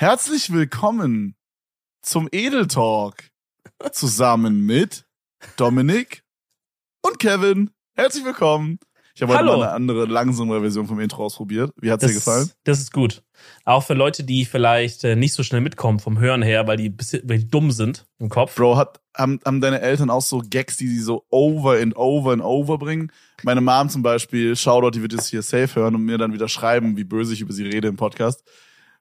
Herzlich 0.00 0.52
willkommen 0.52 1.34
zum 2.02 2.28
Edel 2.30 2.68
Talk 2.68 3.16
zusammen 3.90 4.64
mit 4.64 5.04
Dominik 5.56 6.22
und 7.02 7.18
Kevin. 7.18 7.72
Herzlich 7.96 8.24
willkommen. 8.24 8.78
Ich 9.16 9.22
habe 9.22 9.32
heute 9.32 9.40
Hallo. 9.40 9.58
mal 9.58 9.64
eine 9.64 9.72
andere 9.72 10.04
langsame 10.04 10.60
Version 10.60 10.86
vom 10.86 11.00
Intro 11.00 11.24
ausprobiert. 11.24 11.72
Wie 11.80 11.90
hat's 11.90 12.06
dir 12.06 12.12
gefallen? 12.12 12.48
Das 12.62 12.78
ist 12.78 12.92
gut. 12.92 13.24
Auch 13.64 13.82
für 13.82 13.94
Leute, 13.94 14.22
die 14.22 14.44
vielleicht 14.44 15.02
äh, 15.02 15.16
nicht 15.16 15.32
so 15.32 15.42
schnell 15.42 15.62
mitkommen 15.62 15.98
vom 15.98 16.20
Hören 16.20 16.42
her, 16.42 16.68
weil 16.68 16.76
die, 16.76 16.96
weil 17.24 17.40
die 17.40 17.50
dumm 17.50 17.72
sind 17.72 18.06
im 18.20 18.28
Kopf. 18.28 18.54
Bro, 18.54 18.76
hat, 18.76 19.00
haben, 19.16 19.40
haben 19.44 19.60
deine 19.60 19.80
Eltern 19.80 20.10
auch 20.10 20.22
so 20.22 20.44
Gags, 20.48 20.76
die 20.76 20.86
sie 20.86 21.00
so 21.00 21.26
over 21.28 21.72
and 21.72 21.96
over 21.96 22.30
and 22.30 22.44
over 22.44 22.78
bringen? 22.78 23.10
Meine 23.42 23.62
Mom 23.62 23.88
zum 23.88 24.04
Beispiel, 24.04 24.54
Shoutout, 24.54 24.90
die 24.90 25.02
wird 25.02 25.12
jetzt 25.14 25.26
hier 25.26 25.42
safe 25.42 25.74
hören 25.74 25.96
und 25.96 26.04
mir 26.04 26.18
dann 26.18 26.32
wieder 26.32 26.48
schreiben, 26.48 26.96
wie 26.96 27.02
böse 27.02 27.34
ich 27.34 27.40
über 27.40 27.52
sie 27.52 27.64
rede 27.64 27.88
im 27.88 27.96
Podcast. 27.96 28.44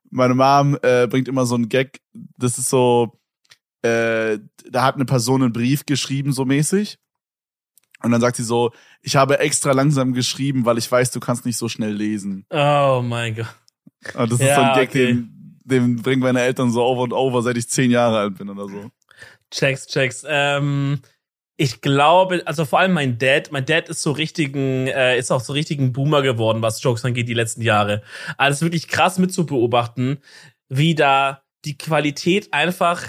Meine 0.09 0.35
Mom 0.35 0.77
äh, 0.81 1.07
bringt 1.07 1.27
immer 1.27 1.45
so 1.45 1.55
einen 1.55 1.69
Gag, 1.69 2.01
das 2.13 2.57
ist 2.57 2.69
so, 2.69 3.19
äh, 3.81 4.39
da 4.69 4.83
hat 4.83 4.95
eine 4.95 5.05
Person 5.05 5.43
einen 5.43 5.53
Brief 5.53 5.85
geschrieben, 5.85 6.31
so 6.33 6.45
mäßig. 6.45 6.97
Und 8.03 8.11
dann 8.11 8.21
sagt 8.21 8.35
sie 8.37 8.43
so, 8.43 8.71
ich 9.01 9.15
habe 9.15 9.39
extra 9.39 9.71
langsam 9.71 10.13
geschrieben, 10.13 10.65
weil 10.65 10.77
ich 10.77 10.91
weiß, 10.91 11.11
du 11.11 11.19
kannst 11.19 11.45
nicht 11.45 11.57
so 11.57 11.67
schnell 11.67 11.93
lesen. 11.93 12.45
Oh 12.51 13.01
mein 13.03 13.35
Gott. 13.35 13.47
Und 14.13 14.31
das 14.31 14.39
ist 14.39 14.45
Ja, 14.45 14.55
so 14.55 14.61
ein 14.61 14.75
Gag, 14.75 14.89
okay. 14.89 15.05
den, 15.07 15.59
den 15.63 15.95
bringen 16.03 16.21
meine 16.21 16.41
Eltern 16.41 16.71
so 16.71 16.83
over 16.83 17.01
und 17.01 17.13
over, 17.13 17.41
seit 17.41 17.57
ich 17.57 17.67
zehn 17.69 17.89
Jahre 17.89 18.19
alt 18.19 18.37
bin 18.37 18.49
oder 18.49 18.67
so. 18.69 18.91
Checks, 19.49 19.87
checks. 19.87 20.23
Ähm, 20.27 20.99
ich 21.57 21.81
glaube, 21.81 22.43
also 22.45 22.65
vor 22.65 22.79
allem 22.79 22.93
mein 22.93 23.17
Dad, 23.17 23.51
mein 23.51 23.65
Dad 23.65 23.89
ist 23.89 24.01
so 24.03 24.11
richtigen, 24.11 24.87
äh, 24.87 25.17
ist 25.17 25.31
auch 25.31 25.41
so 25.41 25.53
richtigen 25.53 25.91
Boomer 25.91 26.21
geworden, 26.21 26.61
was 26.61 26.81
Jokes 26.83 27.03
angeht, 27.03 27.27
die 27.27 27.33
letzten 27.33 27.61
Jahre. 27.61 28.03
Also 28.37 28.65
wirklich 28.65 28.87
krass 28.87 29.17
mitzubeobachten, 29.17 30.19
wie 30.69 30.93
da 30.93 31.41
die 31.65 31.77
Qualität 31.77 32.53
einfach 32.53 33.03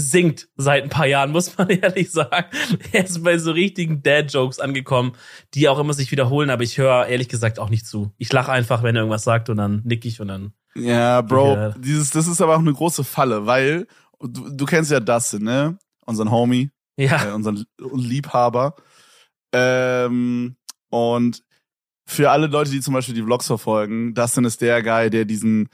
sinkt 0.00 0.48
seit 0.56 0.84
ein 0.84 0.90
paar 0.90 1.06
Jahren, 1.06 1.30
muss 1.32 1.56
man 1.56 1.70
ehrlich 1.70 2.10
sagen. 2.12 2.46
Er 2.92 3.04
ist 3.04 3.24
bei 3.24 3.38
so 3.38 3.52
richtigen 3.52 4.02
Dad-Jokes 4.02 4.60
angekommen, 4.60 5.12
die 5.54 5.68
auch 5.68 5.78
immer 5.78 5.94
sich 5.94 6.12
wiederholen, 6.12 6.50
aber 6.50 6.62
ich 6.62 6.78
höre 6.78 7.06
ehrlich 7.06 7.28
gesagt 7.28 7.58
auch 7.58 7.70
nicht 7.70 7.86
zu. 7.86 8.12
Ich 8.18 8.30
lache 8.32 8.52
einfach, 8.52 8.82
wenn 8.82 8.96
er 8.96 9.00
irgendwas 9.02 9.24
sagt 9.24 9.48
und 9.48 9.56
dann 9.56 9.80
nick 9.84 10.04
ich 10.04 10.20
und 10.20 10.28
dann. 10.28 10.52
Ja, 10.74 11.22
Bro, 11.22 11.54
Ja. 11.54 11.68
dieses, 11.78 12.10
das 12.10 12.26
ist 12.28 12.40
aber 12.42 12.54
auch 12.54 12.60
eine 12.60 12.72
große 12.72 13.02
Falle, 13.02 13.46
weil 13.46 13.86
du, 14.20 14.50
du 14.50 14.64
kennst 14.66 14.90
ja 14.90 15.00
Dustin, 15.00 15.42
ne? 15.42 15.78
Unseren 16.04 16.30
Homie, 16.30 16.70
Ja. 16.98 17.28
äh, 17.28 17.32
unseren 17.32 17.64
Liebhaber. 17.78 18.74
Ähm, 19.52 20.56
und 20.90 21.42
für 22.06 22.30
alle 22.30 22.46
Leute, 22.48 22.70
die 22.70 22.80
zum 22.80 22.94
Beispiel 22.94 23.14
die 23.14 23.22
Vlogs 23.22 23.46
verfolgen, 23.46 24.14
Dustin 24.14 24.44
ist 24.44 24.60
der 24.60 24.82
Guy, 24.82 25.08
der 25.08 25.24
diesen, 25.24 25.68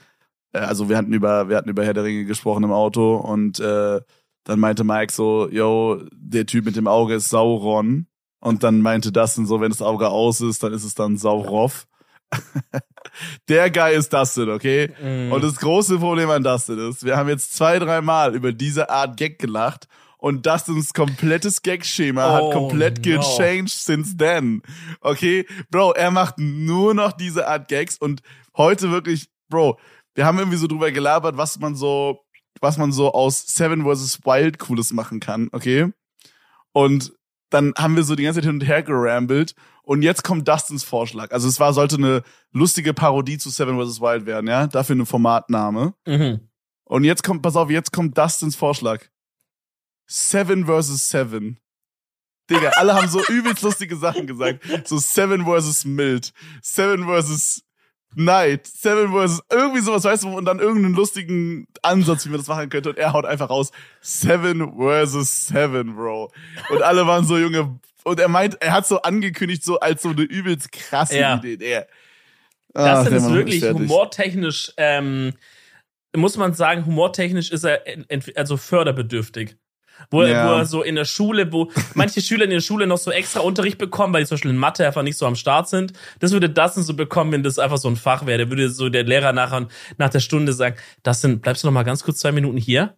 äh, 0.53 0.59
also 0.59 0.87
wir 0.87 0.97
hatten 0.97 1.13
über, 1.13 1.49
wir 1.49 1.57
hatten 1.57 1.69
über 1.69 1.83
Herr 1.83 1.93
der 1.93 2.03
Ringe 2.03 2.25
gesprochen 2.25 2.63
im 2.63 2.71
Auto 2.71 3.15
und 3.15 3.59
äh, 3.59 4.01
dann 4.43 4.59
meinte 4.59 4.83
Mike 4.83 5.11
so, 5.11 5.49
yo, 5.49 6.03
der 6.13 6.45
Typ 6.45 6.65
mit 6.65 6.75
dem 6.75 6.87
Auge 6.87 7.15
ist 7.15 7.29
Sauron. 7.29 8.07
Und 8.39 8.63
dann 8.63 8.81
meinte 8.81 9.11
Dustin 9.11 9.47
so, 9.47 9.59
wenn 9.59 9.71
das 9.71 9.81
Auge 9.81 10.09
aus 10.09 10.39
ist, 10.39 10.61
dann 10.61 10.71
ist 10.71 10.83
es 10.83 10.93
dann 10.93 11.17
Saurov. 11.17 11.87
der 13.49 13.71
Guy 13.71 13.95
ist 13.95 14.13
Dustin, 14.13 14.49
okay? 14.49 14.91
Mm. 15.01 15.31
Und 15.31 15.43
das 15.43 15.55
große 15.55 15.97
Problem 15.97 16.29
an 16.29 16.43
Dustin 16.43 16.77
ist, 16.77 17.03
wir 17.03 17.17
haben 17.17 17.29
jetzt 17.29 17.55
zwei, 17.55 17.79
drei 17.79 18.01
Mal 18.01 18.35
über 18.35 18.51
diese 18.51 18.91
Art 18.91 19.17
Gag 19.17 19.39
gelacht 19.39 19.87
und 20.25 20.43
Dustins 20.43 20.91
komplettes 20.95 21.61
Gag-Schema 21.61 22.33
hat 22.33 22.41
Oh, 22.41 22.49
komplett 22.49 22.97
no. 23.05 23.19
gechanged 23.19 23.69
since 23.69 24.17
then. 24.17 24.63
Okay? 25.01 25.45
Bro, 25.69 25.91
er 25.91 26.09
macht 26.09 26.39
nur 26.39 26.95
noch 26.95 27.11
diese 27.11 27.47
Art 27.47 27.67
Gags 27.67 27.99
und 27.99 28.23
heute 28.57 28.89
wirklich, 28.89 29.29
Bro, 29.49 29.77
wir 30.15 30.25
haben 30.25 30.39
irgendwie 30.39 30.57
so 30.57 30.65
drüber 30.65 30.89
gelabert, 30.89 31.37
was 31.37 31.59
man 31.59 31.75
so, 31.75 32.25
was 32.59 32.79
man 32.79 32.91
so 32.91 33.13
aus 33.13 33.45
Seven 33.45 33.83
vs. 33.85 34.25
Wild 34.25 34.57
Cooles 34.57 34.93
machen 34.93 35.19
kann, 35.19 35.49
okay? 35.51 35.91
Und 36.73 37.13
dann 37.51 37.75
haben 37.77 37.95
wir 37.95 38.03
so 38.03 38.15
die 38.15 38.23
ganze 38.23 38.39
Zeit 38.39 38.45
hin 38.45 38.55
und 38.55 38.67
her 38.67 38.81
gerambelt 38.81 39.53
und 39.83 40.01
jetzt 40.01 40.23
kommt 40.23 40.47
Dustins 40.47 40.83
Vorschlag. 40.83 41.29
Also 41.33 41.47
es 41.47 41.59
war, 41.59 41.71
sollte 41.71 41.97
eine 41.97 42.23
lustige 42.51 42.95
Parodie 42.95 43.37
zu 43.37 43.51
Seven 43.51 43.79
vs. 43.79 44.01
Wild 44.01 44.25
werden, 44.25 44.47
ja? 44.47 44.65
Dafür 44.65 44.95
eine 44.95 45.05
Formatname. 45.05 45.93
Mhm. 46.07 46.49
Und 46.85 47.03
jetzt 47.03 47.23
kommt, 47.23 47.43
pass 47.43 47.55
auf, 47.55 47.69
jetzt 47.69 47.93
kommt 47.93 48.17
Dustins 48.17 48.55
Vorschlag. 48.55 49.05
Seven 50.07 50.65
vs. 50.65 51.09
Seven. 51.09 51.59
Digga, 52.49 52.69
alle 52.75 52.93
haben 52.93 53.07
so 53.07 53.23
übelst 53.29 53.61
lustige 53.63 53.95
Sachen 53.95 54.27
gesagt. 54.27 54.63
So 54.87 54.97
Seven 54.97 55.45
vs. 55.45 55.85
Mild. 55.85 56.31
Seven 56.61 57.05
vs. 57.05 57.63
Night. 58.15 58.67
Seven 58.67 59.11
vs. 59.11 59.41
irgendwie 59.51 59.81
sowas, 59.81 60.03
weißt 60.03 60.23
du, 60.23 60.29
und 60.29 60.45
dann 60.45 60.59
irgendeinen 60.59 60.93
lustigen 60.95 61.67
Ansatz, 61.81 62.25
wie 62.25 62.29
man 62.29 62.39
das 62.39 62.47
machen 62.47 62.69
könnte. 62.69 62.89
Und 62.89 62.97
er 62.97 63.13
haut 63.13 63.25
einfach 63.25 63.49
raus. 63.49 63.71
Seven 64.01 64.73
vs. 64.77 65.47
Seven, 65.47 65.95
Bro. 65.95 66.31
Und 66.69 66.81
alle 66.81 67.05
waren 67.07 67.25
so, 67.25 67.37
Junge. 67.37 67.79
Und 68.03 68.19
er 68.19 68.27
meint, 68.27 68.61
er 68.61 68.71
hat 68.73 68.85
so 68.87 69.01
angekündigt, 69.01 69.63
so 69.63 69.79
als 69.79 70.03
so 70.03 70.09
eine 70.09 70.21
übelst 70.21 70.71
krasse 70.71 71.17
Ja. 71.17 71.37
Idee. 71.37 71.57
Der, 71.57 71.87
Das 72.73 73.07
Ach, 73.07 73.11
ist 73.11 73.29
wirklich 73.31 73.61
fertig. 73.61 73.81
humortechnisch, 73.81 74.71
ähm, 74.77 75.33
muss 76.15 76.37
man 76.37 76.53
sagen, 76.53 76.85
humortechnisch 76.85 77.49
ist 77.51 77.63
er 77.63 77.83
also 78.35 78.57
förderbedürftig. 78.57 79.57
Wo, 80.11 80.21
er- 80.21 80.29
Ja. 80.29 80.49
wo 80.49 80.57
er 80.57 80.65
so 80.65 80.83
in 80.83 80.95
der 80.95 81.05
Schule, 81.05 81.51
wo 81.51 81.71
manche 81.93 82.21
Schüler 82.21 82.43
in 82.45 82.51
der 82.51 82.59
Schule 82.61 82.85
noch 82.87 82.97
so 82.97 83.11
extra 83.11 83.39
Unterricht 83.39 83.77
bekommen, 83.77 84.13
weil 84.13 84.21
die 84.23 84.27
zum 84.27 84.35
Beispiel 84.35 84.51
in 84.51 84.57
Mathe 84.57 84.85
einfach 84.85 85.01
nicht 85.03 85.17
so 85.17 85.25
am 85.25 85.35
Start 85.35 85.67
sind. 85.69 85.93
Das 86.19 86.31
würde 86.31 86.49
Dustin 86.49 86.83
so 86.83 86.93
bekommen, 86.95 87.31
wenn 87.31 87.43
das 87.43 87.57
einfach 87.59 87.77
so 87.77 87.87
ein 87.87 87.95
Fach 87.95 88.25
wäre. 88.25 88.37
Der 88.39 88.49
würde 88.49 88.69
so 88.69 88.89
der 88.89 89.03
Lehrer 89.03 89.33
nachher 89.33 89.67
nach 89.97 90.09
der 90.09 90.19
Stunde 90.19 90.53
sagen, 90.53 90.75
Dustin, 91.03 91.39
bleibst 91.41 91.63
du 91.63 91.67
noch 91.67 91.73
mal 91.73 91.83
ganz 91.83 92.03
kurz 92.03 92.19
zwei 92.19 92.31
Minuten 92.31 92.57
hier? 92.57 92.95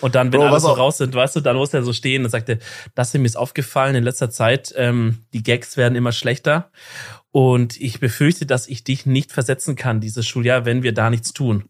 Und 0.00 0.14
dann, 0.14 0.32
wenn 0.32 0.38
Bro, 0.38 0.46
alle 0.46 0.56
was 0.56 0.62
so 0.62 0.70
raus 0.72 0.98
sind, 0.98 1.14
weißt 1.14 1.36
du, 1.36 1.40
dann 1.40 1.56
muss 1.56 1.74
er 1.74 1.82
so 1.82 1.92
stehen 1.92 2.24
und 2.24 2.30
sagte, 2.30 2.58
Dustin, 2.94 3.22
mir 3.22 3.26
ist 3.26 3.36
aufgefallen 3.36 3.94
in 3.96 4.04
letzter 4.04 4.30
Zeit, 4.30 4.72
ähm, 4.76 5.18
die 5.32 5.42
Gags 5.42 5.76
werden 5.76 5.96
immer 5.96 6.12
schlechter. 6.12 6.70
Und 7.32 7.80
ich 7.80 8.00
befürchte, 8.00 8.46
dass 8.46 8.68
ich 8.68 8.84
dich 8.84 9.06
nicht 9.06 9.32
versetzen 9.32 9.76
kann, 9.76 10.00
dieses 10.00 10.26
Schuljahr, 10.26 10.64
wenn 10.64 10.82
wir 10.82 10.92
da 10.92 11.10
nichts 11.10 11.32
tun. 11.32 11.64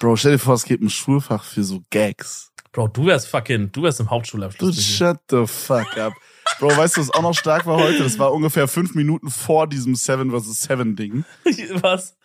Bro, 0.00 0.16
stell 0.16 0.32
dir 0.32 0.38
vor, 0.38 0.54
es 0.54 0.64
gibt 0.64 0.82
ein 0.82 0.90
Schulfach 0.90 1.44
für 1.44 1.64
so 1.64 1.82
Gags. 1.90 2.52
Bro, 2.76 2.88
du 2.88 3.06
wärst 3.06 3.28
fucking, 3.28 3.72
du 3.72 3.84
wärst 3.84 4.00
im 4.00 4.06
Du 4.06 4.10
Hauptschulabschluss. 4.10 4.84
shut 4.84 5.16
the 5.30 5.46
fuck 5.46 5.96
up. 5.96 6.12
Bro, 6.58 6.76
weißt 6.76 6.98
du, 6.98 7.00
was 7.00 7.10
auch 7.10 7.22
noch 7.22 7.32
stark 7.32 7.64
war 7.64 7.78
heute? 7.78 8.02
Das 8.02 8.18
war 8.18 8.34
ungefähr 8.34 8.68
fünf 8.68 8.94
Minuten 8.94 9.30
vor 9.30 9.66
diesem 9.66 9.94
Seven 9.94 10.30
vs. 10.30 10.60
Seven 10.60 10.94
Ding. 10.94 11.24
Was? 11.80 12.18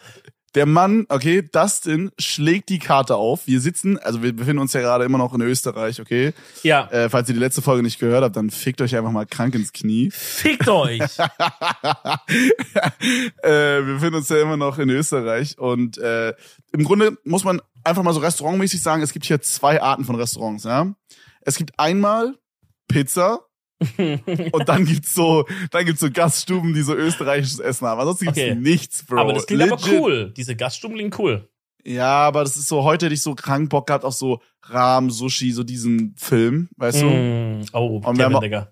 Der 0.53 0.65
Mann, 0.65 1.05
okay, 1.07 1.41
Dustin 1.41 2.11
schlägt 2.19 2.67
die 2.69 2.79
Karte 2.79 3.15
auf. 3.15 3.47
Wir 3.47 3.61
sitzen, 3.61 3.97
also 3.97 4.21
wir 4.21 4.35
befinden 4.35 4.59
uns 4.59 4.73
ja 4.73 4.81
gerade 4.81 5.05
immer 5.05 5.17
noch 5.17 5.33
in 5.33 5.39
Österreich, 5.41 6.01
okay? 6.01 6.33
Ja. 6.61 6.89
Äh, 6.91 7.09
falls 7.09 7.29
ihr 7.29 7.35
die 7.35 7.39
letzte 7.39 7.61
Folge 7.61 7.83
nicht 7.83 7.99
gehört 7.99 8.23
habt, 8.23 8.35
dann 8.35 8.49
fickt 8.49 8.81
euch 8.81 8.95
einfach 8.97 9.11
mal 9.11 9.25
krank 9.25 9.55
ins 9.55 9.71
Knie. 9.71 10.11
Fickt 10.11 10.67
euch! 10.67 10.99
äh, 13.41 13.49
wir 13.49 13.93
befinden 13.93 14.15
uns 14.15 14.27
ja 14.27 14.41
immer 14.41 14.57
noch 14.57 14.77
in 14.77 14.89
Österreich 14.89 15.57
und 15.57 15.97
äh, 15.99 16.33
im 16.73 16.83
Grunde 16.83 17.17
muss 17.23 17.45
man 17.45 17.61
einfach 17.85 18.03
mal 18.03 18.13
so 18.13 18.19
restaurantmäßig 18.19 18.81
sagen, 18.81 19.01
es 19.01 19.13
gibt 19.13 19.25
hier 19.25 19.41
zwei 19.41 19.81
Arten 19.81 20.03
von 20.03 20.15
Restaurants, 20.15 20.65
ja. 20.65 20.93
Es 21.41 21.55
gibt 21.55 21.79
einmal 21.79 22.35
Pizza 22.89 23.39
und 24.51 24.69
dann 24.69 24.85
gibt's 24.85 25.13
so, 25.13 25.45
dann 25.71 25.85
gibt's 25.85 26.01
so 26.01 26.09
Gaststuben, 26.11 26.73
die 26.73 26.81
so 26.81 26.93
österreichisches 26.95 27.59
Essen 27.59 27.87
haben. 27.87 27.99
Ansonsten 27.99 28.25
gibt's 28.25 28.39
Okay. 28.39 28.55
nichts, 28.55 29.03
Bro. 29.05 29.19
aber 29.19 29.33
das 29.33 29.45
klingt 29.47 29.63
aber 29.63 29.81
Legit. 29.81 29.99
cool. 29.99 30.33
Diese 30.35 30.55
Gaststuben 30.55 30.95
klingen 30.95 31.13
cool. 31.17 31.47
Ja, 31.83 32.27
aber 32.27 32.43
das 32.43 32.57
ist 32.57 32.67
so, 32.67 32.83
heute 32.83 33.05
hätte 33.07 33.15
ich 33.15 33.23
so 33.23 33.33
krank 33.33 33.69
Bock 33.71 33.87
gehabt 33.87 34.05
auf 34.05 34.13
so 34.13 34.39
Rahm, 34.63 35.09
Sushi, 35.09 35.51
so 35.51 35.63
diesen 35.63 36.13
Film, 36.15 36.69
weißt 36.77 37.01
du? 37.01 37.05
Mm. 37.07 37.65
Oh, 37.73 37.99
Und 38.05 38.17
Kevin, 38.17 38.39
Digga. 38.39 38.71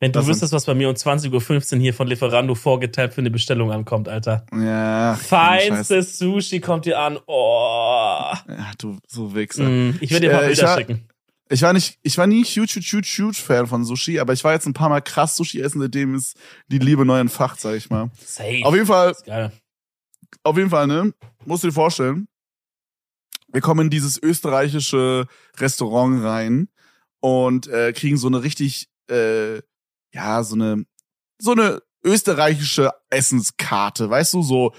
Wenn 0.00 0.10
du 0.12 0.26
wüsstest, 0.26 0.52
was 0.52 0.64
bei 0.64 0.74
mir 0.74 0.88
um 0.88 0.94
20.15 0.94 1.74
Uhr 1.74 1.80
hier 1.80 1.92
von 1.92 2.06
Lieferando 2.08 2.54
vorgetappt 2.54 3.14
für 3.14 3.20
eine 3.20 3.30
Bestellung 3.30 3.72
ankommt, 3.72 4.08
Alter. 4.08 4.46
Ja. 4.52 5.14
Feinstes 5.20 6.18
Sushi 6.18 6.60
kommt 6.60 6.86
dir 6.86 6.98
an. 6.98 7.18
Oh. 7.26 8.32
Ja, 8.48 8.70
du 8.78 8.96
so 9.06 9.34
Wichser. 9.34 9.64
Mm. 9.64 9.98
Ich 10.00 10.10
werde 10.12 10.28
dir 10.28 10.32
mal 10.32 10.44
Äh, 10.44 10.46
Bilder 10.46 10.76
schicken. 10.78 11.08
Ich 11.52 11.60
war 11.60 11.74
nicht, 11.74 11.98
ich 12.02 12.16
war 12.16 12.26
nie 12.26 12.44
huge, 12.44 12.76
huge, 12.76 12.86
huge, 12.92 13.06
huge 13.18 13.36
Fan 13.36 13.66
von 13.66 13.84
Sushi, 13.84 14.18
aber 14.18 14.32
ich 14.32 14.42
war 14.42 14.54
jetzt 14.54 14.66
ein 14.66 14.72
paar 14.72 14.88
Mal 14.88 15.02
krass 15.02 15.36
Sushi 15.36 15.60
essen, 15.60 15.82
seitdem 15.82 16.14
ist 16.14 16.34
die 16.68 16.78
Liebe 16.78 17.04
neu 17.04 17.20
entfacht, 17.20 17.60
sag 17.60 17.74
ich 17.74 17.90
mal. 17.90 18.10
Safe. 18.24 18.62
Auf 18.64 18.74
jeden 18.74 18.86
Fall, 18.86 19.14
auf 20.44 20.56
jeden 20.56 20.70
Fall, 20.70 20.86
ne? 20.86 21.12
Musst 21.44 21.62
du 21.62 21.68
dir 21.68 21.74
vorstellen, 21.74 22.26
wir 23.48 23.60
kommen 23.60 23.80
in 23.82 23.90
dieses 23.90 24.20
österreichische 24.22 25.26
Restaurant 25.58 26.24
rein 26.24 26.68
und 27.20 27.66
äh, 27.66 27.92
kriegen 27.92 28.16
so 28.16 28.28
eine 28.28 28.42
richtig, 28.42 28.88
äh, 29.10 29.56
ja, 30.14 30.42
so 30.44 30.54
eine, 30.54 30.86
so 31.38 31.52
eine 31.52 31.82
österreichische 32.02 32.92
Essenskarte, 33.10 34.08
weißt 34.08 34.32
du, 34.32 34.42
so 34.42 34.72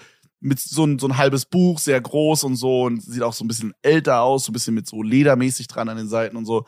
mit 0.44 0.60
so 0.60 0.86
ein, 0.86 1.00
so 1.00 1.08
ein 1.08 1.18
halbes 1.18 1.46
Buch, 1.46 1.80
sehr 1.80 2.00
groß 2.02 2.44
und 2.44 2.56
so 2.56 2.84
und 2.84 3.02
sieht 3.02 3.24
auch 3.24 3.34
so 3.34 3.44
ein 3.44 3.48
bisschen 3.48 3.74
älter 3.82 4.22
aus, 4.22 4.46
so 4.46 4.52
ein 4.52 4.54
bisschen 4.54 4.74
mit 4.74 4.88
so 4.88 5.02
ledermäßig 5.02 5.68
dran 5.68 5.90
an 5.90 5.98
den 5.98 6.08
Seiten 6.10 6.38
und 6.38 6.46
so. 6.46 6.66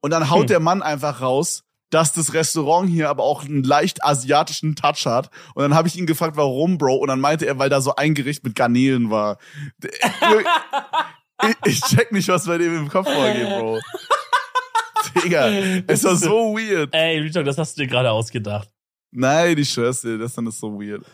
Und 0.00 0.10
dann 0.10 0.30
haut 0.30 0.42
Hm. 0.42 0.46
der 0.48 0.60
Mann 0.60 0.82
einfach 0.82 1.20
raus, 1.20 1.64
dass 1.90 2.12
das 2.12 2.34
Restaurant 2.34 2.88
hier 2.90 3.08
aber 3.08 3.22
auch 3.22 3.44
einen 3.44 3.62
leicht 3.62 4.04
asiatischen 4.04 4.74
Touch 4.76 5.06
hat. 5.06 5.30
Und 5.54 5.62
dann 5.62 5.74
habe 5.74 5.88
ich 5.88 5.96
ihn 5.96 6.06
gefragt, 6.06 6.36
warum, 6.36 6.78
Bro? 6.78 6.96
Und 6.96 7.08
dann 7.08 7.20
meinte 7.20 7.46
er, 7.46 7.58
weil 7.58 7.70
da 7.70 7.80
so 7.80 7.94
ein 7.94 8.14
Gericht 8.14 8.44
mit 8.44 8.54
Garnelen 8.54 9.10
war. 9.10 9.38
ich, 11.42 11.56
ich 11.64 11.80
check 11.82 12.12
nicht, 12.12 12.28
was 12.28 12.46
bei 12.46 12.58
dem 12.58 12.76
im 12.76 12.88
Kopf 12.88 13.06
vorgeht, 13.10 13.48
Bro. 13.48 13.78
Digga, 15.22 15.48
es 15.86 16.04
war 16.04 16.16
so 16.16 16.54
weird. 16.56 16.92
Ey, 16.92 17.20
Retalk, 17.20 17.46
das 17.46 17.56
hast 17.58 17.76
du 17.78 17.82
dir 17.82 17.88
gerade 17.88 18.10
ausgedacht. 18.10 18.68
Nein, 19.12 19.56
ich 19.56 19.70
schwör's 19.70 20.02
dir, 20.02 20.18
das 20.18 20.34
dann 20.34 20.46
ist 20.46 20.58
so 20.58 20.78
weird. 20.78 21.04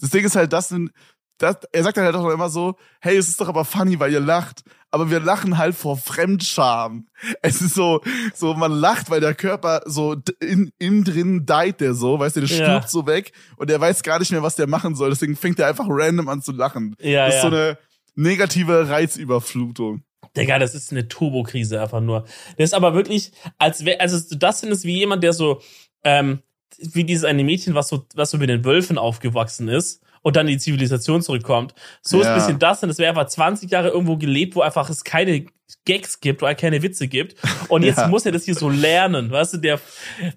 Das 0.00 0.10
Ding 0.10 0.24
ist 0.24 0.36
halt, 0.36 0.52
das 0.52 0.68
sind, 0.68 0.90
das, 1.38 1.56
er 1.72 1.82
sagt 1.84 1.96
dann 1.96 2.04
halt 2.04 2.16
auch 2.16 2.28
immer 2.30 2.48
so, 2.48 2.76
hey, 3.00 3.16
es 3.16 3.28
ist 3.28 3.40
doch 3.40 3.48
aber 3.48 3.64
funny, 3.64 3.98
weil 3.98 4.12
ihr 4.12 4.20
lacht. 4.20 4.62
Aber 4.90 5.10
wir 5.10 5.20
lachen 5.20 5.58
halt 5.58 5.74
vor 5.74 5.96
Fremdscham. 5.96 7.06
Es 7.42 7.60
ist 7.60 7.74
so, 7.74 8.00
so, 8.34 8.54
man 8.54 8.72
lacht, 8.72 9.10
weil 9.10 9.20
der 9.20 9.34
Körper 9.34 9.82
so 9.84 10.16
in, 10.40 10.72
innen 10.78 11.04
drin 11.04 11.46
deit 11.46 11.80
der 11.80 11.94
so, 11.94 12.18
weißt 12.18 12.36
du, 12.36 12.40
der 12.40 12.48
stirbt 12.48 12.84
Ja. 12.84 12.88
so 12.88 13.06
weg 13.06 13.32
und 13.56 13.70
er 13.70 13.80
weiß 13.80 14.02
gar 14.02 14.18
nicht 14.18 14.32
mehr, 14.32 14.42
was 14.42 14.56
der 14.56 14.66
machen 14.66 14.94
soll. 14.94 15.10
Deswegen 15.10 15.36
fängt 15.36 15.58
er 15.58 15.68
einfach 15.68 15.86
random 15.88 16.28
an 16.28 16.42
zu 16.42 16.52
lachen. 16.52 16.96
Ja, 17.00 17.26
das 17.26 17.36
ist 17.36 17.44
ja. 17.44 17.50
so 17.50 17.56
eine 17.56 17.78
negative 18.14 18.88
Reizüberflutung. 18.88 20.02
Digga, 20.36 20.58
das 20.58 20.74
ist 20.74 20.90
eine 20.90 21.08
Turbokrise 21.08 21.80
einfach 21.80 22.00
nur. 22.00 22.24
Das 22.56 22.70
ist 22.70 22.74
aber 22.74 22.94
wirklich, 22.94 23.32
als 23.58 23.84
wär, 23.84 24.00
also 24.00 24.18
das 24.36 24.62
ist 24.62 24.84
wie 24.84 24.98
jemand, 24.98 25.22
der 25.22 25.32
so, 25.32 25.60
ähm, 26.04 26.40
wie 26.78 27.04
dieses 27.04 27.24
eine 27.24 27.44
Mädchen, 27.44 27.74
was 27.74 27.88
so, 27.88 28.06
was 28.14 28.30
so 28.30 28.38
mit 28.38 28.48
den 28.48 28.64
Wölfen 28.64 28.98
aufgewachsen 28.98 29.68
ist 29.68 30.02
und 30.22 30.36
dann 30.36 30.46
in 30.46 30.54
die 30.54 30.58
Zivilisation 30.58 31.22
zurückkommt. 31.22 31.74
So 32.02 32.20
ist 32.20 32.26
Ja. 32.26 32.32
ein 32.34 32.38
bisschen 32.38 32.58
das, 32.58 32.82
und 32.82 32.90
es 32.90 32.98
wäre 32.98 33.10
einfach 33.10 33.26
20 33.26 33.70
Jahre 33.70 33.88
irgendwo 33.88 34.16
gelebt, 34.16 34.56
wo 34.56 34.60
einfach 34.62 34.88
es 34.90 35.04
keine 35.04 35.46
Gags 35.84 36.20
gibt, 36.20 36.42
oder 36.42 36.54
keine 36.54 36.82
Witze 36.82 37.08
gibt. 37.08 37.36
Und 37.68 37.82
jetzt 37.82 37.98
Ja. 37.98 38.08
muss 38.08 38.24
er 38.24 38.32
das 38.32 38.44
hier 38.44 38.54
so 38.54 38.70
lernen, 38.70 39.30
weißt 39.30 39.54
du, 39.54 39.56
der, 39.58 39.78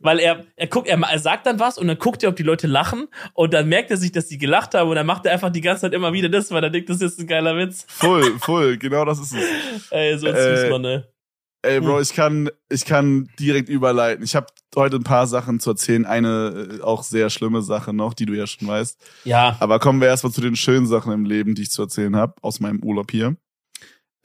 weil 0.01 0.19
er, 0.19 0.43
er 0.57 0.67
guckt, 0.67 0.87
er, 0.89 0.99
er 0.99 1.19
sagt 1.19 1.45
dann 1.45 1.57
was 1.59 1.77
und 1.77 1.87
dann 1.87 1.97
guckt 1.97 2.21
er, 2.23 2.29
ob 2.29 2.35
die 2.35 2.43
Leute 2.43 2.67
lachen 2.67 3.07
und 3.33 3.53
dann 3.53 3.69
merkt 3.69 3.91
er 3.91 3.97
sich, 3.97 4.11
dass 4.11 4.27
die 4.27 4.37
gelacht 4.37 4.73
haben 4.73 4.89
und 4.89 4.95
dann 4.95 5.05
macht 5.05 5.25
er 5.25 5.31
einfach 5.31 5.49
die 5.49 5.61
ganze 5.61 5.81
Zeit 5.81 5.93
immer 5.93 6.11
wieder 6.11 6.27
das, 6.27 6.51
weil 6.51 6.63
er 6.63 6.69
denkt, 6.69 6.89
das 6.89 6.99
ist 7.01 7.17
ein 7.19 7.27
geiler 7.27 7.55
Witz. 7.57 7.85
Voll, 7.87 8.37
voll, 8.39 8.77
genau 8.77 9.05
das 9.05 9.19
ist 9.19 9.33
es. 9.33 9.89
Ey, 9.91 10.17
so 10.17 10.27
ein 10.27 10.35
Äh, 10.35 10.57
süß, 10.57 10.69
Mann, 10.69 10.81
ne? 10.81 11.07
Ey, 11.63 11.79
Bro, 11.79 11.97
Hm. 11.97 12.01
ich 12.01 12.13
kann, 12.13 12.49
ich 12.69 12.85
kann 12.85 13.29
direkt 13.39 13.69
überleiten. 13.69 14.23
Ich 14.23 14.35
habe 14.35 14.47
heute 14.75 14.95
ein 14.95 15.03
paar 15.03 15.27
Sachen 15.27 15.59
zu 15.59 15.69
erzählen. 15.71 16.05
Eine 16.05 16.77
äh, 16.79 16.81
auch 16.81 17.03
sehr 17.03 17.29
schlimme 17.29 17.61
Sache 17.61 17.93
noch, 17.93 18.13
die 18.15 18.25
du 18.25 18.33
ja 18.33 18.47
schon 18.47 18.67
weißt. 18.67 18.99
Ja. 19.25 19.57
Aber 19.59 19.77
kommen 19.79 20.01
wir 20.01 20.07
erstmal 20.07 20.33
zu 20.33 20.41
den 20.41 20.55
schönen 20.55 20.87
Sachen 20.87 21.13
im 21.13 21.23
Leben, 21.25 21.53
die 21.53 21.61
ich 21.63 21.71
zu 21.71 21.83
erzählen 21.83 22.15
habe, 22.15 22.33
aus 22.41 22.59
meinem 22.59 22.81
Urlaub 22.83 23.11
hier. 23.11 23.35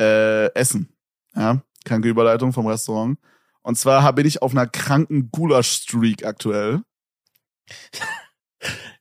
Äh, 0.00 0.46
Essen. 0.54 0.88
Ja, 1.34 1.62
kranke 1.84 2.08
Überleitung 2.08 2.52
vom 2.54 2.66
Restaurant. 2.66 3.18
Und 3.62 3.76
zwar 3.76 4.02
hab- 4.02 4.16
bin 4.16 4.26
ich 4.26 4.40
auf 4.40 4.52
einer 4.52 4.66
kranken 4.66 5.30
Gulasch-Streak 5.30 6.24
aktuell. 6.24 6.80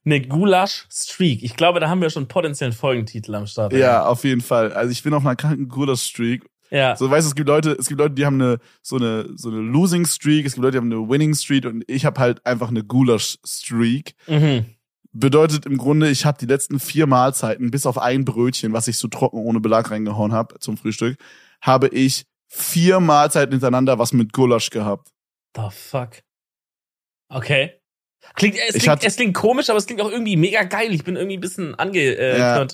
Eine 0.03 0.21
Gulasch-Streak. 0.27 1.43
Ich 1.43 1.55
glaube, 1.55 1.79
da 1.79 1.87
haben 1.89 2.01
wir 2.01 2.09
schon 2.09 2.23
einen 2.23 2.27
potenziellen 2.27 2.73
Folgentitel 2.73 3.33
am 3.35 3.47
Start. 3.47 3.71
Ja, 3.73 4.05
auf 4.05 4.23
jeden 4.25 4.41
Fall. 4.41 4.73
Also 4.73 4.91
ich 4.91 5.03
bin 5.03 5.13
auf 5.13 5.25
einer 5.25 5.35
kranken 5.37 5.69
Gulasch-Streak. 5.69 6.45
Ja. 6.71 6.95
So, 6.95 7.09
weißt 7.09 7.25
du, 7.25 7.29
es 7.29 7.35
gibt 7.35 7.47
Leute, 7.47 7.71
es 7.79 7.87
gibt 7.87 7.99
Leute, 7.99 8.15
die 8.15 8.25
haben 8.25 8.41
eine 8.41 8.57
so 8.81 8.95
eine 8.97 9.29
so 9.37 9.49
eine 9.49 9.59
Losing 9.59 10.05
Streak, 10.05 10.45
es 10.45 10.53
gibt 10.53 10.63
Leute, 10.63 10.73
die 10.73 10.77
haben 10.79 10.91
eine 10.91 11.07
Winning 11.09 11.33
Streak 11.35 11.65
und 11.65 11.83
ich 11.87 12.05
habe 12.05 12.19
halt 12.19 12.45
einfach 12.45 12.69
eine 12.69 12.83
Gulasch 12.83 13.37
Streak. 13.45 14.13
Mhm. 14.27 14.65
Bedeutet 15.11 15.65
im 15.65 15.77
Grunde, 15.77 16.09
ich 16.09 16.25
habe 16.25 16.37
die 16.37 16.45
letzten 16.45 16.79
vier 16.79 17.07
Mahlzeiten 17.07 17.71
bis 17.71 17.85
auf 17.85 17.97
ein 17.97 18.25
Brötchen, 18.25 18.73
was 18.73 18.87
ich 18.89 18.97
so 18.97 19.07
trocken 19.07 19.37
ohne 19.37 19.59
Belag 19.61 19.89
reingehauen 19.91 20.33
habe 20.33 20.59
zum 20.59 20.75
Frühstück, 20.75 21.17
habe 21.61 21.87
ich 21.87 22.25
vier 22.47 22.99
Mahlzeiten 22.99 23.51
hintereinander 23.53 23.97
was 23.99 24.11
mit 24.11 24.33
Gulasch 24.33 24.69
gehabt. 24.71 25.09
The 25.55 25.69
fuck. 25.71 26.21
Okay. 27.29 27.79
Klingt, 28.35 28.55
es, 28.55 28.73
klingt, 28.73 28.87
hatte- 28.87 29.07
es 29.07 29.15
klingt 29.15 29.35
komisch, 29.35 29.69
aber 29.69 29.77
es 29.77 29.85
klingt 29.85 30.01
auch 30.01 30.11
irgendwie 30.11 30.35
mega 30.35 30.63
geil. 30.63 30.93
Ich 30.93 31.03
bin 31.03 31.15
irgendwie 31.15 31.37
ein 31.37 31.41
bisschen 31.41 31.75
ange... 31.75 31.99
Äh, 31.99 32.39
Ja. 32.39 32.67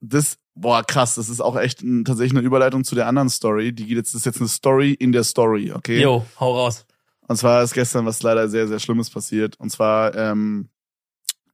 Das 0.00 0.38
boah 0.60 0.84
krass, 0.84 1.14
das 1.14 1.28
ist 1.28 1.40
auch 1.40 1.56
echt 1.56 1.82
ein, 1.82 2.04
tatsächlich 2.04 2.36
eine 2.36 2.46
Überleitung 2.46 2.84
zu 2.84 2.94
der 2.94 3.06
anderen 3.06 3.30
Story. 3.30 3.72
Die 3.72 3.86
geht 3.86 3.96
jetzt 3.96 4.14
das 4.14 4.20
ist 4.20 4.26
jetzt 4.26 4.40
eine 4.40 4.48
Story 4.48 4.92
in 4.92 5.12
der 5.12 5.24
Story, 5.24 5.72
okay? 5.72 6.00
Jo, 6.00 6.24
hau 6.38 6.56
raus. 6.56 6.86
Und 7.26 7.36
zwar 7.36 7.62
ist 7.62 7.74
gestern 7.74 8.06
was 8.06 8.22
leider 8.22 8.48
sehr, 8.48 8.68
sehr 8.68 8.78
Schlimmes 8.78 9.10
passiert. 9.10 9.58
Und 9.58 9.70
zwar 9.70 10.14
ähm, 10.14 10.68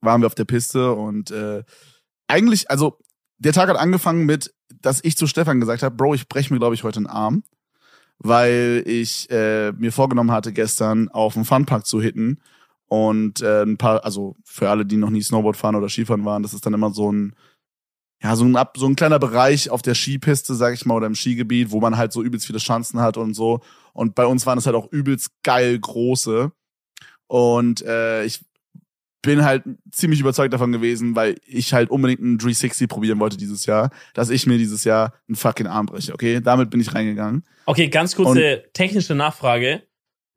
waren 0.00 0.22
wir 0.22 0.26
auf 0.26 0.34
der 0.34 0.44
Piste 0.44 0.92
und 0.92 1.30
äh, 1.30 1.62
eigentlich, 2.26 2.70
also 2.70 2.98
der 3.38 3.52
Tag 3.52 3.68
hat 3.68 3.76
angefangen 3.76 4.24
mit, 4.24 4.54
dass 4.80 5.04
ich 5.04 5.16
zu 5.16 5.26
Stefan 5.26 5.60
gesagt 5.60 5.82
habe, 5.82 5.94
Bro, 5.94 6.14
ich 6.14 6.28
breche 6.28 6.52
mir, 6.52 6.58
glaube 6.58 6.74
ich, 6.74 6.82
heute 6.82 6.98
einen 6.98 7.06
Arm, 7.06 7.44
weil 8.18 8.82
ich 8.86 9.30
äh, 9.30 9.72
mir 9.72 9.92
vorgenommen 9.92 10.32
hatte, 10.32 10.52
gestern 10.52 11.08
auf 11.08 11.34
dem 11.34 11.44
Funpark 11.44 11.86
zu 11.86 12.00
hitten. 12.00 12.40
Und 12.88 13.42
äh, 13.42 13.62
ein 13.62 13.78
paar, 13.78 14.04
also 14.04 14.36
für 14.44 14.70
alle, 14.70 14.86
die 14.86 14.96
noch 14.96 15.10
nie 15.10 15.22
Snowboard 15.22 15.56
fahren 15.56 15.74
oder 15.74 15.88
Skifahren 15.88 16.24
waren, 16.24 16.42
das 16.42 16.54
ist 16.54 16.64
dann 16.64 16.74
immer 16.74 16.92
so 16.92 17.10
ein, 17.12 17.34
ja, 18.22 18.34
so 18.36 18.44
ein, 18.44 18.56
Ab- 18.56 18.76
so 18.78 18.86
ein 18.86 18.96
kleiner 18.96 19.18
Bereich 19.18 19.70
auf 19.70 19.82
der 19.82 19.94
Skipiste, 19.94 20.54
sag 20.54 20.74
ich 20.74 20.86
mal, 20.86 20.94
oder 20.94 21.06
im 21.06 21.14
Skigebiet, 21.14 21.70
wo 21.70 21.80
man 21.80 21.96
halt 21.96 22.12
so 22.12 22.22
übelst 22.22 22.46
viele 22.46 22.58
Chancen 22.58 23.00
hat 23.00 23.16
und 23.16 23.34
so. 23.34 23.60
Und 23.92 24.14
bei 24.14 24.26
uns 24.26 24.46
waren 24.46 24.58
es 24.58 24.66
halt 24.66 24.76
auch 24.76 24.90
übelst 24.92 25.30
geil 25.42 25.78
große. 25.78 26.50
Und 27.26 27.82
äh, 27.82 28.24
ich 28.24 28.44
bin 29.22 29.44
halt 29.44 29.64
ziemlich 29.90 30.20
überzeugt 30.20 30.54
davon 30.54 30.70
gewesen, 30.70 31.16
weil 31.16 31.34
ich 31.46 31.74
halt 31.74 31.90
unbedingt 31.90 32.20
einen 32.20 32.38
360 32.38 32.88
probieren 32.88 33.18
wollte 33.18 33.36
dieses 33.36 33.66
Jahr, 33.66 33.90
dass 34.14 34.30
ich 34.30 34.46
mir 34.46 34.56
dieses 34.56 34.84
Jahr 34.84 35.14
einen 35.26 35.34
fucking 35.34 35.66
Arm 35.66 35.86
breche, 35.86 36.14
okay? 36.14 36.40
Damit 36.40 36.70
bin 36.70 36.80
ich 36.80 36.94
reingegangen. 36.94 37.42
Okay, 37.64 37.88
ganz 37.88 38.14
kurze 38.14 38.64
technische 38.72 39.14
Nachfrage. 39.16 39.82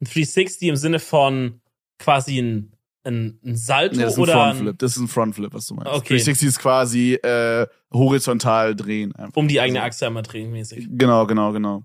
Ein 0.01 0.05
360 0.05 0.67
im 0.69 0.75
Sinne 0.75 0.97
von 0.99 1.61
quasi 1.99 2.39
ein, 2.39 2.71
ein, 3.09 3.39
ein 3.45 3.55
Salto 3.57 3.95
Nee, 3.97 4.03
das 4.03 4.13
ist 4.13 4.17
ein 4.17 4.23
oder 4.23 4.33
Frontflip. 4.33 4.79
Das 4.79 4.91
ist 4.91 4.97
ein 4.97 5.07
Frontflip, 5.07 5.53
was 5.53 5.65
du 5.67 5.75
meinst. 5.75 5.91
Okay. 5.91 6.15
360 6.17 6.47
ist 6.47 6.59
quasi 6.59 7.13
äh, 7.15 7.67
horizontal 7.93 8.75
drehen. 8.75 9.13
Einfach. 9.15 9.35
um 9.35 9.47
die 9.47 9.59
eigene 9.59 9.79
Also- 9.81 9.87
Achse 9.87 10.07
einmal 10.07 10.23
drehen 10.23 10.51
mäßig. 10.51 10.87
Genau, 10.91 11.25
genau, 11.27 11.51
genau. 11.51 11.83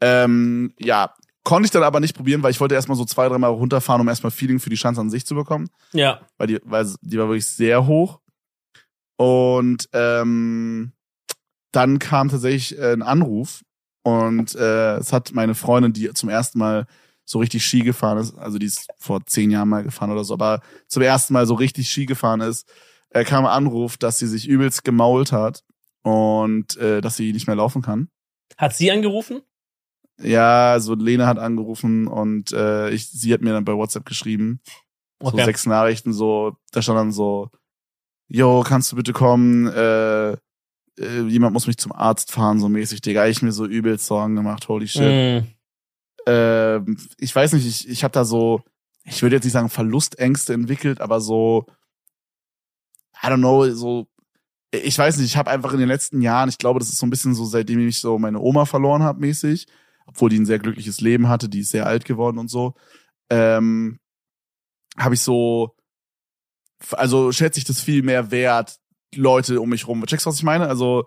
Ähm, 0.00 0.74
ja, 0.78 1.14
konnte 1.44 1.66
ich 1.66 1.70
dann 1.70 1.82
aber 1.82 2.00
nicht 2.00 2.16
probieren, 2.16 2.42
weil 2.42 2.50
ich 2.50 2.60
wollte 2.60 2.74
erstmal 2.74 2.96
so 2.98 3.04
zwei, 3.04 3.28
dreimal 3.28 3.50
runterfahren, 3.50 4.00
um 4.00 4.08
erstmal 4.08 4.30
Feeling 4.32 4.58
für 4.58 4.68
die 4.70 4.76
Chance 4.76 5.00
an 5.00 5.10
sich 5.10 5.24
zu 5.24 5.34
bekommen. 5.34 5.68
Ja. 5.92 6.20
weil 6.38 6.48
die, 6.48 6.58
weil 6.64 6.86
die 7.02 7.18
war 7.18 7.28
wirklich 7.28 7.46
sehr 7.46 7.86
hoch. 7.86 8.20
Und 9.16 9.88
ähm, 9.92 10.92
dann 11.72 11.98
kam 11.98 12.28
tatsächlich 12.28 12.78
äh, 12.78 12.92
ein 12.92 13.02
Anruf 13.02 13.62
und 14.02 14.54
äh, 14.54 14.96
es 14.96 15.12
hat 15.12 15.32
meine 15.32 15.54
Freundin, 15.54 15.92
die 15.92 16.12
zum 16.12 16.28
ersten 16.28 16.58
Mal 16.58 16.86
so 17.26 17.40
richtig 17.40 17.66
Ski 17.66 17.80
gefahren 17.80 18.18
ist, 18.18 18.38
also 18.38 18.56
die 18.58 18.66
ist 18.66 18.88
vor 18.98 19.26
zehn 19.26 19.50
Jahren 19.50 19.68
mal 19.68 19.82
gefahren 19.82 20.10
oder 20.12 20.24
so, 20.24 20.32
aber 20.32 20.62
zum 20.86 21.02
ersten 21.02 21.34
Mal 21.34 21.46
so 21.46 21.54
richtig 21.54 21.90
Ski 21.90 22.06
gefahren 22.06 22.40
ist, 22.40 22.66
äh, 23.10 23.24
kam 23.24 23.44
ein 23.44 23.52
Anruf, 23.52 23.96
dass 23.98 24.18
sie 24.18 24.28
sich 24.28 24.48
übelst 24.48 24.84
gemault 24.84 25.32
hat 25.32 25.64
und 26.02 26.76
äh, 26.78 27.00
dass 27.00 27.16
sie 27.16 27.32
nicht 27.32 27.48
mehr 27.48 27.56
laufen 27.56 27.82
kann. 27.82 28.08
Hat 28.56 28.74
sie 28.74 28.90
angerufen? 28.90 29.42
Ja, 30.22 30.78
so 30.80 30.94
Lena 30.94 31.26
hat 31.26 31.38
angerufen 31.38 32.06
und 32.06 32.52
äh, 32.52 32.90
ich, 32.90 33.10
sie 33.10 33.34
hat 33.34 33.42
mir 33.42 33.52
dann 33.52 33.64
bei 33.66 33.74
WhatsApp 33.74 34.06
geschrieben, 34.06 34.60
so 35.20 35.28
Okay. 35.28 35.44
sechs 35.44 35.66
Nachrichten, 35.66 36.12
so, 36.12 36.56
da 36.72 36.80
stand 36.80 36.98
dann 36.98 37.12
so, 37.12 37.50
yo, 38.28 38.62
kannst 38.66 38.92
du 38.92 38.96
bitte 38.96 39.12
kommen, 39.12 39.66
äh, 39.66 40.32
äh, 40.98 41.22
jemand 41.28 41.52
muss 41.52 41.66
mich 41.66 41.76
zum 41.76 41.92
Arzt 41.92 42.32
fahren, 42.32 42.60
so 42.60 42.68
mäßig, 42.68 43.00
Digga, 43.00 43.26
ich 43.26 43.42
mir 43.42 43.52
so 43.52 43.66
übel 43.66 43.98
Sorgen 43.98 44.36
gemacht, 44.36 44.68
holy 44.68 44.88
shit. 44.88 45.44
Mm. 45.44 45.55
Ähm, 46.26 46.98
ich 47.18 47.34
weiß 47.34 47.52
nicht, 47.52 47.66
ich, 47.66 47.88
ich 47.88 48.04
habe 48.04 48.12
da 48.12 48.24
so, 48.24 48.62
ich 49.04 49.22
würde 49.22 49.36
jetzt 49.36 49.44
nicht 49.44 49.52
sagen 49.52 49.68
Verlustängste 49.68 50.52
entwickelt, 50.52 51.00
aber 51.00 51.20
so, 51.20 51.66
I 53.22 53.28
don't 53.28 53.38
know, 53.38 53.68
so, 53.70 54.08
ich 54.72 54.98
weiß 54.98 55.16
nicht, 55.16 55.26
ich 55.26 55.36
habe 55.36 55.50
einfach 55.50 55.72
in 55.72 55.78
den 55.78 55.88
letzten 55.88 56.20
Jahren, 56.20 56.48
ich 56.48 56.58
glaube, 56.58 56.80
das 56.80 56.88
ist 56.88 56.98
so 56.98 57.06
ein 57.06 57.10
bisschen 57.10 57.34
so, 57.34 57.44
seitdem 57.44 57.86
ich 57.86 58.00
so 58.00 58.18
meine 58.18 58.40
Oma 58.40 58.64
verloren 58.64 59.02
habe, 59.02 59.20
mäßig, 59.20 59.66
obwohl 60.06 60.30
die 60.30 60.38
ein 60.38 60.46
sehr 60.46 60.58
glückliches 60.58 61.00
Leben 61.00 61.28
hatte, 61.28 61.48
die 61.48 61.60
ist 61.60 61.70
sehr 61.70 61.86
alt 61.86 62.04
geworden 62.04 62.38
und 62.38 62.48
so, 62.48 62.74
ähm, 63.30 63.98
habe 64.98 65.14
ich 65.14 65.20
so, 65.20 65.76
also 66.92 67.32
schätze 67.32 67.58
ich 67.58 67.64
das 67.64 67.80
viel 67.80 68.02
mehr 68.02 68.30
wert, 68.30 68.78
Leute 69.14 69.60
um 69.60 69.70
mich 69.70 69.86
rum. 69.86 70.04
Checkst 70.04 70.26
du, 70.26 70.30
was 70.30 70.36
ich 70.36 70.42
meine? 70.42 70.66
Also, 70.66 71.06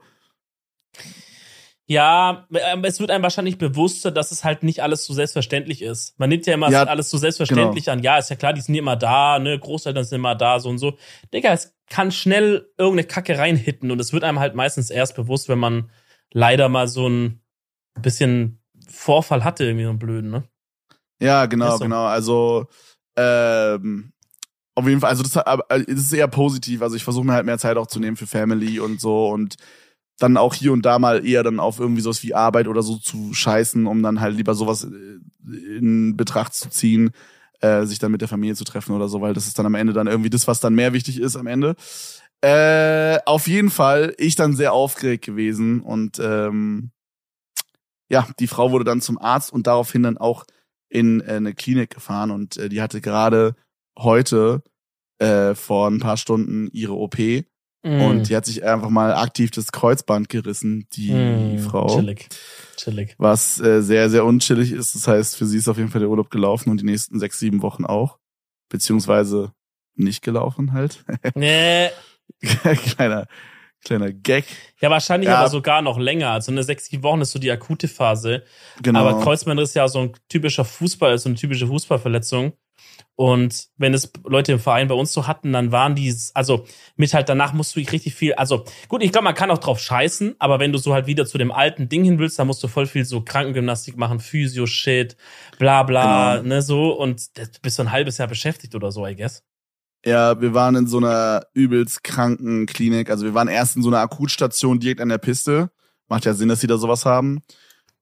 Ja, 1.89 2.46
ähm, 2.53 2.84
es 2.84 3.00
wird 3.00 3.10
einem 3.10 3.24
wahrscheinlich 3.24 3.58
bewusster, 3.58 4.12
dass 4.12 4.31
es 4.31 4.43
halt 4.43 4.62
nicht 4.62 4.84
alles 4.84 5.05
so 5.05 5.13
selbstverständlich 5.15 5.81
ist. 5.81 6.19
Man 6.19 6.29
nimmt 6.29 6.46
ja 6.46 6.53
immer 6.53 6.69
Ja, 6.69 6.84
alles 6.84 7.10
so 7.10 7.17
selbstverständlich 7.17 7.89
an. 7.89 8.03
Ja, 8.03 8.19
ist 8.19 8.29
ja 8.29 8.36
klar, 8.36 8.53
die 8.53 8.62
sind 8.62 8.75
immer 8.75 8.96
da, 8.96 9.39
ne, 9.39 9.58
Großeltern 9.58 10.03
sind 10.03 10.17
immer 10.17 10.36
da, 10.36 10.60
so 10.60 10.69
und 10.69 10.77
so. 10.77 11.00
Digga, 11.34 11.51
es 11.51 11.75
kann 11.89 12.12
schnell 12.12 12.69
irgendeine 12.77 13.08
Kacke 13.08 13.39
reinhitten 13.39 13.89
und 13.89 14.00
es 14.00 14.13
wird 14.13 14.24
einem 14.24 14.39
halt 14.39 14.53
meistens 14.53 14.91
erst 14.91 15.15
bewusst, 15.15 15.50
wenn 15.50 15.58
man 15.58 15.89
leider 16.31 16.69
mal 16.69 16.88
so 16.88 17.10
ein 17.10 17.41
bisschen 18.00 18.62
Vorfall 18.88 19.43
hatte, 19.43 19.65
irgendwie 19.65 19.86
so 19.86 19.89
einen 19.89 19.98
blöden, 19.98 20.29
ne? 20.29 20.43
Ja, 21.19 21.48
genau, 21.48 21.72
so. 21.72 21.79
genau. 21.86 22.05
Also 22.05 22.67
ähm, 23.17 24.13
auf 24.75 24.88
jeden 24.88 25.01
Fall, 25.01 25.10
also 25.10 25.24
das, 25.24 25.36
aber, 25.38 25.65
äh, 25.69 25.84
das 25.86 26.01
ist 26.01 26.13
eher 26.13 26.27
positiv. 26.27 26.84
Also 26.84 26.96
ich 26.96 27.03
versuche 27.03 27.25
mir 27.25 27.34
halt 27.34 27.48
mehr 27.48 27.58
Zeit 27.58 27.77
auch 27.77 27.88
zu 27.88 28.00
nehmen 28.00 28.15
für 28.15 28.27
Family 28.27 28.79
und 28.79 29.01
so 29.01 29.29
und 29.29 29.58
dann 30.20 30.38
auch 30.38 30.54
hier 30.54 30.74
und 30.74 30.86
da 30.86 31.00
mal 31.00 31.26
eher 31.26 31.44
dann 31.44 31.60
auf 31.60 31.80
irgendwie 31.80 32.02
sowas 32.02 32.22
wie 32.24 32.36
Arbeit 32.36 32.68
oder 32.68 32.82
so 32.82 32.98
zu 32.98 33.34
scheißen, 33.34 33.88
um 33.88 34.04
dann 34.04 34.20
halt 34.20 34.36
lieber 34.36 34.54
sowas 34.54 34.84
äh, 34.84 35.78
in 35.78 36.16
Betracht 36.18 36.54
zu 36.54 36.70
ziehen, 36.70 37.12
äh, 37.62 37.86
sich 37.86 38.00
dann 38.00 38.12
mit 38.12 38.22
der 38.22 38.28
Familie 38.28 38.56
zu 38.56 38.64
treffen 38.64 38.96
oder 38.96 39.08
so, 39.08 39.22
weil 39.22 39.34
das 39.34 39.48
ist 39.48 39.58
dann 39.58 39.66
am 39.66 39.76
Ende 39.76 39.94
dann 39.94 40.08
irgendwie 40.08 40.30
das, 40.30 40.48
was 40.48 40.60
dann 40.60 40.76
mehr 40.76 40.94
wichtig 40.94 41.20
ist 41.20 41.36
am 41.36 41.48
Ende. 41.48 41.76
Äh, 42.42 43.20
auf 43.26 43.48
jeden 43.48 43.70
Fall, 43.70 44.14
ich 44.18 44.36
dann 44.36 44.56
sehr 44.56 44.74
aufgeregt 44.74 45.26
gewesen 45.26 45.82
und 45.82 46.20
ähm, 46.20 46.92
ja, 48.10 48.28
die 48.40 48.48
Frau 48.48 48.72
wurde 48.72 48.86
dann 48.86 49.02
zum 49.02 49.20
Arzt 49.20 49.52
und 49.52 49.68
daraufhin 49.68 50.04
dann 50.04 50.18
auch 50.18 50.46
in 50.90 51.22
äh, 51.22 51.34
eine 51.34 51.54
Klinik 51.54 51.92
gefahren 51.92 52.32
und 52.32 52.58
äh, 52.58 52.70
die 52.70 52.82
hatte 52.82 53.02
gerade 53.02 53.56
heute 53.98 54.64
äh, 55.20 55.54
vor 55.54 55.90
ein 55.90 56.00
paar 56.00 56.18
Stunden 56.18 56.70
ihre 56.72 56.94
OP 56.94 57.18
Mm. 57.82 58.02
und 58.02 58.30
die 58.30 58.36
hat 58.36 58.46
sich 58.46 58.64
einfach 58.64 58.90
mal 58.90 59.14
aktiv 59.14 59.52
das 59.52 59.72
Kreuzband 59.72 60.28
gerissen, 60.30 60.86
die 60.94 61.12
Mm, 61.14 61.60
Frau. 61.60 61.88
Chillig. 61.96 62.28
Chillig. 62.76 63.16
Was 63.18 63.60
äh, 63.62 63.82
sehr, 63.82 64.10
sehr 64.10 64.26
unchillig 64.26 64.72
ist. 64.74 64.96
Das 64.96 65.08
heißt, 65.08 65.38
für 65.38 65.46
sie 65.46 65.58
ist 65.58 65.68
auf 65.70 65.78
jeden 65.78 65.90
Fall 65.90 66.02
der 66.02 66.10
Urlaub 66.10 66.30
gelaufen 66.30 66.70
und 66.72 66.82
die 66.82 66.86
nächsten 66.86 67.20
sechs, 67.20 67.40
sieben 67.40 67.62
Wochen 67.62 67.86
auch. 67.86 68.18
Beziehungsweise 68.70 69.54
nicht 69.96 70.22
gelaufen 70.24 70.74
halt. 70.74 71.04
Nee. 71.36 71.90
kleiner, 72.96 73.28
kleiner 73.84 74.12
Gag. 74.12 74.46
Ja, 74.82 74.90
wahrscheinlich 74.90 75.30
Ja. 75.30 75.38
aber 75.40 75.50
sogar 75.50 75.82
noch 75.82 75.98
länger. 75.98 76.30
Also 76.32 76.52
eine 76.52 76.64
sechs, 76.64 76.86
sieben 76.86 77.04
Wochen 77.04 77.22
ist 77.22 77.32
so 77.32 77.40
die 77.40 77.52
akute 77.52 77.88
Phase. 77.88 78.44
Genau. 78.82 79.00
Aber 79.00 79.22
Kreuzbandriss 79.24 79.70
ist 79.70 79.76
ja 79.76 79.88
so 79.88 80.00
ein 80.02 80.12
typischer 80.30 80.66
Fußball, 80.66 81.18
so 81.18 81.30
eine 81.30 81.38
typische 81.38 81.68
Fußballverletzung. 81.68 82.54
Und 83.15 83.68
wenn 83.77 83.94
es 83.94 84.12
Leute 84.25 84.53
im 84.53 84.60
Verein 84.60 84.88
bei 84.88 84.96
uns 84.96 85.12
so 85.12 85.27
hatten, 85.27 85.51
dann 85.51 85.72
waren 85.72 85.96
die, 85.96 86.15
also 86.34 86.65
mit 86.96 87.13
halt 87.13 87.27
danach 87.27 87.53
musst 87.53 87.75
du 87.75 87.79
richtig 87.82 88.15
viel, 88.15 88.34
also 88.34 88.63
gut, 88.88 89.03
ich 89.03 89.12
glaube, 89.12 89.25
man 89.25 89.36
kann 89.36 89.51
auch 89.51 89.58
drauf 89.58 89.79
scheißen, 89.79 90.36
aber 90.39 90.60
wenn 90.60 90.72
du 90.72 90.77
so 90.77 90.94
halt 90.94 91.06
wieder 91.06 91.25
zu 91.25 91.38
dem 91.38 91.51
alten 91.51 91.89
Ding 91.89 92.03
hin 92.03 92.18
willst, 92.20 92.39
dann 92.39 92.48
musst 92.48 92.63
du 92.63 92.68
voll 92.70 92.86
viel 92.86 93.03
so 93.06 93.22
Krankengymnastik 93.22 93.98
machen, 93.98 94.20
Physio-Shit, 94.20 95.18
bla 95.58 95.84
bla, 95.84 96.38
Genau. 96.38 96.48
ne, 96.48 96.62
so. 96.62 96.91
Und 96.94 97.38
das 97.38 97.50
bist 97.62 97.77
du 97.77 97.84
ein 97.84 97.91
halbes 97.91 98.18
Jahr 98.18 98.27
beschäftigt 98.27 98.74
oder 98.75 98.91
so, 98.91 99.06
I 99.06 99.15
guess. 99.15 99.44
Ja, 100.06 100.39
wir 100.39 100.53
waren 100.53 100.75
in 100.75 100.88
so 100.88 100.98
einer 100.98 101.44
übelst 101.53 102.06
kranken 102.06 102.65
Klinik. 102.68 103.10
Also 103.10 103.25
wir 103.25 103.34
waren 103.34 103.50
erst 103.50 103.75
in 103.75 103.84
so 103.84 103.89
einer 103.89 104.00
Akutstation 104.00 104.79
direkt 104.79 105.01
an 105.01 105.10
der 105.10 105.18
Piste. 105.18 105.72
Macht 106.08 106.24
ja 106.24 106.34
Sinn, 106.34 106.48
dass 106.48 106.62
sie 106.62 106.68
da 106.68 106.77
sowas 106.77 107.06
haben. 107.06 107.41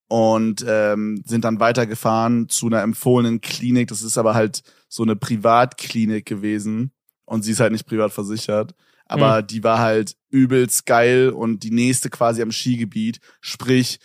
Und 0.10 0.64
ähm, 0.68 1.22
sind 1.26 1.44
dann 1.44 1.60
weitergefahren 1.60 2.48
zu 2.48 2.68
einer 2.68 2.82
empfohlenen 2.82 3.42
Klinik. 3.42 3.90
Das 3.90 4.02
ist 4.02 4.18
aber 4.18 4.36
halt 4.36 4.62
so 4.88 5.04
eine 5.04 5.16
Privatklinik 5.18 6.26
gewesen. 6.26 6.92
Und 7.26 7.44
sie 7.44 7.52
ist 7.52 7.60
halt 7.60 7.74
nicht 7.74 7.86
privat 7.86 8.14
versichert. 8.14 8.74
Aber 9.06 9.42
die 9.42 9.64
war 9.64 9.80
halt 9.80 10.16
übelst 10.30 10.86
geil 10.86 11.30
und 11.30 11.64
die 11.64 11.72
nächste 11.72 12.10
quasi 12.10 12.42
am 12.42 12.52
Skigebiet. 12.52 13.20
Sprich, 13.42 14.00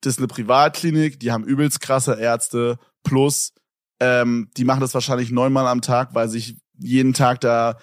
das 0.00 0.14
ist 0.14 0.18
eine 0.18 0.26
Privatklinik, 0.28 1.18
die 1.20 1.32
haben 1.32 1.44
übelst 1.44 1.80
krasse 1.80 2.14
Ärzte. 2.18 2.78
Plus, 3.04 3.52
ähm, 4.00 4.50
die 4.56 4.64
machen 4.64 4.80
das 4.80 4.94
wahrscheinlich 4.94 5.30
neunmal 5.30 5.66
am 5.66 5.80
Tag, 5.82 6.14
weil 6.14 6.28
sich 6.28 6.56
jeden 6.78 7.12
Tag 7.12 7.40
da 7.40 7.78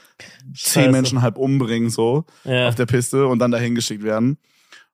zehn 0.54 0.84
Scheiße. 0.84 0.92
Menschen 0.92 1.22
halb 1.22 1.38
umbringen, 1.38 1.90
so 1.90 2.26
Ja. 2.44 2.68
auf 2.68 2.76
der 2.76 2.86
Piste 2.86 3.28
und 3.28 3.40
dann 3.40 3.52
dahin 3.52 3.76
geschickt 3.76 4.04
werden. 4.04 4.38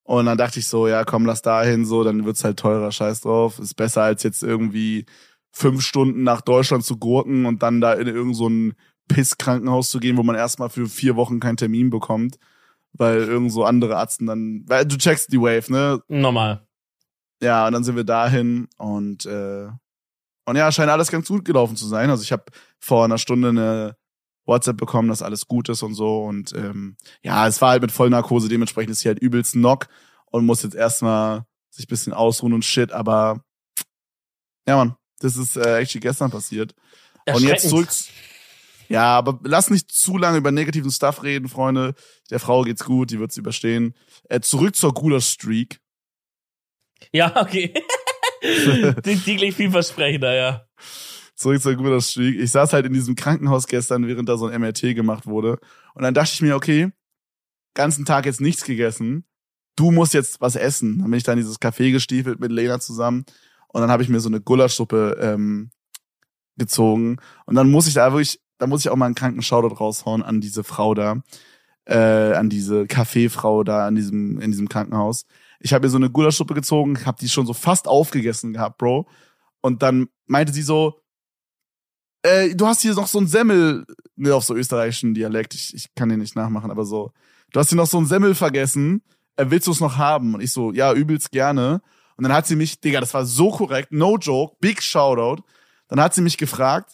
Und 0.07 0.25
dann 0.25 0.37
dachte 0.37 0.59
ich 0.59 0.67
so, 0.69 0.87
ja, 0.87 1.03
komm, 1.03 1.25
lass 1.25 1.41
dahin, 1.41 1.85
so, 1.85 2.01
dann 2.01 2.23
wird's 2.23 2.45
halt 2.45 2.57
teurer, 2.57 2.93
scheiß 2.93 3.21
drauf. 3.21 3.59
Ist 3.59 3.75
besser 3.75 4.03
als 4.03 4.23
jetzt 4.23 4.41
irgendwie 4.41 5.05
fünf 5.51 5.81
Stunden 5.81 6.23
nach 6.23 6.39
Deutschland 6.39 6.85
zu 6.85 6.97
gurken 6.97 7.45
und 7.45 7.61
dann 7.61 7.81
da 7.81 7.91
in 7.91 8.07
irgend 8.07 8.37
so 8.37 8.47
ein 8.47 8.73
Pisskrankenhaus 9.09 9.89
zu 9.89 9.99
gehen, 9.99 10.15
wo 10.15 10.23
man 10.23 10.37
erstmal 10.37 10.69
für 10.69 10.87
vier 10.87 11.17
Wochen 11.17 11.41
keinen 11.41 11.57
Termin 11.57 11.89
bekommt, 11.89 12.37
weil 12.93 13.17
irgend 13.17 13.51
so 13.51 13.65
andere 13.65 13.97
Arzten 13.97 14.27
dann, 14.27 14.63
weil 14.65 14.85
du 14.85 14.97
checkst 14.97 15.33
die 15.33 15.41
Wave, 15.41 15.69
ne? 15.69 16.01
Normal. 16.07 16.65
Ja, 17.43 17.67
und 17.67 17.73
dann 17.73 17.83
sind 17.83 17.97
wir 17.97 18.05
dahin 18.05 18.69
und 18.77 19.25
äh, 19.25 19.67
und 20.45 20.55
ja, 20.55 20.71
scheint 20.71 20.89
alles 20.89 21.11
ganz 21.11 21.27
gut 21.27 21.43
gelaufen 21.43 21.75
zu 21.75 21.85
sein. 21.85 22.09
Also 22.09 22.23
ich 22.23 22.31
habe 22.31 22.45
vor 22.79 23.03
einer 23.03 23.17
Stunde 23.17 23.49
eine 23.49 23.96
WhatsApp 24.47 24.77
bekommen, 24.77 25.09
dass 25.09 25.21
alles 25.21 25.47
gut 25.47 25.69
ist 25.69 25.83
und 25.83 25.93
so. 25.93 26.23
Und 26.23 26.53
ähm, 26.53 26.97
ja, 27.21 27.47
es 27.47 27.61
war 27.61 27.71
halt 27.71 27.81
mit 27.81 27.91
Vollnarkose, 27.91 28.49
dementsprechend 28.49 28.91
ist 28.91 29.01
sie 29.01 29.09
halt 29.09 29.19
übelst 29.19 29.53
knock 29.53 29.87
und 30.25 30.45
muss 30.45 30.63
jetzt 30.63 30.75
erstmal 30.75 31.45
sich 31.69 31.85
ein 31.85 31.89
bisschen 31.89 32.13
ausruhen 32.13 32.53
und 32.53 32.65
shit, 32.65 32.91
aber 32.91 33.41
ja, 34.67 34.75
Mann, 34.75 34.95
das 35.19 35.37
ist 35.37 35.55
äh, 35.55 35.79
actually 35.79 36.01
gestern 36.01 36.31
passiert. 36.31 36.73
Und 37.25 37.43
jetzt 37.43 37.69
zurück. 37.69 37.89
Ja, 38.89 39.17
aber 39.17 39.39
lass 39.43 39.69
nicht 39.69 39.91
zu 39.91 40.17
lange 40.17 40.37
über 40.37 40.51
negativen 40.51 40.91
Stuff 40.91 41.23
reden, 41.23 41.49
Freunde. 41.49 41.93
Der 42.29 42.39
Frau 42.39 42.63
geht's 42.63 42.85
gut, 42.85 43.11
die 43.11 43.19
wird's 43.19 43.35
überstehen. 43.37 43.95
Äh, 44.29 44.39
zurück 44.39 44.75
zur 44.75 44.93
Gulasch-Streak. 44.93 45.79
Ja, 47.11 47.35
okay. 47.41 47.73
die, 49.05 49.15
die 49.15 49.35
klingt 49.35 49.55
vielversprechender, 49.55 50.33
ja. 50.33 50.65
Zurück 51.37 51.61
zur 51.61 52.01
Streak. 52.01 52.39
Ich 52.39 52.51
saß 52.51 52.73
halt 52.73 52.85
in 52.85 52.93
diesem 52.93 53.15
Krankenhaus 53.15 53.67
gestern, 53.67 54.07
während 54.07 54.27
da 54.27 54.37
so 54.37 54.47
ein 54.47 54.59
MRT 54.59 54.95
gemacht 54.95 55.25
wurde. 55.27 55.59
Und 55.93 56.03
dann 56.03 56.13
dachte 56.13 56.31
ich 56.33 56.41
mir, 56.41 56.55
okay, 56.55 56.91
ganzen 57.73 58.05
Tag 58.05 58.25
jetzt 58.25 58.41
nichts 58.41 58.63
gegessen. 58.63 59.23
Du 59.75 59.91
musst 59.91 60.13
jetzt 60.13 60.41
was 60.41 60.55
essen. 60.55 60.99
Dann 60.99 61.11
bin 61.11 61.17
ich 61.17 61.23
da 61.23 61.33
in 61.33 61.37
dieses 61.37 61.61
Café 61.61 61.91
gestiefelt 61.91 62.39
mit 62.39 62.51
Lena 62.51 62.79
zusammen. 62.79 63.25
Und 63.67 63.81
dann 63.81 63.91
habe 63.91 64.01
ich 64.01 64.09
mir 64.09 64.19
so 64.19 64.29
eine 64.29 64.41
Gulaschsuppe 64.41 65.17
ähm, 65.21 65.69
gezogen. 66.57 67.17
Und 67.45 67.55
dann 67.55 67.69
muss 67.69 67.87
ich 67.87 67.93
da 67.93 68.11
wirklich, 68.11 68.41
da 68.57 68.65
muss 68.65 68.81
ich 68.81 68.89
auch 68.89 68.95
mal 68.95 69.05
einen 69.05 69.15
kranken 69.15 69.43
Shoutout 69.43 69.75
raushauen 69.75 70.23
an 70.23 70.41
diese 70.41 70.63
Frau 70.63 70.95
da. 70.95 71.21
Äh, 71.85 72.33
an 72.33 72.49
diese 72.49 72.85
Kaffeefrau 72.85 73.63
da 73.63 73.87
an 73.87 73.95
diesem, 73.95 74.41
in 74.41 74.51
diesem 74.51 74.67
Krankenhaus. 74.67 75.25
Ich 75.59 75.73
habe 75.73 75.85
mir 75.85 75.89
so 75.89 75.97
eine 75.97 76.09
Gulaschsuppe 76.09 76.53
gezogen, 76.53 77.05
habe 77.05 77.17
die 77.21 77.29
schon 77.29 77.45
so 77.45 77.53
fast 77.53 77.87
aufgegessen 77.87 78.51
gehabt, 78.51 78.77
Bro. 78.77 79.07
Und 79.61 79.83
dann 79.83 80.09
meinte 80.25 80.51
sie 80.51 80.63
so, 80.63 80.99
äh, 82.27 82.55
du 82.55 82.67
hast 82.67 82.81
hier 82.81 82.93
noch 82.93 83.07
so 83.07 83.19
ein 83.19 83.27
Semmel, 83.27 83.85
ne, 84.15 84.33
auf 84.35 84.43
so 84.43 84.55
österreichischen 84.55 85.13
Dialekt, 85.13 85.53
ich, 85.53 85.73
ich 85.73 85.93
kann 85.95 86.09
den 86.09 86.19
nicht 86.19 86.35
nachmachen, 86.35 86.71
aber 86.71 86.85
so, 86.85 87.11
du 87.51 87.59
hast 87.59 87.69
hier 87.69 87.77
noch 87.77 87.87
so 87.87 87.97
ein 87.99 88.05
Semmel 88.05 88.35
vergessen, 88.35 89.01
äh, 89.35 89.45
willst 89.49 89.67
du 89.67 89.71
es 89.71 89.79
noch 89.79 89.97
haben? 89.97 90.33
Und 90.35 90.41
ich 90.41 90.51
so, 90.51 90.71
ja, 90.71 90.93
übelst 90.93 91.31
gerne. 91.31 91.81
Und 92.17 92.23
dann 92.23 92.33
hat 92.33 92.47
sie 92.47 92.55
mich, 92.55 92.79
Digga, 92.81 92.99
das 92.99 93.13
war 93.13 93.25
so 93.25 93.51
korrekt, 93.51 93.91
no 93.91 94.17
joke, 94.17 94.55
big 94.59 94.81
shoutout. 94.81 95.43
Dann 95.87 95.99
hat 96.01 96.13
sie 96.15 96.21
mich 96.21 96.37
gefragt, 96.37 96.93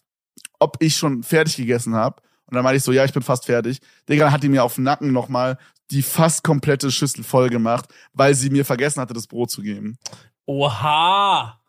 ob 0.60 0.78
ich 0.82 0.96
schon 0.98 1.24
fertig 1.24 1.56
gegessen 1.58 1.96
habe. 1.96 2.22
Und 2.46 2.56
dann 2.56 2.64
meinte 2.64 2.78
ich 2.78 2.84
so, 2.84 2.92
ja, 2.92 3.06
ich 3.06 3.14
bin 3.14 3.24
fast 3.24 3.46
fertig. 3.46 3.80
Digga, 4.10 4.26
dann 4.26 4.34
hat 4.34 4.44
die 4.44 4.50
mir 4.50 4.64
auf 4.64 4.76
den 4.76 4.84
Nacken 4.84 5.12
nochmal 5.14 5.58
die 5.92 6.02
fast 6.02 6.44
komplette 6.44 6.92
Schüssel 6.92 7.24
voll 7.24 7.50
gemacht, 7.50 7.86
weil 8.14 8.36
sie 8.36 8.50
mir 8.50 8.66
vergessen 8.66 9.00
hatte, 9.02 9.14
das 9.14 9.28
Brot 9.28 9.50
zu 9.50 9.62
geben. 9.62 9.98
Oha. 10.46 11.60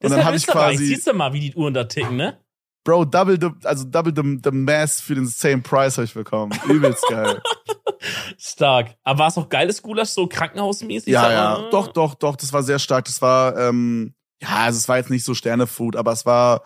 Und 0.00 0.10
Das 0.10 0.10
dann 0.10 0.18
ist 0.18 0.24
ja 0.24 0.24
hab 0.24 0.34
ich 0.34 0.46
quasi- 0.46 0.86
Siehst 0.86 1.06
du 1.06 1.12
mal, 1.12 1.32
wie 1.32 1.40
die 1.40 1.54
Uhren 1.54 1.74
da 1.74 1.84
ticken, 1.84 2.16
ne? 2.16 2.38
Bro, 2.84 3.06
double 3.06 3.38
the, 3.40 3.50
also 3.66 3.84
double 3.84 4.12
the, 4.14 4.40
the 4.42 4.50
mass 4.50 5.00
für 5.00 5.14
den 5.14 5.26
same 5.26 5.58
price 5.62 5.96
habe 5.98 6.04
ich 6.04 6.14
bekommen. 6.14 6.52
Übelst 6.68 7.04
geil. 7.08 7.40
Stark. 8.38 8.96
Aber 9.04 9.20
war 9.20 9.28
es 9.28 9.38
auch 9.38 9.48
geiles 9.48 9.82
Gulasch, 9.82 10.08
so 10.10 10.26
krankenhausmäßig? 10.26 11.12
ja, 11.12 11.30
ja. 11.30 11.70
Doch, 11.70 11.88
doch, 11.88 12.14
doch. 12.14 12.34
Das 12.36 12.52
war 12.52 12.62
sehr 12.64 12.78
stark. 12.80 13.04
Das 13.04 13.22
war, 13.22 13.56
ähm, 13.56 14.14
ja, 14.42 14.48
also 14.64 14.78
es 14.78 14.88
war 14.88 14.96
jetzt 14.96 15.10
nicht 15.10 15.24
so 15.24 15.34
Sternefood, 15.34 15.94
aber 15.94 16.10
es 16.12 16.26
war, 16.26 16.62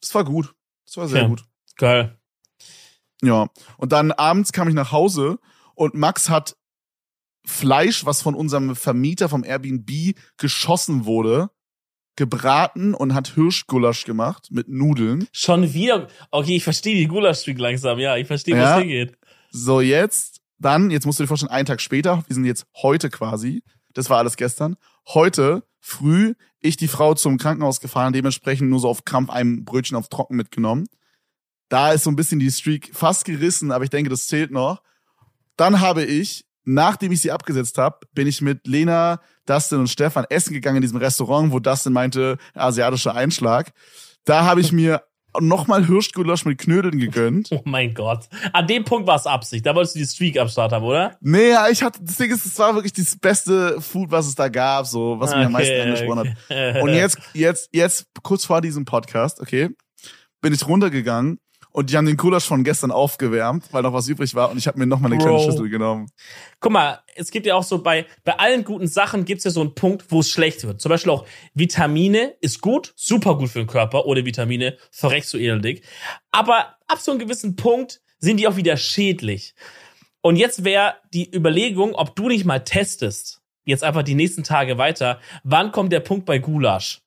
es 0.00 0.14
war 0.14 0.24
gut. 0.24 0.54
Es 0.86 0.96
war 0.96 1.08
sehr 1.08 1.22
Ja. 1.22 1.28
gut. 1.28 1.44
Geil. 1.76 2.18
Ja. 3.22 3.48
Und 3.76 3.92
dann 3.92 4.12
abends 4.12 4.52
kam 4.52 4.68
ich 4.68 4.74
nach 4.74 4.92
Hause 4.92 5.38
und 5.74 5.94
Max 5.94 6.30
hat 6.30 6.56
Fleisch, 7.44 8.06
was 8.06 8.22
von 8.22 8.34
unserem 8.34 8.74
Vermieter 8.76 9.28
vom 9.28 9.44
Airbnb 9.44 10.16
geschossen 10.38 11.04
wurde, 11.04 11.50
gebraten 12.16 12.94
und 12.94 13.14
hat 13.14 13.28
Hirschgulasch 13.34 14.04
gemacht 14.04 14.48
mit 14.50 14.68
Nudeln. 14.68 15.26
Schon 15.32 15.72
wieder. 15.72 16.08
Okay, 16.30 16.56
ich 16.56 16.64
verstehe 16.64 16.94
die 16.96 17.06
Gulasch-Streak 17.08 17.58
langsam. 17.58 17.98
Ja, 17.98 18.16
ich 18.16 18.26
verstehe, 18.26 18.56
Ja. 18.56 18.76
was 18.76 18.82
hier 18.84 19.06
geht. 19.06 19.18
So, 19.50 19.80
jetzt, 19.80 20.40
dann, 20.58 20.90
jetzt 20.90 21.06
musst 21.06 21.18
du 21.18 21.24
dir 21.24 21.28
vorstellen, 21.28 21.50
einen 21.52 21.66
Tag 21.66 21.80
später, 21.80 22.22
wir 22.26 22.34
sind 22.34 22.44
jetzt 22.44 22.66
heute 22.82 23.10
quasi, 23.10 23.62
das 23.94 24.10
war 24.10 24.18
alles 24.18 24.36
gestern, 24.36 24.76
heute 25.08 25.64
früh 25.80 26.34
ich 26.60 26.76
die 26.76 26.88
Frau 26.88 27.14
zum 27.14 27.38
Krankenhaus 27.38 27.80
gefahren, 27.80 28.12
dementsprechend 28.12 28.70
nur 28.70 28.78
so 28.78 28.88
auf 28.88 29.04
Krampf 29.04 29.30
ein 29.30 29.64
Brötchen 29.64 29.96
auf 29.96 30.08
Trocken 30.08 30.36
mitgenommen. 30.36 30.86
Da 31.68 31.92
ist 31.92 32.04
so 32.04 32.10
ein 32.10 32.16
bisschen 32.16 32.38
die 32.38 32.50
Streak 32.50 32.90
fast 32.94 33.24
gerissen, 33.24 33.72
aber 33.72 33.84
ich 33.84 33.90
denke, 33.90 34.10
das 34.10 34.26
zählt 34.26 34.50
noch. 34.52 34.82
Dann 35.56 35.80
habe 35.80 36.04
ich, 36.04 36.44
nachdem 36.64 37.10
ich 37.12 37.20
sie 37.22 37.32
abgesetzt 37.32 37.78
habe, 37.78 38.06
bin 38.12 38.26
ich 38.26 38.40
mit 38.40 38.66
Lena, 38.66 39.20
Dustin 39.46 39.78
und 39.78 39.88
Stefan 39.88 40.24
essen 40.28 40.52
gegangen 40.52 40.76
in 40.76 40.82
diesem 40.82 40.98
Restaurant, 40.98 41.52
wo 41.52 41.58
Dustin 41.58 41.92
meinte, 41.92 42.38
asiatischer 42.54 43.14
Einschlag. 43.14 43.72
Da 44.24 44.44
habe 44.44 44.60
ich 44.60 44.72
mir 44.72 45.02
nochmal 45.40 45.86
Hirschgulasch 45.86 46.44
mit 46.44 46.58
Knödeln 46.58 46.98
gegönnt. 46.98 47.48
Oh 47.50 47.62
mein 47.64 47.94
Gott. 47.94 48.28
An 48.52 48.66
dem 48.66 48.84
Punkt 48.84 49.06
war 49.06 49.16
es 49.16 49.26
Absicht. 49.26 49.64
Da 49.64 49.74
wolltest 49.74 49.94
du 49.94 50.00
die 50.00 50.06
Streak 50.06 50.38
am 50.38 50.48
Start 50.48 50.72
haben, 50.72 50.84
oder? 50.84 51.16
Nee, 51.20 51.50
ja, 51.50 51.68
ich 51.68 51.82
hatte, 51.82 52.00
das 52.02 52.16
Ding 52.16 52.30
ist, 52.30 52.44
es 52.44 52.58
war 52.58 52.74
wirklich 52.74 52.92
das 52.92 53.16
beste 53.18 53.80
Food, 53.80 54.10
was 54.10 54.26
es 54.26 54.34
da 54.34 54.48
gab, 54.48 54.86
so, 54.86 55.18
was 55.18 55.34
mich 55.34 55.46
am 55.46 55.52
meisten 55.52 55.80
angesprochen 55.80 56.18
hat. 56.18 56.74
hat. 56.74 56.82
Und 56.82 56.90
jetzt, 56.90 57.18
jetzt, 57.32 57.68
jetzt, 57.72 58.06
kurz 58.22 58.44
vor 58.44 58.60
diesem 58.60 58.84
Podcast, 58.84 59.40
okay, 59.40 59.70
bin 60.40 60.52
ich 60.52 60.66
runtergegangen 60.66 61.38
und 61.72 61.90
die 61.90 61.96
haben 61.96 62.06
den 62.06 62.16
Gulasch 62.16 62.44
von 62.44 62.64
gestern 62.64 62.90
aufgewärmt, 62.90 63.64
weil 63.72 63.82
noch 63.82 63.92
was 63.92 64.08
übrig 64.08 64.34
war 64.34 64.50
und 64.50 64.58
ich 64.58 64.66
habe 64.66 64.78
mir 64.78 64.86
noch 64.86 65.00
mal 65.00 65.06
eine 65.06 65.18
kleine 65.18 65.36
Bro. 65.36 65.44
Schüssel 65.44 65.68
genommen. 65.68 66.10
Guck 66.60 66.72
mal, 66.72 67.00
es 67.14 67.30
gibt 67.30 67.46
ja 67.46 67.54
auch 67.54 67.62
so 67.62 67.82
bei, 67.82 68.06
bei 68.24 68.38
allen 68.38 68.64
guten 68.64 68.86
Sachen 68.86 69.24
gibt 69.24 69.38
es 69.38 69.44
ja 69.44 69.50
so 69.50 69.60
einen 69.60 69.74
Punkt, 69.74 70.04
wo 70.10 70.20
es 70.20 70.30
schlecht 70.30 70.64
wird. 70.64 70.80
Zum 70.80 70.90
Beispiel 70.90 71.10
auch 71.10 71.26
Vitamine 71.54 72.34
ist 72.40 72.60
gut, 72.60 72.92
super 72.96 73.36
gut 73.36 73.50
für 73.50 73.60
den 73.60 73.68
Körper. 73.68 74.06
Ohne 74.06 74.24
Vitamine 74.24 74.76
verreckst 74.90 75.32
du 75.32 75.38
elendig. 75.38 75.82
Aber 76.30 76.76
ab 76.86 76.98
so 76.98 77.10
einem 77.10 77.20
gewissen 77.20 77.56
Punkt 77.56 78.02
sind 78.18 78.38
die 78.38 78.46
auch 78.46 78.56
wieder 78.56 78.76
schädlich. 78.76 79.54
Und 80.20 80.36
jetzt 80.36 80.64
wäre 80.64 80.94
die 81.12 81.34
Überlegung, 81.34 81.94
ob 81.94 82.14
du 82.14 82.28
nicht 82.28 82.44
mal 82.44 82.60
testest, 82.60 83.40
jetzt 83.64 83.82
einfach 83.82 84.02
die 84.02 84.14
nächsten 84.14 84.44
Tage 84.44 84.78
weiter. 84.78 85.20
Wann 85.42 85.72
kommt 85.72 85.92
der 85.92 86.00
Punkt 86.00 86.26
bei 86.26 86.38
Gulasch? 86.38 87.02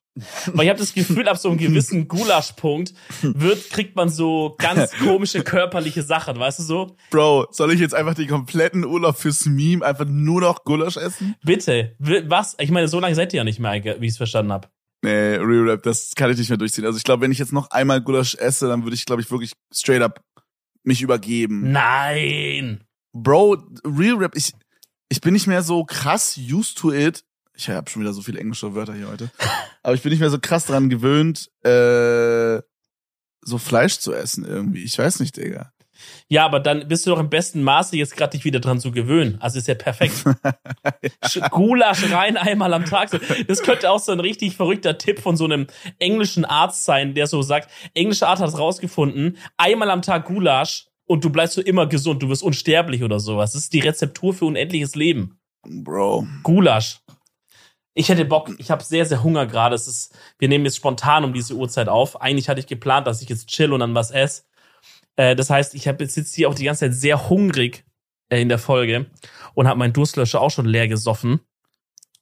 Weil 0.53 0.65
ich 0.65 0.69
habe 0.69 0.79
das 0.79 0.93
Gefühl, 0.93 1.27
ab 1.27 1.38
so 1.38 1.50
einem 1.50 1.57
gewissen 1.57 2.07
Gulaschpunkt 2.07 2.93
wird, 3.22 3.69
kriegt 3.69 3.95
man 3.95 4.10
so 4.10 4.55
ganz 4.57 4.91
komische 5.03 5.43
körperliche 5.43 6.03
Sachen, 6.03 6.39
weißt 6.39 6.60
du 6.60 6.63
so? 6.63 6.98
Bro, 7.12 7.48
soll 7.51 7.74
ich 7.74 7.81
jetzt 7.81 7.93
einfach 7.93 8.13
den 8.13 8.29
kompletten 8.29 8.86
Urlaub 8.86 9.17
fürs 9.17 9.45
Meme 9.45 9.86
einfach 9.86 10.05
nur 10.05 10.39
noch 10.41 10.63
Gulasch 10.63 10.95
essen? 10.95 11.36
Bitte. 11.43 11.95
Was? 12.00 12.55
Ich 12.60 12.72
meine, 12.72 12.88
so 12.88 13.00
lange 13.00 13.15
seid 13.15 13.34
ihr 13.34 13.38
ja 13.38 13.43
nicht 13.43 13.60
mehr, 13.60 13.74
wie 13.74 14.05
ich 14.05 14.12
es 14.12 14.17
verstanden 14.17 14.53
habe. 14.53 14.69
Nee, 15.01 15.36
Real 15.36 15.69
Rap, 15.69 15.84
das 15.84 16.13
kann 16.15 16.31
ich 16.31 16.38
nicht 16.38 16.50
mehr 16.50 16.57
durchziehen. 16.57 16.86
Also 16.86 16.98
ich 16.98 17.03
glaube, 17.03 17.22
wenn 17.22 17.31
ich 17.31 17.38
jetzt 17.38 17.51
noch 17.51 17.69
einmal 17.72 18.01
Gulasch 18.01 18.36
esse, 18.36 18.67
dann 18.67 18.84
würde 18.84 18.95
ich, 18.95 19.05
glaube 19.05 19.22
ich, 19.22 19.29
wirklich 19.29 19.51
straight 19.72 20.01
up 20.01 20.22
mich 20.84 21.01
übergeben. 21.01 21.72
Nein! 21.72 22.86
Bro, 23.12 23.57
Real 23.86 24.15
Rap, 24.15 24.36
ich, 24.36 24.53
ich 25.10 25.19
bin 25.19 25.34
nicht 25.34 25.48
mehr 25.48 25.62
so 25.62 25.84
krass 25.84 26.38
used 26.38 26.77
to 26.77 26.93
it, 26.93 27.25
ich 27.55 27.69
habe 27.69 27.89
schon 27.89 28.01
wieder 28.01 28.13
so 28.13 28.21
viele 28.21 28.39
englische 28.39 28.75
Wörter 28.75 28.93
hier 28.93 29.09
heute. 29.09 29.31
Aber 29.83 29.93
ich 29.93 30.01
bin 30.01 30.12
nicht 30.12 30.19
mehr 30.19 30.29
so 30.29 30.39
krass 30.39 30.65
dran 30.65 30.89
gewöhnt, 30.89 31.51
äh, 31.63 32.62
so 33.41 33.57
Fleisch 33.57 34.00
zu 34.00 34.13
essen 34.13 34.45
irgendwie. 34.45 34.83
Ich 34.83 34.97
weiß 34.97 35.19
nicht, 35.19 35.38
Digga. 35.38 35.71
Ja, 36.27 36.45
aber 36.45 36.59
dann 36.59 36.88
bist 36.88 37.05
du 37.05 37.12
doch 37.12 37.19
im 37.19 37.29
besten 37.29 37.63
Maße 37.63 37.95
jetzt 37.95 38.17
gerade 38.17 38.31
dich 38.31 38.43
wieder 38.43 38.59
dran 38.59 38.79
zu 38.79 38.91
gewöhnen. 38.91 39.38
Also 39.39 39.59
ist 39.59 39.67
ja 39.67 39.75
perfekt. 39.75 40.25
ja. 41.33 41.47
Gulasch 41.50 42.12
rein 42.12 42.38
einmal 42.38 42.74
am 42.74 42.85
Tag. 42.85 43.12
Das 43.47 43.62
könnte 43.62 43.89
auch 43.89 44.00
so 44.00 44.12
ein 44.12 44.19
richtig 44.19 44.55
verrückter 44.55 44.97
Tipp 44.97 45.19
von 45.19 45.38
so 45.38 45.45
einem 45.45 45.67
englischen 46.00 46.45
Arzt 46.45 46.83
sein, 46.83 47.13
der 47.13 47.27
so 47.27 47.41
sagt, 47.41 47.69
englische 47.93 48.27
Arzt 48.27 48.41
hat 48.41 48.57
rausgefunden, 48.57 49.38
einmal 49.57 49.89
am 49.89 50.01
Tag 50.01 50.25
Gulasch 50.25 50.88
und 51.05 51.24
du 51.24 51.29
bleibst 51.29 51.55
so 51.55 51.62
immer 51.62 51.88
gesund, 51.88 52.24
du 52.24 52.29
wirst 52.29 52.43
unsterblich 52.43 53.03
oder 53.03 53.19
sowas. 53.19 53.53
Das 53.53 53.63
ist 53.63 53.74
die 53.74 53.79
Rezeptur 53.79 54.33
für 54.33 54.45
unendliches 54.45 54.95
Leben. 54.95 55.39
Bro. 55.63 56.27
Gulasch. 56.43 57.00
Ich 57.95 58.09
hätte 58.09 58.25
Bock, 58.25 58.51
ich 58.57 58.69
habe 58.69 58.83
sehr, 58.83 59.05
sehr 59.05 59.23
Hunger 59.23 59.47
gerade. 59.47 59.73
Es 59.73 59.87
ist, 59.87 60.13
wir 60.37 60.49
nehmen 60.49 60.65
jetzt 60.65 60.75
spontan 60.75 61.23
um 61.23 61.33
diese 61.33 61.55
Uhrzeit 61.55 61.87
auf. 61.87 62.21
Eigentlich 62.21 62.49
hatte 62.49 62.59
ich 62.59 62.67
geplant, 62.67 63.07
dass 63.07 63.21
ich 63.21 63.29
jetzt 63.29 63.47
chill 63.47 63.73
und 63.73 63.79
dann 63.79 63.95
was 63.95 64.11
esse. 64.11 64.43
Äh, 65.15 65.35
das 65.35 65.49
heißt, 65.49 65.73
ich 65.73 65.87
habe 65.87 66.05
sitze 66.05 66.35
hier 66.35 66.49
auch 66.49 66.55
die 66.55 66.65
ganze 66.65 66.81
Zeit 66.81 66.93
sehr 66.93 67.29
hungrig 67.29 67.85
äh, 68.29 68.41
in 68.41 68.49
der 68.49 68.59
Folge 68.59 69.09
und 69.53 69.67
habe 69.67 69.79
meinen 69.79 69.93
Durstlöscher 69.93 70.41
auch 70.41 70.51
schon 70.51 70.65
leer 70.65 70.89
gesoffen 70.89 71.39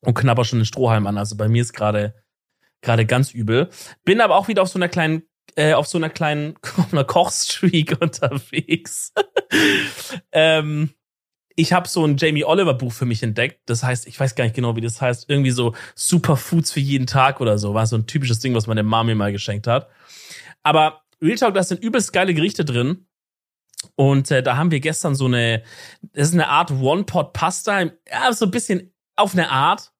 und 0.02 0.14
knabber 0.14 0.46
schon 0.46 0.60
den 0.60 0.66
Strohhalm 0.66 1.08
an. 1.08 1.18
Also 1.18 1.36
bei 1.36 1.48
mir 1.48 1.64
ist 1.64 1.74
gerade 1.74 2.14
gerade 2.82 3.06
ganz 3.06 3.32
übel. 3.32 3.70
Bin 4.06 4.22
aber 4.22 4.36
auch 4.36 4.48
wieder 4.48 4.62
auf 4.62 4.70
so 4.70 4.78
einer 4.78 4.90
kleinen 4.90 5.24
äh, 5.56 5.74
auf 5.74 5.88
so 5.88 5.98
einer 5.98 6.10
kleinen 6.10 6.56
Kochstreak 7.08 7.98
unterwegs. 8.02 9.14
ähm, 10.32 10.94
ich 11.56 11.74
habe 11.74 11.88
so 11.88 12.06
ein 12.06 12.18
Jamie 12.18 12.44
Oliver 12.44 12.74
Buch 12.74 12.92
für 12.92 13.06
mich 13.06 13.24
entdeckt. 13.24 13.62
Das 13.66 13.84
heißt, 13.84 14.08
ich 14.08 14.20
weiß 14.20 14.36
gar 14.36 14.44
nicht 14.44 14.56
genau, 14.56 14.76
wie 14.76 14.82
das 14.82 15.02
heißt. 15.02 15.30
Irgendwie 15.30 15.52
so 15.52 15.76
Superfoods 15.96 16.72
für 16.72 16.80
jeden 16.80 17.08
Tag 17.08 17.42
oder 17.42 17.58
so. 17.58 17.74
War 17.74 17.86
so 17.86 17.96
ein 17.96 18.08
typisches 18.08 18.40
Ding, 18.40 18.56
was 18.56 18.68
meine 18.68 18.84
Mami 18.84 19.16
mal 19.16 19.32
geschenkt 19.32 19.68
hat. 19.68 19.90
Aber 20.64 21.02
Real 21.22 21.38
Talk, 21.38 21.54
da 21.54 21.64
sind 21.64 21.84
übelst 21.84 22.14
geile 22.14 22.34
Gerichte 22.34 22.66
drin. 22.66 23.06
Und 23.96 24.32
äh, 24.32 24.42
da 24.42 24.58
haben 24.58 24.72
wir 24.72 24.80
gestern 24.80 25.16
so 25.16 25.26
eine, 25.26 25.64
das 26.14 26.30
ist 26.30 26.34
eine 26.34 26.48
Art 26.48 26.72
One-Pot-Pasta. 26.72 27.82
Ja, 27.82 28.32
so 28.32 28.46
ein 28.46 28.52
bisschen 28.52 28.94
auf 29.16 29.34
eine 29.34 29.50
Art. 29.50 29.92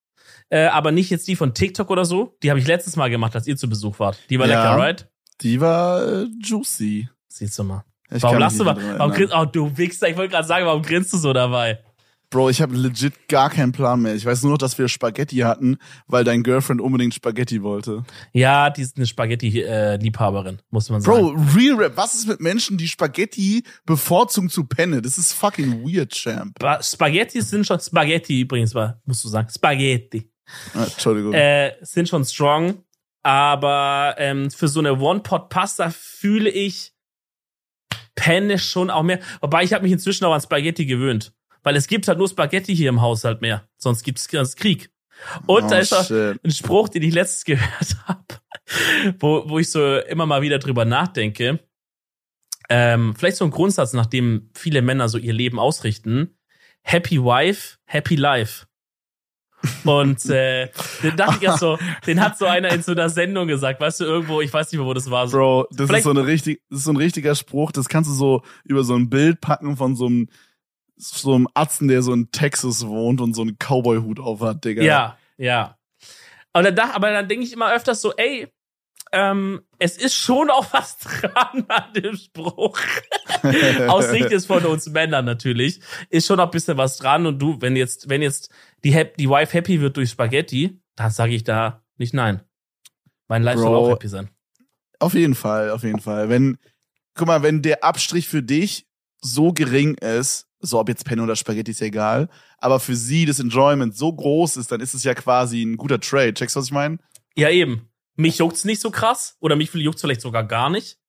Äh, 0.50 0.68
aber 0.68 0.92
nicht 0.92 1.10
jetzt 1.10 1.28
die 1.28 1.36
von 1.36 1.54
TikTok 1.54 1.90
oder 1.90 2.06
so. 2.06 2.38
Die 2.44 2.50
habe 2.50 2.60
ich 2.60 2.68
letztes 2.68 2.96
Mal 2.96 3.10
gemacht, 3.10 3.36
als 3.36 3.48
ihr 3.48 3.58
zu 3.58 3.68
Besuch 3.68 4.00
wart. 4.00 4.20
Die 4.30 4.40
war 4.40 4.48
ja, 4.48 4.64
lecker, 4.64 4.82
right? 4.82 5.10
Die 5.42 5.60
war 5.60 6.06
äh, 6.06 6.28
juicy. 6.42 7.10
Siehst 7.28 7.58
du 7.58 7.64
mal. 7.64 7.84
Ich 8.16 8.24
warum 8.24 8.38
lachst 8.38 8.60
du 8.60 8.64
mal? 8.64 8.78
Warum 8.98 9.14
grinst, 9.14 9.34
oh, 9.36 9.46
du 9.46 9.78
Wichser, 9.78 10.10
ich 10.10 10.18
wollte 10.18 10.32
gerade 10.32 10.48
sagen, 10.48 10.66
warum 10.66 10.82
grinst 10.82 11.14
du 11.14 11.18
so 11.18 11.34
dabei? 11.34 11.80
Bro, 12.34 12.50
ich 12.50 12.64
habe 12.64 12.76
legit 12.76 13.28
gar 13.28 13.52
keinen 13.52 13.74
Plan 13.74 14.02
mehr. 14.02 14.16
Ich 14.16 14.26
weiß 14.26 14.42
nur 14.42 14.54
noch, 14.54 14.58
dass 14.58 14.80
wir 14.80 14.88
Spaghetti 14.88 15.38
hatten, 15.38 15.78
weil 16.08 16.24
dein 16.24 16.42
Girlfriend 16.42 16.82
unbedingt 16.82 17.14
Spaghetti 17.14 17.62
wollte. 17.62 18.04
Ja, 18.32 18.72
die 18.72 18.82
ist 18.82 18.98
eine 18.98 19.06
Spaghetti-Liebhaberin, 19.06 20.60
muss 20.72 20.90
man 20.90 21.02
sagen. 21.02 21.16
Bro, 21.16 21.44
Real 21.56 21.76
Rap, 21.76 21.96
was 21.96 22.16
ist 22.16 22.28
mit 22.28 22.42
Menschen, 22.42 22.80
die 22.80 22.88
Spaghetti 22.88 23.64
bevorzugen 23.86 24.50
zu 24.50 24.64
Penne? 24.64 25.04
Das 25.04 25.20
ist 25.20 25.34
fucking 25.34 25.84
weird, 25.84 26.12
Champ. 26.12 26.58
Ba 26.58 26.82
Spaghetti 26.82 27.40
sind 27.40 27.68
schon 27.68 27.80
Spaghetti 27.80 28.42
übrigens, 28.42 28.74
musst 29.06 29.24
du 29.24 29.28
sagen. 29.28 29.48
Spaghetti. 29.54 30.28
Ah, 30.74 30.86
Entschuldigung. 30.86 31.34
Äh, 31.34 31.74
sind 31.82 32.10
schon 32.10 32.26
strong, 32.26 32.84
aber 33.22 34.16
ähm, 34.18 34.50
für 34.50 34.68
so 34.68 34.80
eine 34.80 34.98
One-Pot-Pasta 34.98 35.92
fühle 35.92 36.50
ich 36.50 36.93
Penne 38.16 38.60
schon 38.60 38.90
auch 38.90 39.04
mehr. 39.04 39.20
Wobei 39.42 39.64
ich 39.64 39.74
habe 39.74 39.84
mich 39.84 39.92
inzwischen 39.92 40.26
auch 40.26 40.34
an 40.34 40.42
Spaghetti 40.42 40.86
gewöhnt. 40.86 41.34
Weil 41.64 41.76
es 41.76 41.88
gibt 41.88 42.08
halt 42.08 42.18
nur 42.18 42.28
Spaghetti 42.28 42.76
hier 42.76 42.90
im 42.90 43.02
Haushalt 43.02 43.42
mehr. 43.42 43.68
Sonst 43.78 44.04
gibt 44.04 44.20
es 44.20 44.56
Krieg. 44.56 44.92
Und 45.46 45.64
oh, 45.64 45.70
da 45.70 45.78
ist 45.78 45.94
auch 45.94 46.10
ein 46.10 46.52
Spruch, 46.52 46.90
den 46.90 47.04
ich 47.04 47.14
letztens 47.14 47.46
gehört 47.46 47.96
habe, 48.06 48.26
wo, 49.20 49.50
wo 49.50 49.60
ich 49.60 49.72
so 49.72 49.98
immer 50.00 50.26
mal 50.26 50.42
wieder 50.42 50.60
drüber 50.60 50.86
nachdenke. 50.86 51.60
Ähm, 52.70 53.14
vielleicht 53.16 53.38
so 53.38 53.46
ein 53.46 53.52
Grundsatz, 53.52 53.94
nach 53.94 54.06
dem 54.06 54.50
viele 54.54 54.82
Männer 54.82 55.10
so 55.10 55.18
ihr 55.18 55.34
Leben 55.34 55.60
ausrichten. 55.60 56.38
Happy 56.82 57.22
Wife, 57.22 57.78
Happy 57.86 58.16
Life. 58.16 58.66
Und 59.84 60.26
äh, 60.30 60.70
den 61.02 61.16
dachte 61.16 61.36
ich 61.38 61.42
ja 61.42 61.58
so, 61.58 61.78
den 62.08 62.22
hat 62.22 62.38
so 62.38 62.46
einer 62.46 62.72
in 62.72 62.82
so 62.82 62.92
einer 62.92 63.10
Sendung 63.10 63.48
gesagt, 63.48 63.80
weißt 63.80 64.02
du, 64.02 64.06
irgendwo, 64.06 64.42
ich 64.42 64.54
weiß 64.54 64.72
nicht 64.72 64.80
mehr, 64.80 64.88
wo 64.88 64.94
das 64.94 65.10
war. 65.10 65.28
Bro, 65.28 65.68
das 65.72 65.88
Vielleicht 65.88 66.00
ist 66.00 66.04
so 66.04 66.10
eine 66.10 66.26
richtig, 66.26 66.62
das 66.70 66.80
ist 66.80 66.86
so 66.86 66.92
ein 66.92 66.98
richtiger 66.98 67.36
Spruch, 67.36 67.72
das 67.72 67.90
kannst 67.90 68.10
du 68.10 68.14
so 68.14 68.42
über 68.64 68.84
so 68.84 68.96
ein 68.96 69.10
Bild 69.10 69.42
packen 69.42 69.78
von 69.78 69.96
so 69.96 70.08
einem, 70.08 70.30
so 70.98 71.34
einem 71.34 71.48
Atzen, 71.54 71.88
der 71.88 72.02
so 72.02 72.14
in 72.14 72.32
Texas 72.32 72.86
wohnt 72.88 73.22
und 73.22 73.34
so 73.34 73.42
einen 73.42 73.58
Cowboy-Hut 73.58 74.20
auf 74.20 74.42
hat, 74.42 74.64
Digga. 74.66 74.84
Ja, 74.84 75.18
ja. 75.38 75.78
Und 76.54 76.66
dann, 76.66 76.92
aber 76.92 77.12
dann 77.12 77.28
denke 77.28 77.46
ich 77.46 77.54
immer 77.54 77.74
öfters 77.74 78.02
so, 78.02 78.14
ey, 78.14 78.48
ähm, 79.14 79.62
es 79.78 79.96
ist 79.98 80.16
schon 80.16 80.50
auch 80.50 80.74
was 80.74 80.98
dran 81.22 81.66
an 81.68 81.94
dem 81.96 82.18
Spruch. 82.18 82.80
Aus 83.88 84.10
Sicht 84.10 84.32
ist 84.32 84.48
von 84.48 84.66
uns 84.66 84.88
Männern 84.90 85.24
natürlich. 85.26 85.82
Ist 86.10 86.28
schon 86.28 86.40
auch 86.40 86.46
ein 86.46 86.52
bisschen 86.52 86.78
was 86.78 86.98
dran. 86.98 87.28
Und 87.28 87.40
du, 87.40 87.62
wenn 87.62 87.76
jetzt, 87.76 88.10
wenn 88.10 88.24
jetzt 88.24 88.50
die, 88.84 89.06
die 89.18 89.30
Wife 89.30 89.54
happy 89.54 89.82
wird 89.82 89.98
durch 89.98 90.10
Spaghetti, 90.10 90.82
dann 90.96 91.12
sage 91.12 91.34
ich 91.34 91.44
da 91.44 91.84
nicht 91.98 92.14
nein. 92.14 92.42
Mein 93.28 93.44
Life 93.44 93.58
Bro, 93.58 93.64
soll 93.64 93.76
auch 93.76 93.90
happy 93.90 94.08
sein. 94.08 94.30
Auf 95.00 95.14
jeden 95.14 95.36
Fall, 95.36 95.70
auf 95.72 95.84
jeden 95.84 96.00
Fall. 96.00 96.30
Wenn, 96.30 96.58
guck 97.14 97.28
mal, 97.28 97.44
wenn 97.44 97.62
der 97.62 97.84
Abstrich 97.84 98.28
für 98.28 98.44
dich 98.44 98.88
so 99.22 99.54
gering 99.54 99.96
ist, 99.96 100.48
so 100.60 100.80
ob 100.80 100.90
jetzt 100.90 101.06
Penne 101.06 101.24
oder 101.24 101.36
Spaghetti 101.36 101.72
ist 101.72 101.82
ja 101.82 101.88
egal, 101.88 102.30
aber 102.58 102.80
für 102.80 102.96
sie 102.96 103.26
das 103.26 103.40
Enjoyment 103.40 103.96
so 103.96 104.14
groß 104.14 104.58
ist, 104.58 104.72
dann 104.72 104.82
ist 104.82 104.94
es 104.94 105.04
ja 105.04 105.14
quasi 105.14 105.64
ein 105.64 105.78
guter 105.78 106.00
Trade. 106.00 106.34
Checkst 106.34 106.56
du, 106.56 106.60
was 106.60 106.68
ich 106.68 106.72
meine? 106.72 107.00
Ja, 107.36 107.50
eben. 107.50 107.90
Mich 108.16 108.38
juckt's 108.38 108.64
nicht 108.64 108.80
so 108.82 108.92
krass 108.92 109.38
oder 109.40 109.56
mich 109.56 109.74
juckt's 109.74 110.02
vielleicht 110.02 110.22
sogar 110.22 110.44
gar 110.44 110.70
nicht. 110.70 111.00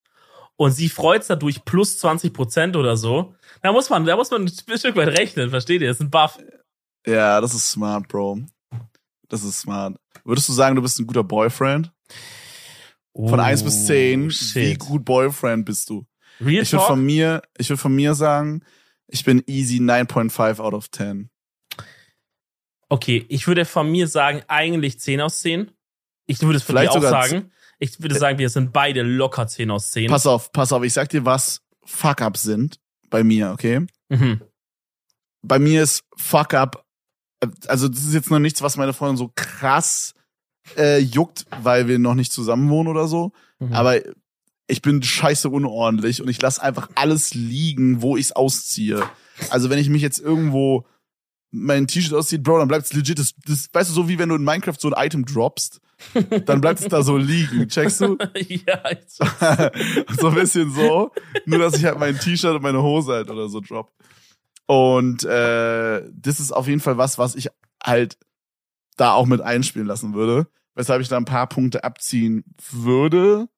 Und 0.56 0.70
sie 0.70 0.88
freut's 0.88 1.26
dadurch 1.26 1.64
plus 1.64 1.98
20 1.98 2.32
Prozent 2.32 2.76
oder 2.76 2.96
so. 2.96 3.34
Da 3.62 3.72
muss 3.72 3.90
man, 3.90 4.04
da 4.04 4.16
muss 4.16 4.30
man 4.30 4.42
ein 4.42 4.78
Stück 4.78 4.96
weit 4.96 5.18
rechnen, 5.18 5.50
versteht 5.50 5.82
ihr? 5.82 5.88
Das 5.88 5.98
ist 5.98 6.02
ein 6.02 6.10
Buff. 6.10 6.38
Ja, 7.06 7.40
das 7.40 7.54
ist 7.54 7.70
smart, 7.70 8.08
Bro. 8.08 8.40
Das 9.28 9.42
ist 9.42 9.60
smart. 9.60 9.96
Würdest 10.24 10.48
du 10.48 10.52
sagen, 10.52 10.76
du 10.76 10.82
bist 10.82 10.98
ein 10.98 11.06
guter 11.06 11.24
Boyfriend? 11.24 11.92
Von 13.14 13.38
eins 13.40 13.62
oh, 13.62 13.66
bis 13.66 13.86
zehn, 13.86 14.30
wie 14.30 14.74
gut 14.74 15.04
Boyfriend 15.04 15.64
bist 15.64 15.88
du? 15.88 16.04
Real 16.40 16.62
ich 16.62 16.72
würde 16.72 16.84
von 16.84 17.04
mir, 17.04 17.42
ich 17.56 17.68
würde 17.68 17.80
von 17.80 17.94
mir 17.94 18.14
sagen, 18.14 18.62
ich 19.06 19.24
bin 19.24 19.42
easy 19.46 19.78
9.5 19.78 20.58
out 20.58 20.74
of 20.74 20.90
10. 20.90 21.30
Okay, 22.88 23.24
ich 23.28 23.46
würde 23.46 23.64
von 23.64 23.90
mir 23.90 24.08
sagen, 24.08 24.42
eigentlich 24.48 24.98
10 24.98 25.20
aus 25.20 25.40
10. 25.40 25.70
Ich 26.26 26.40
würde 26.42 26.56
es 26.56 26.64
vielleicht 26.64 26.90
auch 26.90 27.02
sagen. 27.02 27.52
Ich 27.78 28.00
würde 28.00 28.14
sagen, 28.16 28.38
wir 28.38 28.48
sind 28.48 28.72
beide 28.72 29.02
locker 29.02 29.46
10 29.46 29.70
aus 29.70 29.90
10. 29.90 30.08
Pass 30.08 30.26
auf, 30.26 30.52
pass 30.52 30.72
auf, 30.72 30.82
ich 30.82 30.92
sag 30.92 31.08
dir, 31.08 31.24
was 31.24 31.60
Fuck-Ups 31.84 32.42
sind 32.42 32.80
bei 33.10 33.22
mir, 33.22 33.52
okay? 33.52 33.86
Mhm. 34.08 34.40
Bei 35.42 35.58
mir 35.58 35.82
ist 35.82 36.04
Fuck-Up, 36.16 36.83
also 37.66 37.88
das 37.88 38.04
ist 38.04 38.14
jetzt 38.14 38.30
noch 38.30 38.38
nichts, 38.38 38.62
was 38.62 38.76
meine 38.76 38.92
Freundin 38.92 39.16
so 39.16 39.30
krass 39.34 40.14
äh, 40.76 40.98
juckt, 40.98 41.46
weil 41.62 41.88
wir 41.88 41.98
noch 41.98 42.14
nicht 42.14 42.32
zusammen 42.32 42.70
wohnen 42.70 42.88
oder 42.88 43.06
so. 43.06 43.32
Mhm. 43.58 43.72
Aber 43.72 44.00
ich 44.66 44.82
bin 44.82 45.02
scheiße 45.02 45.50
unordentlich 45.50 46.22
und 46.22 46.28
ich 46.28 46.40
lasse 46.40 46.62
einfach 46.62 46.88
alles 46.94 47.34
liegen, 47.34 48.00
wo 48.00 48.16
ich 48.16 48.26
es 48.26 48.32
ausziehe. 48.32 49.02
Also 49.50 49.68
wenn 49.68 49.78
ich 49.78 49.90
mich 49.90 50.02
jetzt 50.02 50.20
irgendwo 50.20 50.86
mein 51.50 51.86
T-Shirt 51.86 52.14
auszieht, 52.14 52.42
Bro, 52.42 52.58
dann 52.58 52.68
bleibt 52.68 52.86
es 52.86 52.92
legit. 52.92 53.18
Das, 53.18 53.34
das, 53.44 53.68
weißt 53.72 53.90
du, 53.90 53.94
so 53.94 54.08
wie 54.08 54.18
wenn 54.18 54.28
du 54.28 54.36
in 54.36 54.44
Minecraft 54.44 54.76
so 54.78 54.90
ein 54.90 55.06
Item 55.06 55.24
droppst 55.24 55.80
dann 56.46 56.60
bleibt 56.60 56.80
es 56.80 56.88
da 56.88 57.02
so 57.02 57.16
liegen. 57.16 57.68
Checkst 57.68 58.00
du? 58.00 58.18
ja, 58.34 58.90
ich 58.90 59.08
so 60.18 60.28
ein 60.28 60.34
bisschen 60.34 60.72
so. 60.72 61.10
Nur, 61.46 61.58
dass 61.58 61.76
ich 61.76 61.84
halt 61.84 61.98
mein 61.98 62.18
T-Shirt 62.18 62.54
und 62.54 62.62
meine 62.62 62.82
Hose 62.82 63.12
halt 63.12 63.30
oder 63.30 63.48
so 63.48 63.60
drop. 63.60 63.92
Und 64.66 65.24
äh, 65.24 66.02
das 66.12 66.40
ist 66.40 66.52
auf 66.52 66.68
jeden 66.68 66.80
Fall 66.80 66.96
was, 66.96 67.18
was 67.18 67.34
ich 67.34 67.48
halt 67.82 68.18
da 68.96 69.12
auch 69.12 69.26
mit 69.26 69.40
einspielen 69.40 69.86
lassen 69.86 70.14
würde. 70.14 70.46
Weshalb 70.74 71.02
ich 71.02 71.08
da 71.08 71.16
ein 71.16 71.24
paar 71.24 71.48
Punkte 71.48 71.84
abziehen 71.84 72.44
würde. 72.70 73.48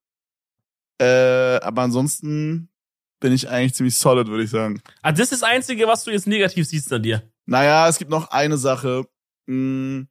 Äh, 1.00 1.60
aber 1.62 1.82
ansonsten 1.82 2.68
bin 3.20 3.32
ich 3.32 3.48
eigentlich 3.48 3.74
ziemlich 3.74 3.96
solid, 3.96 4.28
würde 4.28 4.44
ich 4.44 4.50
sagen. 4.50 4.82
Ah, 5.02 5.12
das 5.12 5.32
ist 5.32 5.42
das 5.42 5.42
Einzige, 5.42 5.86
was 5.86 6.04
du 6.04 6.10
jetzt 6.10 6.26
negativ 6.26 6.66
siehst 6.66 6.92
an 6.92 7.02
dir. 7.02 7.22
Naja, 7.46 7.88
es 7.88 7.98
gibt 7.98 8.10
noch 8.10 8.30
eine 8.30 8.58
Sache, 8.58 9.06
mh, 9.46 10.06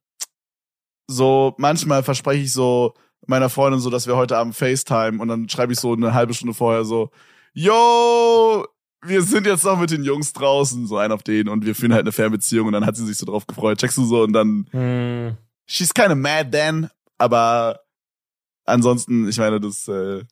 so 1.08 1.54
manchmal 1.58 2.02
verspreche 2.04 2.44
ich 2.44 2.54
so 2.54 2.96
meiner 3.28 3.50
Freundin 3.50 3.80
so, 3.80 3.90
dass 3.90 4.08
wir 4.08 4.16
heute 4.16 4.38
Abend 4.38 4.56
FaceTime 4.56 5.22
und 5.22 5.28
dann 5.28 5.50
schreibe 5.50 5.74
ich 5.74 5.80
so 5.80 5.94
eine 5.94 6.14
halbe 6.14 6.34
Stunde 6.34 6.54
vorher 6.54 6.86
so, 6.86 7.12
yo, 7.54 8.66
wir 9.08 9.22
sind 9.22 9.46
jetzt 9.48 9.64
noch 9.64 9.80
mit 9.80 9.92
den 9.92 10.04
Jungs 10.04 10.34
draußen, 10.34 10.88
so 10.88 10.98
ein 10.98 11.12
auf 11.12 11.24
den 11.24 11.48
und 11.50 11.66
wir 11.66 11.76
führen 11.76 11.94
halt 11.94 12.02
eine 12.04 12.12
Fernbeziehung 12.12 12.68
und 12.68 12.74
dann 12.74 12.86
hat 12.86 12.96
sie 12.96 13.06
sich 13.06 13.18
so 13.18 13.26
drauf 13.26 13.46
gefreut, 13.48 13.80
checkst 13.80 13.98
du 13.98 14.06
so 14.06 14.24
und 14.24 14.34
dann, 14.34 14.68
Hm. 14.72 15.38
she's 15.66 15.94
kinda 15.94 16.16
mad 16.16 16.52
then, 16.52 16.90
aber 17.18 17.82
ansonsten, 18.66 19.28
ich 19.30 19.38
meine, 19.38 19.60
das, 19.60 19.88
äh, 19.88 20.24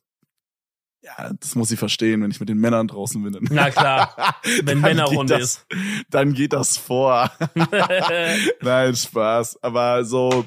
ja, 1.02 1.32
das 1.38 1.54
muss 1.54 1.68
sie 1.68 1.76
verstehen, 1.76 2.22
wenn 2.22 2.30
ich 2.30 2.40
mit 2.40 2.48
den 2.48 2.56
Männern 2.58 2.88
draußen 2.88 3.22
bin. 3.22 3.36
Na 3.50 3.70
klar, 3.70 4.36
wenn 4.62 4.80
Männerrunde 4.80 5.38
das, 5.38 5.66
Dann 6.08 6.32
geht 6.32 6.54
das 6.54 6.78
vor. 6.78 7.30
Nein, 8.62 8.96
Spaß. 8.96 9.62
Aber 9.62 10.02
so 10.06 10.46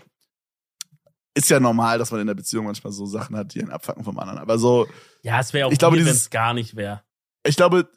ist 1.35 1.49
ja 1.51 1.59
normal, 1.59 1.99
dass 1.99 2.09
man 2.09 2.21
in 2.21 2.25
der 2.27 2.33
Beziehung 2.33 2.65
manchmal 2.65 2.91
so 2.91 3.05
Sachen 3.05 3.35
hat, 3.37 3.53
die 3.53 3.61
einen 3.61 3.69
abfacken 3.69 4.03
vom 4.03 4.17
anderen. 4.17 4.39
Aber 4.39 4.57
so, 4.57 4.87
ja, 5.21 5.39
es 5.39 5.53
wäre 5.53 5.67
auch 5.67 5.71
Ich 5.71 5.77
glaube, 5.77 5.97
wenn 5.97 6.07
es 6.07 6.31
gar 6.31 6.55
nicht 6.55 6.75
wäre. 6.75 7.03
ich 7.45 7.55
glaube, 7.55 7.87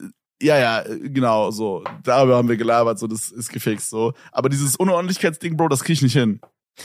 ja, 0.43 0.59
ja, 0.59 0.85
genau, 1.05 1.51
so. 1.51 1.85
Darüber 2.03 2.37
haben 2.37 2.49
wir 2.49 2.57
gelabert, 2.57 2.99
so, 2.99 3.07
das 3.07 3.31
ist 3.31 3.51
gefixt, 3.51 3.91
so. 3.91 4.13
Aber 4.33 4.49
dieses 4.49 4.77
Unordentlichkeitsding, 4.77 5.57
Bro, 5.57 5.69
das 5.69 5.85
krieg 5.85 5.95
ich 5.95 6.03
nicht 6.03 6.13
hin. 6.15 6.41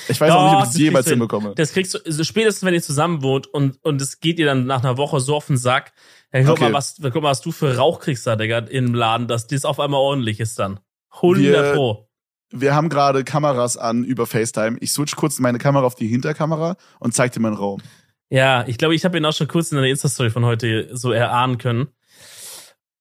Ich 0.09 0.19
weiß 0.19 0.31
auch 0.31 0.35
Doch, 0.35 0.43
nicht, 0.45 0.53
ob 0.55 0.59
ich 0.59 0.65
das 0.65 0.73
es 0.75 0.79
jemals 0.81 1.07
hinbekomme. 1.09 1.53
Das 1.55 1.71
kriegst 1.71 1.93
du, 1.93 1.99
also 2.05 2.23
spätestens 2.23 2.65
wenn 2.65 2.73
ihr 2.73 2.81
zusammen 2.81 3.21
wohnt 3.21 3.47
und, 3.47 3.77
und 3.83 4.01
es 4.01 4.19
geht 4.19 4.39
dir 4.39 4.45
dann 4.45 4.65
nach 4.65 4.83
einer 4.83 4.97
Woche 4.97 5.19
so 5.21 5.35
auf 5.35 5.47
den 5.47 5.57
Sack. 5.57 5.93
Ja, 6.33 6.41
guck, 6.41 6.51
Okay. 6.53 6.63
mal, 6.65 6.73
was, 6.73 6.95
guck 7.01 7.15
mal, 7.15 7.29
was 7.29 7.41
du 7.41 7.51
für 7.53 7.77
Rauch 7.77 7.99
kriegst 8.01 8.27
da, 8.27 8.35
Digga, 8.35 8.57
im 8.59 8.93
Laden, 8.93 9.27
dass 9.27 9.47
das 9.47 9.63
auf 9.63 9.79
einmal 9.79 10.01
ordentlich 10.01 10.39
ist 10.41 10.59
dann. 10.59 10.79
100 11.21 11.41
Wir- 11.43 11.73
Pro. 11.73 12.09
Wir 12.51 12.75
haben 12.75 12.89
gerade 12.89 13.23
Kameras 13.23 13.75
an 13.77 14.03
über 14.03 14.25
FaceTime. 14.27 14.77
Ich 14.79 14.91
switch 14.91 15.15
kurz 15.15 15.39
meine 15.39 15.57
Kamera 15.57 15.85
auf 15.85 15.95
die 15.95 16.07
Hinterkamera 16.07 16.75
und 16.99 17.13
zeig 17.13 17.31
dir 17.31 17.39
meinen 17.39 17.55
Raum. 17.55 17.81
Ja, 18.29 18.65
ich 18.67 18.77
glaube, 18.77 18.95
ich 18.95 19.03
habe 19.05 19.17
ihn 19.17 19.25
auch 19.25 19.33
schon 19.33 19.47
kurz 19.47 19.71
in 19.71 19.77
der 19.77 19.87
Insta-Story 19.89 20.29
von 20.29 20.45
heute 20.45 20.89
so 20.95 21.11
erahnen 21.11 21.57
können. 21.57 21.87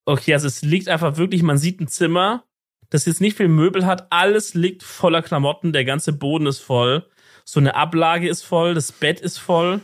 Okay, 0.05 0.33
also 0.33 0.47
es 0.47 0.61
liegt 0.61 0.87
einfach 0.87 1.17
wirklich, 1.17 1.41
man 1.43 1.57
sieht 1.57 1.81
ein 1.81 1.87
Zimmer, 1.87 2.43
das 2.89 3.05
jetzt 3.05 3.21
nicht 3.21 3.37
viel 3.37 3.47
Möbel 3.47 3.85
hat, 3.85 4.11
alles 4.11 4.53
liegt 4.53 4.83
voller 4.83 5.21
Klamotten, 5.21 5.73
der 5.73 5.85
ganze 5.85 6.13
Boden 6.13 6.45
ist 6.45 6.59
voll, 6.59 7.09
so 7.43 7.59
eine 7.59 7.75
Ablage 7.75 8.29
ist 8.29 8.43
voll, 8.43 8.73
das 8.73 8.91
Bett 8.91 9.19
ist 9.19 9.37
voll. 9.37 9.81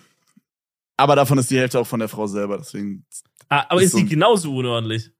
Aber 0.97 1.15
davon 1.15 1.39
ist 1.39 1.49
die 1.49 1.57
Hälfte 1.57 1.79
auch 1.79 1.87
von 1.87 1.99
der 1.99 2.09
Frau 2.09 2.27
selber, 2.27 2.59
deswegen. 2.59 3.05
Ah, 3.49 3.65
aber 3.69 3.81
Ist 3.81 3.87
ist 3.87 3.91
so 3.93 3.97
sie 3.97 4.05
genauso 4.05 4.55
unordentlich? 4.55 5.11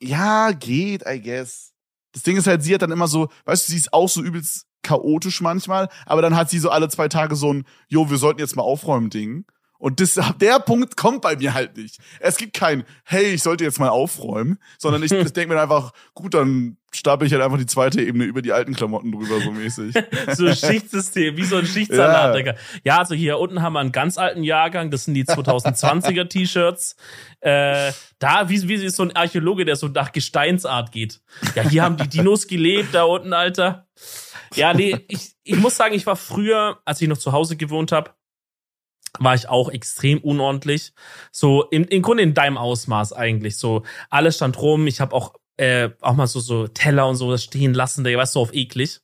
Ja, 0.00 0.52
geht, 0.52 1.02
I 1.06 1.20
guess. 1.20 1.72
Das 2.12 2.22
Ding 2.22 2.36
ist 2.36 2.46
halt, 2.46 2.62
sie 2.62 2.74
hat 2.74 2.82
dann 2.82 2.90
immer 2.90 3.08
so, 3.08 3.28
weißt 3.44 3.68
du, 3.68 3.72
sie 3.72 3.78
ist 3.78 3.92
auch 3.92 4.08
so 4.08 4.22
übelst 4.22 4.66
chaotisch 4.82 5.40
manchmal, 5.40 5.88
aber 6.06 6.22
dann 6.22 6.34
hat 6.34 6.50
sie 6.50 6.58
so 6.58 6.70
alle 6.70 6.88
zwei 6.88 7.08
Tage 7.08 7.36
so 7.36 7.52
ein, 7.52 7.66
jo, 7.88 8.10
wir 8.10 8.16
sollten 8.16 8.40
jetzt 8.40 8.56
mal 8.56 8.62
aufräumen 8.62 9.10
Ding. 9.10 9.44
Und 9.82 9.98
das, 9.98 10.16
der 10.40 10.60
Punkt 10.60 10.96
kommt 10.96 11.22
bei 11.22 11.34
mir 11.34 11.54
halt 11.54 11.76
nicht. 11.76 11.98
Es 12.20 12.36
gibt 12.36 12.54
kein, 12.54 12.84
hey, 13.02 13.32
ich 13.34 13.42
sollte 13.42 13.64
jetzt 13.64 13.80
mal 13.80 13.88
aufräumen, 13.88 14.60
sondern 14.78 15.02
ich, 15.02 15.10
denke 15.32 15.48
mir 15.52 15.60
einfach, 15.60 15.90
gut, 16.14 16.34
dann 16.34 16.76
stapel 16.92 17.26
ich 17.26 17.32
halt 17.32 17.42
einfach 17.42 17.58
die 17.58 17.66
zweite 17.66 18.00
Ebene 18.00 18.22
über 18.22 18.42
die 18.42 18.52
alten 18.52 18.74
Klamotten 18.74 19.10
drüber, 19.10 19.40
so 19.40 19.50
mäßig. 19.50 19.92
So 20.36 20.46
ein 20.46 20.54
Schichtsystem, 20.54 21.36
wie 21.36 21.42
so 21.42 21.56
ein 21.56 21.66
Schichtsalat, 21.66 22.32
Ja. 22.32 22.32
Digga. 22.32 22.54
Ja, 22.84 22.98
also 22.98 23.16
hier 23.16 23.40
unten 23.40 23.60
haben 23.60 23.72
wir 23.72 23.80
einen 23.80 23.90
ganz 23.90 24.18
alten 24.18 24.44
Jahrgang, 24.44 24.92
das 24.92 25.06
sind 25.06 25.14
die 25.14 25.24
2020er 25.24 26.28
T-Shirts. 26.28 26.94
Äh, 27.40 27.90
da, 28.20 28.48
wie, 28.48 28.68
wie 28.68 28.74
ist 28.74 28.94
so 28.94 29.02
ein 29.02 29.16
Archäologe, 29.16 29.64
der 29.64 29.74
so 29.74 29.88
nach 29.88 30.12
Gesteinsart 30.12 30.92
geht. 30.92 31.20
Ja, 31.56 31.68
hier 31.68 31.82
haben 31.82 31.96
die 31.96 32.06
Dinos 32.08 32.46
gelebt, 32.46 32.94
da 32.94 33.02
unten, 33.02 33.32
Alter. 33.32 33.88
Ja, 34.54 34.74
nee, 34.74 34.96
ich, 35.08 35.32
ich 35.42 35.56
muss 35.56 35.76
sagen, 35.76 35.94
ich 35.96 36.06
war 36.06 36.14
früher, 36.14 36.78
als 36.84 37.02
ich 37.02 37.08
noch 37.08 37.18
zu 37.18 37.32
Hause 37.32 37.56
gewohnt 37.56 37.90
habe, 37.90 38.12
war 39.18 39.34
ich 39.34 39.48
auch 39.48 39.68
extrem 39.70 40.18
unordentlich. 40.18 40.92
So 41.30 41.64
im, 41.64 41.84
im 41.84 42.02
Grunde 42.02 42.22
in 42.22 42.34
deinem 42.34 42.56
Ausmaß 42.56 43.12
eigentlich. 43.12 43.56
So 43.56 43.82
alles 44.10 44.36
stand 44.36 44.60
rum. 44.60 44.86
Ich 44.86 45.00
habe 45.00 45.14
auch 45.14 45.34
äh, 45.56 45.90
auch 46.00 46.14
mal 46.14 46.26
so 46.26 46.40
so 46.40 46.66
Teller 46.66 47.06
und 47.08 47.16
so 47.16 47.36
stehen 47.36 47.74
lassen. 47.74 48.04
Der 48.04 48.16
weißt 48.16 48.34
du 48.34 48.40
auf 48.40 48.54
eklig. 48.54 49.00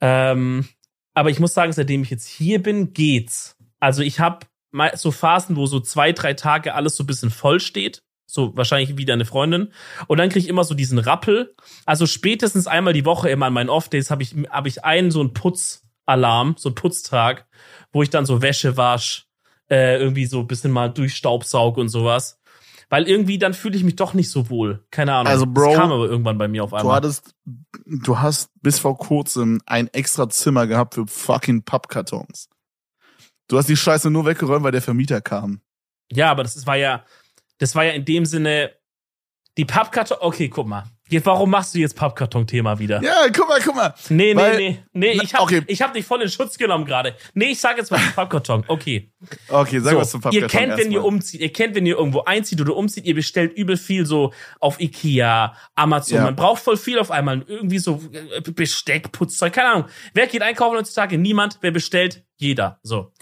Ähm, 0.00 0.68
aber 1.14 1.30
ich 1.30 1.40
muss 1.40 1.54
sagen, 1.54 1.72
seitdem 1.72 2.02
ich 2.02 2.10
jetzt 2.10 2.26
hier 2.26 2.62
bin, 2.62 2.92
geht's. 2.92 3.56
Also 3.80 4.02
ich 4.02 4.20
habe 4.20 4.46
so 4.94 5.10
Phasen, 5.10 5.56
wo 5.56 5.66
so 5.66 5.80
zwei, 5.80 6.12
drei 6.12 6.34
Tage 6.34 6.74
alles 6.74 6.96
so 6.96 7.04
ein 7.04 7.06
bisschen 7.06 7.30
voll 7.30 7.60
steht. 7.60 8.02
So 8.26 8.56
wahrscheinlich 8.56 8.96
wie 8.96 9.04
deine 9.04 9.26
Freundin. 9.26 9.72
Und 10.06 10.18
dann 10.18 10.30
kriege 10.30 10.44
ich 10.44 10.48
immer 10.48 10.64
so 10.64 10.74
diesen 10.74 10.98
Rappel. 10.98 11.54
Also 11.84 12.06
spätestens 12.06 12.66
einmal 12.66 12.94
die 12.94 13.04
Woche 13.04 13.28
immer 13.28 13.46
an 13.46 13.52
meinen 13.52 13.68
Off-Days 13.68 14.10
habe 14.10 14.22
ich, 14.22 14.34
hab 14.48 14.66
ich 14.66 14.84
einen 14.84 15.10
so 15.10 15.20
einen 15.20 15.34
Putzalarm, 15.34 16.54
so 16.56 16.70
einen 16.70 16.74
Putztag, 16.74 17.46
wo 17.92 18.02
ich 18.02 18.10
dann 18.10 18.26
so 18.26 18.42
Wäsche 18.42 18.76
wasch, 18.76 19.26
äh, 19.70 19.98
irgendwie 19.98 20.26
so 20.26 20.40
ein 20.40 20.46
bisschen 20.46 20.70
mal 20.70 20.88
durchstaubsaug 20.88 21.76
und 21.78 21.88
sowas. 21.88 22.38
Weil 22.88 23.08
irgendwie 23.08 23.38
dann 23.38 23.54
fühle 23.54 23.76
ich 23.76 23.84
mich 23.84 23.96
doch 23.96 24.12
nicht 24.12 24.30
so 24.30 24.50
wohl. 24.50 24.84
Keine 24.90 25.14
Ahnung. 25.14 25.32
Also, 25.32 25.46
Bro, 25.46 25.70
das 25.70 25.78
kam 25.78 25.92
aber 25.92 26.04
irgendwann 26.06 26.36
bei 26.36 26.46
mir 26.46 26.62
auf 26.64 26.70
Du 26.70 26.76
einmal. 26.76 26.96
hattest, 26.96 27.34
du 27.86 28.18
hast 28.18 28.50
bis 28.60 28.78
vor 28.78 28.98
kurzem 28.98 29.62
ein 29.64 29.88
extra 29.88 30.28
Zimmer 30.28 30.66
gehabt 30.66 30.94
für 30.94 31.06
fucking 31.06 31.62
Pappkartons. 31.62 32.50
Du 33.48 33.56
hast 33.56 33.68
die 33.68 33.76
Scheiße 33.76 34.10
nur 34.10 34.26
weggeräumt, 34.26 34.62
weil 34.64 34.72
der 34.72 34.82
Vermieter 34.82 35.20
kam. 35.22 35.62
Ja, 36.10 36.30
aber 36.30 36.42
das 36.42 36.66
war 36.66 36.76
ja, 36.76 37.04
das 37.58 37.74
war 37.74 37.84
ja 37.84 37.92
in 37.92 38.04
dem 38.04 38.26
Sinne 38.26 38.72
die 39.56 39.64
Pappkarton. 39.64 40.18
Okay, 40.20 40.48
guck 40.50 40.66
mal. 40.66 40.84
Jetzt, 41.12 41.26
warum 41.26 41.50
machst 41.50 41.74
du 41.74 41.78
jetzt 41.78 41.94
Pappkarton-Thema 41.96 42.78
wieder? 42.78 43.02
Ja, 43.02 43.26
guck 43.34 43.48
mal, 43.48 43.60
guck 43.62 43.74
mal. 43.76 43.94
Nee, 44.08 44.34
nee, 44.34 44.40
Weil- 44.40 44.56
nee, 44.56 44.82
nee, 44.92 45.10
ich 45.22 45.34
hab, 45.34 45.42
Okay. 45.42 45.62
ich 45.66 45.82
hab 45.82 45.92
dich 45.92 46.04
voll 46.04 46.22
in 46.22 46.28
Schutz 46.28 46.56
genommen 46.58 46.84
gerade. 46.84 47.14
Nee, 47.34 47.50
ich 47.52 47.60
sag 47.60 47.76
jetzt 47.76 47.90
mal 47.90 48.00
Pappkarton. 48.14 48.64
Okay. 48.68 49.12
Okay, 49.48 49.78
sag 49.80 49.92
So, 49.92 49.98
was 49.98 50.10
zum 50.10 50.20
Pappkarton 50.20 50.42
ihr 50.42 50.48
kennt, 50.48 50.72
wenn 50.78 50.90
ihr 50.90 50.98
erstmal. 50.98 51.04
umzieht, 51.14 51.40
ihr 51.40 51.52
kennt, 51.52 51.74
wenn 51.74 51.86
ihr 51.86 51.96
irgendwo 51.96 52.22
einzieht 52.22 52.60
oder 52.60 52.74
umzieht, 52.74 53.04
ihr 53.04 53.14
bestellt 53.14 53.52
übel 53.56 53.76
viel 53.76 54.06
so 54.06 54.32
auf 54.60 54.80
Ikea, 54.80 55.54
Amazon. 55.74 56.16
Ja. 56.18 56.24
Man 56.24 56.36
braucht 56.36 56.62
voll 56.62 56.76
viel 56.76 56.98
auf 56.98 57.10
einmal. 57.10 57.42
Irgendwie 57.46 57.78
so 57.78 58.00
äh, 58.12 58.40
Besteck, 58.50 59.12
Putzzeug, 59.12 59.52
keine 59.52 59.68
Ahnung. 59.68 59.84
Wer 60.14 60.26
geht 60.26 60.42
einkaufen 60.42 60.76
heutzutage? 60.76 61.18
Niemand. 61.18 61.58
Wer 61.60 61.70
bestellt? 61.70 62.24
Jeder. 62.38 62.80
So. 62.82 63.12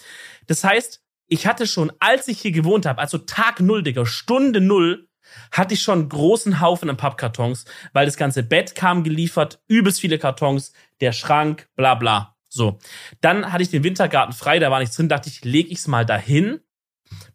Das 0.47 0.65
heißt, 0.65 1.03
ich 1.27 1.47
hatte 1.47 1.67
schon, 1.67 1.93
als 2.01 2.27
ich 2.29 2.41
hier 2.41 2.51
gewohnt 2.53 2.87
habe, 2.87 3.01
also 3.01 3.19
Tag 3.19 3.61
null, 3.61 3.83
Digga, 3.83 4.05
Stunde 4.07 4.61
null, 4.61 5.07
hatte 5.53 5.75
ich 5.75 5.83
schon 5.83 6.01
einen 6.01 6.09
großen 6.09 6.61
Haufen 6.61 6.91
an 6.91 6.97
Pappkartons, 6.97 7.65
weil 7.93 8.07
das 8.07 8.17
ganze 8.17 8.43
Bett 8.43 8.75
kam 8.75 9.05
geliefert, 9.05 9.61
übelst 9.69 10.01
viele 10.01 10.19
Kartons, 10.19 10.73
der 11.01 11.13
Schrank, 11.13 11.69
bla 11.77 11.95
bla. 11.95 12.37
So. 12.49 12.79
Dann 13.21 13.53
hatte 13.53 13.63
ich 13.63 13.71
den 13.71 13.85
Wintergarten 13.85 14.35
frei, 14.35 14.59
da 14.59 14.71
war 14.71 14.81
nichts 14.81 14.97
drin, 14.97 15.09
dachte 15.09 15.29
ich, 15.29 15.45
leg 15.45 15.71
ich's 15.71 15.87
mal 15.87 16.05
dahin, 16.05 16.61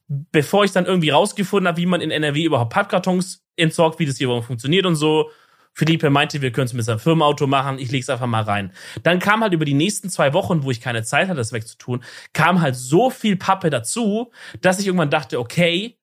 bevor 0.08 0.64
ich 0.64 0.72
dann 0.72 0.86
irgendwie 0.86 1.10
rausgefunden 1.10 1.68
habe, 1.68 1.78
wie 1.78 1.86
man 1.86 2.02
in 2.02 2.12
NRW 2.12 2.44
überhaupt 2.44 2.74
Pappkartons 2.74 3.44
entsorgt, 3.56 4.00
wie 4.00 4.06
das 4.06 4.18
hier 4.18 4.26
überhaupt 4.26 4.48
funktioniert 4.48 4.86
und 4.86 4.96
so. 4.96 5.32
Philippe 5.74 6.10
meinte, 6.10 6.42
wir 6.42 6.52
können 6.52 6.68
es 6.68 6.74
mit 6.74 6.86
seinem 6.86 7.00
Firmenauto 7.00 7.48
machen, 7.48 7.80
ich 7.80 7.92
leg's 7.92 8.10
einfach 8.10 8.28
mal 8.28 8.44
rein. 8.44 8.72
Dann 9.04 9.20
kam 9.20 9.42
halt 9.42 9.52
über 9.52 9.66
die 9.66 9.74
nächsten 9.74 10.10
zwei 10.10 10.34
Wochen, 10.34 10.64
wo 10.64 10.72
ich 10.72 10.80
keine 10.80 11.04
Zeit 11.04 11.28
hatte, 11.28 11.38
das 11.38 11.52
wegzutun, 11.52 12.02
kam 12.32 12.62
halt 12.62 12.76
so 12.76 13.10
viel 13.10 13.36
Pappe 13.36 13.70
dazu, 13.70 14.32
dass 14.62 14.80
ich 14.80 14.88
irgendwann 14.88 15.10
dachte, 15.10 15.38
okay, 15.38 15.98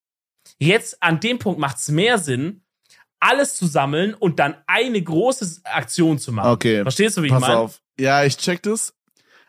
jetzt 0.67 1.03
an 1.03 1.21
dem 1.21 1.39
Punkt 1.39 1.59
macht's 1.61 1.89
mehr 1.89 2.19
Sinn, 2.19 2.63
alles 3.21 3.55
zu 3.55 3.67
sammeln 3.67 4.15
und 4.15 4.39
dann 4.39 4.57
eine 4.67 5.01
große 5.01 5.61
Aktion 5.65 6.19
zu 6.19 6.33
machen. 6.33 6.51
Okay, 6.51 6.83
Verstehst 6.83 7.17
du, 7.17 7.23
wie 7.23 7.27
ich 7.27 7.33
pass 7.33 7.41
meine? 7.41 7.59
auf. 7.59 7.81
Ja, 7.99 8.25
ich 8.25 8.37
check 8.37 8.63
das. 8.63 8.95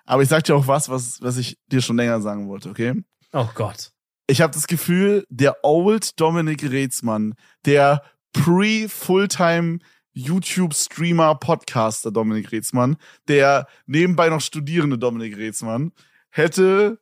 Aber 0.05 0.21
ich 0.21 0.29
sag 0.29 0.43
dir 0.43 0.55
auch 0.55 0.67
was, 0.67 0.89
was, 0.89 1.21
was 1.21 1.37
ich 1.37 1.57
dir 1.67 1.81
schon 1.81 1.97
länger 1.97 2.21
sagen 2.21 2.47
wollte, 2.49 2.69
okay? 2.69 3.03
Oh 3.31 3.47
Gott. 3.55 3.91
Ich 4.27 4.41
habe 4.41 4.53
das 4.53 4.67
Gefühl, 4.67 5.25
der 5.29 5.57
Old 5.63 6.19
Dominik 6.19 6.63
Reetzmann, 6.63 7.35
der 7.65 8.03
Pre-Fulltime 8.33 9.79
YouTube-Streamer, 10.13 11.35
Podcaster 11.35 12.11
Dominik 12.11 12.51
Reetzmann, 12.51 12.97
der 13.27 13.67
nebenbei 13.85 14.29
noch 14.29 14.41
studierende 14.41 14.97
Dominik 14.97 15.37
Reetzmann, 15.37 15.91
hätte 16.29 16.99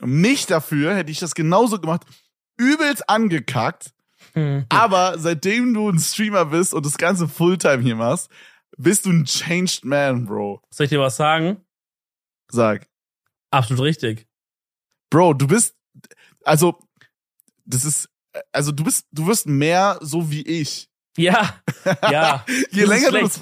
mich 0.00 0.46
dafür, 0.46 0.94
hätte 0.94 1.10
ich 1.10 1.18
das 1.18 1.34
genauso 1.34 1.80
gemacht, 1.80 2.02
übelst 2.56 3.08
angekackt. 3.08 3.92
Hm. 4.34 4.66
Aber 4.68 5.18
seitdem 5.18 5.72
du 5.72 5.88
ein 5.88 5.98
Streamer 5.98 6.46
bist 6.46 6.74
und 6.74 6.84
das 6.84 6.98
Ganze 6.98 7.28
Fulltime 7.28 7.82
hier 7.82 7.96
machst, 7.96 8.30
bist 8.76 9.06
du 9.06 9.10
ein 9.10 9.24
changed 9.24 9.84
man, 9.84 10.26
Bro. 10.26 10.60
Soll 10.70 10.84
ich 10.84 10.90
dir 10.90 11.00
was 11.00 11.16
sagen? 11.16 11.58
Sag. 12.50 12.88
Absolut 13.50 13.84
richtig. 13.84 14.26
Bro, 15.10 15.34
du 15.34 15.46
bist, 15.46 15.74
also, 16.44 16.78
das 17.64 17.84
ist, 17.84 18.08
also 18.52 18.72
du 18.72 18.84
bist, 18.84 19.06
du 19.12 19.26
wirst 19.26 19.46
mehr 19.46 19.98
so 20.02 20.30
wie 20.30 20.42
ich. 20.42 20.90
Ja, 21.16 21.60
ja. 22.10 22.44
Je 22.70 22.84
länger 22.84 23.10
du 23.10 23.20
das, 23.20 23.40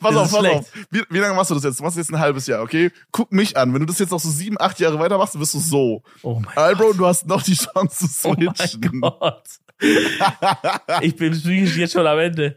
pass 0.00 0.16
auf, 0.16 0.32
pass 0.32 0.46
auf. 0.46 0.72
Wie, 0.90 1.02
wie 1.08 1.18
lange 1.18 1.34
machst 1.34 1.50
du 1.50 1.54
das 1.54 1.64
jetzt? 1.64 1.78
Du 1.78 1.84
machst 1.84 1.96
jetzt 1.96 2.10
ein 2.12 2.18
halbes 2.18 2.46
Jahr, 2.46 2.62
okay? 2.62 2.90
Guck 3.12 3.30
mich 3.32 3.56
an. 3.56 3.72
Wenn 3.72 3.80
du 3.80 3.86
das 3.86 3.98
jetzt 3.98 4.10
noch 4.10 4.20
so 4.20 4.30
sieben, 4.30 4.56
acht 4.60 4.80
Jahre 4.80 4.98
weitermachst, 4.98 5.38
wirst 5.38 5.54
du 5.54 5.58
so. 5.60 6.02
Oh 6.22 6.40
mein 6.40 6.56
Ey, 6.56 6.74
Gott. 6.74 6.98
Du 6.98 7.06
hast 7.06 7.26
noch 7.26 7.42
die 7.42 7.54
Chance 7.56 8.08
zu 8.08 8.28
Oh 8.28 8.34
switchen. 8.34 8.80
mein 8.98 9.00
Gott. 9.00 9.44
Ich 11.02 11.16
bin 11.16 11.32
psychisch 11.32 11.76
jetzt 11.76 11.92
schon 11.92 12.06
am 12.06 12.18
Ende. 12.18 12.56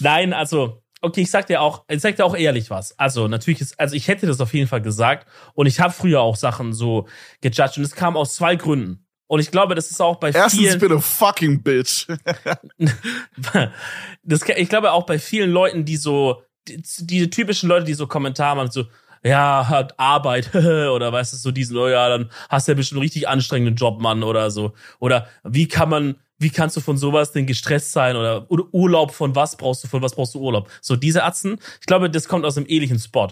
Nein, 0.00 0.32
also, 0.32 0.82
okay, 1.00 1.22
ich 1.22 1.30
sag 1.30 1.46
dir 1.46 1.60
auch, 1.60 1.84
ich 1.88 2.00
sag 2.00 2.16
dir 2.16 2.24
auch 2.24 2.36
ehrlich 2.36 2.70
was. 2.70 2.98
Also 2.98 3.28
natürlich 3.28 3.60
ist, 3.60 3.78
also 3.80 3.94
ich 3.96 4.06
hätte 4.08 4.26
das 4.26 4.40
auf 4.40 4.54
jeden 4.54 4.68
Fall 4.68 4.82
gesagt 4.82 5.26
und 5.54 5.66
ich 5.66 5.80
habe 5.80 5.92
früher 5.92 6.20
auch 6.20 6.36
Sachen 6.36 6.72
so 6.72 7.08
gejudged 7.40 7.78
und 7.78 7.84
es 7.84 7.94
kam 7.94 8.16
aus 8.16 8.34
zwei 8.34 8.56
Gründen. 8.56 9.04
Und 9.26 9.40
ich 9.40 9.50
glaube, 9.50 9.74
das 9.74 9.90
ist 9.90 10.00
auch 10.00 10.16
bei 10.16 10.30
Erstens, 10.30 10.60
vielen. 10.60 10.74
ich 10.74 10.80
bin 10.80 10.92
a 10.92 11.00
fucking 11.00 11.62
bitch. 11.62 12.06
das, 14.22 14.42
ich 14.56 14.68
glaube 14.68 14.92
auch 14.92 15.06
bei 15.06 15.18
vielen 15.18 15.50
Leuten, 15.50 15.84
die 15.84 15.96
so, 15.96 16.42
die, 16.68 16.82
diese 17.00 17.30
typischen 17.30 17.68
Leute, 17.68 17.84
die 17.86 17.94
so 17.94 18.06
Kommentare 18.06 18.56
machen, 18.56 18.70
so, 18.70 18.86
ja, 19.24 19.68
hat 19.68 19.98
Arbeit, 19.98 20.54
oder 20.54 21.12
weißt 21.12 21.32
du, 21.32 21.36
so 21.36 21.50
diesen, 21.50 21.76
oh 21.76 21.88
ja, 21.88 22.08
dann 22.08 22.30
hast 22.48 22.66
du 22.66 22.72
ja 22.72 22.76
bestimmt 22.76 22.98
einen 22.98 23.04
richtig 23.04 23.28
anstrengenden 23.28 23.76
Job, 23.76 24.00
Mann, 24.00 24.22
oder 24.22 24.50
so. 24.50 24.72
Oder 24.98 25.28
wie 25.44 25.68
kann 25.68 25.88
man, 25.88 26.16
wie 26.38 26.50
kannst 26.50 26.76
du 26.76 26.80
von 26.80 26.96
sowas 26.96 27.32
denn 27.32 27.46
gestresst 27.46 27.92
sein? 27.92 28.16
Oder, 28.16 28.50
oder 28.50 28.64
Urlaub, 28.72 29.12
von 29.12 29.36
was 29.36 29.56
brauchst 29.56 29.84
du, 29.84 29.88
von 29.88 30.02
was 30.02 30.14
brauchst 30.14 30.34
du 30.34 30.40
Urlaub? 30.40 30.68
So, 30.80 30.96
diese 30.96 31.22
Atzen, 31.24 31.58
ich 31.80 31.86
glaube, 31.86 32.10
das 32.10 32.26
kommt 32.26 32.44
aus 32.44 32.56
einem 32.56 32.66
ähnlichen 32.68 32.98
Spot. 32.98 33.28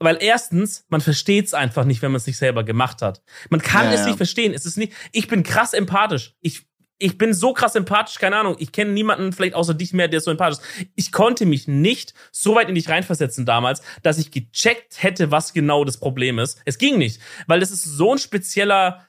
Weil 0.00 0.18
erstens, 0.20 0.84
man 0.90 1.00
versteht 1.00 1.46
es 1.46 1.54
einfach 1.54 1.84
nicht, 1.84 2.02
wenn 2.02 2.12
man 2.12 2.18
es 2.18 2.26
nicht 2.26 2.36
selber 2.36 2.62
gemacht 2.62 3.02
hat. 3.02 3.22
Man 3.50 3.60
kann 3.60 3.86
Ja, 3.86 3.92
es 3.92 4.00
ja. 4.00 4.06
nicht 4.06 4.16
verstehen. 4.16 4.54
Es 4.54 4.64
ist 4.64 4.76
nicht, 4.76 4.92
ich 5.12 5.26
bin 5.26 5.42
krass 5.42 5.72
empathisch. 5.72 6.36
Ich, 6.40 6.67
ich 6.98 7.16
bin 7.16 7.32
so 7.32 7.52
krass 7.52 7.74
empathisch, 7.74 8.18
keine 8.18 8.36
Ahnung. 8.36 8.56
Ich 8.58 8.72
kenne 8.72 8.90
niemanden, 8.92 9.32
vielleicht 9.32 9.54
außer 9.54 9.74
dich 9.74 9.92
mehr, 9.92 10.08
der 10.08 10.20
so 10.20 10.30
empathisch 10.30 10.58
ist. 10.58 10.88
Ich 10.96 11.12
konnte 11.12 11.46
mich 11.46 11.68
nicht 11.68 12.12
so 12.32 12.56
weit 12.56 12.68
in 12.68 12.74
dich 12.74 12.88
reinversetzen 12.88 13.46
damals, 13.46 13.82
dass 14.02 14.18
ich 14.18 14.30
gecheckt 14.32 15.02
hätte, 15.02 15.30
was 15.30 15.52
genau 15.52 15.84
das 15.84 15.98
Problem 15.98 16.38
ist. 16.38 16.60
Es 16.64 16.78
ging 16.78 16.98
nicht, 16.98 17.20
weil 17.46 17.60
das 17.60 17.70
ist 17.70 17.84
so 17.84 18.12
ein 18.12 18.18
spezieller, 18.18 19.06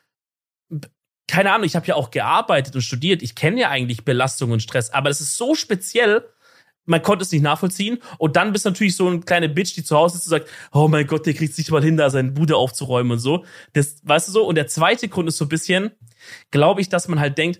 keine 1.27 1.51
Ahnung, 1.51 1.65
ich 1.65 1.75
habe 1.75 1.87
ja 1.87 1.95
auch 1.95 2.11
gearbeitet 2.11 2.75
und 2.75 2.81
studiert. 2.81 3.21
Ich 3.23 3.35
kenne 3.35 3.61
ja 3.61 3.69
eigentlich 3.69 4.05
Belastung 4.05 4.51
und 4.51 4.61
Stress, 4.61 4.91
aber 4.91 5.09
es 5.09 5.21
ist 5.21 5.37
so 5.37 5.55
speziell, 5.55 6.27
man 6.85 7.03
konnte 7.03 7.23
es 7.23 7.31
nicht 7.31 7.43
nachvollziehen. 7.43 7.99
Und 8.17 8.35
dann 8.35 8.51
bist 8.51 8.65
du 8.65 8.69
natürlich 8.69 8.95
so 8.95 9.07
eine 9.07 9.19
kleine 9.19 9.47
Bitch, 9.47 9.75
die 9.75 9.83
zu 9.83 9.95
Hause 9.95 10.17
ist 10.17 10.25
und 10.25 10.31
sagt, 10.31 10.49
oh 10.71 10.87
mein 10.87 11.05
Gott, 11.05 11.25
der 11.25 11.35
kriegt 11.35 11.53
sich 11.53 11.69
mal 11.69 11.83
hin, 11.83 11.97
da 11.97 12.09
seine 12.09 12.31
Bude 12.31 12.55
aufzuräumen 12.55 13.13
und 13.13 13.19
so. 13.19 13.45
Das, 13.73 14.01
weißt 14.03 14.27
du 14.27 14.31
so? 14.31 14.45
Und 14.45 14.55
der 14.55 14.67
zweite 14.67 15.07
Grund 15.07 15.29
ist 15.29 15.37
so 15.37 15.45
ein 15.45 15.49
bisschen, 15.49 15.91
glaube 16.49 16.81
ich, 16.81 16.89
dass 16.89 17.07
man 17.07 17.19
halt 17.19 17.37
denkt, 17.37 17.59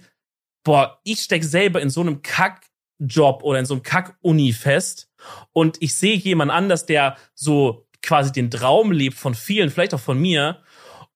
boah, 0.64 1.00
ich 1.04 1.22
steck 1.22 1.44
selber 1.44 1.82
in 1.82 1.90
so 1.90 2.02
einem 2.02 2.22
Kackjob 2.22 3.44
oder 3.44 3.60
in 3.60 3.66
so 3.66 3.76
einem 3.76 3.84
Kack-Uni 3.84 4.54
fest 4.54 5.10
und 5.52 5.78
ich 5.82 5.96
sehe 5.96 6.16
jemand 6.16 6.52
anders, 6.52 6.86
der 6.86 7.18
so 7.34 7.88
quasi 8.02 8.32
den 8.32 8.50
Traum 8.50 8.92
lebt 8.92 9.18
von 9.18 9.36
vielen, 9.36 9.70
vielleicht 9.70 9.94
auch 9.94 10.00
von 10.00 10.20
mir 10.20 10.62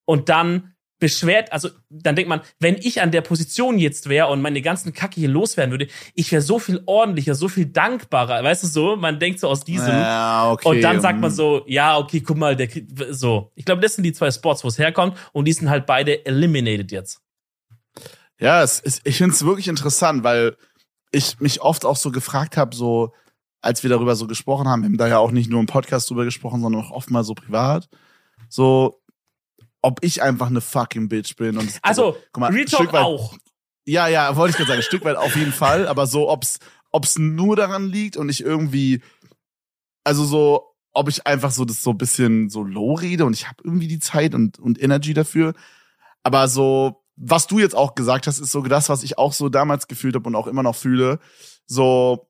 und 0.05 0.29
dann 0.29 0.73
beschwert, 1.03 1.51
also 1.51 1.67
dann 1.89 2.15
denkt 2.15 2.29
man, 2.29 2.39
wenn 2.61 2.77
ich 2.77 3.01
an 3.01 3.11
der 3.11 3.19
Position 3.19 3.77
jetzt 3.77 4.07
wäre 4.07 4.27
und 4.27 4.41
meine 4.41 4.61
ganzen 4.61 4.93
Kacke 4.93 5.19
hier 5.19 5.27
loswerden 5.27 5.71
würde, 5.71 5.87
ich 6.13 6.31
wäre 6.31 6.41
so 6.41 6.59
viel 6.59 6.81
ordentlicher, 6.85 7.35
so 7.35 7.49
viel 7.49 7.65
dankbarer, 7.65 8.41
weißt 8.41 8.63
du 8.63 8.67
so? 8.67 8.95
Man 8.95 9.19
denkt 9.19 9.41
so 9.41 9.49
aus 9.49 9.65
diesem 9.65 9.89
Ja, 9.89 10.51
okay. 10.51 10.69
und 10.69 10.81
dann 10.81 11.01
sagt 11.01 11.19
man 11.19 11.31
mm. 11.31 11.35
so, 11.35 11.63
ja, 11.67 11.97
okay, 11.97 12.21
guck 12.21 12.37
mal, 12.37 12.55
der 12.55 12.69
so. 13.09 13.51
Ich 13.55 13.65
glaube, 13.65 13.81
das 13.81 13.95
sind 13.95 14.05
die 14.05 14.13
zwei 14.13 14.31
Spots, 14.31 14.63
wo 14.63 14.69
es 14.69 14.79
herkommt 14.79 15.17
und 15.33 15.43
die 15.43 15.51
sind 15.51 15.69
halt 15.69 15.85
beide 15.85 16.25
eliminated 16.25 16.93
jetzt. 16.93 17.22
Ja, 18.43 18.61
es 18.61 18.79
ist, 18.81 19.01
ich 19.05 19.17
finde 19.17 19.33
es 19.33 19.45
wirklich 19.45 19.69
interessant, 19.69 20.23
weil 20.25 20.57
ich 21.11 21.39
mich 21.39 21.61
oft 21.61 21.85
auch 21.85 21.95
so 21.95 22.11
gefragt 22.11 22.57
habe, 22.57 22.75
so 22.75 23.13
als 23.61 23.83
wir 23.83 23.89
darüber 23.89 24.17
so 24.17 24.27
gesprochen 24.27 24.67
haben, 24.67 24.81
wir 24.81 24.87
haben 24.87 24.97
da 24.97 25.07
ja 25.07 25.17
auch 25.19 25.31
nicht 25.31 25.49
nur 25.49 25.61
im 25.61 25.65
Podcast 25.65 26.09
drüber 26.09 26.25
gesprochen, 26.25 26.61
sondern 26.61 26.83
auch 26.83 26.91
oft 26.91 27.09
mal 27.09 27.23
so 27.23 27.33
privat, 27.35 27.87
so 28.49 28.99
ob 29.81 29.99
ich 30.03 30.21
einfach 30.21 30.47
eine 30.47 30.59
fucking 30.59 31.07
Bitch 31.07 31.35
bin 31.37 31.57
und 31.57 31.79
Also, 31.81 32.17
guck 32.33 32.41
mal, 32.41 32.51
Real 32.51 32.65
Talk 32.65 32.91
weit- 32.91 33.01
auch. 33.03 33.35
Ja, 33.85 34.07
ja, 34.07 34.35
wollte 34.35 34.51
ich 34.51 34.57
gerade 34.57 34.67
sagen, 34.69 34.79
ein 34.79 34.83
Stück 34.83 35.05
weit 35.05 35.15
auf 35.17 35.35
jeden 35.37 35.51
Fall, 35.53 35.87
aber 35.87 36.05
so, 36.07 36.29
ob's, 36.29 36.59
ob's 36.91 37.17
nur 37.17 37.55
daran 37.55 37.87
liegt 37.87 38.17
und 38.17 38.27
ich 38.29 38.41
irgendwie, 38.43 39.01
also 40.03 40.25
so, 40.25 40.73
ob 40.93 41.07
ich 41.09 41.25
einfach 41.27 41.51
so 41.51 41.63
das 41.65 41.81
so 41.83 41.91
ein 41.91 41.97
bisschen 41.97 42.49
so 42.49 42.63
low 42.63 42.93
rede 42.93 43.25
und 43.25 43.33
ich 43.33 43.47
habe 43.47 43.57
irgendwie 43.63 43.87
die 43.87 43.99
Zeit 43.99 44.35
und, 44.35 44.59
und 44.59 44.81
Energy 44.81 45.13
dafür. 45.13 45.53
Aber 46.23 46.47
so, 46.47 47.02
was 47.15 47.47
du 47.47 47.59
jetzt 47.59 47.75
auch 47.75 47.95
gesagt 47.95 48.27
hast, 48.27 48.39
ist 48.39 48.51
so 48.51 48.61
das, 48.61 48.89
was 48.89 49.03
ich 49.03 49.17
auch 49.17 49.33
so 49.33 49.49
damals 49.49 49.87
gefühlt 49.87 50.15
habe 50.15 50.27
und 50.27 50.35
auch 50.35 50.47
immer 50.47 50.63
noch 50.63 50.75
fühle. 50.75 51.19
So, 51.65 52.29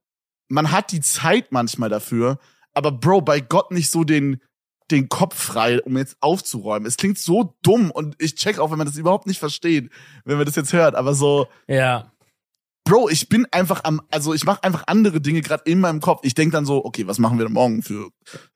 man 0.49 0.71
hat 0.71 0.91
die 0.91 1.01
Zeit 1.01 1.51
manchmal 1.51 1.89
dafür, 1.89 2.37
aber 2.73 2.91
Bro, 2.91 3.21
bei 3.21 3.39
Gott 3.39 3.71
nicht 3.71 3.89
so 3.89 4.03
den, 4.03 4.41
den 4.91 5.09
Kopf 5.09 5.35
frei, 5.35 5.81
um 5.81 5.97
jetzt 5.97 6.17
aufzuräumen. 6.19 6.85
Es 6.85 6.97
klingt 6.97 7.17
so 7.17 7.55
dumm 7.61 7.91
und 7.91 8.15
ich 8.19 8.35
check 8.35 8.59
auch, 8.59 8.71
wenn 8.71 8.77
man 8.77 8.87
das 8.87 8.97
überhaupt 8.97 9.27
nicht 9.27 9.39
versteht, 9.39 9.89
wenn 10.25 10.37
man 10.37 10.45
das 10.45 10.55
jetzt 10.55 10.73
hört, 10.73 10.95
aber 10.95 11.13
so, 11.13 11.47
Ja. 11.67 12.09
Bro, 12.85 13.07
ich 13.07 13.29
bin 13.29 13.47
einfach 13.51 13.85
am, 13.85 14.01
also 14.11 14.33
ich 14.33 14.43
mache 14.43 14.61
einfach 14.63 14.83
andere 14.87 15.21
Dinge 15.21 15.39
gerade 15.39 15.63
in 15.65 15.79
meinem 15.79 16.01
Kopf. 16.01 16.19
Ich 16.23 16.33
denk 16.35 16.51
dann 16.51 16.65
so, 16.65 16.83
okay, 16.83 17.07
was 17.07 17.17
machen 17.17 17.37
wir 17.37 17.45
denn 17.45 17.53
morgen 17.53 17.81
für 17.81 18.09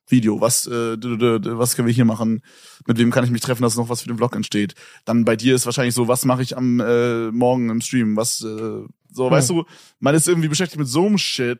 Video? 0.07 0.39
Was, 0.41 0.67
äh, 0.67 0.97
was 1.01 1.75
können 1.75 1.87
wir 1.87 1.93
hier 1.93 2.05
machen? 2.05 2.41
Mit 2.85 2.97
wem 2.97 3.11
kann 3.11 3.23
ich 3.23 3.31
mich 3.31 3.41
treffen, 3.41 3.63
dass 3.63 3.75
noch 3.75 3.89
was 3.89 4.01
für 4.01 4.07
den 4.07 4.17
Vlog 4.17 4.35
entsteht? 4.35 4.73
Dann 5.05 5.25
bei 5.25 5.35
dir 5.35 5.53
ist 5.55 5.65
wahrscheinlich 5.65 5.95
so, 5.95 6.07
was 6.07 6.25
mache 6.25 6.41
ich 6.41 6.55
am 6.57 6.79
äh, 6.79 7.31
Morgen 7.31 7.69
im 7.69 7.81
Stream? 7.81 8.15
Was, 8.15 8.41
äh, 8.41 8.83
so, 9.11 9.25
Hm. 9.25 9.31
weißt 9.31 9.49
du, 9.49 9.65
man 9.99 10.15
ist 10.15 10.27
irgendwie 10.27 10.47
beschäftigt 10.49 10.79
mit 10.79 10.87
so 10.87 11.05
einem 11.05 11.17
Shit 11.17 11.59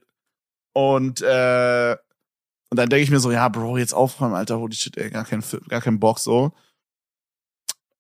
und 0.74 1.22
äh, 1.22 1.96
und 2.70 2.78
dann 2.78 2.90
denke 2.90 3.04
ich 3.04 3.10
mir 3.12 3.20
so, 3.22 3.32
ja, 3.32 3.48
Bro, 3.48 3.78
jetzt 3.78 3.94
aufräumen, 3.94 4.36
Alter, 4.36 4.60
holy 4.60 4.76
shit, 4.76 4.98
ey, 4.98 5.10
gar 5.10 5.24
kein, 5.24 5.42
gar 5.70 5.80
kein 5.80 6.00
Bock 6.00 6.20
so. 6.20 6.52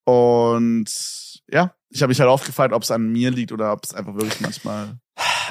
Und 0.03 0.85
ja, 1.49 1.73
ich 1.89 2.01
habe 2.01 2.09
mich 2.09 2.19
halt 2.19 2.29
aufgefallen, 2.29 2.73
ob 2.73 2.83
es 2.83 2.91
an 2.91 3.09
mir 3.11 3.31
liegt 3.31 3.51
oder 3.51 3.71
ob 3.71 3.83
es 3.85 3.93
einfach 3.93 4.13
wirklich 4.15 4.41
manchmal 4.41 4.99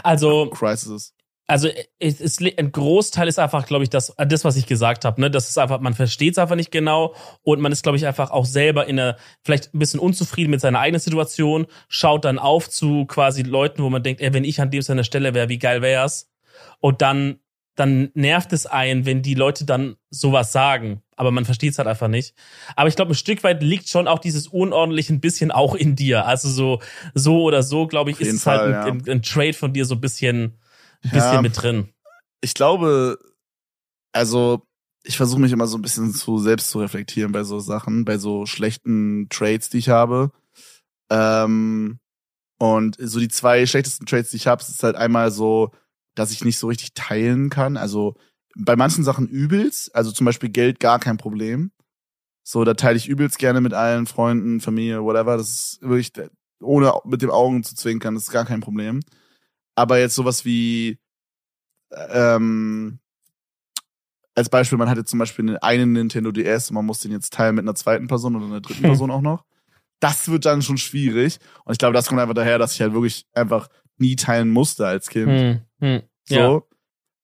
Also, 0.03 0.51
Crisis 0.51 0.89
ist. 0.89 1.15
Also 1.47 1.69
es, 2.01 2.21
es, 2.21 2.39
ein 2.41 2.73
Großteil 2.73 3.29
ist 3.29 3.39
einfach, 3.39 3.67
glaube 3.67 3.85
ich, 3.85 3.91
das, 3.91 4.13
das, 4.17 4.45
was 4.45 4.57
ich 4.57 4.67
gesagt 4.67 5.05
habe. 5.05 5.21
Ne? 5.21 5.31
Das 5.31 5.49
ist 5.49 5.59
einfach, 5.59 5.81
man 5.81 5.95
versteht 5.95 6.33
es 6.33 6.39
einfach 6.39 6.57
nicht 6.57 6.73
genau 6.73 7.15
und 7.43 7.61
man 7.61 7.71
ist, 7.71 7.83
glaube 7.83 7.97
ich, 7.97 8.07
einfach 8.07 8.31
auch 8.31 8.47
selber 8.47 8.87
in 8.87 8.99
einer, 8.99 9.17
vielleicht 9.43 9.73
ein 9.73 9.79
bisschen 9.79 10.01
unzufrieden 10.01 10.51
mit 10.51 10.61
seiner 10.61 10.81
eigenen 10.81 11.01
Situation, 11.01 11.67
schaut 11.89 12.25
dann 12.25 12.39
auf 12.39 12.69
zu 12.69 13.07
quasi 13.07 13.43
Leuten, 13.43 13.83
wo 13.83 13.91
man 13.91 14.03
denkt, 14.03 14.21
ey, 14.21 14.33
wenn 14.33 14.45
ich 14.45 14.61
an 14.61 14.71
dem 14.71 14.83
seiner 14.83 15.05
Stelle 15.05 15.35
wäre, 15.35 15.49
wie 15.49 15.59
geil 15.59 15.83
wär's? 15.83 16.33
Und 16.81 17.01
dann, 17.01 17.39
dann 17.77 18.11
nervt 18.15 18.53
es 18.53 18.67
einen, 18.67 19.07
wenn 19.07 19.23
die 19.23 19.35
Leute 19.35 19.65
dann 19.65 19.97
sowas 20.11 20.51
sagen. 20.51 21.03
Aber 21.15 21.31
man 21.31 21.45
versteht 21.45 21.73
es 21.73 21.79
halt 21.79 21.89
einfach 21.89 22.09
nicht. 22.09 22.35
Aber 22.75 22.89
ich 22.89 22.97
glaube, 22.97 23.13
ein 23.13 23.17
Stück 23.17 23.45
weit 23.45 23.63
liegt 23.63 23.89
schon 23.89 24.09
auch 24.09 24.19
dieses 24.19 24.49
Unordentliche 24.49 25.13
ein 25.13 25.21
bisschen 25.21 25.51
auch 25.51 25.75
in 25.75 25.95
dir. 25.95 26.27
Also 26.27 26.49
so, 26.49 26.81
so 27.15 27.43
oder 27.43 27.63
so, 27.63 27.87
glaube 27.87 28.11
ich, 28.11 28.21
ist 28.21 28.33
es 28.33 28.47
halt 28.47 28.61
ein, 28.63 28.71
ja. 28.71 28.83
ein, 28.85 29.03
ein 29.09 29.23
Trade 29.23 29.55
von 29.55 29.73
dir 29.73 29.85
so 29.85 29.95
ein 29.95 30.01
bisschen, 30.01 30.59
ein 31.05 31.11
bisschen 31.11 31.33
Ja. 31.35 31.43
mit 31.43 31.61
drin. 31.61 31.91
Ich 32.41 32.55
glaube, 32.55 33.19
also 34.13 34.63
ich 35.05 35.17
versuche 35.17 35.41
mich 35.41 35.53
immer 35.53 35.67
so 35.67 35.79
ein 35.79 35.83
bisschen 35.83 36.13
zu 36.13 36.39
selbst 36.39 36.71
zu 36.71 36.81
reflektieren 36.81 37.33
bei 37.33 37.45
so 37.45 37.61
Sachen, 37.61 38.05
bei 38.05 38.19
so 38.19 38.45
schlechten 38.47 39.29
Trades, 39.29 39.69
die 39.71 39.79
ich 39.79 39.89
habe. 39.89 40.33
Ähm, 41.11 41.99
und 42.59 42.97
so 42.99 43.21
die 43.21 43.29
zwei 43.29 43.67
schlechtesten 43.67 44.07
Trades, 44.07 44.31
die 44.31 44.37
ich 44.37 44.47
habe, 44.47 44.63
ist 44.63 44.83
halt 44.83 44.97
einmal 44.97 45.31
so, 45.31 45.71
dass 46.15 46.33
ich 46.33 46.45
nicht 46.45 46.59
so 46.59 46.67
richtig 46.69 46.95
teilen 46.95 47.51
kann. 47.51 47.77
Also 47.77 48.15
bei 48.57 48.75
manchen 48.75 49.05
Sachen 49.05 49.29
übelst, 49.29 49.95
also 49.95 50.11
zum 50.11 50.25
Beispiel 50.25 50.49
Geld 50.49 50.81
gar 50.81 50.99
kein 50.99 51.19
Problem. 51.19 51.71
So, 52.43 52.65
da 52.65 52.75
teile 52.75 52.97
ich 52.97 53.09
übelst 53.09 53.39
gerne 53.39 53.61
mit 53.61 53.75
allen 53.75 54.07
Freunden, 54.07 54.61
Familie, 54.61 55.03
whatever. 55.03 55.37
Das 55.37 55.51
ist 55.51 55.79
wirklich, 55.83 56.13
ohne 56.61 56.93
mit 57.05 57.21
den 57.21 57.31
Augen 57.31 57.63
zu 57.65 57.75
zwinkern, 57.75 58.15
das 58.15 58.25
ist 58.25 58.31
gar 58.31 58.45
kein 58.47 58.61
Problem. 58.61 59.01
Aber 59.77 59.99
jetzt 59.99 60.15
sowas 60.17 60.45
wie, 60.45 60.99
ähm, 62.09 62.99
als 64.35 64.49
Beispiel, 64.49 64.79
man 64.79 64.91
hatte 64.91 65.05
zum 65.05 65.19
Beispiel 65.19 65.57
einen 65.61 65.93
Nintendo 65.93 66.33
DS 66.33 66.71
und 66.71 66.75
man 66.75 66.85
muss 66.85 67.01
den 67.01 67.13
jetzt 67.13 67.33
teilen 67.33 67.55
mit 67.55 67.65
einer 67.65 67.75
zweiten 67.75 68.09
Person 68.09 68.37
oder 68.37 68.47
einer 68.47 68.61
dritten. 68.61 68.83
Person 68.83 69.11
auch 69.11 69.23
noch. 69.23 69.45
Das 70.01 70.29
wird 70.29 70.45
dann 70.45 70.63
schon 70.63 70.77
schwierig. 70.79 71.39
Und 71.65 71.73
ich 71.73 71.79
glaube, 71.79 71.95
das 71.95 72.09
kommt 72.09 72.21
einfach 72.21 72.35
daher, 72.35 72.59
dass 72.59 72.75
ich 72.75 72.81
halt 72.83 72.93
wirklich 72.93 73.27
einfach 73.33 73.69
nie 73.97 74.17
teilen 74.17 74.51
musste 74.51 74.87
als 74.87 75.09
Kind. 75.09 75.29
Hm, 75.29 75.61
hm. 75.81 76.03
So. 76.25 76.35
Ja. 76.35 76.61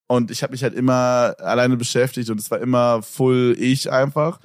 Und 0.07 0.31
ich 0.31 0.43
habe 0.43 0.53
mich 0.53 0.63
halt 0.63 0.75
immer 0.75 1.35
alleine 1.39 1.77
beschäftigt 1.77 2.31
und 2.31 2.39
es 2.39 2.51
war 2.51 2.61
immer 2.61 3.03
full 3.03 3.57
ich 3.59 3.91
einfach. 3.91 4.41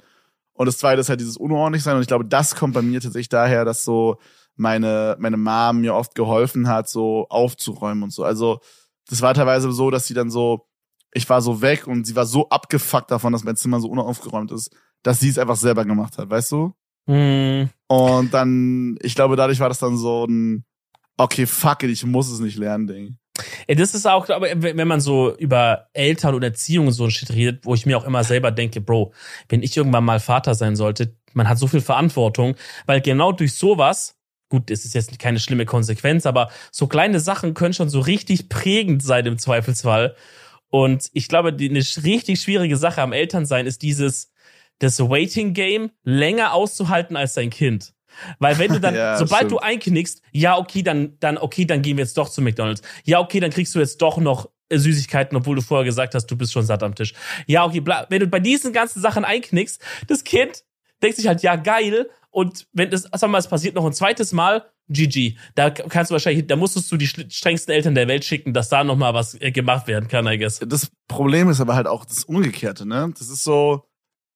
Und 0.52 0.66
das 0.66 0.78
zweite 0.78 1.00
ist 1.00 1.08
halt 1.08 1.20
dieses 1.20 1.36
unordentlich 1.36 1.82
sein. 1.82 1.96
Und 1.96 2.02
ich 2.02 2.08
glaube, 2.08 2.24
das 2.24 2.54
kommt 2.54 2.74
bei 2.74 2.82
mir 2.82 3.00
tatsächlich 3.00 3.28
daher, 3.28 3.64
dass 3.64 3.84
so 3.84 4.18
meine, 4.58 5.16
meine 5.18 5.36
Mom 5.36 5.80
mir 5.80 5.94
oft 5.94 6.14
geholfen 6.14 6.68
hat, 6.68 6.88
so 6.88 7.26
aufzuräumen 7.28 8.02
und 8.02 8.12
so. 8.12 8.24
Also, 8.24 8.60
das 9.08 9.22
war 9.22 9.34
teilweise 9.34 9.72
so, 9.72 9.90
dass 9.90 10.06
sie 10.06 10.14
dann 10.14 10.30
so, 10.30 10.66
ich 11.12 11.28
war 11.28 11.40
so 11.40 11.62
weg 11.62 11.86
und 11.86 12.06
sie 12.06 12.16
war 12.16 12.26
so 12.26 12.48
abgefuckt 12.48 13.10
davon, 13.10 13.32
dass 13.32 13.44
mein 13.44 13.56
Zimmer 13.56 13.80
so 13.80 13.88
unaufgeräumt 13.88 14.52
ist, 14.52 14.74
dass 15.02 15.20
sie 15.20 15.28
es 15.28 15.38
einfach 15.38 15.56
selber 15.56 15.84
gemacht 15.84 16.18
hat, 16.18 16.30
weißt 16.30 16.52
du? 16.52 16.74
Hm. 17.06 17.70
Und 17.86 18.34
dann, 18.34 18.98
ich 19.00 19.14
glaube, 19.14 19.36
dadurch 19.36 19.60
war 19.60 19.68
das 19.68 19.78
dann 19.78 19.96
so 19.96 20.26
ein, 20.26 20.64
okay, 21.16 21.46
fuck 21.46 21.82
it, 21.82 21.90
ich 21.90 22.04
muss 22.04 22.30
es 22.30 22.40
nicht 22.40 22.58
lernen, 22.58 22.86
Ding. 22.86 23.18
Ja, 23.68 23.74
das 23.76 23.94
ist 23.94 24.06
auch, 24.06 24.28
ich, 24.28 24.62
wenn 24.62 24.88
man 24.88 25.00
so 25.00 25.34
über 25.36 25.88
Eltern 25.92 26.34
und 26.34 26.42
Erziehung 26.42 26.88
und 26.88 26.92
so 26.92 27.04
ein 27.04 27.10
Shit 27.10 27.30
redet, 27.30 27.64
wo 27.64 27.74
ich 27.74 27.86
mir 27.86 27.96
auch 27.96 28.04
immer 28.04 28.24
selber 28.24 28.50
denke, 28.50 28.80
Bro, 28.80 29.12
wenn 29.48 29.62
ich 29.62 29.76
irgendwann 29.76 30.04
mal 30.04 30.20
Vater 30.20 30.54
sein 30.54 30.76
sollte, 30.76 31.16
man 31.34 31.48
hat 31.48 31.58
so 31.58 31.66
viel 31.66 31.80
Verantwortung, 31.80 32.56
weil 32.86 33.00
genau 33.00 33.32
durch 33.32 33.54
sowas, 33.54 34.17
gut, 34.48 34.70
es 34.70 34.84
ist 34.84 34.94
jetzt 34.94 35.18
keine 35.18 35.40
schlimme 35.40 35.66
Konsequenz, 35.66 36.26
aber 36.26 36.50
so 36.70 36.86
kleine 36.86 37.20
Sachen 37.20 37.54
können 37.54 37.74
schon 37.74 37.88
so 37.88 38.00
richtig 38.00 38.48
prägend 38.48 39.02
sein 39.02 39.26
im 39.26 39.38
Zweifelsfall. 39.38 40.14
Und 40.70 41.08
ich 41.12 41.28
glaube, 41.28 41.52
die, 41.52 41.68
eine 41.70 41.84
richtig 42.04 42.40
schwierige 42.40 42.76
Sache 42.76 43.00
am 43.02 43.12
Elternsein 43.12 43.66
ist 43.66 43.82
dieses, 43.82 44.32
das 44.78 45.00
Waiting 45.00 45.54
Game 45.54 45.90
länger 46.04 46.52
auszuhalten 46.52 47.16
als 47.16 47.34
dein 47.34 47.50
Kind. 47.50 47.94
Weil 48.38 48.58
wenn 48.58 48.72
du 48.72 48.80
dann, 48.80 48.94
Ja, 48.94 49.16
sobald 49.16 49.40
stimmt. 49.40 49.52
du 49.52 49.58
einknickst, 49.58 50.22
ja, 50.32 50.58
okay, 50.58 50.82
dann, 50.82 51.16
dann, 51.20 51.38
okay, 51.38 51.64
dann 51.64 51.82
gehen 51.82 51.96
wir 51.96 52.04
jetzt 52.04 52.16
doch 52.18 52.28
zu 52.28 52.42
McDonalds. 52.42 52.82
Ja, 53.04 53.20
okay, 53.20 53.40
dann 53.40 53.50
kriegst 53.50 53.74
du 53.74 53.78
jetzt 53.78 54.00
doch 54.02 54.18
noch 54.18 54.50
äh, 54.68 54.78
Süßigkeiten, 54.78 55.36
obwohl 55.36 55.56
du 55.56 55.62
vorher 55.62 55.84
gesagt 55.84 56.14
hast, 56.14 56.26
du 56.26 56.36
bist 56.36 56.52
schon 56.52 56.64
satt 56.64 56.82
am 56.82 56.94
Tisch. 56.94 57.14
Ja, 57.46 57.64
okay, 57.64 57.80
bla, 57.80 58.06
wenn 58.10 58.20
du 58.20 58.26
bei 58.26 58.40
diesen 58.40 58.72
ganzen 58.72 59.00
Sachen 59.00 59.24
einknickst, 59.24 59.80
das 60.06 60.24
Kind 60.24 60.64
denkt 61.02 61.16
sich 61.16 61.26
halt, 61.28 61.42
ja, 61.42 61.56
geil. 61.56 62.10
Und 62.38 62.68
wenn 62.72 62.88
das, 62.88 63.02
wir 63.02 63.26
mal, 63.26 63.38
es 63.38 63.48
passiert 63.48 63.74
noch 63.74 63.84
ein 63.84 63.92
zweites 63.92 64.32
Mal, 64.32 64.70
GG. 64.88 65.34
Da 65.56 65.70
kannst 65.70 66.12
du 66.12 66.12
wahrscheinlich, 66.12 66.46
da 66.46 66.54
musstest 66.54 66.90
du 66.92 66.96
die 66.96 67.08
strengsten 67.08 67.74
Eltern 67.74 67.96
der 67.96 68.06
Welt 68.06 68.24
schicken, 68.24 68.54
dass 68.54 68.68
da 68.68 68.84
noch 68.84 68.96
mal 68.96 69.12
was 69.12 69.34
äh, 69.40 69.50
gemacht 69.50 69.88
werden 69.88 70.08
kann, 70.08 70.24
I 70.28 70.38
guess. 70.38 70.60
Das 70.60 70.88
Problem 71.08 71.50
ist 71.50 71.60
aber 71.60 71.74
halt 71.74 71.88
auch 71.88 72.04
das 72.04 72.22
Umgekehrte, 72.22 72.86
ne? 72.86 73.12
Das 73.18 73.28
ist 73.28 73.42
so 73.42 73.88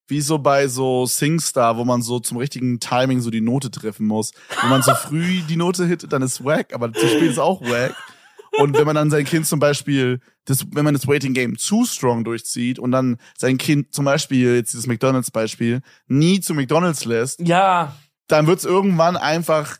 wie 0.09 0.19
so 0.19 0.37
bei 0.37 0.67
so 0.67 1.05
SingStar, 1.05 1.77
wo 1.77 1.85
man 1.85 2.01
so 2.01 2.19
zum 2.19 2.39
richtigen 2.39 2.81
Timing 2.81 3.21
so 3.21 3.29
die 3.29 3.39
Note 3.39 3.71
treffen 3.71 4.05
muss. 4.05 4.33
Wenn 4.59 4.69
man 4.69 4.81
so 4.81 4.93
früh 4.95 5.39
die 5.47 5.55
Note 5.55 5.85
hittet, 5.85 6.11
dann 6.11 6.23
ist 6.23 6.43
wack, 6.43 6.73
aber 6.73 6.91
zu 6.91 7.07
spät 7.07 7.31
ist 7.31 7.39
auch 7.39 7.61
wack. 7.61 7.95
Und 8.59 8.77
wenn 8.77 8.85
man 8.85 8.95
dann 8.95 9.11
sein 9.11 9.23
Kind 9.23 9.47
zum 9.47 9.61
Beispiel, 9.61 10.19
das, 10.45 10.65
wenn 10.71 10.83
man 10.85 10.93
das 10.93 11.07
Waiting 11.07 11.33
Game 11.33 11.57
zu 11.57 11.85
strong 11.85 12.23
durchzieht 12.23 12.79
und 12.79 12.91
dann 12.91 13.17
sein 13.37 13.57
Kind 13.57 13.93
zum 13.93 14.05
Beispiel, 14.05 14.55
jetzt 14.55 14.73
dieses 14.73 14.87
McDonalds-Beispiel, 14.87 15.81
nie 16.07 16.39
zu 16.41 16.53
McDonalds 16.53 17.05
lässt, 17.05 17.39
Ja, 17.39 17.95
dann 18.27 18.47
wird's 18.47 18.65
irgendwann 18.65 19.15
einfach 19.17 19.77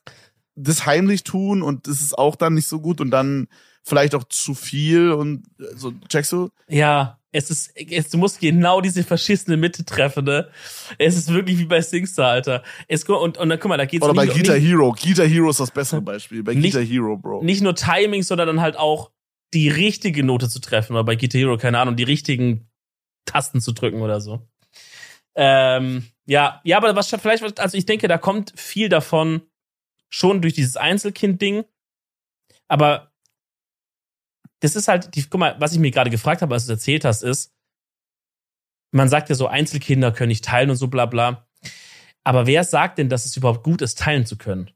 das 0.55 0.85
heimlich 0.85 1.23
tun 1.23 1.61
und 1.63 1.87
das 1.87 2.01
ist 2.01 2.17
auch 2.17 2.35
dann 2.35 2.53
nicht 2.53 2.67
so 2.67 2.79
gut 2.79 3.01
und 3.01 3.09
dann 3.11 3.47
vielleicht 3.83 4.15
auch 4.15 4.23
zu 4.25 4.53
viel 4.53 5.11
und 5.11 5.43
so, 5.75 5.91
checkst 6.07 6.31
du? 6.31 6.49
Ja, 6.67 7.19
es 7.31 7.49
ist, 7.49 7.71
es, 7.75 8.09
du 8.09 8.17
musst 8.19 8.39
genau 8.39 8.79
diese 8.79 9.03
verschissene 9.03 9.57
Mitte 9.57 9.83
treffen, 9.83 10.23
ne? 10.25 10.49
Es 10.99 11.17
ist 11.17 11.33
wirklich 11.33 11.57
wie 11.57 11.65
bei 11.65 11.81
Singstar, 11.81 12.27
Alter. 12.29 12.63
Es, 12.87 13.03
und, 13.05 13.37
und 13.39 13.49
dann, 13.49 13.59
guck 13.59 13.69
mal, 13.69 13.77
da 13.77 13.85
geht's 13.85 14.05
Oder 14.05 14.13
bei 14.13 14.27
Guitar 14.27 14.55
Hero. 14.55 14.91
Guitar 14.93 15.25
Hero 15.25 15.49
ist 15.49 15.59
das 15.59 15.71
bessere 15.71 16.01
Beispiel. 16.03 16.43
Bei 16.43 16.53
Nicht- 16.53 16.73
Guitar 16.73 16.83
Hero, 16.87 17.17
Bro. 17.17 17.43
nicht 17.43 17.61
nur 17.63 17.73
Timing, 17.75 18.21
sondern 18.21 18.47
dann 18.47 18.61
halt 18.61 18.77
auch 18.77 19.09
die 19.53 19.69
richtige 19.69 20.23
Note 20.23 20.49
zu 20.49 20.59
treffen. 20.59 20.93
Oder 20.93 21.03
bei 21.03 21.15
Guitar 21.15 21.39
Hero, 21.39 21.57
keine 21.57 21.79
Ahnung, 21.79 21.95
die 21.95 22.03
richtigen 22.03 22.69
Tasten 23.25 23.61
zu 23.61 23.71
drücken 23.71 24.01
oder 24.01 24.21
so. 24.21 24.47
Ähm, 25.35 26.05
ja, 26.25 26.61
ja, 26.63 26.77
aber 26.77 26.95
was 26.95 27.09
vielleicht, 27.09 27.59
also 27.59 27.77
ich 27.77 27.85
denke, 27.85 28.07
da 28.07 28.17
kommt 28.17 28.53
viel 28.59 28.89
davon 28.89 29.41
schon 30.09 30.41
durch 30.41 30.53
dieses 30.53 30.77
Einzelkind-Ding. 30.77 31.65
Aber 32.67 33.11
das 34.59 34.75
ist 34.75 34.87
halt, 34.87 35.15
die, 35.15 35.23
guck 35.23 35.39
mal, 35.39 35.59
was 35.59 35.73
ich 35.73 35.79
mir 35.79 35.91
gerade 35.91 36.09
gefragt 36.09 36.41
habe, 36.41 36.53
als 36.53 36.65
du 36.65 36.73
es 36.73 36.79
erzählt 36.79 37.03
hast, 37.05 37.23
ist, 37.23 37.53
man 38.91 39.09
sagt 39.09 39.29
ja 39.29 39.35
so, 39.35 39.47
Einzelkinder 39.47 40.11
können 40.11 40.29
nicht 40.29 40.45
teilen 40.45 40.69
und 40.69 40.75
so 40.75 40.87
bla 40.87 41.05
bla. 41.05 41.47
Aber 42.23 42.45
wer 42.45 42.63
sagt 42.63 42.99
denn, 42.99 43.09
dass 43.09 43.25
es 43.25 43.35
überhaupt 43.35 43.63
gut 43.63 43.81
ist, 43.81 43.97
teilen 43.97 44.25
zu 44.25 44.37
können? 44.37 44.71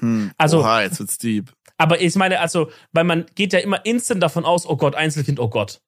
Hm. 0.00 0.32
Also- 0.36 0.60
Oha, 0.60 0.82
jetzt 0.82 0.98
wird's 0.98 1.16
deep. 1.18 1.52
Aber 1.80 1.98
ich 2.02 2.14
meine, 2.14 2.40
also, 2.40 2.70
weil 2.92 3.04
man 3.04 3.24
geht 3.34 3.54
ja 3.54 3.58
immer 3.58 3.86
instant 3.86 4.22
davon 4.22 4.44
aus, 4.44 4.66
oh 4.66 4.76
Gott, 4.76 4.94
Einzelkind, 4.94 5.40
oh 5.40 5.48
Gott. 5.48 5.80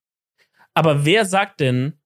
Aber 0.73 1.05
wer 1.05 1.23
sagt 1.23 1.59
denn 1.59 1.99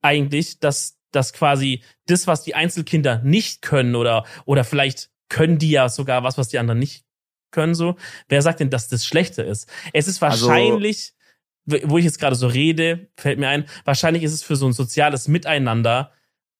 eigentlich, 0.00 0.60
dass 0.60 0.98
das 1.10 1.34
quasi 1.34 1.82
das, 2.06 2.26
was 2.26 2.42
die 2.42 2.54
Einzelkinder 2.54 3.20
nicht 3.22 3.60
können 3.60 3.96
oder, 3.96 4.24
oder 4.46 4.64
vielleicht 4.64 5.10
können 5.28 5.58
die 5.58 5.70
ja 5.70 5.90
sogar 5.90 6.22
was, 6.22 6.38
was 6.38 6.48
die 6.48 6.58
anderen 6.58 6.78
nicht 6.78 7.04
können, 7.50 7.74
so. 7.74 7.96
Wer 8.28 8.40
sagt 8.40 8.60
denn, 8.60 8.70
dass 8.70 8.88
das 8.88 9.04
schlechter 9.04 9.44
ist? 9.44 9.70
Es 9.92 10.08
ist 10.08 10.22
Also- 10.22 10.48
wahrscheinlich, 10.48 11.12
wo 11.66 11.98
ich 11.98 12.06
jetzt 12.06 12.18
gerade 12.18 12.36
so 12.36 12.46
rede, 12.46 13.10
fällt 13.18 13.38
mir 13.38 13.48
ein, 13.48 13.66
wahrscheinlich 13.84 14.22
ist 14.22 14.32
es 14.32 14.42
für 14.42 14.56
so 14.56 14.66
ein 14.66 14.72
soziales 14.72 15.28
Miteinander 15.28 16.12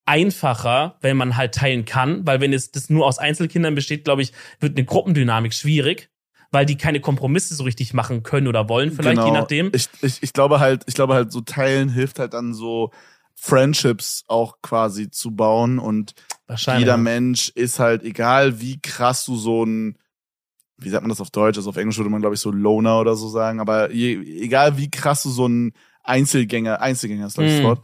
einfacher, 0.05 0.99
wenn 1.01 1.17
man 1.17 1.35
halt 1.35 1.55
teilen 1.55 1.85
kann, 1.85 2.27
weil 2.27 2.41
wenn 2.41 2.53
es 2.53 2.69
das 2.69 2.91
nur 2.91 3.07
aus 3.07 3.17
Einzelkindern 3.17 3.73
besteht, 3.73 4.03
glaube 4.03 4.21
ich, 4.21 4.33
wird 4.59 4.77
eine 4.77 4.85
Gruppendynamik 4.85 5.51
schwierig, 5.55 6.11
weil 6.55 6.65
die 6.65 6.77
keine 6.77 7.01
Kompromisse 7.01 7.53
so 7.53 7.65
richtig 7.65 7.93
machen 7.93 8.23
können 8.23 8.47
oder 8.47 8.69
wollen, 8.69 8.91
vielleicht 8.93 9.17
Genau. 9.17 9.27
je 9.27 9.33
nachdem. 9.33 9.71
Ich, 9.73 9.89
ich, 10.01 10.23
ich 10.23 10.31
glaube 10.31 10.61
halt, 10.61 10.83
ich 10.87 10.95
glaube 10.95 11.13
halt, 11.13 11.31
so 11.31 11.41
teilen 11.41 11.89
hilft 11.89 12.17
halt 12.17 12.33
dann 12.33 12.53
so 12.53 12.91
Friendships 13.35 14.23
auch 14.27 14.61
quasi 14.61 15.11
zu 15.11 15.31
bauen 15.31 15.77
und 15.79 16.13
jeder 16.77 16.95
Mensch 16.97 17.49
ist 17.49 17.79
halt, 17.79 18.03
egal 18.03 18.61
wie 18.61 18.79
krass 18.79 19.25
du 19.25 19.35
so 19.35 19.65
ein, 19.65 19.97
wie 20.77 20.89
sagt 20.89 21.03
man 21.03 21.09
das 21.09 21.19
auf 21.19 21.29
Deutsch, 21.29 21.57
also 21.57 21.69
auf 21.69 21.75
Englisch 21.77 21.97
würde 21.97 22.09
man 22.09 22.21
glaube 22.21 22.35
ich 22.35 22.41
so 22.41 22.51
Loner 22.51 23.01
oder 23.01 23.15
so 23.17 23.27
sagen, 23.27 23.59
aber 23.59 23.91
je, 23.91 24.15
egal 24.41 24.77
wie 24.77 24.89
krass 24.89 25.23
du 25.23 25.29
so 25.29 25.47
ein 25.47 25.73
Einzelgänger, 26.03 26.79
Einzelgänger 26.81 27.27
ist 27.27 27.33
glaube 27.33 27.49
ich 27.49 27.55
das 27.55 27.61
Mm. 27.63 27.67
Wort, 27.67 27.81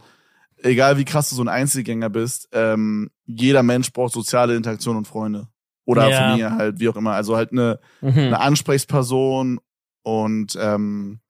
egal 0.62 0.96
wie 0.96 1.04
krass 1.04 1.28
du 1.28 1.34
so 1.34 1.42
ein 1.44 1.48
Einzelgänger 1.48 2.08
bist, 2.08 2.48
ähm, 2.52 3.10
jeder 3.26 3.62
Mensch 3.62 3.92
braucht 3.92 4.14
soziale 4.14 4.56
Interaktion 4.56 4.96
und 4.96 5.06
Freunde. 5.06 5.48
Oder 5.84 6.08
Ja. 6.10 6.16
Familie 6.18 6.50
halt, 6.56 6.80
wie 6.80 6.88
auch 6.88 6.96
immer. 6.96 7.12
Also 7.12 7.36
halt 7.36 7.52
eine, 7.52 7.80
Mhm. 8.00 8.18
eine 8.18 8.40
Ansprechperson 8.40 9.60
und 10.04 10.56
ähm, 10.60 11.20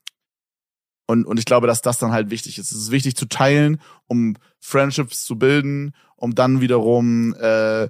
und 1.06 1.26
und 1.26 1.38
ich 1.38 1.44
glaube, 1.44 1.66
dass 1.66 1.82
das 1.82 1.98
dann 1.98 2.12
halt 2.12 2.30
wichtig 2.30 2.58
ist. 2.58 2.70
Es 2.72 2.78
ist 2.78 2.90
wichtig 2.90 3.16
zu 3.16 3.26
teilen, 3.26 3.80
um 4.06 4.36
Friendships 4.60 5.24
zu 5.24 5.36
bilden, 5.38 5.94
um 6.16 6.34
dann 6.34 6.60
wiederum 6.60 7.34
äh, 7.34 7.88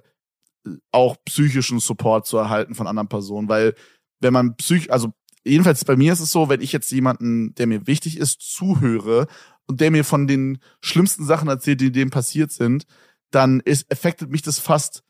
auch 0.92 1.16
psychischen 1.25 1.81
Support 1.81 2.27
zu 2.27 2.38
erhalten 2.38 2.75
von 2.75 2.87
anderen 2.87 3.09
Personen, 3.09 3.48
weil 3.48 3.75
wenn 4.20 4.33
man 4.33 4.57
psych, 4.57 4.92
also 4.92 5.12
jedenfalls 5.44 5.85
bei 5.85 5.96
mir 5.96 6.12
ist 6.12 6.20
es 6.20 6.31
so, 6.31 6.48
wenn 6.48 6.61
ich 6.61 6.72
jetzt 6.72 6.90
jemanden, 6.92 7.55
der 7.57 7.66
mir 7.66 7.87
wichtig 7.88 8.16
ist, 8.16 8.40
zuhöre 8.40 9.27
und 9.66 9.81
der 9.81 9.90
mir 9.90 10.05
von 10.05 10.27
den 10.29 10.59
schlimmsten 10.81 11.25
Sachen 11.25 11.48
erzählt, 11.48 11.81
die 11.81 11.90
dem 11.90 12.11
passiert 12.11 12.53
sind, 12.53 12.85
dann 13.33 13.59
ist 13.61 13.90
affectet 13.90 14.31
mich 14.31 14.42
das 14.42 14.59
fast, 14.61 15.03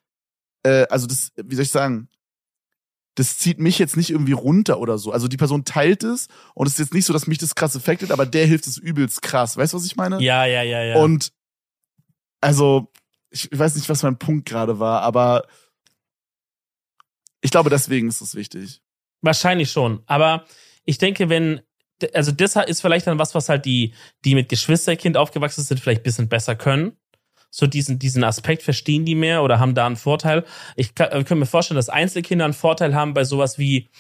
äh, 0.63 0.87
also 0.89 1.07
das, 1.07 1.33
wie 1.37 1.55
soll 1.55 1.65
ich 1.65 1.71
sagen, 1.71 2.09
das 3.15 3.39
zieht 3.39 3.59
mich 3.59 3.79
jetzt 3.79 3.97
nicht 3.97 4.11
irgendwie 4.11 4.33
runter 4.33 4.79
oder 4.79 4.97
so. 4.97 5.13
Also 5.13 5.29
die 5.29 5.37
Person 5.37 5.65
teilt 5.65 6.03
es 6.03 6.29
und 6.55 6.67
es 6.67 6.75
ist 6.75 6.79
jetzt 6.79 6.95
nicht 6.95 7.05
so, 7.05 7.13
dass 7.13 7.27
mich 7.27 7.39
das 7.39 7.55
krass 7.55 7.77
affectet, 7.77 8.11
aber 8.11 8.25
der 8.25 8.47
hilft 8.47 8.67
es 8.67 8.79
übelst 8.79 9.21
krass. 9.23 9.57
Weißt 9.57 9.73
du, 9.73 9.77
was 9.77 9.85
ich 9.85 9.97
meine? 9.97 10.21
Ja, 10.23 10.47
ja, 10.47 10.63
ja, 10.63 10.83
ja. 10.83 10.97
Und 10.97 11.33
also, 12.41 12.91
ich, 13.31 13.53
ich 13.53 13.59
weiß 13.59 13.77
nicht, 13.77 13.89
was 13.89 14.03
mein 14.03 14.19
Punkt 14.19 14.49
gerade 14.49 14.79
war, 14.79 15.03
aber 15.03 15.47
ich 17.41 17.51
glaube, 17.51 17.71
deswegen 17.71 18.09
ist 18.09 18.21
es 18.21 18.35
wichtig. 18.35 18.81
Wahrscheinlich 19.21 19.71
schon. 19.71 20.03
Aber 20.07 20.47
ich 20.85 20.99
denke, 20.99 21.29
wenn, 21.29 21.61
also 22.15 22.33
das 22.33 22.57
ist 22.57 22.81
vielleicht 22.81 23.07
dann 23.07 23.19
was, 23.19 23.35
was 23.35 23.49
halt 23.49 23.65
die, 23.65 23.95
die 24.25 24.35
mit 24.35 24.49
Geschwisterkind 24.49 25.17
aufgewachsen 25.17 25.63
sind, 25.63 25.81
vielleicht 25.81 26.01
ein 26.01 26.05
bisschen 26.05 26.29
besser 26.29 26.57
können. 26.57 26.97
So 27.55 27.67
diesen, 27.67 27.99
diesen 27.99 28.25
Aspekt 28.25 28.63
verstehen 28.63 29.05
die 29.05 29.15
mehr 29.15 29.43
oder 29.43 29.61
haben 29.61 29.75
da 29.75 29.85
einen 29.85 29.97
Vorteil. 29.97 30.45
Ich 30.75 30.95
kann, 30.95 31.21
ich 31.21 31.27
kann 31.27 31.39
mir 31.39 31.47
vorstellen, 31.47 31.77
dass 31.77 31.91
Einzelkinder 31.91 32.47
einen 32.47 32.55
Vorteil 32.55 32.95
haben 32.95 33.13
bei 33.13 33.25
sowas 33.25 33.59
wie, 33.59 33.91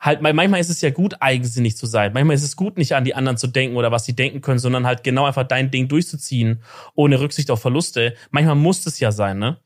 halt, 0.00 0.20
manchmal 0.22 0.58
ist 0.58 0.70
es 0.70 0.80
ja 0.80 0.90
gut, 0.90 1.14
eigensinnig 1.20 1.76
zu 1.76 1.86
sein. 1.86 2.12
Manchmal 2.12 2.34
ist 2.34 2.42
es 2.42 2.56
gut, 2.56 2.76
nicht 2.76 2.96
an 2.96 3.04
die 3.04 3.14
anderen 3.14 3.38
zu 3.38 3.46
denken 3.46 3.76
oder 3.76 3.92
was 3.92 4.04
sie 4.04 4.16
denken 4.16 4.40
können, 4.40 4.58
sondern 4.58 4.86
halt 4.86 5.04
genau 5.04 5.24
einfach 5.24 5.46
dein 5.46 5.70
Ding 5.70 5.86
durchzuziehen, 5.86 6.64
ohne 6.96 7.20
Rücksicht 7.20 7.48
auf 7.52 7.60
Verluste. 7.60 8.14
Manchmal 8.32 8.56
muss 8.56 8.84
es 8.86 8.98
ja 8.98 9.12
sein, 9.12 9.38
ne? 9.38 9.60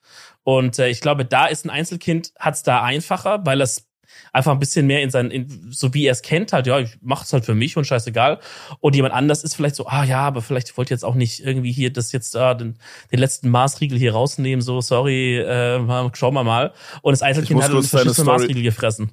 Und 0.45 0.79
äh, 0.79 0.89
ich 0.89 1.01
glaube, 1.01 1.25
da 1.25 1.47
ist 1.47 1.65
ein 1.65 1.71
Einzelkind, 1.71 2.33
hat 2.39 2.55
es 2.55 2.63
da 2.63 2.83
einfacher, 2.83 3.45
weil 3.47 3.63
es 3.63 3.88
einfach 4.33 4.53
ein 4.53 4.59
bisschen 4.59 4.87
mehr 4.87 5.03
in 5.03 5.11
sein, 5.11 5.31
in, 5.31 5.69
so 5.71 5.95
wie 5.95 6.07
er 6.07 6.13
es 6.13 6.23
kennt, 6.23 6.53
halt, 6.53 6.67
ja, 6.67 6.79
ich 6.79 6.99
mach's 7.01 7.33
halt 7.33 7.45
für 7.45 7.55
mich 7.55 7.77
und 7.77 7.85
scheißegal. 7.85 8.41
Und 8.81 8.95
jemand 8.95 9.15
anders 9.15 9.45
ist 9.45 9.55
vielleicht 9.55 9.77
so, 9.77 9.87
ah 9.87 10.05
ja, 10.05 10.21
aber 10.21 10.43
vielleicht 10.43 10.77
wollte 10.77 10.95
jetzt 10.95 11.05
auch 11.05 11.15
nicht 11.15 11.41
irgendwie 11.41 11.73
hier 11.73 11.93
das 11.93 12.13
jetzt, 12.13 12.37
ah, 12.37 12.55
den, 12.55 12.79
den 13.13 13.19
letzten 13.19 13.49
Maßriegel 13.51 13.99
hier 13.99 14.13
rausnehmen, 14.13 14.63
so, 14.63 14.81
sorry, 14.81 15.39
äh, 15.39 15.81
schauen 16.15 16.35
wir 16.35 16.45
mal. 16.45 16.73
Und 17.03 17.13
das 17.13 17.23
Einzelkind 17.23 17.63
hat 17.63 17.71
verschissenen 17.71 18.15
Story- 18.15 18.27
Maßriegel 18.27 18.63
gefressen. 18.63 19.13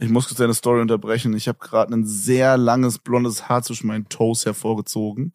Ich 0.00 0.08
muss 0.08 0.28
kurz 0.28 0.38
deine 0.38 0.54
Story 0.54 0.80
unterbrechen. 0.80 1.36
Ich 1.36 1.48
habe 1.48 1.58
gerade 1.58 1.92
ein 1.92 2.06
sehr 2.06 2.56
langes 2.56 3.00
blondes 3.00 3.48
Haar 3.48 3.62
zwischen 3.62 3.88
meinen 3.88 4.08
Toes 4.08 4.46
hervorgezogen. 4.46 5.32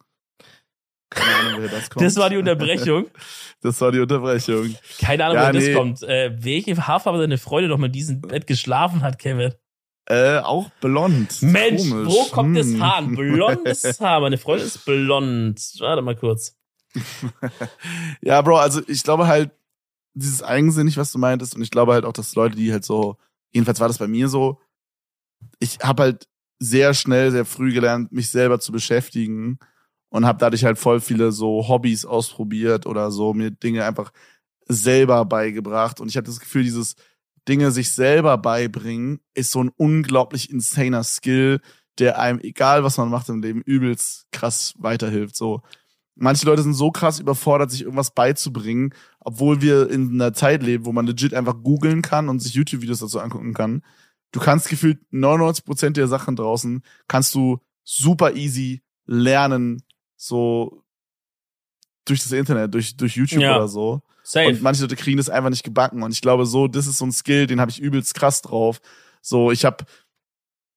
Keine 1.14 1.34
Ahnung, 1.36 1.52
woher 1.58 1.68
das 1.70 1.90
kommt. 1.90 2.04
Das 2.04 2.16
war 2.16 2.30
die 2.30 2.36
Unterbrechung. 2.36 3.06
Das 3.60 3.80
war 3.80 3.90
die 3.92 4.00
Unterbrechung. 4.00 4.76
Keine 5.00 5.24
Ahnung, 5.24 5.36
Ja, 5.36 5.42
woher 5.44 5.52
das 5.54 5.64
nee. 5.64 5.72
kommt. 5.72 6.02
Äh, 6.02 6.36
welche 6.38 6.76
Haarfarbe 6.86 7.18
deine 7.18 7.38
Freundin 7.38 7.70
doch 7.70 7.78
mal 7.78 7.86
in 7.86 7.92
diesem 7.92 8.20
Bett 8.20 8.46
geschlafen 8.46 9.00
hat, 9.00 9.18
Kevin? 9.18 9.54
Äh, 10.06 10.40
auch 10.40 10.68
blond. 10.82 11.40
Mensch, 11.40 11.88
Komisch. 11.88 12.08
wo 12.12 12.24
kommt 12.24 12.58
das 12.58 12.66
Hm. 12.66 12.82
Haar? 12.82 12.98
Ein 12.98 13.14
blondes 13.14 14.00
Haar. 14.00 14.20
Meine 14.20 14.36
Freundin 14.36 14.66
ist 14.66 14.84
blond. 14.84 15.58
Warte 15.78 16.02
mal 16.02 16.14
kurz. 16.14 16.56
Ja, 18.20 18.42
Bro, 18.42 18.58
also 18.58 18.82
ich 18.86 19.02
glaube 19.02 19.26
halt, 19.26 19.50
dieses 20.14 20.42
eigensinnig, 20.42 20.96
was 20.96 21.10
du 21.12 21.18
meintest, 21.18 21.56
und 21.56 21.62
ich 21.62 21.70
glaube 21.70 21.92
halt 21.94 22.04
auch, 22.04 22.12
dass 22.12 22.34
Leute, 22.34 22.56
die 22.56 22.70
halt 22.70 22.84
so, 22.84 23.16
jedenfalls 23.52 23.80
war 23.80 23.88
das 23.88 23.98
bei 23.98 24.06
mir 24.06 24.28
so, 24.28 24.60
ich 25.58 25.78
habe 25.82 26.02
halt 26.02 26.28
sehr 26.58 26.94
schnell, 26.94 27.30
sehr 27.30 27.44
früh 27.46 27.72
gelernt, 27.72 28.12
mich 28.12 28.30
selber 28.30 28.60
zu 28.60 28.72
beschäftigen 28.72 29.58
und 30.14 30.26
habe 30.26 30.38
dadurch 30.38 30.64
halt 30.64 30.78
voll 30.78 31.00
viele 31.00 31.32
so 31.32 31.66
Hobbys 31.66 32.04
ausprobiert 32.04 32.86
oder 32.86 33.10
so, 33.10 33.34
mir 33.34 33.50
Dinge 33.50 33.84
einfach 33.84 34.12
selber 34.68 35.24
beigebracht. 35.24 35.98
Und 35.98 36.08
ich 36.08 36.16
hatte 36.16 36.28
das 36.28 36.38
Gefühl, 36.38 36.62
dieses 36.62 36.94
Dinge 37.48 37.72
sich 37.72 37.90
selber 37.90 38.38
beibringen 38.38 39.18
ist 39.34 39.50
so 39.50 39.64
ein 39.64 39.72
unglaublich 39.76 40.50
insaner 40.50 41.02
Skill, 41.02 41.60
der 41.98 42.20
einem, 42.20 42.38
egal 42.38 42.84
was 42.84 42.96
man 42.96 43.10
macht 43.10 43.28
im 43.28 43.42
Leben, 43.42 43.60
übelst 43.62 44.26
krass 44.30 44.74
weiterhilft. 44.78 45.34
So. 45.34 45.62
Manche 46.14 46.46
Leute 46.46 46.62
sind 46.62 46.74
so 46.74 46.92
krass 46.92 47.18
überfordert, 47.18 47.72
sich 47.72 47.82
irgendwas 47.82 48.12
beizubringen, 48.12 48.94
obwohl 49.18 49.62
wir 49.62 49.90
in 49.90 50.12
einer 50.12 50.32
Zeit 50.32 50.62
leben, 50.62 50.84
wo 50.84 50.92
man 50.92 51.08
legit 51.08 51.34
einfach 51.34 51.60
googeln 51.60 52.02
kann 52.02 52.28
und 52.28 52.38
sich 52.38 52.54
YouTube-Videos 52.54 53.00
dazu 53.00 53.18
angucken 53.18 53.52
kann. 53.52 53.82
Du 54.30 54.38
kannst 54.38 54.68
gefühlt 54.68 55.00
99% 55.12 55.90
der 55.90 56.06
Sachen 56.06 56.36
draußen, 56.36 56.84
kannst 57.08 57.34
du 57.34 57.58
super 57.82 58.34
easy 58.34 58.84
lernen, 59.06 59.82
so 60.16 60.82
durch 62.06 62.22
das 62.22 62.32
Internet, 62.32 62.74
durch, 62.74 62.96
durch 62.96 63.16
YouTube 63.16 63.40
Ja. 63.42 63.56
oder 63.56 63.68
so. 63.68 64.02
Safe. 64.22 64.48
Und 64.48 64.62
manche 64.62 64.82
Leute 64.82 64.96
kriegen 64.96 65.18
das 65.18 65.28
einfach 65.30 65.50
nicht 65.50 65.64
gebacken. 65.64 66.02
Und 66.02 66.12
ich 66.12 66.20
glaube, 66.22 66.46
so, 66.46 66.66
das 66.68 66.86
ist 66.86 66.98
so 66.98 67.04
ein 67.06 67.12
Skill, 67.12 67.46
den 67.46 67.60
habe 67.60 67.70
ich 67.70 67.80
übelst 67.80 68.14
krass 68.14 68.42
drauf. 68.42 68.80
So, 69.20 69.50
ich 69.50 69.64
habe 69.64 69.84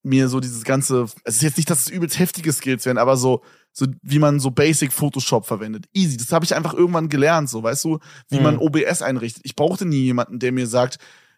mir 0.03 0.29
so 0.29 0.39
dieses 0.39 0.63
ganze, 0.63 1.05
es 1.23 1.35
ist 1.37 1.41
jetzt 1.41 1.57
nicht, 1.57 1.69
dass 1.69 1.81
es 1.81 1.89
übelst 1.89 2.17
heftige 2.19 2.53
Skills 2.53 2.85
werden, 2.85 2.97
aber 2.97 3.17
so, 3.17 3.43
so 3.73 3.85
wie 4.01 4.19
man 4.19 4.39
so 4.39 4.51
Basic 4.51 4.93
Photoshop 4.93 5.45
verwendet. 5.45 5.85
Easy. 5.93 6.15
Das 6.17 6.31
habe 6.31 6.45
ich 6.45 6.55
einfach 6.55 6.73
irgendwann 6.73 7.09
gelernt, 7.09 7.49
so, 7.49 7.61
weißt 7.63 7.83
du, 7.85 7.99
wie 8.29 8.37
Mhm. 8.37 8.43
man 8.43 8.57
OBS 8.57 9.01
einrichtet. 9.01 9.43
Ich 9.45 9.55
brauchte 9.55 9.85
nie 9.85 10.03
jemanden, 10.03 10.39
der 10.39 10.51
mir 10.53 10.67
sagt, 10.67 10.97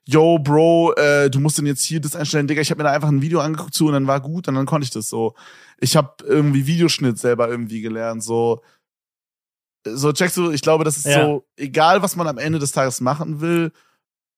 yo, 0.10 0.40
Bro, 0.40 0.94
äh, 0.96 1.30
du 1.30 1.40
musst 1.40 1.58
denn 1.58 1.66
jetzt 1.66 1.84
hier 1.84 2.00
das 2.02 2.16
einstellen, 2.16 2.48
Digga. 2.48 2.62
Ich 2.62 2.72
habe 2.72 2.80
mir 2.80 2.90
da 2.90 2.96
einfach 2.96 3.10
ein 3.10 3.22
Video 3.22 3.40
angeguckt 3.42 3.74
zu 3.74 3.88
und 3.88 3.94
dann 3.94 4.08
war 4.08 4.20
gut 4.22 4.48
und 4.48 4.56
dann 4.56 4.66
konnte 4.66 4.86
ich 4.86 4.92
das 4.92 5.08
so. 5.08 5.36
Ich 5.80 5.96
habe 5.96 6.24
irgendwie 6.26 6.66
Videoschnitt 6.66 7.20
selber 7.20 7.48
irgendwie 7.48 7.82
gelernt, 7.82 8.24
so. 8.24 8.62
So, 9.88 10.12
checkst 10.12 10.36
du, 10.38 10.52
ich 10.52 10.62
glaube, 10.62 10.84
das 10.84 10.98
ist 10.98 11.06
Ja. 11.06 11.24
so, 11.24 11.46
egal 11.56 12.02
was 12.02 12.16
man 12.16 12.28
am 12.28 12.38
Ende 12.38 12.60
des 12.60 12.72
Tages 12.72 13.02
machen 13.02 13.40
will, 13.40 13.72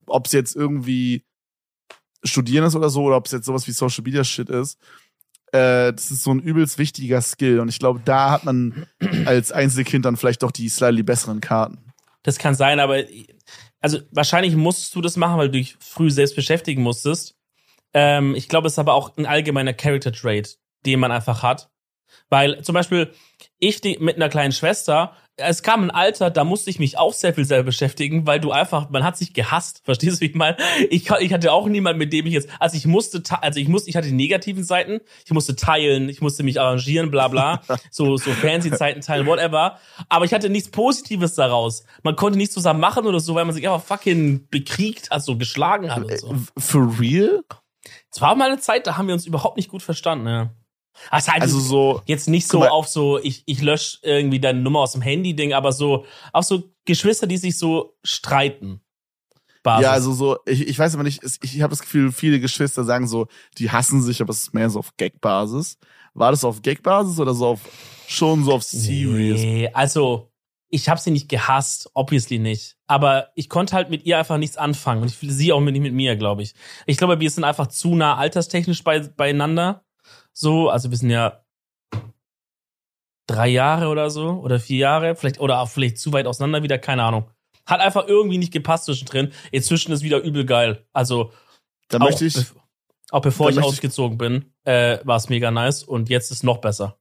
ob 0.06 0.28
es 0.28 0.34
jetzt 0.34 0.56
irgendwie 0.56 1.26
studieren 2.24 2.66
ist 2.66 2.76
oder 2.76 2.90
so, 2.90 3.04
oder 3.04 3.18
ob 3.18 3.26
es 3.26 3.32
jetzt 3.32 3.46
sowas 3.46 3.66
wie 3.68 3.72
Social 3.72 4.04
Media 4.04 4.24
Shit 4.24 4.50
ist, 4.50 4.78
äh, 5.52 5.92
das 5.94 6.12
ist 6.12 6.24
so 6.24 6.32
ein 6.32 6.40
übelst 6.40 6.78
wichtiger 6.78 7.22
Skill. 7.22 7.60
Und 7.60 7.70
ich 7.70 7.80
glaube, 7.80 8.02
da 8.06 8.32
hat 8.32 8.44
man 8.46 8.86
als 9.26 9.52
Einzelkind 9.52 10.06
dann 10.06 10.18
vielleicht 10.18 10.44
doch 10.44 10.52
die 10.52 10.70
slightly 10.70 11.02
besseren 11.04 11.42
Karten. 11.42 11.80
Das 12.24 12.38
kann 12.38 12.54
sein, 12.54 12.80
aber 12.80 13.00
also 13.82 14.00
wahrscheinlich 14.12 14.56
musstest 14.56 14.96
du 14.96 15.02
das 15.02 15.18
machen, 15.18 15.38
weil 15.38 15.50
du 15.50 15.58
dich 15.58 15.76
früh 15.80 16.10
selbst 16.10 16.36
beschäftigen 16.36 16.84
musstest. 16.84 17.36
Ähm, 17.94 18.36
ich 18.36 18.48
glaube, 18.48 18.68
es 18.68 18.74
ist 18.74 18.80
aber 18.80 18.94
auch 18.94 19.18
ein 19.18 19.26
allgemeiner 19.26 19.74
Character 19.74 20.14
Trait, 20.14 20.58
den 20.86 21.00
man 21.00 21.12
einfach 21.12 21.44
hat. 21.44 21.70
Weil 22.30 22.62
zum 22.64 22.74
Beispiel 22.74 23.12
ich 23.62 23.82
mit 24.00 24.16
einer 24.18 24.28
kleinen 24.28 24.52
Schwester, 24.52 25.14
es 25.38 25.64
kam 25.64 25.84
ein 25.84 25.92
Alter, 25.92 26.30
da 26.30 26.44
musste 26.44 26.70
ich 26.70 26.78
mich 26.78 26.98
auch 26.98 27.14
sehr 27.14 27.34
viel 27.34 27.46
selber 27.46 27.68
beschäftigen, 27.68 28.28
weil 28.28 28.40
du 28.40 28.52
einfach, 28.52 28.90
man 28.90 29.04
hat 29.04 29.18
sich 29.18 29.34
gehasst. 29.34 29.82
Verstehst 29.86 30.18
du, 30.18 30.22
wie 30.22 30.30
ich 30.30 30.36
meine? 30.36 30.58
Ich, 30.90 31.10
ich 31.10 31.34
hatte 31.34 31.52
auch 31.52 31.68
niemanden, 31.68 31.98
mit 32.00 32.12
dem 32.12 32.26
ich 32.26 32.34
jetzt, 32.34 32.50
also 32.60 32.76
ich 32.76 32.86
musste, 32.86 33.24
te- 33.24 33.42
also 33.42 33.60
ich 33.60 33.68
musste, 33.68 33.90
ich 33.90 33.96
hatte 33.96 34.08
die 34.08 34.14
negativen 34.14 34.64
Seiten, 34.64 35.00
ich 35.26 35.32
musste 35.32 35.56
teilen, 35.56 36.10
ich 36.10 36.22
musste 36.22 36.44
mich 36.44 36.60
arrangieren, 36.60 37.12
bla 37.12 37.28
bla, 37.28 37.62
so, 37.92 38.18
so 38.18 38.32
fancy 38.32 38.72
Zeiten 38.72 39.02
teilen, 39.02 39.26
whatever. 39.26 39.80
Aber 40.10 40.26
ich 40.26 40.34
hatte 40.34 40.50
nichts 40.50 40.70
Positives 40.70 41.36
daraus. 41.36 41.86
Man 42.04 42.16
konnte 42.16 42.38
nichts 42.38 42.54
zusammen 42.54 42.80
machen 42.80 43.06
oder 43.06 43.20
so, 43.20 43.34
weil 43.36 43.46
man 43.46 43.56
sich 43.56 43.68
einfach 43.68 43.84
fucking 43.86 44.48
bekriegt 44.50 45.10
hat, 45.12 45.24
so 45.24 45.38
geschlagen 45.38 45.90
hat 45.96 46.04
und 46.04 46.20
so. 46.20 46.34
Äh, 46.34 46.38
For 46.60 47.00
real? 47.00 47.42
Es 48.14 48.22
war 48.22 48.36
mal 48.36 48.52
eine 48.52 48.60
Zeit, 48.60 48.86
da 48.86 48.98
haben 48.98 49.08
wir 49.08 49.14
uns 49.14 49.26
überhaupt 49.26 49.58
nicht 49.58 49.70
gut 49.70 49.82
verstanden, 49.82 50.28
ja. 50.28 50.50
Also, 51.10 51.32
halt 51.32 51.42
Also 51.42 51.60
so, 51.60 52.02
jetzt 52.06 52.28
nicht 52.30 52.48
so 52.48 52.60
mal. 52.60 52.70
auf 52.70 52.88
so, 52.88 53.18
ich, 53.20 53.44
ich 53.46 53.62
lösche 53.62 54.00
irgendwie 54.04 54.40
deine 54.40 54.60
Nummer 54.62 54.80
aus 54.82 54.92
dem 54.94 55.02
Handy-Ding, 55.02 55.54
aber 55.54 55.72
so 55.72 56.06
auf 56.34 56.46
so 56.46 56.72
Geschwister, 56.86 57.28
die 57.28 57.38
sich 57.38 57.58
so 57.58 57.98
streiten. 58.04 58.82
Basis. 59.64 59.84
ja, 59.84 59.92
also 59.92 60.12
so, 60.14 60.40
ich, 60.48 60.68
ich 60.68 60.80
weiß 60.80 60.96
aber 60.96 61.04
nicht, 61.04 61.24
es- 61.24 61.38
ich 61.44 61.62
habe 61.62 61.70
das 61.70 61.82
Gefühl, 61.82 62.12
viele 62.12 62.40
Geschwister 62.40 62.84
sagen 62.84 63.08
so, 63.08 63.28
die 63.60 63.70
hassen 63.70 64.02
sich, 64.02 64.20
aber 64.22 64.32
es 64.32 64.44
ist 64.44 64.54
mehr 64.56 64.70
so 64.72 64.80
auf 64.80 64.98
Gag-Basis. 64.98 65.78
War 66.16 66.32
das 66.32 66.44
auf 66.44 66.64
Gag-Basis 66.64 67.20
oder 67.20 67.36
so 67.36 67.46
auf, 67.48 67.60
schon 68.08 68.44
so 68.44 68.54
auf 68.54 68.64
Serious? 68.64 69.40
Nee, 69.40 69.70
also 69.74 70.32
ich 70.70 70.90
habe 70.90 71.00
sie 71.00 71.12
nicht 71.12 71.30
gehasst, 71.30 71.92
obviously 71.94 72.40
nicht. 72.40 72.78
Aber 72.88 73.28
ich 73.36 73.50
konnte 73.50 73.76
halt 73.76 73.90
mit 73.92 74.04
ihr 74.06 74.18
einfach 74.18 74.38
nichts 74.38 74.58
anfangen. 74.58 75.04
Und 75.04 75.10
ich 75.10 75.18
sie 75.32 75.52
auch 75.54 75.62
nicht 75.62 75.80
mit 75.80 75.94
mir, 75.94 76.16
glaube 76.16 76.42
ich. 76.42 76.56
Ich 76.88 76.98
glaube, 76.98 77.20
wir 77.20 77.30
sind 77.30 77.44
einfach 77.44 77.68
zu 77.68 77.94
nah 77.94 78.16
alterstechnisch 78.18 78.84
bei, 78.84 79.00
beieinander. 79.02 79.84
So, 80.34 80.70
also 80.70 80.90
wir 80.90 80.98
sind 80.98 81.10
ja 81.10 81.44
drei 83.28 83.48
Jahre 83.50 83.88
oder 83.88 84.10
so 84.10 84.30
oder 84.32 84.60
vier 84.60 84.78
Jahre, 84.80 85.16
vielleicht 85.16 85.40
oder 85.40 85.60
auch 85.60 85.70
vielleicht 85.70 85.98
zu 85.98 86.12
weit 86.14 86.26
auseinander 86.28 86.64
wieder, 86.64 86.78
keine 86.78 87.04
Ahnung. 87.04 87.30
Hat 87.66 87.80
einfach 87.80 88.08
irgendwie 88.08 88.38
nicht 88.38 88.52
gepasst 88.52 88.86
zwischendrin. 88.86 89.32
Inzwischen 89.52 89.92
ist 89.92 90.04
wieder 90.04 90.22
übel 90.22 90.46
geil. 90.46 90.86
Also 90.94 91.32
Da 91.90 91.98
auch, 91.98 92.02
möchte 92.02 92.26
ich, 92.26 92.36
auch 93.12 93.22
bevor 93.22 93.50
ich 93.50 93.56
möchte 93.56 93.70
ich- 93.70 93.76
ausgezogen 93.76 94.18
bin, 94.18 94.52
äh, 94.64 95.00
war 95.04 95.18
es 95.18 95.30
mega 95.30 95.52
nice 95.52 95.84
und 95.84 96.10
jetzt 96.10 96.32
ist 96.32 96.44
noch 96.44 96.58
besser. 96.60 96.98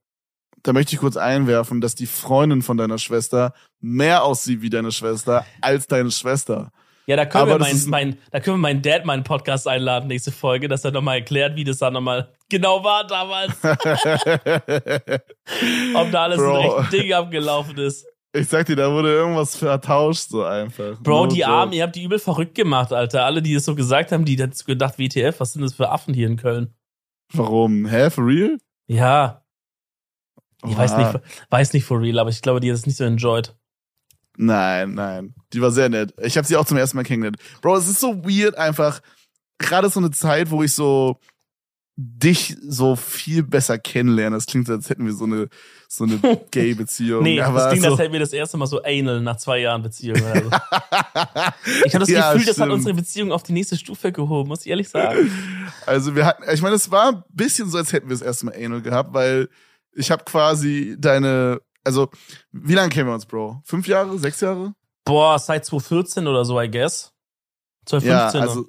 da 0.63 0.73
möchte 0.73 0.93
ich 0.93 0.99
kurz 1.01 1.17
einwerfen, 1.17 1.81
dass 1.81 1.95
die 1.95 2.05
Freundin 2.05 2.61
von 2.61 2.77
deiner 2.77 2.99
Schwester 2.99 3.53
mehr 3.79 4.23
aussieht 4.23 4.61
wie 4.61 4.69
deine 4.69 4.91
Schwester 4.91 5.43
als 5.59 5.87
deine 5.87 6.11
Schwester. 6.11 6.71
Ja, 7.11 7.17
da 7.17 7.25
können 7.25 7.41
Aber 7.41 7.51
wir 7.55 7.59
das 7.59 7.67
meinen, 7.67 7.75
ist 7.77 7.85
ein- 7.87 7.89
mein, 7.89 8.17
da 8.31 8.39
können 8.39 8.55
wir 8.55 8.61
meinen 8.61 8.81
Dad 8.81 9.03
meinen 9.03 9.23
Podcast 9.25 9.67
einladen, 9.67 10.07
nächste 10.07 10.31
Folge, 10.31 10.69
dass 10.69 10.85
er 10.85 10.91
nochmal 10.91 11.17
erklärt, 11.17 11.57
wie 11.57 11.65
das 11.65 11.79
da 11.79 11.91
nochmal 11.91 12.29
genau 12.47 12.81
war 12.85 13.05
damals. 13.05 13.51
Ob 15.93 16.11
da 16.11 16.23
alles 16.23 16.37
Bro. 16.37 16.57
in 16.57 16.69
rechten 16.69 16.89
Ding 16.91 17.11
abgelaufen 17.13 17.77
ist. 17.77 18.05
Ich 18.33 18.47
sag 18.47 18.65
dir, 18.65 18.77
da 18.77 18.89
wurde 18.93 19.11
irgendwas 19.13 19.57
vertauscht, 19.57 20.29
so 20.29 20.43
einfach. 20.45 20.97
Bro, 21.01 21.25
No 21.25 21.31
die 21.31 21.39
joke. 21.41 21.51
Armen, 21.51 21.73
ihr 21.73 21.83
habt 21.83 21.97
die 21.97 22.03
übel 22.03 22.17
verrückt 22.17 22.55
gemacht, 22.55 22.93
Alter. 22.93 23.25
Alle, 23.25 23.41
die 23.41 23.53
das 23.53 23.65
so 23.65 23.75
gesagt 23.75 24.13
haben, 24.13 24.23
die 24.23 24.37
so 24.53 24.63
gedacht, 24.63 24.97
WTF, 24.97 25.37
was 25.41 25.51
sind 25.51 25.63
das 25.63 25.73
für 25.73 25.89
Affen 25.89 26.13
hier 26.13 26.27
in 26.27 26.37
Köln? 26.37 26.73
Warum? 27.33 27.85
Hä, 27.87 28.09
for 28.09 28.25
real? 28.25 28.57
Ja, 28.87 29.43
ich 30.65 30.77
weiß 30.77 30.93
Oha. 30.93 31.11
nicht, 31.13 31.19
weiß 31.49 31.73
nicht 31.73 31.83
for 31.83 31.99
real, 31.99 32.19
aber 32.19 32.29
ich 32.29 32.41
glaube, 32.41 32.61
die 32.61 32.69
hat 32.69 32.77
es 32.77 32.85
nicht 32.85 32.95
so 32.97 33.03
enjoyed. 33.03 33.53
Nein, 34.37 34.93
nein. 34.93 35.33
Die 35.53 35.61
war 35.61 35.71
sehr 35.71 35.89
nett. 35.89 36.13
Ich 36.21 36.37
habe 36.37 36.47
sie 36.47 36.55
auch 36.57 36.65
zum 36.65 36.77
ersten 36.77 36.97
Mal 36.97 37.03
kennengelernt. 37.03 37.37
Bro, 37.61 37.77
es 37.77 37.87
ist 37.87 37.99
so 37.99 38.23
weird 38.23 38.57
einfach. 38.57 39.01
Gerade 39.59 39.89
so 39.89 39.99
eine 39.99 40.11
Zeit, 40.11 40.49
wo 40.51 40.63
ich 40.63 40.73
so 40.73 41.17
dich 41.97 42.55
so 42.67 42.95
viel 42.95 43.43
besser 43.43 43.77
kennenlerne. 43.77 44.35
Das 44.37 44.45
klingt, 44.47 44.67
als 44.69 44.89
hätten 44.89 45.05
wir 45.05 45.13
so 45.13 45.25
eine 45.25 45.49
so 45.87 46.05
eine 46.05 46.19
Gay-Beziehung. 46.51 47.21
Nee, 47.21 47.41
aber 47.41 47.69
das 47.69 47.79
so, 47.81 47.89
das 47.89 47.99
hätten 47.99 48.13
wir 48.13 48.19
das 48.21 48.31
erste 48.33 48.57
Mal 48.57 48.65
so 48.65 48.81
anal 48.81 49.21
nach 49.21 49.37
zwei 49.37 49.59
Jahren 49.59 49.83
Beziehung. 49.83 50.17
Oder 50.21 50.41
so. 50.41 50.49
Ich 51.85 51.93
habe 51.93 51.99
das 51.99 52.09
Ja, 52.09 52.31
Gefühl, 52.33 52.47
das 52.47 52.57
hat 52.57 52.65
stimmt. 52.65 52.71
unsere 52.71 52.95
Beziehung 52.95 53.31
auf 53.31 53.43
die 53.43 53.51
nächste 53.51 53.77
Stufe 53.77 54.11
gehoben, 54.11 54.47
muss 54.47 54.61
ich 54.61 54.67
ehrlich 54.71 54.89
sagen. 54.89 55.29
Also 55.85 56.15
wir 56.15 56.25
hatten, 56.25 56.43
ich 56.51 56.61
meine, 56.61 56.75
es 56.75 56.91
war 56.91 57.09
ein 57.11 57.23
bisschen 57.29 57.69
so, 57.69 57.77
als 57.77 57.91
hätten 57.91 58.07
wir 58.07 58.15
das 58.15 58.21
erste 58.25 58.45
Mal 58.45 58.55
Anal 58.55 58.81
gehabt, 58.81 59.13
weil 59.13 59.49
ich 59.93 60.11
habe 60.11 60.23
quasi 60.23 60.95
deine, 60.97 61.59
also 61.83 62.09
wie 62.51 62.73
lange 62.73 62.89
kennen 62.89 63.07
wir 63.07 63.13
uns, 63.13 63.25
Bro? 63.25 63.61
Fünf 63.65 63.87
Jahre, 63.87 64.17
sechs 64.19 64.41
Jahre? 64.41 64.73
Boah, 65.05 65.39
seit 65.39 65.65
2014 65.65 66.27
oder 66.27 66.45
so, 66.45 66.59
I 66.59 66.69
guess. 66.69 67.13
2015. 67.85 68.41
Ja, 68.41 68.47
also, 68.47 68.65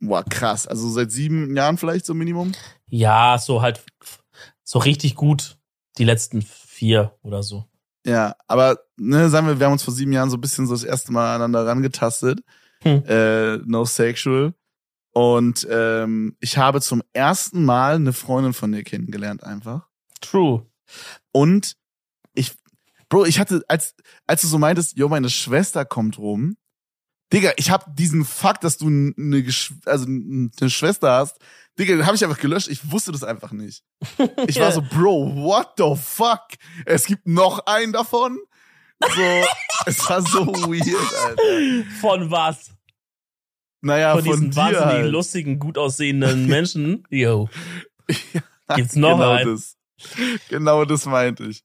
boah, 0.00 0.24
krass. 0.24 0.66
Also 0.66 0.88
seit 0.88 1.10
sieben 1.10 1.54
Jahren 1.56 1.76
vielleicht 1.78 2.06
so 2.06 2.14
Minimum. 2.14 2.52
ja, 2.86 3.38
so 3.38 3.62
halt 3.62 3.84
so 4.64 4.78
richtig 4.78 5.14
gut 5.14 5.58
die 5.98 6.04
letzten 6.04 6.42
vier 6.42 7.16
oder 7.22 7.42
so. 7.42 7.64
Ja, 8.06 8.36
aber 8.46 8.78
ne, 8.96 9.28
sagen 9.28 9.46
wir, 9.46 9.58
wir 9.58 9.66
haben 9.66 9.72
uns 9.72 9.82
vor 9.82 9.94
sieben 9.94 10.12
Jahren 10.12 10.30
so 10.30 10.36
ein 10.36 10.40
bisschen 10.40 10.66
so 10.66 10.74
das 10.74 10.84
erste 10.84 11.12
Mal 11.12 11.34
aneinander 11.34 11.66
rangetastet. 11.66 12.40
Hm. 12.82 13.02
Äh, 13.06 13.56
no 13.64 13.84
sexual. 13.84 14.54
Und 15.12 15.66
ähm, 15.70 16.36
ich 16.40 16.58
habe 16.58 16.80
zum 16.80 17.02
ersten 17.14 17.64
Mal 17.64 17.94
eine 17.94 18.12
Freundin 18.12 18.52
von 18.52 18.70
dir 18.70 18.84
kennengelernt 18.84 19.42
einfach. 19.42 19.88
True. 20.20 20.66
Und 21.32 21.76
Bro, 23.08 23.26
ich 23.26 23.38
hatte, 23.38 23.62
als, 23.68 23.94
als 24.26 24.42
du 24.42 24.48
so 24.48 24.58
meintest, 24.58 24.96
jo, 24.96 25.08
meine 25.08 25.30
Schwester 25.30 25.84
kommt 25.84 26.18
rum. 26.18 26.56
Digga, 27.32 27.52
ich 27.56 27.70
hab 27.70 27.96
diesen 27.96 28.24
Fakt, 28.24 28.62
dass 28.62 28.78
du 28.78 28.86
eine, 28.86 29.42
Gesch 29.42 29.74
also 29.84 30.06
eine 30.06 30.70
Schwester 30.70 31.12
hast, 31.12 31.38
Digga, 31.78 31.94
den 31.94 32.06
habe 32.06 32.16
ich 32.16 32.24
einfach 32.24 32.38
gelöscht. 32.38 32.68
Ich 32.68 32.90
wusste 32.90 33.12
das 33.12 33.22
einfach 33.24 33.52
nicht. 33.52 33.82
Ich 34.46 34.58
war 34.60 34.72
so, 34.72 34.80
Bro, 34.82 35.34
what 35.36 35.72
the 35.76 35.94
fuck? 36.00 36.42
Es 36.84 37.04
gibt 37.04 37.26
noch 37.26 37.66
einen 37.66 37.92
davon. 37.92 38.38
So, 39.00 39.22
es 39.86 40.08
war 40.08 40.22
so 40.22 40.46
weird, 40.46 41.14
Alter. 41.24 41.90
Von 42.00 42.30
was? 42.30 42.70
Naja, 43.82 44.14
Von 44.14 44.24
von, 44.24 44.32
diesen 44.32 44.50
dir 44.52 44.56
wahnsinnig 44.56 44.84
halt. 44.86 45.12
lustigen, 45.12 45.58
gut 45.58 45.78
aussehenden 45.78 46.46
Menschen. 46.48 47.04
Yo. 47.10 47.48
Gibt's 48.74 48.96
noch 48.96 49.18
genau 49.18 49.30
einen? 49.32 49.52
das. 49.52 49.76
Genau 50.48 50.84
das 50.84 51.06
meinte 51.06 51.44
ich. 51.44 51.62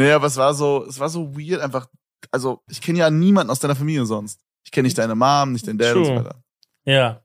Naja, 0.00 0.16
aber 0.16 0.26
es 0.28 0.36
war 0.36 0.54
so, 0.54 0.86
es 0.88 0.98
war 0.98 1.08
so 1.08 1.36
weird 1.36 1.60
einfach. 1.60 1.86
Also, 2.30 2.62
ich 2.70 2.80
kenne 2.80 2.98
ja 2.98 3.10
niemanden 3.10 3.50
aus 3.50 3.60
deiner 3.60 3.76
Familie 3.76 4.04
sonst. 4.06 4.40
Ich 4.64 4.70
kenne 4.70 4.86
nicht 4.86 4.96
deine 4.98 5.14
Mom, 5.14 5.52
nicht 5.52 5.66
deinen 5.66 5.78
Dad 5.78 5.96
und 5.96 6.04
so 6.04 6.10
True. 6.12 6.24
weiter. 6.24 6.42
Ja. 6.84 7.22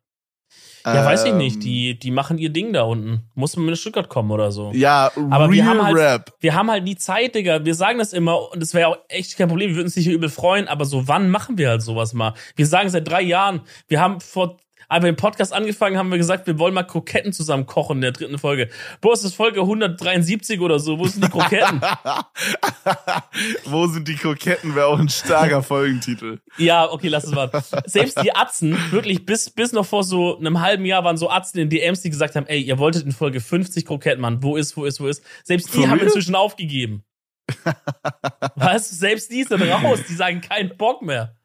Ja, 0.86 1.04
weiß 1.04 1.24
ich 1.24 1.32
Ähm, 1.32 1.38
nicht. 1.38 1.64
Die, 1.64 1.98
die 1.98 2.12
machen 2.12 2.38
ihr 2.38 2.50
Ding 2.52 2.72
da 2.72 2.84
unten. 2.84 3.28
Muss 3.34 3.56
man 3.58 3.66
mit 3.66 3.78
Stuttgart 3.78 4.08
kommen 4.08 4.30
oder 4.30 4.52
so. 4.52 4.72
Ja, 4.74 5.12
Aber 5.32 5.52
wir 5.52 5.66
haben 5.66 5.84
halt- 5.84 5.96
Rap. 5.98 6.34
Wir 6.40 6.54
haben 6.54 6.70
halt 6.70 6.84
nie 6.84 6.96
Zeit, 6.96 7.34
Digga. 7.34 7.66
Wir 7.66 7.74
sagen 7.74 7.98
das 7.98 8.14
immer 8.14 8.52
und 8.52 8.62
es 8.62 8.74
wäre 8.76 8.90
auch 8.90 8.98
echt 9.10 9.36
kein 9.36 9.48
Problem. 9.48 9.70
Wir 9.70 9.78
würden 9.78 9.88
uns 9.88 9.96
sicher 9.96 10.12
übel 10.12 10.30
freuen, 10.30 10.68
aber 10.68 10.86
so 10.86 11.08
wann 11.08 11.30
machen 11.32 11.58
wir 11.58 11.70
halt 11.70 11.82
sowas 11.82 12.14
mal? 12.14 12.34
Wir 12.56 12.68
sagen 12.68 12.90
seit 12.90 13.08
drei 13.08 13.22
Jahren, 13.22 13.62
wir 13.88 14.00
haben 14.00 14.20
vor, 14.22 14.58
Aber 14.88 15.08
im 15.10 15.16
Podcast 15.16 15.54
angefangen 15.54 15.98
haben 15.98 16.10
wir 16.12 16.18
gesagt, 16.18 16.48
wir 16.48 16.60
wollen 16.60 16.74
mal 16.74 16.84
Kroketten 16.84 17.34
zusammen 17.34 17.66
kochen 17.66 17.98
in 17.98 18.02
der 18.02 18.12
dritten 18.12 18.38
Folge. 18.38 18.70
Boah, 19.02 19.14
es 19.14 19.24
ist 19.24 19.34
Folge 19.36 19.62
173 19.62 20.60
oder 20.60 20.80
so. 20.80 21.00
Wo 21.00 21.08
sind 21.08 21.24
die 21.24 21.30
Kroketten? 21.30 21.82
Wo 23.66 23.88
sind 23.88 24.08
die 24.08 24.16
Kroketten? 24.16 24.76
Wäre 24.76 24.88
auch 24.88 25.00
ein 25.00 25.10
starker 25.10 25.64
Folgentitel. 25.64 26.40
Ja, 26.58 26.90
okay, 26.92 27.08
lass 27.08 27.24
es 27.26 27.32
mal. 27.32 27.50
Selbst 27.86 28.22
die 28.22 28.36
Atzen, 28.36 28.78
wirklich 28.92 29.26
bis, 29.26 29.50
bis 29.50 29.72
noch 29.72 29.86
vor 29.86 30.04
so 30.04 30.38
einem 30.38 30.62
halben 30.62 30.86
Jahr 30.86 31.04
waren 31.04 31.18
so 31.18 31.30
Atzen 31.30 31.60
in 31.60 31.70
DMs, 31.70 32.02
die 32.02 32.10
gesagt 32.10 32.36
haben, 32.36 32.46
ey, 32.48 32.62
ihr 32.62 32.78
wolltet 32.78 33.06
in 33.06 33.12
Folge 33.12 33.42
50 33.42 33.86
Kroketten 33.86 34.22
machen. 34.22 34.44
Wo 34.44 34.56
ist, 34.56 34.78
wo 34.78 34.86
ist, 34.86 35.00
wo 35.00 35.08
ist? 35.08 35.24
Selbst 35.44 35.68
die 35.74 35.80
For 35.80 35.88
haben 35.88 35.96
real? 36.00 36.08
inzwischen 36.08 36.36
aufgegeben. 36.36 37.04
weißt 38.56 38.92
du, 38.92 38.96
selbst 38.96 39.32
die 39.32 39.44
sind 39.44 39.62
raus. 39.62 40.00
Die 40.08 40.16
sagen 40.16 40.42
keinen 40.42 40.76
Bock 40.78 41.02
mehr. 41.02 41.36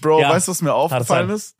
Bro, 0.00 0.20
Ja. 0.20 0.30
weißt 0.30 0.48
du, 0.48 0.52
was 0.52 0.62
mir 0.62 0.74
aufgefallen 0.74 1.30
ist? 1.30 1.56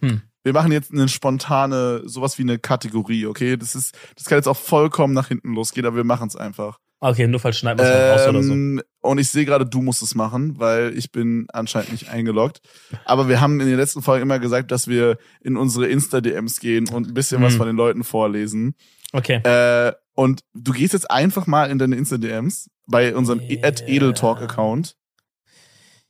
Hm. 0.00 0.22
Wir 0.46 0.52
machen 0.52 0.70
jetzt 0.70 0.92
eine 0.92 1.08
spontane, 1.08 2.02
sowas 2.04 2.38
wie 2.38 2.42
eine 2.42 2.56
Kategorie, 2.56 3.26
okay? 3.26 3.56
Das 3.56 3.74
ist, 3.74 3.98
das 4.14 4.26
kann 4.26 4.38
jetzt 4.38 4.46
auch 4.46 4.56
vollkommen 4.56 5.12
nach 5.12 5.26
hinten 5.26 5.54
losgehen, 5.54 5.84
aber 5.84 5.96
wir 5.96 6.04
machen 6.04 6.28
es 6.28 6.36
einfach. 6.36 6.78
Okay, 7.00 7.26
nur 7.26 7.40
falls 7.40 7.58
schneiden 7.58 7.80
wir 7.80 7.84
es 7.84 7.90
mal 7.90 8.10
raus 8.12 8.28
oder 8.28 8.42
so. 8.44 8.52
Ähm, 8.52 8.80
und 9.00 9.18
ich 9.18 9.28
sehe 9.28 9.44
gerade, 9.44 9.66
du 9.66 9.82
musst 9.82 10.02
es 10.02 10.14
machen, 10.14 10.56
weil 10.60 10.96
ich 10.96 11.10
bin 11.10 11.48
anscheinend 11.52 11.90
nicht 11.90 12.10
eingeloggt. 12.10 12.60
Aber 13.04 13.28
wir 13.28 13.40
haben 13.40 13.60
in 13.60 13.66
den 13.66 13.76
letzten 13.76 14.02
Folgen 14.02 14.22
immer 14.22 14.38
gesagt, 14.38 14.70
dass 14.70 14.86
wir 14.86 15.18
in 15.40 15.56
unsere 15.56 15.88
Insta-DMs 15.88 16.60
gehen 16.60 16.88
und 16.90 17.08
ein 17.08 17.14
bisschen 17.14 17.42
was 17.42 17.54
Hm. 17.54 17.58
von 17.58 17.66
den 17.66 17.76
Leuten 17.76 18.04
vorlesen. 18.04 18.76
Okay. 19.12 19.38
Äh, 19.42 19.94
und 20.14 20.42
du 20.54 20.70
gehst 20.70 20.92
jetzt 20.92 21.10
einfach 21.10 21.48
mal 21.48 21.70
in 21.72 21.80
deine 21.80 21.96
Insta-DMs 21.96 22.70
bei 22.86 23.16
unserem 23.16 23.40
Yeah. 23.40 23.72
Edeltalk-Account 23.84 24.94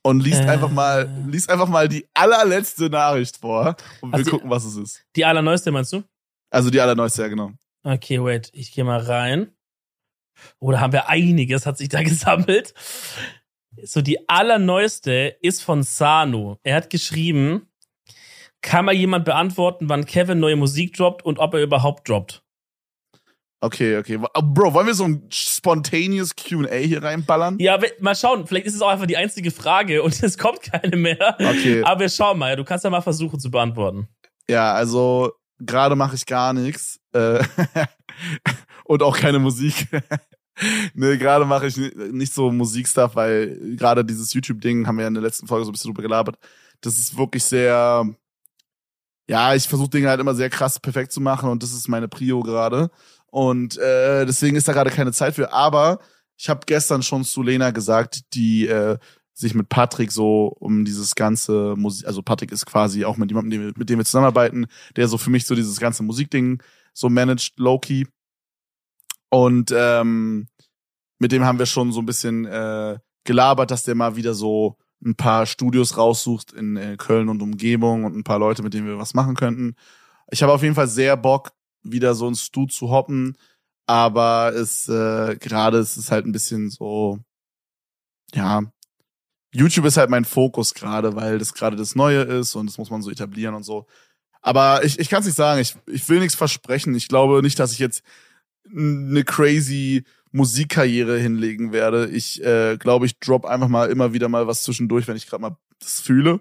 und 0.06 0.20
liest 0.20 0.40
Äh. 0.42 0.46
einfach 0.48 0.70
mal, 0.70 1.08
liest 1.28 1.50
einfach 1.50 1.68
mal 1.68 1.88
die 1.88 2.06
allerletzte 2.14 2.88
Nachricht 2.90 3.36
vor 3.38 3.76
und 4.00 4.10
wir 4.10 4.14
Also 4.18 4.24
die- 4.24 4.30
gucken, 4.30 4.50
was 4.50 4.64
es 4.64 4.76
ist. 4.76 5.04
Die 5.16 5.24
allerneueste 5.24 5.70
meinst 5.70 5.92
du? 5.92 6.02
Also 6.50 6.70
die 6.70 6.80
allerneueste, 6.80 7.22
ja 7.22 7.28
genau. 7.28 7.50
Okay, 7.84 8.22
wait, 8.22 8.50
ich 8.52 8.72
gehe 8.72 8.84
mal 8.84 9.00
rein. 9.00 9.52
Oder 10.58 10.80
haben 10.80 10.92
wir 10.92 11.08
einiges, 11.08 11.66
hat 11.66 11.78
sich 11.78 11.88
da 11.88 12.02
gesammelt. 12.02 12.74
So, 13.82 14.00
die 14.00 14.28
allerneueste 14.28 15.36
ist 15.42 15.62
von 15.62 15.82
Sano. 15.82 16.58
Er 16.62 16.76
hat 16.76 16.88
geschrieben, 16.90 17.68
kann 18.62 18.86
mal 18.86 18.94
jemand 18.94 19.24
beantworten, 19.26 19.88
wann 19.88 20.06
Kevin 20.06 20.40
neue 20.40 20.56
Musik 20.56 20.96
droppt 20.96 21.24
und 21.24 21.38
ob 21.38 21.54
er 21.54 21.62
überhaupt 21.62 22.08
droppt? 22.08 22.42
Okay, 23.60 23.96
okay. 23.98 24.20
Wa- 24.20 24.30
Bro, 24.42 24.74
wollen 24.74 24.86
wir 24.86 24.94
so 24.94 25.04
ein 25.04 25.26
spontaneous 25.30 26.34
Q&A 26.36 26.74
hier 26.76 27.02
reinballern? 27.02 27.58
Ja, 27.58 27.78
mal 28.00 28.14
schauen, 28.14 28.46
vielleicht 28.46 28.66
ist 28.66 28.74
es 28.74 28.82
auch 28.82 28.88
einfach 28.90 29.06
die 29.06 29.16
einzige 29.16 29.50
Frage 29.50 30.02
und 30.04 30.22
es 30.22 30.36
kommt 30.38 30.62
keine 30.62 30.96
mehr. 30.96 31.36
Okay. 31.40 31.82
Aber 31.82 32.00
wir 32.00 32.08
schauen 32.08 32.38
mal, 32.38 32.56
du 32.56 32.64
kannst 32.64 32.84
ja 32.84 32.90
mal 32.90 33.00
versuchen 33.00 33.40
zu 33.40 33.50
beantworten. 33.50 34.08
Ja, 34.48 34.72
also 34.74 35.32
gerade 35.58 35.96
mache 35.96 36.14
ich 36.16 36.26
gar 36.26 36.52
nichts. 36.52 37.00
Äh, 37.12 37.42
und 38.84 39.02
auch 39.02 39.16
keine 39.16 39.38
Musik. 39.38 39.88
nee, 40.94 41.16
gerade 41.16 41.44
mache 41.46 41.66
ich 41.66 41.76
ni- 41.76 41.92
nicht 42.12 42.32
so 42.34 42.50
Musikstuff, 42.52 43.16
weil 43.16 43.58
gerade 43.76 44.04
dieses 44.04 44.32
YouTube-Ding 44.34 44.86
haben 44.86 44.96
wir 44.96 45.02
ja 45.02 45.08
in 45.08 45.14
der 45.14 45.22
letzten 45.22 45.46
Folge 45.46 45.64
so 45.64 45.70
ein 45.70 45.72
bisschen 45.72 45.88
drüber 45.92 46.02
gelabert. 46.02 46.36
Das 46.82 46.98
ist 46.98 47.16
wirklich 47.16 47.42
sehr, 47.42 48.06
ja, 49.28 49.54
ich 49.54 49.66
versuche 49.66 49.88
Dinge 49.90 50.08
halt 50.10 50.20
immer 50.20 50.34
sehr 50.34 50.50
krass 50.50 50.78
perfekt 50.78 51.10
zu 51.10 51.20
machen 51.22 51.48
und 51.48 51.62
das 51.62 51.72
ist 51.72 51.88
meine 51.88 52.06
Prio 52.08 52.40
gerade. 52.42 52.90
Und 53.36 53.76
äh, 53.76 54.24
deswegen 54.24 54.56
ist 54.56 54.66
da 54.66 54.72
gerade 54.72 54.88
keine 54.88 55.12
Zeit 55.12 55.34
für. 55.34 55.52
Aber 55.52 55.98
ich 56.38 56.48
habe 56.48 56.60
gestern 56.64 57.02
schon 57.02 57.22
zu 57.22 57.42
Lena 57.42 57.70
gesagt, 57.70 58.32
die 58.32 58.66
äh, 58.66 58.96
sich 59.34 59.54
mit 59.54 59.68
Patrick 59.68 60.10
so 60.10 60.46
um 60.58 60.86
dieses 60.86 61.14
ganze 61.14 61.74
Musik, 61.76 62.06
also 62.06 62.22
Patrick 62.22 62.50
ist 62.50 62.64
quasi 62.64 63.04
auch 63.04 63.18
mit 63.18 63.30
jemandem, 63.30 63.74
mit 63.76 63.90
dem 63.90 63.98
wir- 63.98 64.06
zusammenarbeiten, 64.06 64.68
der 64.96 65.06
so 65.06 65.18
für 65.18 65.28
mich 65.28 65.44
so 65.44 65.54
dieses 65.54 65.78
ganze 65.78 66.02
Musikding 66.02 66.62
so 66.94 67.10
managt, 67.10 67.58
low-key. 67.58 68.06
Und 69.28 69.70
ähm, 69.70 70.48
mit 71.18 71.30
dem 71.30 71.44
haben 71.44 71.58
wir 71.58 71.66
schon 71.66 71.92
so 71.92 72.00
ein 72.00 72.06
bisschen 72.06 72.46
äh, 72.46 72.96
gelabert, 73.24 73.70
dass 73.70 73.82
der 73.82 73.96
mal 73.96 74.16
wieder 74.16 74.32
so 74.32 74.78
ein 75.04 75.14
paar 75.14 75.44
Studios 75.44 75.98
raussucht 75.98 76.54
in 76.54 76.78
äh, 76.78 76.96
Köln 76.96 77.28
und 77.28 77.42
Umgebung 77.42 78.04
und 78.04 78.16
ein 78.16 78.24
paar 78.24 78.38
Leute, 78.38 78.62
mit 78.62 78.72
denen 78.72 78.86
wir 78.86 78.96
was 78.96 79.12
machen 79.12 79.34
könnten. 79.36 79.74
Ich 80.30 80.42
habe 80.42 80.54
auf 80.54 80.62
jeden 80.62 80.74
Fall 80.74 80.88
sehr 80.88 81.18
Bock, 81.18 81.52
wieder 81.92 82.14
so 82.14 82.28
ins 82.28 82.42
Stu 82.42 82.66
zu 82.66 82.90
hoppen, 82.90 83.36
aber 83.86 84.52
es 84.54 84.88
äh, 84.88 85.36
gerade 85.36 85.78
ist 85.78 85.96
es 85.96 86.10
halt 86.10 86.26
ein 86.26 86.32
bisschen 86.32 86.70
so, 86.70 87.18
ja, 88.34 88.62
YouTube 89.52 89.86
ist 89.86 89.96
halt 89.96 90.10
mein 90.10 90.24
Fokus 90.24 90.74
gerade, 90.74 91.16
weil 91.16 91.38
das 91.38 91.54
gerade 91.54 91.76
das 91.76 91.94
Neue 91.94 92.22
ist 92.22 92.54
und 92.54 92.66
das 92.66 92.78
muss 92.78 92.90
man 92.90 93.02
so 93.02 93.10
etablieren 93.10 93.54
und 93.54 93.62
so. 93.62 93.86
Aber 94.42 94.84
ich, 94.84 94.98
ich 94.98 95.08
kann 95.08 95.20
es 95.20 95.26
nicht 95.26 95.36
sagen, 95.36 95.60
ich, 95.60 95.76
ich 95.86 96.08
will 96.08 96.20
nichts 96.20 96.36
versprechen. 96.36 96.94
Ich 96.94 97.08
glaube 97.08 97.42
nicht, 97.42 97.58
dass 97.58 97.72
ich 97.72 97.78
jetzt 97.78 98.02
eine 98.70 99.24
crazy 99.24 100.04
Musikkarriere 100.32 101.18
hinlegen 101.18 101.72
werde. 101.72 102.08
Ich 102.08 102.44
äh, 102.44 102.76
glaube, 102.76 103.06
ich 103.06 103.18
drop 103.18 103.44
einfach 103.44 103.68
mal 103.68 103.90
immer 103.90 104.12
wieder 104.12 104.28
mal 104.28 104.46
was 104.46 104.62
zwischendurch, 104.62 105.08
wenn 105.08 105.16
ich 105.16 105.26
gerade 105.26 105.40
mal 105.40 105.56
das 105.78 106.00
fühle 106.00 106.40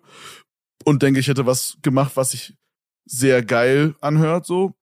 und 0.83 1.01
denke, 1.01 1.19
ich 1.19 1.27
hätte 1.27 1.45
was 1.45 1.77
gemacht, 1.81 2.11
was 2.15 2.31
sich 2.31 2.55
sehr 3.05 3.43
geil 3.43 3.95
anhört, 4.01 4.45
so. 4.45 4.73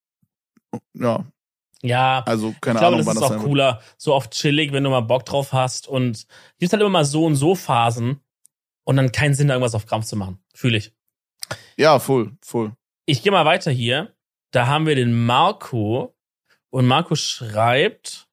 Ja, 0.93 1.26
Ja, 1.82 2.24
also 2.26 2.53
keine 2.61 2.78
ich 2.78 2.80
glaube, 2.80 2.95
Ahnung, 2.95 3.05
das 3.05 3.07
ist 3.07 3.15
das 3.15 3.24
auch 3.24 3.30
sein 3.30 3.39
wird. 3.39 3.47
cooler, 3.49 3.82
so 3.97 4.13
oft 4.13 4.32
chillig, 4.32 4.71
wenn 4.71 4.84
du 4.84 4.89
mal 4.89 5.01
Bock 5.01 5.26
drauf 5.26 5.51
hast. 5.53 5.88
Und 5.88 6.11
es 6.17 6.28
gibt 6.59 6.71
halt 6.71 6.82
immer 6.82 6.89
mal 6.89 7.05
so 7.05 7.26
und 7.26 7.36
so 7.36 7.55
Phasen 7.55 8.19
und 8.86 8.95
dann 8.97 9.11
keinen 9.11 9.34
Sinn, 9.34 9.47
da 9.49 9.55
irgendwas 9.55 9.76
auf 9.76 9.86
Krampf 9.86 10.05
zu 10.05 10.15
machen. 10.15 10.39
Fühle 10.53 10.78
ich. 10.78 10.93
Ja, 11.78 11.99
voll, 11.99 12.32
voll. 12.41 12.71
Ich 13.05 13.21
gehe 13.24 13.32
mal 13.32 13.45
weiter 13.45 13.71
hier. 13.71 14.13
Da 14.51 14.67
haben 14.67 14.86
wir 14.86 14.95
den 14.95 15.26
Marco. 15.26 16.15
Und 16.69 16.88
Marco 16.88 17.15
schreibt: 17.15 18.28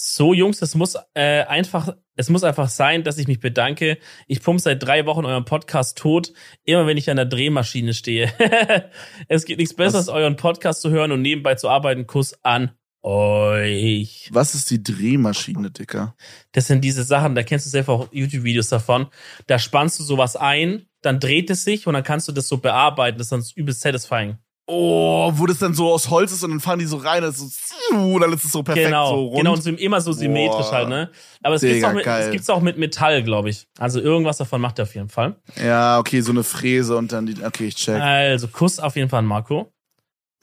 So, 0.00 0.32
Jungs, 0.32 0.62
es 0.62 0.76
muss 0.76 0.94
äh, 1.14 1.42
einfach, 1.42 1.92
es 2.14 2.30
muss 2.30 2.44
einfach 2.44 2.68
sein, 2.68 3.02
dass 3.02 3.18
ich 3.18 3.26
mich 3.26 3.40
bedanke. 3.40 3.98
Ich 4.28 4.40
pump 4.40 4.60
seit 4.60 4.80
drei 4.80 5.06
Wochen 5.06 5.24
euren 5.24 5.44
Podcast 5.44 5.98
tot, 5.98 6.32
immer 6.62 6.86
wenn 6.86 6.96
ich 6.96 7.10
an 7.10 7.16
der 7.16 7.26
Drehmaschine 7.26 7.92
stehe. 7.92 8.32
es 9.28 9.44
gibt 9.44 9.58
nichts 9.58 9.74
Besseres, 9.74 10.06
Was? 10.06 10.14
euren 10.14 10.36
Podcast 10.36 10.82
zu 10.82 10.90
hören 10.90 11.10
und 11.10 11.22
nebenbei 11.22 11.56
zu 11.56 11.68
arbeiten. 11.68 12.06
Kuss 12.06 12.38
an 12.44 12.70
euch. 13.02 14.28
Was 14.30 14.54
ist 14.54 14.70
die 14.70 14.84
Drehmaschine, 14.84 15.72
Dicker? 15.72 16.14
Das 16.52 16.68
sind 16.68 16.84
diese 16.84 17.02
Sachen, 17.02 17.34
da 17.34 17.42
kennst 17.42 17.66
du 17.66 17.70
selber 17.70 17.94
auch 17.94 18.12
YouTube-Videos 18.12 18.68
davon. 18.68 19.08
Da 19.48 19.58
spannst 19.58 19.98
du 19.98 20.04
sowas 20.04 20.36
ein, 20.36 20.86
dann 21.02 21.18
dreht 21.18 21.50
es 21.50 21.64
sich 21.64 21.88
und 21.88 21.94
dann 21.94 22.04
kannst 22.04 22.28
du 22.28 22.32
das 22.32 22.46
so 22.46 22.58
bearbeiten. 22.58 23.18
Das 23.18 23.26
ist 23.26 23.32
dann 23.32 23.44
übelst 23.56 23.80
satisfying. 23.80 24.38
Oh, 24.70 25.32
wo 25.34 25.46
das 25.46 25.58
dann 25.58 25.72
so 25.72 25.90
aus 25.90 26.10
Holz 26.10 26.30
ist 26.30 26.44
und 26.44 26.50
dann 26.50 26.60
fahren 26.60 26.78
die 26.78 26.84
so 26.84 26.98
rein, 26.98 27.24
und 27.24 27.34
so, 27.34 27.46
und 27.90 28.20
dann 28.20 28.30
ist 28.34 28.44
es 28.44 28.52
so 28.52 28.62
perfekt 28.62 28.88
genau, 28.88 29.08
so 29.14 29.24
rund. 29.28 29.36
genau, 29.38 29.52
und 29.54 29.62
so, 29.62 29.70
immer 29.70 29.98
so 30.02 30.12
symmetrisch 30.12 30.66
Boah. 30.66 30.72
halt, 30.72 30.88
ne? 30.90 31.10
Aber 31.42 31.54
es 31.54 31.62
gibt's, 31.62 31.84
auch 31.84 31.94
mit, 31.94 32.04
geil. 32.04 32.26
es 32.26 32.30
gibt's 32.32 32.50
auch 32.50 32.60
mit 32.60 32.76
Metall, 32.76 33.22
glaube 33.22 33.48
ich. 33.48 33.66
Also 33.78 33.98
irgendwas 33.98 34.36
davon 34.36 34.60
macht 34.60 34.78
er 34.78 34.82
auf 34.82 34.94
jeden 34.94 35.08
Fall. 35.08 35.36
Ja, 35.56 35.98
okay, 35.98 36.20
so 36.20 36.32
eine 36.32 36.44
Fräse 36.44 36.98
und 36.98 37.12
dann 37.12 37.24
die, 37.24 37.42
okay, 37.42 37.68
ich 37.68 37.76
check. 37.76 37.98
Also 37.98 38.48
Kuss 38.48 38.78
auf 38.78 38.94
jeden 38.96 39.08
Fall 39.08 39.20
an 39.20 39.26
Marco. 39.26 39.72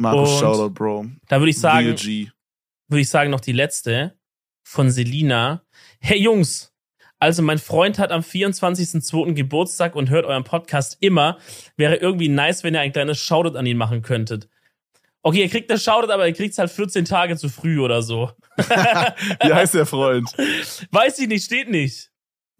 Und- 0.01 0.27
Shoutout, 0.27 0.71
Bro. 0.71 1.05
Da 1.27 1.39
würde 1.39 1.51
ich 1.51 1.59
sagen, 1.59 1.95
würde 1.95 3.01
ich 3.01 3.09
sagen 3.09 3.29
noch 3.29 3.41
die 3.41 3.51
letzte 3.51 4.17
von 4.67 4.89
Selina. 4.89 5.61
Hey 5.99 6.19
Jungs, 6.19 6.73
also 7.19 7.41
mein 7.41 7.57
Freund 7.59 7.97
hat 7.99 8.11
am 8.11 8.21
24.02. 8.21 9.33
Geburtstag 9.33 9.95
und 9.95 10.09
hört 10.09 10.25
euren 10.25 10.43
Podcast 10.43 10.97
immer. 10.99 11.37
Wäre 11.77 11.95
irgendwie 11.95 12.27
nice, 12.29 12.63
wenn 12.63 12.73
ihr 12.73 12.81
ein 12.81 12.91
kleines 12.91 13.19
Shoutout 13.19 13.57
an 13.57 13.65
ihn 13.65 13.77
machen 13.77 14.01
könntet. 14.01 14.47
Okay, 15.21 15.41
ihr 15.41 15.49
kriegt 15.49 15.69
eine 15.71 15.79
Shoutout, 15.79 16.11
aber 16.11 16.27
ihr 16.27 16.33
kriegt's 16.33 16.57
halt 16.57 16.69
14 16.69 17.05
Tage 17.05 17.35
zu 17.37 17.49
früh 17.49 17.79
oder 17.79 18.01
so. 18.03 18.31
Wie 18.57 19.53
heißt 19.53 19.73
der 19.73 19.85
Freund? 19.87 20.29
Weiß 20.91 21.17
ich 21.19 21.27
nicht, 21.27 21.45
steht 21.45 21.69
nicht. 21.69 22.11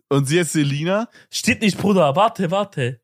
Und 0.09 0.27
sie 0.27 0.39
ist 0.39 0.53
Selina? 0.53 1.09
Steht 1.29 1.61
nicht, 1.61 1.77
Bruder. 1.77 2.15
Warte, 2.15 2.49
warte. 2.51 3.01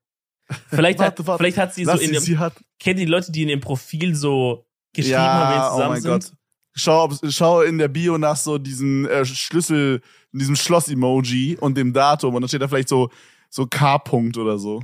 Vielleicht, 0.69 0.99
Warte, 0.99 1.19
hat, 1.21 1.27
warte. 1.27 1.43
vielleicht 1.43 1.57
hat 1.57 1.73
sie 1.73 1.85
so 1.85 1.91
Lass 1.91 2.01
in 2.01 2.07
sie, 2.07 2.13
dem, 2.13 2.23
sie 2.23 2.37
hat. 2.37 2.53
kennt 2.79 2.99
ihr 2.99 3.05
die 3.05 3.11
Leute, 3.11 3.31
die 3.31 3.43
in 3.43 3.49
ihrem 3.49 3.59
Profil 3.61 4.15
so 4.15 4.65
geschrieben 4.93 5.13
Ja, 5.13 5.33
haben, 5.33 5.53
wenn 5.53 5.61
sie 5.61 5.67
oh 5.67 5.71
zusammen 5.71 5.89
mein 5.93 6.01
sind? 6.01 6.11
Gott. 6.11 6.31
Schau, 6.73 7.29
schau 7.29 7.61
in 7.61 7.77
der 7.77 7.87
Bio 7.87 8.17
nach 8.17 8.35
so 8.37 8.57
diesen 8.57 9.05
äh, 9.07 9.25
Schlüssel, 9.25 10.01
diesem 10.39 10.55
Schloss-Emoji 10.55 11.57
und 11.59 11.77
dem 11.77 11.93
Datum 11.93 12.36
und 12.36 12.41
dann 12.41 12.49
steht 12.49 12.61
da 12.61 12.67
vielleicht 12.67 12.89
so, 12.89 13.09
so 13.49 13.65
K-Punkt 13.65 14.38
oder 14.38 14.57
so. 14.57 14.82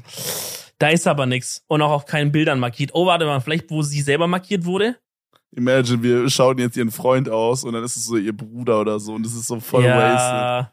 Da 0.80 0.90
ist 0.90 1.08
aber 1.08 1.26
nix. 1.26 1.64
Und 1.68 1.82
auch 1.82 1.92
auf 1.92 2.06
keinen 2.06 2.32
Bildern 2.32 2.60
markiert. 2.60 2.92
Oh, 2.94 3.06
warte 3.06 3.26
mal, 3.26 3.40
vielleicht, 3.40 3.70
wo 3.72 3.82
sie 3.82 4.02
selber 4.02 4.28
markiert 4.28 4.66
wurde? 4.66 4.98
Imagine, 5.56 6.04
wir 6.04 6.30
schauen 6.30 6.58
jetzt 6.60 6.78
ihren 6.78 6.92
Freund 6.92 7.30
aus 7.30 7.64
und 7.64 7.74
dann 7.74 7.84
ist 7.84 7.96
es 7.96 8.06
so 8.06 8.18
ihr 8.18 8.36
Bruder 8.36 8.82
oder 8.82 9.00
so 9.00 9.14
und 9.14 9.26
das 9.26 9.34
ist 9.34 9.48
so 9.48 9.60
voll 9.60 9.84
wasted. 9.84 9.94
ja. 9.94 10.72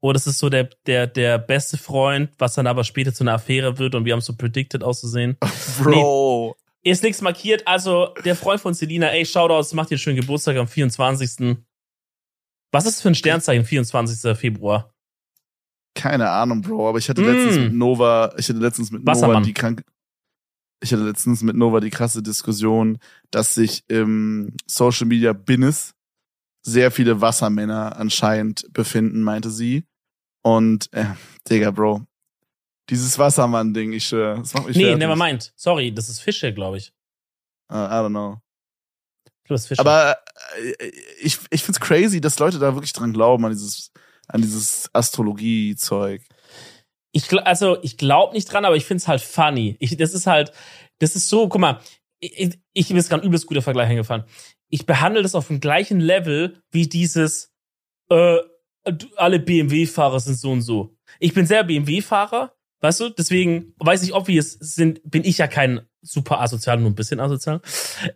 Oh, 0.00 0.12
das 0.12 0.26
ist 0.26 0.38
so 0.38 0.48
der, 0.48 0.70
der, 0.86 1.06
der 1.08 1.38
beste 1.38 1.76
Freund, 1.76 2.30
was 2.38 2.54
dann 2.54 2.66
aber 2.66 2.84
später 2.84 3.12
zu 3.12 3.24
einer 3.24 3.34
Affäre 3.34 3.78
wird 3.78 3.94
und 3.94 4.04
wir 4.04 4.12
haben 4.12 4.20
so 4.20 4.34
predicted 4.34 4.82
auszusehen. 4.82 5.36
Bro. 5.82 6.56
Ist 6.82 7.02
nichts 7.02 7.20
markiert, 7.20 7.66
also 7.66 8.14
der 8.24 8.36
Freund 8.36 8.60
von 8.60 8.74
Selina, 8.74 9.08
ey, 9.08 9.26
Shoutouts, 9.26 9.74
macht 9.74 9.90
ihr 9.90 9.98
schönen 9.98 10.20
Geburtstag 10.20 10.56
am 10.56 10.68
24. 10.68 11.58
Was 12.72 12.86
ist 12.86 13.00
für 13.00 13.08
ein 13.08 13.14
Sternzeichen, 13.14 13.64
24. 13.64 14.36
Februar? 14.36 14.92
Keine 15.94 16.30
Ahnung, 16.30 16.60
Bro, 16.62 16.88
aber 16.90 16.98
ich 16.98 17.08
hatte 17.08 17.22
Mm. 17.22 17.26
letztens 17.26 17.56
mit 17.58 17.72
Nova, 17.72 18.34
ich 18.36 18.48
hatte 18.48 18.58
letztens 18.58 18.90
mit 18.92 19.04
Nova 19.04 19.40
die 19.40 19.54
krank. 19.54 19.82
ich 20.80 20.92
hatte 20.92 21.02
letztens 21.04 21.42
mit 21.42 21.56
Nova 21.56 21.80
die 21.80 21.90
krasse 21.90 22.22
Diskussion, 22.22 22.98
dass 23.32 23.54
sich 23.54 23.82
im 23.88 24.54
Social 24.66 25.06
Media 25.06 25.32
Business 25.32 25.94
sehr 26.62 26.90
viele 26.92 27.20
Wassermänner 27.20 27.96
anscheinend 27.96 28.72
befinden, 28.72 29.22
meinte 29.22 29.50
sie. 29.50 29.84
Und, 30.42 30.92
äh, 30.92 31.06
Digga, 31.48 31.70
Bro. 31.72 32.06
Dieses 32.90 33.18
Wassermann-Ding, 33.18 33.92
ich 33.92 34.06
schwör, 34.06 34.36
das 34.36 34.54
macht 34.54 34.66
mich 34.68 34.76
Nee, 34.76 34.84
fertig. 34.84 34.98
never 35.00 35.16
mind. 35.16 35.52
Sorry, 35.56 35.92
das 35.92 36.08
ist 36.08 36.20
Fische, 36.20 36.52
glaube 36.54 36.78
ich. 36.78 36.92
Uh, 37.70 37.74
I 37.74 38.00
don't 38.00 38.10
know. 38.10 38.40
Ich 39.48 39.50
glaube, 39.50 39.54
das 39.54 39.62
ist 39.62 39.68
Fische. 39.68 39.80
Aber 39.80 40.18
äh, 40.58 40.90
ich, 41.22 41.38
ich 41.48 41.62
find's 41.62 41.80
crazy, 41.80 42.20
dass 42.20 42.38
Leute 42.38 42.58
da 42.58 42.74
wirklich 42.74 42.92
dran 42.92 43.14
glauben, 43.14 43.46
an 43.46 43.52
dieses, 43.52 43.92
an 44.26 44.42
dieses 44.42 44.90
Astrologie-Zeug. 44.92 46.22
Ich, 47.12 47.32
also, 47.46 47.82
ich 47.82 47.96
glaube 47.96 48.34
nicht 48.34 48.52
dran, 48.52 48.66
aber 48.66 48.76
ich 48.76 48.84
find's 48.84 49.08
halt 49.08 49.22
funny. 49.22 49.76
Ich, 49.80 49.96
das 49.96 50.12
ist 50.12 50.26
halt, 50.26 50.52
das 50.98 51.16
ist 51.16 51.30
so, 51.30 51.48
guck 51.48 51.62
mal, 51.62 51.80
ich, 52.20 52.58
ich 52.74 52.90
mir 52.90 52.98
ist 52.98 53.08
gerade 53.08 53.22
ein 53.22 53.26
übelst 53.26 53.46
guter 53.46 53.62
Vergleich 53.62 53.88
eingefallen. 53.88 54.24
Ich 54.68 54.84
behandle 54.84 55.22
das 55.22 55.34
auf 55.34 55.46
dem 55.46 55.60
gleichen 55.60 56.00
Level 56.00 56.62
wie 56.70 56.86
dieses, 56.86 57.50
äh, 58.10 58.36
alle 59.16 59.38
BMW-Fahrer 59.38 60.20
sind 60.20 60.34
so 60.34 60.52
und 60.52 60.60
so. 60.60 60.94
Ich 61.20 61.32
bin 61.32 61.46
sehr 61.46 61.64
BMW-Fahrer, 61.64 62.52
weißt 62.80 63.00
du, 63.00 63.08
deswegen 63.08 63.74
weiß 63.78 64.02
ich, 64.02 64.12
obvious 64.12 64.52
sind, 64.52 65.00
bin 65.04 65.24
ich 65.24 65.38
ja 65.38 65.46
kein 65.46 65.80
super 66.02 66.40
asozial, 66.40 66.78
nur 66.78 66.90
ein 66.90 66.94
bisschen 66.94 67.20
asozial. 67.20 67.62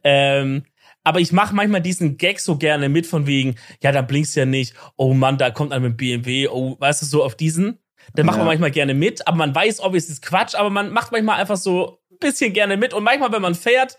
Ähm, 0.05 0.65
aber 1.05 1.21
ich 1.21 1.33
mache 1.33 1.55
manchmal 1.55 1.81
diesen 1.83 2.17
Gag 2.17 2.41
so 2.41 2.57
gerne 2.57 2.89
mit 2.89 3.07
von 3.07 3.27
wegen, 3.27 3.57
ja, 3.83 3.93
da 3.93 4.03
blinkst 4.03 4.37
ja 4.37 4.47
nicht, 4.47 4.75
oh 4.97 5.15
Mann, 5.15 5.39
da 5.39 5.51
kommt 5.51 5.73
einer 5.73 5.89
mit 5.89 5.97
BMW, 5.97 6.49
oh, 6.49 6.77
weißt 6.79 7.03
du, 7.03 7.07
so 7.07 7.25
auf 7.25 7.35
diesen. 7.35 7.79
Den 8.17 8.27
macht 8.27 8.37
man 8.37 8.47
Ja. 8.47 8.51
manchmal 8.51 8.71
gerne 8.73 8.95
mit, 8.95 9.27
aber 9.29 9.37
man 9.37 9.55
weiß, 9.55 9.81
ob 9.81 9.95
es 9.95 10.09
ist 10.09 10.23
Quatsch, 10.23 10.55
aber 10.55 10.71
man 10.71 10.93
macht 10.93 11.13
manchmal 11.13 11.41
einfach 11.41 11.57
so 11.57 12.01
ein 12.11 12.19
bisschen 12.19 12.53
gerne 12.53 12.77
mit. 12.77 12.95
Und 12.95 13.05
manchmal, 13.05 13.31
wenn 13.33 13.43
man 13.43 13.55
fährt, 13.55 13.97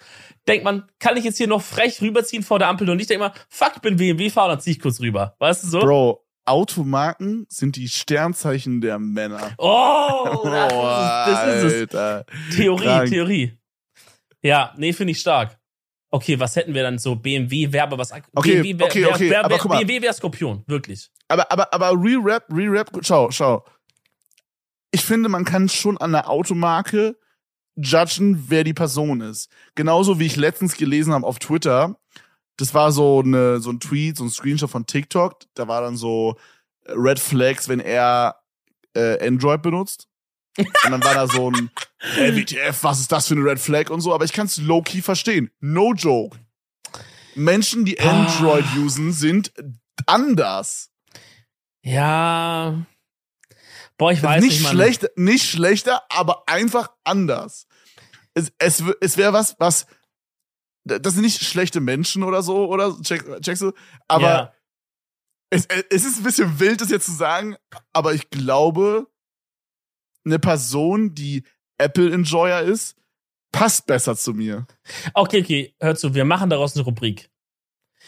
denkt 0.47 0.66
man, 0.66 0.84
kann 0.99 1.16
ich 1.16 1.24
jetzt 1.24 1.38
hier 1.38 1.47
noch 1.47 1.62
frech 1.62 2.01
rüberziehen 2.01 2.43
vor 2.43 2.60
der 2.60 2.68
Ampel 2.68 2.89
und 2.89 2.99
ich 2.99 3.08
denke 3.08 3.24
mal, 3.26 3.34
fuck, 3.49 3.72
ich 3.76 3.82
bin 3.82 3.95
BMW-Fahrer, 3.95 4.49
dann 4.49 4.60
zieh 4.60 4.72
ich 4.72 4.80
kurz 4.80 4.99
rüber. 4.99 5.36
Weißt 5.39 5.64
du 5.64 5.68
so? 5.68 5.80
Bro, 5.80 6.26
Automarken 6.45 7.45
sind 7.47 7.78
die 7.78 7.88
Sternzeichen 7.88 8.82
der 8.82 8.99
Männer. 8.99 9.51
Oh, 9.58 10.41
das, 10.43 11.64
ist, 11.64 11.74
es, 11.74 11.89
das 11.89 12.26
ist 12.26 12.36
es. 12.49 12.56
Theorie, 12.58 12.84
Krank. 12.84 13.10
Theorie. 13.10 13.58
Ja, 14.41 14.74
nee, 14.78 14.91
finde 14.91 15.12
ich 15.12 15.22
stark. 15.22 15.58
Okay, 16.14 16.39
was 16.39 16.55
hätten 16.55 16.76
wir 16.76 16.84
dann 16.84 16.99
so? 16.99 17.16
BMW-Werbe, 17.16 17.97
was? 17.97 18.11
Okay, 18.11 18.61
BMW 18.61 18.78
wär, 18.78 18.86
okay, 18.86 19.01
wär, 19.01 19.09
okay, 19.09 19.30
wär, 19.32 19.45
aber 19.45 19.55
wär, 19.57 19.68
mal. 19.68 19.78
BMW 19.80 19.99
wäre 19.99 20.14
Skorpion, 20.14 20.64
wirklich. 20.68 21.09
Aber, 21.28 21.51
aber, 21.51 21.74
aber 21.74 21.93
Re-Rap, 21.93 22.45
Re-Rap, 22.53 22.91
schau, 23.01 23.32
schau. 23.32 23.66
Ich 24.91 25.03
finde, 25.03 25.28
man 25.28 25.43
kann 25.43 25.70
schon 25.70 25.97
an 25.97 26.11
der 26.11 26.30
Automarke 26.30 27.18
judgen, 27.76 28.45
wer 28.47 28.64
die 28.64 28.76
Person 28.76 29.22
ist. 29.22 29.49
Genauso 29.74 30.20
wie 30.20 30.28
ich 30.28 30.36
letztens 30.36 30.78
gelesen 30.78 31.14
habe 31.14 31.26
auf 31.26 31.39
Twitter. 31.39 31.97
Das 32.57 32.76
war 32.76 32.91
so 32.91 33.24
eine, 33.26 33.59
so 33.59 33.72
ein 33.72 33.80
Tweet, 33.80 34.18
so 34.18 34.24
ein 34.24 34.30
Screenshot 34.30 34.70
von 34.70 34.86
TikTok. 34.86 35.39
Da 35.55 35.68
war 35.68 35.82
dann 35.82 35.97
so 35.97 36.36
äh, 36.86 36.91
Red 36.91 37.18
Flags, 37.18 37.70
wenn 37.70 37.80
er 37.80 38.36
äh, 38.93 39.18
Android 39.26 39.64
benutzt. 39.64 40.07
Und 40.58 40.68
dann 40.84 41.04
war 41.04 41.14
da 41.16 41.28
so 41.28 41.49
ein 41.51 41.72
äh, 42.18 42.36
WTF, 42.36 42.84
was 42.84 42.99
ist 42.99 43.12
das 43.12 43.28
für 43.28 43.34
eine 43.36 43.43
Red 43.43 43.60
Flag 43.60 43.89
und 43.89 44.01
so. 44.01 44.14
Aber 44.14 44.26
ich 44.26 44.34
kann 44.34 44.45
es 44.45 44.58
low-key 44.58 45.01
verstehen. 45.01 45.49
No 45.60 45.93
joke. 45.93 46.38
Menschen, 47.36 47.86
die 47.86 47.99
Ah. 47.99 48.10
Android 48.12 48.66
usen, 48.78 49.12
sind 49.14 49.51
anders. 50.06 50.91
Ja. 51.82 52.86
Boah, 53.97 54.12
ich 54.12 54.22
weiß 54.24 54.41
nicht 54.41 54.51
nicht, 54.54 54.64
Mann. 54.64 54.72
schlecht, 54.74 55.08
nicht 55.16 55.49
schlechter, 55.49 56.04
aber 56.10 56.43
einfach 56.47 56.91
anders. 57.04 57.68
Es, 58.34 58.51
es, 58.58 58.84
es 59.01 59.18
wäre 59.18 59.34
was, 59.34 59.56
was, 59.60 59.86
das 60.86 61.14
sind 61.14 61.24
nicht 61.24 61.43
schlechte 61.43 61.80
Menschen 61.80 62.24
oder 62.24 62.41
so, 62.41 62.68
oder 62.68 62.95
check, 63.01 63.24
checkst 63.41 63.62
du? 63.62 63.72
Aber 64.08 64.28
Ja. 64.28 64.54
es, 65.51 65.68
es 65.89 66.04
ist 66.06 66.18
ein 66.18 66.24
bisschen 66.24 66.60
wild, 66.60 66.82
das 66.82 66.89
jetzt 66.89 67.06
zu 67.06 67.12
sagen, 67.14 67.56
aber 67.93 68.14
ich 68.14 68.30
glaube, 68.32 69.08
eine 70.26 70.40
Person, 70.40 71.14
die 71.16 71.44
Apple-Enjoyer 71.78 72.62
ist, 72.62 72.96
passt 73.52 73.86
besser 73.86 74.16
zu 74.16 74.34
mir. 74.34 74.66
Okay, 75.14 75.42
okay, 75.42 75.76
hör 75.80 75.96
zu, 75.96 76.14
wir 76.16 76.26
machen 76.26 76.50
daraus 76.50 76.76
eine 76.76 76.86
Rubrik. 76.86 77.30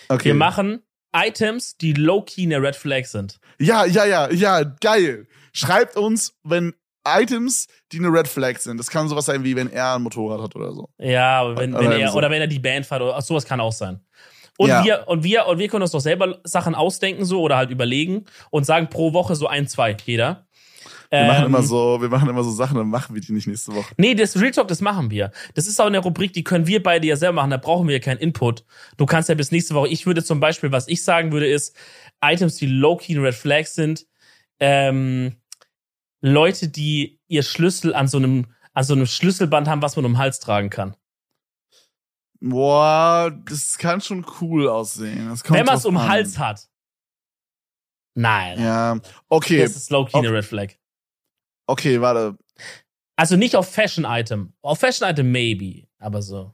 Okay. 0.09 0.25
Wir 0.25 0.33
machen 0.35 0.81
Items, 1.15 1.77
die 1.77 1.93
low-key 1.93 2.43
eine 2.43 2.61
Red 2.61 2.75
Flag 2.75 3.05
sind. 3.05 3.39
Ja, 3.59 3.85
ja, 3.85 4.05
ja, 4.05 4.29
ja, 4.31 4.63
geil. 4.63 5.27
Schreibt 5.53 5.95
uns, 5.95 6.37
wenn 6.43 6.73
Items, 7.07 7.67
die 7.91 7.99
eine 7.99 8.09
Red 8.11 8.27
Flag 8.27 8.57
sind. 8.57 8.77
Das 8.77 8.89
kann 8.89 9.07
sowas 9.07 9.25
sein, 9.25 9.43
wie 9.43 9.55
wenn 9.55 9.71
er 9.71 9.95
ein 9.95 10.01
Motorrad 10.01 10.41
hat 10.41 10.55
oder 10.55 10.73
so. 10.73 10.89
Ja, 10.97 11.55
wenn, 11.55 11.73
wenn 11.73 11.87
Oder 11.87 11.99
er, 11.99 12.11
so. 12.11 12.17
oder 12.17 12.29
wenn 12.31 12.41
er 12.41 12.47
die 12.47 12.59
Band 12.59 12.85
fährt, 12.85 13.01
oder 13.01 13.21
sowas 13.21 13.45
kann 13.45 13.59
auch 13.61 13.71
sein. 13.71 14.01
Und 14.57 14.69
Ja. 14.69 14.83
wir, 14.83 15.07
und 15.07 15.23
wir, 15.23 15.45
und 15.47 15.59
wir 15.59 15.67
können 15.67 15.83
uns 15.83 15.91
doch 15.91 15.99
selber 15.99 16.39
Sachen 16.43 16.75
ausdenken, 16.75 17.23
so, 17.25 17.41
oder 17.41 17.57
halt 17.57 17.69
überlegen 17.69 18.25
und 18.49 18.65
sagen 18.65 18.89
pro 18.89 19.13
Woche 19.13 19.35
so 19.35 19.47
ein, 19.47 19.67
zwei, 19.67 19.95
jeder. 20.05 20.44
Wir 21.21 21.27
machen 21.27 21.43
Ähm, 21.43 21.49
immer 21.49 21.63
so, 21.63 22.01
wir 22.01 22.09
machen 22.09 22.29
immer 22.29 22.43
so 22.43 22.51
Sachen, 22.51 22.77
dann 22.77 22.89
machen 22.89 23.15
wir 23.15 23.21
die 23.21 23.31
nicht 23.31 23.47
nächste 23.47 23.73
Woche. 23.75 23.93
Nee, 23.97 24.15
das 24.15 24.39
Real 24.39 24.51
Talk, 24.51 24.67
das 24.67 24.81
machen 24.81 25.11
wir. 25.11 25.31
Das 25.53 25.67
ist 25.67 25.79
auch 25.79 25.85
eine 25.85 25.99
Rubrik, 25.99 26.33
die 26.33 26.43
können 26.43 26.67
wir 26.67 26.81
beide 26.83 27.07
ja 27.07 27.15
selber 27.15 27.35
machen, 27.35 27.51
da 27.51 27.57
brauchen 27.57 27.87
wir 27.87 27.95
ja 27.95 27.99
keinen 28.01 28.17
Input. 28.19 28.65
Du 28.97 29.05
kannst 29.05 29.29
ja 29.29 29.35
bis 29.35 29.51
nächste 29.51 29.75
Woche, 29.75 29.87
ich 29.87 30.05
würde 30.05 30.23
zum 30.23 30.39
Beispiel, 30.39 30.71
was 30.71 30.87
ich 30.87 31.03
sagen 31.03 31.31
würde, 31.31 31.47
ist, 31.47 31.75
Items, 32.23 32.55
die 32.55 32.67
low-key 32.67 33.17
Red 33.17 33.35
Flags 33.35 33.75
sind, 33.75 34.05
ähm, 34.59 35.35
Leute, 36.21 36.69
die 36.69 37.19
ihr 37.27 37.43
Schlüssel 37.43 37.93
an 37.93 38.07
so 38.07 38.17
einem, 38.17 38.47
an 38.73 38.83
so 38.83 38.93
einem 38.93 39.05
Schlüsselband 39.05 39.67
haben, 39.67 39.81
was 39.81 39.95
man 39.95 40.05
um 40.05 40.13
den 40.13 40.17
Hals 40.17 40.39
tragen 40.39 40.69
kann. 40.69 40.95
Boah, 42.41 43.31
das 43.47 43.77
kann 43.77 44.01
schon 44.01 44.25
cool 44.41 44.67
aussehen. 44.67 45.33
Wenn 45.47 45.65
man 45.65 45.77
es 45.77 45.85
um 45.85 45.95
den. 45.95 46.07
Hals 46.07 46.37
hat. 46.37 46.67
Nein. 48.13 48.59
Ja, 48.61 48.99
okay, 49.29 49.61
Das 49.61 49.75
ist 49.75 49.89
low-key 49.91 50.17
eine. 50.17 50.31
Red 50.31 50.45
Flag. 50.45 50.73
Okay, 51.67 52.01
warte. 52.01 52.37
Also 53.15 53.35
nicht 53.37 53.55
auf 53.55 53.71
Fashion-Item. 53.71 54.53
Auf 54.61 54.79
Fashion-Item 54.79 55.31
maybe, 55.31 55.87
aber 55.99 56.21
so. 56.21 56.53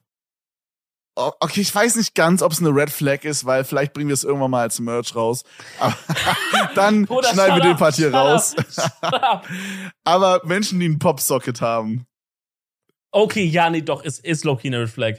Okay, 1.16 1.60
ich 1.62 1.76
weiß 1.76 1.98
nicht 1.98 2.16
ganz, 2.16 2.42
ob 2.42 2.54
es 2.54 2.60
eine 2.60 2.70
Red 2.70 2.90
Flag 2.90 3.26
ist, 3.26 3.46
weil 3.46 3.64
vielleicht 3.66 3.94
bringen 3.94 4.08
wir 4.08 4.14
es 4.14 4.24
irgendwann 4.24 4.52
mal 4.52 4.62
als 4.62 4.80
Merch 4.80 5.14
raus. 5.16 5.44
Aber 5.80 5.94
dann 6.76 7.06
Bruder, 7.06 7.30
schneiden 7.34 7.56
wir 7.58 7.62
den 7.64 7.76
Part 7.78 7.96
hier 7.96 8.14
raus. 8.14 8.56
Aber 10.04 10.42
Menschen, 10.46 10.80
die 10.80 10.86
einen 10.86 11.00
Popsocket 11.00 11.60
haben. 11.62 12.06
Okay, 13.12 13.44
ja, 13.44 13.70
nee, 13.70 13.82
doch, 13.82 14.04
ist, 14.04 14.24
ist 14.24 14.46
low-key 14.46 14.68
eine 14.70 14.82
Red 14.82 14.90
Flag. 14.90 15.16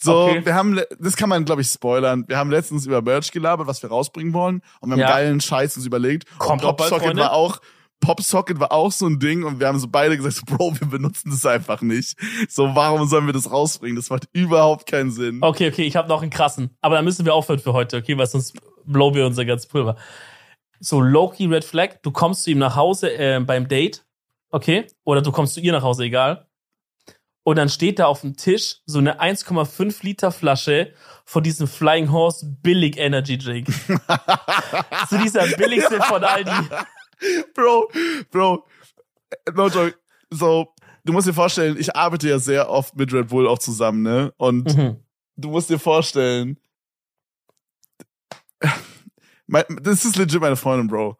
So, 0.00 0.14
Okay. 0.16 0.46
wir 0.46 0.54
haben, 0.54 0.80
das 1.00 1.16
kann 1.16 1.28
man, 1.28 1.44
glaube 1.44 1.62
ich, 1.62 1.68
spoilern. 1.68 2.24
Wir 2.28 2.36
haben 2.36 2.50
letztens 2.50 2.86
über 2.86 3.02
Merch 3.02 3.32
gelabert, 3.32 3.66
was 3.66 3.82
wir 3.82 3.90
rausbringen 3.90 4.32
wollen. 4.32 4.62
Und 4.80 4.90
wir 4.90 4.92
haben 4.94 5.00
Ja. 5.00 5.08
geilen 5.08 5.40
Scheiß 5.40 5.76
uns 5.76 5.86
überlegt. 5.86 6.26
Kommt 6.38 6.64
und 6.64 6.76
Popsocket 6.76 7.16
war 7.16 7.32
auch, 7.32 7.60
Popsocket 8.02 8.60
war 8.60 8.72
auch 8.72 8.92
so 8.92 9.06
ein 9.06 9.18
Ding. 9.18 9.44
Und 9.44 9.60
wir 9.60 9.68
haben 9.68 9.78
so 9.78 9.88
beide 9.88 10.18
gesagt, 10.18 10.34
so, 10.34 10.42
Bro, 10.46 10.78
wir 10.78 10.88
benutzen 10.88 11.30
das 11.30 11.46
einfach 11.46 11.80
nicht. 11.80 12.18
So, 12.50 12.74
warum 12.74 13.08
sollen 13.08 13.24
wir 13.24 13.32
das 13.32 13.50
rausbringen? 13.50 13.96
Das 13.96 14.10
macht 14.10 14.28
überhaupt 14.32 14.86
keinen 14.86 15.10
Sinn. 15.10 15.38
Okay, 15.40 15.68
okay, 15.68 15.84
ich 15.84 15.96
habe 15.96 16.08
noch 16.08 16.20
einen 16.20 16.30
krassen. 16.30 16.76
Aber 16.82 16.96
dann 16.96 17.06
müssen 17.06 17.24
wir 17.24 17.32
aufhören 17.32 17.60
für 17.60 17.72
heute, 17.72 17.96
okay? 17.96 18.18
Weil 18.18 18.26
sonst 18.26 18.58
blowen 18.84 19.14
wir 19.14 19.24
unser 19.24 19.46
ganzes 19.46 19.66
Pulver. 19.66 19.96
So, 20.80 21.00
Loki 21.00 21.46
Red 21.46 21.64
Flag, 21.64 22.02
du 22.02 22.10
kommst 22.10 22.42
zu 22.42 22.50
ihm 22.50 22.58
nach 22.58 22.76
Hause 22.76 23.16
äh, 23.16 23.40
beim 23.40 23.68
Date, 23.68 24.04
okay? 24.50 24.86
Oder 25.04 25.22
du 25.22 25.30
kommst 25.32 25.54
zu 25.54 25.60
ihr 25.60 25.72
nach 25.72 25.82
Hause, 25.82 26.04
egal. 26.04 26.48
Und 27.44 27.56
dann 27.56 27.68
steht 27.68 27.98
da 27.98 28.06
auf 28.06 28.20
dem 28.20 28.36
Tisch 28.36 28.76
so 28.86 28.98
eine 28.98 29.20
1,5 29.20 30.04
Liter 30.04 30.30
Flasche 30.30 30.92
von 31.24 31.42
diesem 31.42 31.66
Flying 31.66 32.10
Horse 32.12 32.46
Billig 32.62 32.96
Energy 32.96 33.38
Drink. 33.38 33.68
so 35.10 35.18
dieser 35.18 35.46
billigste 35.56 36.00
von 36.02 36.22
Aldi. 36.22 36.50
Bro, 37.54 37.90
Bro, 38.30 38.66
no 39.54 39.68
joke. 39.68 39.94
So, 40.30 40.68
du 41.04 41.12
musst 41.12 41.26
dir 41.28 41.34
vorstellen, 41.34 41.76
ich 41.78 41.94
arbeite 41.94 42.28
ja 42.28 42.38
sehr 42.38 42.68
oft 42.70 42.96
mit 42.96 43.12
Red 43.12 43.28
Bull 43.28 43.46
auch 43.46 43.58
zusammen, 43.58 44.02
ne? 44.02 44.32
Und 44.38 44.74
Mhm. 44.76 44.96
du 45.36 45.50
musst 45.50 45.70
dir 45.70 45.78
vorstellen, 45.78 46.58
das 49.82 50.04
ist 50.04 50.16
legit 50.16 50.40
meine 50.40 50.56
Freundin, 50.56 50.88
Bro. 50.88 51.18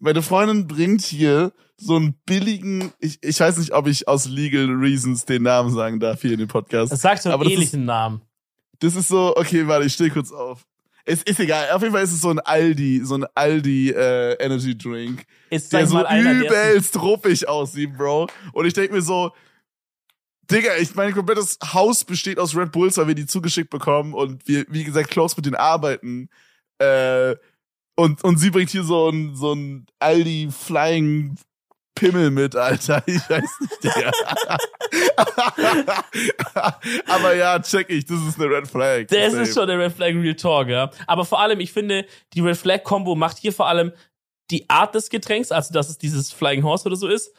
Meine 0.00 0.22
Freundin 0.22 0.66
bringt 0.66 1.02
hier 1.02 1.52
so 1.76 1.96
einen 1.96 2.14
billigen, 2.26 2.92
ich, 3.00 3.18
ich 3.22 3.40
weiß 3.40 3.58
nicht, 3.58 3.72
ob 3.72 3.86
ich 3.86 4.06
aus 4.08 4.26
legal 4.26 4.66
reasons 4.70 5.24
den 5.24 5.42
Namen 5.42 5.72
sagen 5.74 6.00
darf 6.00 6.22
hier 6.22 6.32
in 6.32 6.38
dem 6.38 6.48
Podcast. 6.48 6.92
Das 6.92 7.00
sagt 7.02 7.22
so 7.22 7.28
einen 7.28 7.34
Aber 7.34 7.44
das 7.44 7.52
ist- 7.52 7.58
ähnlichen 7.58 7.84
Namen. 7.84 8.22
Das 8.80 8.96
ist 8.96 9.08
so, 9.08 9.36
okay, 9.36 9.66
warte, 9.66 9.86
ich 9.86 9.92
stehe 9.94 10.10
kurz 10.10 10.32
auf. 10.32 10.66
Es 11.06 11.22
ist 11.22 11.38
egal, 11.38 11.70
auf 11.70 11.82
jeden 11.82 11.92
Fall 11.92 12.02
ist 12.02 12.12
es 12.12 12.22
so 12.22 12.30
ein 12.30 12.40
Aldi, 12.40 13.02
so 13.04 13.16
ein 13.16 13.26
Aldi 13.34 13.90
äh, 13.90 14.34
Energy 14.42 14.76
Drink, 14.76 15.26
Ist 15.50 15.72
der 15.72 15.86
so 15.86 16.02
einer, 16.02 16.32
übelst 16.32 17.00
ruppig 17.00 17.46
aussieht, 17.46 17.96
Bro. 17.96 18.28
Und 18.52 18.64
ich 18.64 18.72
denk 18.72 18.90
mir 18.90 19.02
so, 19.02 19.32
Digga, 20.50 20.76
ich 20.76 20.94
mein 20.94 21.12
komplettes 21.12 21.58
Haus 21.72 22.04
besteht 22.04 22.38
aus 22.38 22.56
Red 22.56 22.72
Bulls, 22.72 22.96
weil 22.96 23.08
wir 23.08 23.14
die 23.14 23.26
zugeschickt 23.26 23.70
bekommen 23.70 24.14
und 24.14 24.46
wir, 24.48 24.64
wie 24.68 24.84
gesagt, 24.84 25.10
close 25.10 25.34
mit 25.36 25.46
denen 25.46 25.56
arbeiten. 25.56 26.28
Äh, 26.78 27.36
und, 27.96 28.24
und 28.24 28.38
sie 28.38 28.50
bringt 28.50 28.70
hier 28.70 28.82
so 28.82 29.08
ein, 29.08 29.36
so 29.36 29.52
ein 29.52 29.86
Aldi 30.00 30.48
Flying 30.50 31.36
Pimmel 31.94 32.30
mit, 32.30 32.56
Alter. 32.56 33.02
Ich 33.06 33.28
weiß 33.30 33.60
nicht, 33.60 33.84
Digga. 33.84 34.12
Aber 37.06 37.34
ja, 37.34 37.60
check 37.60 37.90
ich, 37.90 38.04
das 38.04 38.20
ist 38.22 38.40
eine 38.40 38.50
Red 38.50 38.68
Flag. 38.68 39.06
Das 39.08 39.32
Safe. 39.32 39.42
ist 39.42 39.54
schon 39.54 39.66
der 39.66 39.78
Red 39.78 39.92
Flag 39.92 40.08
Real 40.14 40.34
Talk, 40.34 40.68
ja. 40.68 40.90
Aber 41.06 41.24
vor 41.24 41.40
allem, 41.40 41.60
ich 41.60 41.72
finde, 41.72 42.06
die 42.32 42.40
Red 42.40 42.56
Flag 42.56 42.82
Combo 42.82 43.14
macht 43.14 43.38
hier 43.38 43.52
vor 43.52 43.68
allem 43.68 43.92
die 44.50 44.68
Art 44.68 44.94
des 44.94 45.08
Getränks, 45.08 45.52
also 45.52 45.72
dass 45.72 45.88
es 45.88 45.98
dieses 45.98 46.32
Flying 46.32 46.62
Horse 46.64 46.86
oder 46.86 46.96
so 46.96 47.08
ist, 47.08 47.32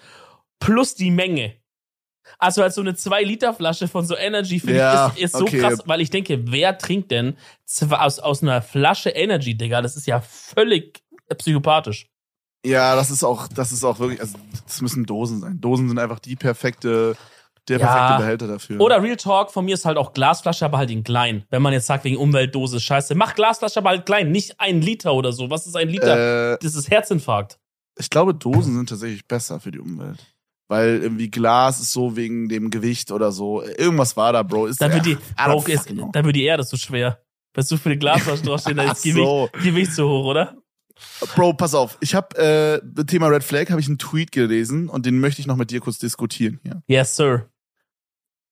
plus 0.60 0.95
die 0.95 1.12
Menge. 1.12 1.56
Also 2.39 2.64
als 2.64 2.76
so 2.76 2.82
eine 2.82 2.93
2-Liter-Flasche 2.93 3.88
von 3.88 4.06
so 4.06 4.18
Energy 4.18 4.60
finde 4.60 4.80
Ja, 4.80 5.08
ich 5.16 5.22
ist, 5.22 5.36
ist 5.36 5.39
so 5.39 5.45
okay. 5.45 5.60
krass, 5.60 5.84
weil 5.86 6.01
ich 6.01 6.10
denke, 6.10 6.51
wer 6.51 6.78
trinkt 6.78 7.12
denn 7.12 7.38
aus, 7.91 8.20
aus 8.20 8.41
einer 8.41 8.62
Flasche 8.62 9.12
Energy, 9.12 9.56
Digga? 9.56 9.82
Das 9.82 9.95
ist 9.95 10.08
ja 10.08 10.22
völlig 10.22 11.03
psychopathisch. 11.38 12.08
Ja, 12.66 12.95
das 12.95 13.11
ist 13.11 13.24
auch, 13.24 13.47
das 13.47 13.72
ist 13.72 13.84
auch 13.84 13.99
wirklich, 13.99 14.20
also 14.22 14.38
das 14.66 14.82
müssen 14.82 15.05
Dosen 15.05 15.39
sein. 15.41 15.59
Dosen 15.61 15.88
sind 15.89 15.99
einfach 15.99 16.20
die 16.20 16.36
perfekte, 16.36 17.16
der 17.68 17.80
Ja. 17.80 17.88
perfekte 17.88 18.18
Behälter 18.24 18.47
dafür. 18.47 18.80
Oder 18.82 19.01
Real 19.01 19.16
Talk, 19.18 19.51
von 19.51 19.66
mir 19.66 19.74
ist 19.76 19.86
halt 19.86 19.97
auch 19.97 20.13
Glasflasche, 20.13 20.66
aber 20.66 20.78
halt 20.78 20.91
in 20.91 21.03
klein. 21.03 21.45
Wenn 21.49 21.61
man 21.61 21.74
jetzt 21.74 21.88
sagt, 21.88 22.03
wegen 22.03 22.18
Umweltdose, 22.18 22.80
scheiße, 22.80 23.16
mach 23.16 23.36
Glasflasche, 23.36 23.80
aber 23.80 23.89
halt 23.89 24.05
klein, 24.05 24.32
nicht 24.32 24.59
ein 24.59 24.82
Liter 24.82 25.13
oder 25.13 25.32
so. 25.32 25.49
Was 25.49 25.66
ist 25.68 25.76
ein 25.76 25.89
Liter? 25.89 26.53
äh, 26.53 26.57
Das 26.61 26.76
ist 26.76 26.89
Herzinfarkt. 26.89 27.57
ich 27.97 28.09
glaube, 28.09 28.34
Dosen 28.34 28.76
sind 28.76 28.89
tatsächlich 28.89 29.26
besser 29.28 29.59
für 29.59 29.72
die 29.72 29.80
Umwelt. 29.80 30.20
Weil 30.68 30.99
irgendwie 31.03 31.30
Glas 31.30 31.80
ist 31.80 31.91
so 31.91 32.16
wegen 32.16 32.49
dem 32.49 32.72
Gewicht 32.72 33.11
oder 33.11 33.32
so. 33.32 33.61
Irgendwas 33.61 34.18
war 34.18 34.34
da, 34.34 34.41
Bro. 34.41 34.66
Ist 34.66 34.82
Dann 34.82 34.91
wird 34.93 35.05
die, 35.05 35.16
don't 35.16 35.63
Bro, 35.63 35.63
ist, 35.72 35.93
dann 36.11 36.26
wird 36.26 36.36
die 36.36 36.43
Erde 36.43 36.63
so 36.63 36.76
schwer. 36.76 37.20
Weil 37.53 37.63
so 37.63 37.78
viele 37.78 37.97
Glasflaschen 37.97 38.45
draufstehen, 38.47 38.80
Ach 38.80 38.93
ist 38.93 39.03
Gewicht, 39.03 39.26
so. 39.28 39.49
Gewicht 39.61 39.93
so 39.93 40.09
hoch, 40.09 40.26
oder? 40.26 40.55
Bro, 41.36 41.54
pass 41.54 41.74
auf. 41.74 41.98
Ich 42.02 42.16
habe 42.16 42.38
äh, 42.38 42.82
das 42.84 43.06
Thema 43.08 43.28
Red 43.28 43.43
Flag 43.43 43.70
habe 43.70 43.82
ich 43.82 43.88
einen 43.88 43.98
Tweet 43.98 44.32
gelesen 44.32 44.89
und 44.89 45.06
den 45.06 45.20
möchte 45.20 45.41
ich 45.41 45.48
noch 45.48 45.56
mit 45.58 45.72
dir 45.72 45.80
kurz 45.82 45.98
diskutieren 45.98 46.60
hier. 46.64 46.82
Yes, 46.88 47.16
sir. 47.16 47.50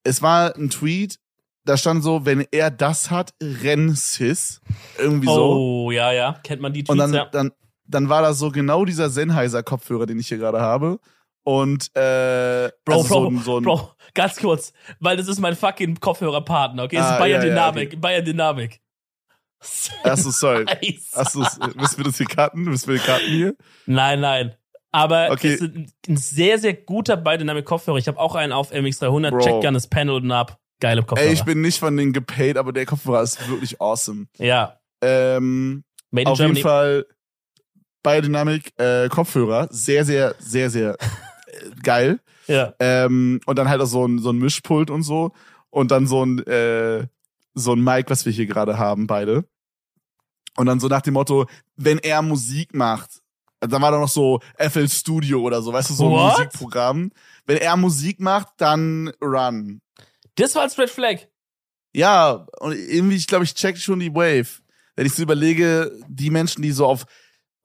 Es 0.04 0.22
war 0.22 0.56
ein 0.56 0.70
Tweet, 0.70 1.20
da 1.66 1.78
stand 1.78 2.04
so, 2.04 2.26
wenn 2.26 2.46
er 2.52 2.72
das 2.72 3.10
hat, 3.10 3.34
renn 3.42 3.96
Sis. 3.96 4.60
Irgendwie 4.98 5.28
so. 5.28 5.56
Oh, 5.86 5.92
ja, 5.92 6.12
ja. 6.12 6.40
Kennt 6.44 6.62
man 6.62 6.74
die 6.74 6.82
Und 6.82 6.98
Tweets, 6.98 7.00
dann, 7.00 7.14
ja. 7.14 7.26
dann, 7.32 7.52
dann 7.86 8.10
war 8.10 8.22
da 8.22 8.34
so 8.34 8.52
genau 8.52 8.84
dieser 8.84 9.10
Sennheiser-Kopfhörer, 9.10 10.06
den 10.06 10.20
ich 10.20 10.28
hier 10.28 10.38
gerade 10.38 10.60
habe. 10.60 11.00
Und 11.46 11.90
äh, 11.96 12.70
Bro, 12.86 12.94
also 12.94 13.08
Bro, 13.08 13.22
so 13.24 13.30
ein, 13.30 13.40
so 13.40 13.58
ein 13.58 13.64
Bro, 13.64 13.92
ganz 14.14 14.38
kurz, 14.38 14.74
weil 15.00 15.18
das 15.18 15.28
ist 15.28 15.40
mein 15.40 15.56
fucking 15.56 16.00
Kopfhörerpartner, 16.00 16.84
okay? 16.84 16.98
Das 16.98 17.06
Ah, 17.06 17.14
ist 17.14 17.20
Bayer 17.20 17.30
ja, 17.30 17.44
ja, 17.44 17.50
Dynamik, 17.50 18.00
Bayer 18.02 18.22
Dynamik. 18.22 18.82
Achso, 20.04 20.30
sorry. 20.32 20.66
Achso, 21.14 21.40
müssen 21.76 21.98
wir 21.98 22.04
das 22.06 22.18
hier 22.18 22.26
cutten? 22.26 22.64
Müssen 22.64 22.92
wir 22.92 23.00
cutten 23.00 23.28
hier? 23.28 23.56
Nein, 23.86 24.20
nein. 24.22 24.56
Aber 24.92 25.32
Okay. 25.32 25.54
es 25.54 25.62
ist 25.62 25.76
ein, 25.76 25.92
ein 26.08 26.18
sehr, 26.18 26.60
sehr 26.60 26.74
guter 26.74 27.18
Biodynamic 27.18 27.66
Kopfhörer. 27.66 27.98
Ich 27.98 28.08
habe 28.08 28.20
auch 28.20 28.36
einen 28.36 28.52
auf 28.54 28.72
MX300. 28.72 29.30
Bro. 29.32 29.40
Check 29.40 29.62
gerne 29.62 29.76
das 29.78 29.88
Panel 29.88 30.16
unten 30.16 30.32
ab. 30.32 30.60
Geile 30.80 31.02
Kopfhörer. 31.04 31.28
Ey, 31.28 31.34
ich 31.34 31.44
bin 31.44 31.62
nicht 31.62 31.80
von 31.80 31.96
denen 31.98 32.14
gepaid, 32.14 32.58
aber 32.58 32.74
der 32.74 32.86
Kopfhörer 32.86 33.22
ist 33.24 33.48
wirklich 33.50 33.80
awesome. 33.82 34.28
ja. 34.38 34.78
Ähm, 35.02 35.84
Made 36.12 36.22
in 36.22 36.28
auf 36.28 36.40
jeden 36.40 36.54
Germany. 36.54 36.62
Fall 36.62 37.06
Biodynamic 38.04 38.72
äh, 38.80 39.10
Kopfhörer, 39.10 39.68
sehr, 39.72 40.06
sehr, 40.06 40.36
sehr, 40.40 40.70
sehr 40.70 40.92
äh, 41.00 41.70
geil. 41.82 42.20
Ja. 42.48 42.74
Ähm, 42.80 43.40
und 43.46 43.58
dann 43.58 43.70
halt 43.70 43.82
auch 43.82 43.86
so 43.88 44.06
ein, 44.06 44.20
so 44.20 44.30
ein 44.32 44.38
Mischpult 44.38 44.90
und 44.90 45.04
so. 45.04 45.32
Und 45.70 45.92
dann 45.92 46.06
so 46.08 46.26
ein, 46.26 46.40
äh, 46.46 47.08
so 47.54 47.74
ein 47.74 47.84
Mic, 47.84 48.10
was 48.10 48.26
wir 48.26 48.32
hier 48.34 48.46
gerade 48.46 48.78
haben, 48.78 49.08
beide. 49.08 49.46
Und 50.56 50.68
dann 50.68 50.80
so 50.80 50.88
nach 50.88 51.02
dem 51.02 51.16
Motto, 51.16 51.48
wenn 51.76 51.98
er 52.00 52.22
Musik 52.22 52.74
macht, 52.74 53.22
dann 53.60 53.82
war 53.82 53.92
da 53.92 54.00
noch 54.00 54.10
so 54.10 54.40
FL 54.58 54.90
Studio 54.90 55.42
oder 55.42 55.62
so, 55.62 55.72
weißt 55.72 55.90
du, 55.90 55.94
so 55.94 56.06
ein 56.06 56.12
What? 56.12 56.38
Musikprogramm. 56.38 57.12
Wenn 57.46 57.58
er 57.58 57.78
Musik 57.78 58.20
macht, 58.20 58.50
dann 58.58 59.12
Run. 59.22 59.82
Das 60.36 60.56
war 60.56 60.64
als 60.64 60.78
Red 60.78 60.90
Flag. 60.90 61.28
Ja, 61.94 62.48
und 62.60 62.74
irgendwie, 62.74 63.16
ich 63.16 63.28
glaube, 63.28 63.46
ich 63.46 63.54
check 63.54 63.78
schon 63.78 64.00
die 64.00 64.14
Wave. 64.14 64.62
Wenn 64.96 65.06
ich 65.06 65.14
so 65.14 65.22
überlege, 65.22 65.92
die 66.08 66.30
Menschen, 66.30 66.62
die 66.62 66.72
so 66.72 66.86
auf, 66.86 67.06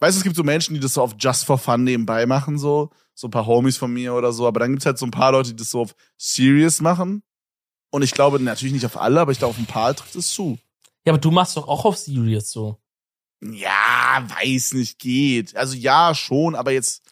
weißt 0.00 0.16
du, 0.16 0.18
es 0.18 0.24
gibt 0.24 0.36
so 0.36 0.44
Menschen, 0.44 0.74
die 0.74 0.80
das 0.80 0.94
so 0.94 1.02
auf 1.02 1.14
Just 1.18 1.44
for 1.44 1.58
Fun 1.58 1.84
nebenbei 1.84 2.26
machen, 2.26 2.58
so, 2.58 2.90
so 3.14 3.26
ein 3.26 3.30
paar 3.30 3.46
Homies 3.46 3.76
von 3.76 3.92
mir 3.92 4.14
oder 4.14 4.32
so, 4.32 4.46
aber 4.46 4.60
dann 4.60 4.70
gibt's 4.70 4.86
halt 4.86 4.98
so 4.98 5.06
ein 5.06 5.10
paar 5.10 5.32
Leute, 5.32 5.50
die 5.50 5.56
das 5.56 5.70
so 5.70 5.80
auf 5.80 5.94
Serious 6.16 6.80
machen. 6.80 7.22
Und 7.90 8.02
ich 8.02 8.12
glaube 8.12 8.38
natürlich 8.38 8.74
nicht 8.74 8.86
auf 8.86 8.98
alle, 8.98 9.20
aber 9.20 9.32
ich 9.32 9.38
glaube, 9.38 9.50
auf 9.50 9.58
ein 9.58 9.66
paar 9.66 9.94
trifft 9.94 10.14
es 10.14 10.30
zu. 10.30 10.58
Ja, 11.08 11.14
aber 11.14 11.20
du 11.22 11.30
machst 11.30 11.56
doch 11.56 11.66
auch 11.66 11.86
auf 11.86 11.96
Serious 11.96 12.50
so. 12.50 12.76
Ja, 13.42 14.26
weiß 14.26 14.74
nicht, 14.74 14.98
geht. 14.98 15.56
Also 15.56 15.74
ja, 15.74 16.14
schon, 16.14 16.54
aber 16.54 16.70
jetzt 16.70 17.02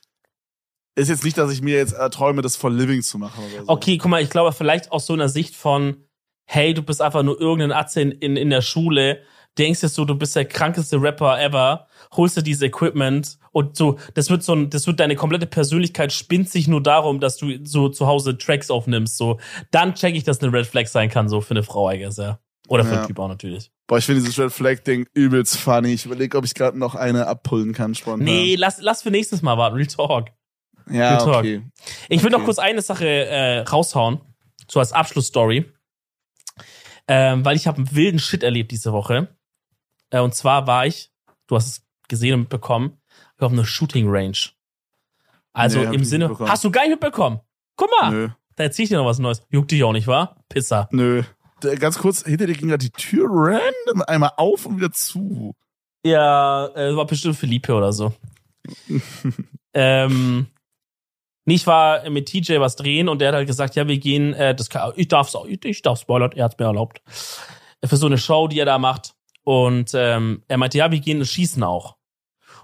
ist 0.97 1.09
jetzt 1.09 1.25
nicht, 1.25 1.39
dass 1.39 1.51
ich 1.51 1.63
mir 1.63 1.77
jetzt 1.77 1.95
erträume, 1.95 2.43
das 2.43 2.57
for 2.57 2.71
Living 2.71 3.01
zu 3.01 3.17
machen 3.17 3.43
oder 3.43 3.65
so. 3.65 3.69
Okay, 3.71 3.97
guck 3.97 4.11
mal, 4.11 4.23
ich 4.23 4.29
glaube 4.29 4.53
vielleicht 4.53 4.93
aus 4.93 5.07
so 5.07 5.15
einer 5.15 5.31
Sicht 5.31 5.57
von, 5.57 6.05
hey, 6.45 6.75
du 6.75 6.83
bist 6.83 7.01
einfach 7.01 7.23
nur 7.23 7.41
irgendein 7.41 7.73
Atze 7.73 8.03
in, 8.03 8.13
in, 8.13 8.37
in 8.37 8.51
der 8.51 8.61
Schule, 8.61 9.23
denkst 9.57 9.83
jetzt 9.83 9.95
so, 9.95 10.05
du 10.05 10.15
bist 10.15 10.37
der 10.37 10.45
krankeste 10.45 11.01
Rapper 11.01 11.41
ever, 11.41 11.87
holst 12.15 12.37
dir 12.37 12.43
dieses 12.43 12.61
Equipment 12.61 13.39
und 13.53 13.79
so, 13.79 13.99
das 14.13 14.29
wird 14.29 14.43
so 14.43 14.53
ein, 14.53 14.69
das 14.69 14.87
wird 14.87 15.01
deine 15.01 15.17
komplette 15.17 15.47
Persönlichkeit 15.47 16.13
spinnt 16.13 16.51
sich 16.51 16.69
nur 16.69 16.83
darum, 16.83 17.19
dass 17.19 17.39
du 17.39 17.65
so 17.65 17.89
zu 17.89 18.07
Hause 18.07 18.37
Tracks 18.37 18.71
aufnimmst, 18.71 19.17
so. 19.17 19.41
Dann 19.71 19.95
check 19.95 20.15
ich, 20.15 20.25
dass 20.25 20.43
eine 20.43 20.53
Red 20.53 20.67
Flag 20.67 20.87
sein 20.89 21.09
kann, 21.09 21.31
so 21.31 21.41
für 21.41 21.55
eine 21.55 21.63
Frau, 21.63 21.91
I 21.91 21.99
guess, 21.99 22.19
ja. 22.19 22.41
Oder 22.69 22.85
für 22.85 22.93
Ja. 22.93 22.99
einen 22.99 23.07
Typ 23.07 23.19
auch 23.19 23.29
natürlich. 23.29 23.71
Boah, 23.87 23.99
ich 23.99 24.05
finde 24.07 24.21
dieses 24.21 24.39
Red 24.39 24.53
Flag 24.53 24.79
Ding 24.81 25.07
übelst 25.15 25.57
funny. 25.59 25.93
Ich 25.93 26.05
überlege, 26.07 26.37
ob 26.37 26.45
ich 26.45 26.55
gerade 26.55 26.77
noch 26.79 26.95
eine 26.97 27.27
abpullen 27.29 27.73
kann 27.73 27.95
spontan. 27.95 28.25
Nee, 28.25 28.57
lass, 28.57 28.81
lass 28.81 29.03
für 29.03 29.11
nächstes 29.11 29.43
Mal 29.43 29.57
warten, 29.57 29.77
Real 29.77 29.87
Talk. 29.87 30.29
ja, 30.91 31.11
Real 31.17 31.19
Talk. 31.19 31.37
okay. 31.39 31.63
Ich 32.09 32.23
will 32.25 32.31
noch 32.31 32.45
kurz 32.45 32.59
eine 32.59 32.83
Sache 32.83 33.07
äh, 33.07 33.61
raushauen, 33.61 34.21
so 34.69 34.81
als 34.81 34.93
Abschlussstory. 34.93 35.73
Ähm, 37.09 37.45
weil 37.45 37.57
ich 37.57 37.67
habe 37.69 37.79
einen 37.79 37.95
wilden 37.95 38.19
Shit 38.19 38.43
erlebt 38.43 38.73
diese 38.73 38.93
Woche. 38.93 39.29
Äh, 40.11 40.21
und 40.21 40.35
zwar 40.35 40.67
war 40.67 40.87
ich, 40.87 41.13
du 41.47 41.55
hast 41.57 41.67
es 41.69 41.87
gesehen 42.09 42.35
und 42.35 42.41
mitbekommen, 42.41 43.01
auf 43.39 43.53
einer 43.53 43.65
Shooting 43.65 44.07
Range. 44.09 44.37
Also 45.53 45.79
Nee, 45.81 45.95
im 45.95 46.05
Sinne, 46.05 46.37
hast 46.41 46.65
du 46.65 46.71
gar 46.71 46.83
nicht 46.83 46.91
mitbekommen? 46.91 47.41
Guck 47.77 47.91
mal, 48.01 48.11
Nö, 48.11 48.29
da 48.57 48.65
erzähl 48.65 48.85
ich 48.85 48.89
dir 48.89 48.97
noch 48.97 49.07
was 49.07 49.19
Neues. 49.19 49.43
Juckt 49.51 49.71
dich 49.71 49.85
auch 49.85 49.93
nicht, 49.93 50.07
wahr? 50.07 50.37
Pisser. 50.49 50.89
nö. 50.91 51.23
Ganz 51.61 51.99
kurz, 51.99 52.25
hinter 52.25 52.47
dir 52.47 52.55
ging 52.55 52.69
gerade 52.69 52.85
die 52.85 52.91
Tür 52.91 53.29
random 53.31 54.03
einmal 54.07 54.33
auf 54.37 54.67
und 54.67 54.77
wieder 54.77 54.93
zu. 54.93 55.55
Ja, 56.05 56.69
äh, 56.75 56.95
war 56.95 57.07
bestimmt 57.07 57.37
Philippe 57.37 57.75
oder 57.75 57.93
so. 57.93 58.13
ähm, 59.75 60.47
ich 61.47 61.67
war 61.67 62.09
mit 62.11 62.27
TJ 62.27 62.59
was 62.59 62.77
drehen 62.77 63.09
und 63.09 63.21
der 63.21 63.29
hat 63.29 63.37
halt 63.37 63.47
gesagt, 63.47 63.77
ja, 63.77 63.87
wir 63.89 63.99
gehen, 63.99 64.35
äh, 64.35 64.55
das 64.55 64.69
kann, 64.69 64.93
ich 64.97 65.09
darf's 65.09 65.35
auch, 65.35 65.47
ich, 65.47 65.65
ich 65.65 65.83
darf 65.83 66.01
spoilern, 66.01 66.33
er 66.33 66.45
hat's 66.45 66.59
mir 66.59 66.67
erlaubt. 66.67 67.01
Für 67.85 67.97
so 67.97 68.07
eine 68.07 68.19
Show, 68.19 68.49
die 68.49 68.59
er 68.59 68.67
da 68.67 68.79
macht. 68.79 69.15
Und 69.45 69.93
ähm, 69.95 70.43
er 70.49 70.59
meinte, 70.59 70.79
ja, 70.79 70.91
wir 70.91 70.99
gehen 70.99 71.25
schießen 71.25 71.63
auch. 71.63 71.97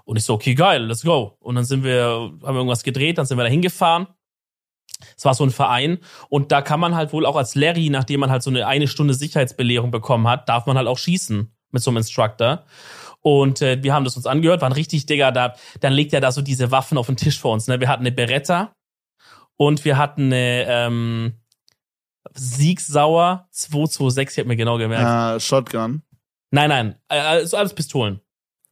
Und 0.03 0.17
ich 0.17 0.25
so, 0.25 0.33
okay, 0.33 0.53
geil, 0.53 0.83
let's 0.83 1.03
go. 1.03 1.37
Und 1.39 1.55
dann 1.55 1.63
sind 1.63 1.83
wir, 1.83 2.03
haben 2.03 2.41
wir 2.41 2.55
irgendwas 2.55 2.83
gedreht, 2.83 3.17
dann 3.17 3.25
sind 3.25 3.37
wir 3.37 3.43
da 3.43 3.49
hingefahren. 3.49 4.07
Es 5.17 5.25
war 5.25 5.33
so 5.33 5.43
ein 5.43 5.51
Verein 5.51 5.99
und 6.29 6.51
da 6.51 6.61
kann 6.61 6.79
man 6.79 6.95
halt 6.95 7.13
wohl 7.13 7.25
auch 7.25 7.35
als 7.35 7.55
Larry, 7.55 7.89
nachdem 7.89 8.21
man 8.21 8.29
halt 8.31 8.43
so 8.43 8.49
eine 8.49 8.67
eine 8.67 8.87
Stunde 8.87 9.13
Sicherheitsbelehrung 9.13 9.91
bekommen 9.91 10.27
hat, 10.27 10.47
darf 10.47 10.65
man 10.65 10.77
halt 10.77 10.87
auch 10.87 10.97
schießen 10.97 11.53
mit 11.71 11.83
so 11.83 11.91
einem 11.91 11.97
Instructor. 11.97 12.65
Und 13.21 13.61
äh, 13.61 13.81
wir 13.81 13.93
haben 13.93 14.03
das 14.03 14.17
uns 14.17 14.25
angehört, 14.25 14.61
waren 14.61 14.73
richtig, 14.73 15.05
Digga, 15.05 15.31
da, 15.31 15.55
dann 15.79 15.93
legt 15.93 16.13
er 16.13 16.21
da 16.21 16.31
so 16.31 16.41
diese 16.41 16.71
Waffen 16.71 16.97
auf 16.97 17.07
den 17.07 17.15
Tisch 17.15 17.39
vor 17.39 17.53
uns. 17.53 17.67
Ne? 17.67 17.79
Wir 17.79 17.87
hatten 17.87 18.03
eine 18.03 18.11
Beretta 18.11 18.75
und 19.55 19.85
wir 19.85 19.97
hatten 19.97 20.25
eine 20.25 20.65
ähm, 20.67 21.33
Siegsauer 22.33 23.47
226, 23.51 24.37
ich 24.37 24.41
hab 24.41 24.47
mir 24.47 24.57
genau 24.57 24.77
gemerkt. 24.77 25.05
Ah, 25.05 25.39
Shotgun. 25.39 26.03
Nein, 26.51 26.69
nein, 26.69 26.95
äh, 27.09 27.19
also 27.19 27.57
alles 27.57 27.73
Pistolen. 27.73 28.19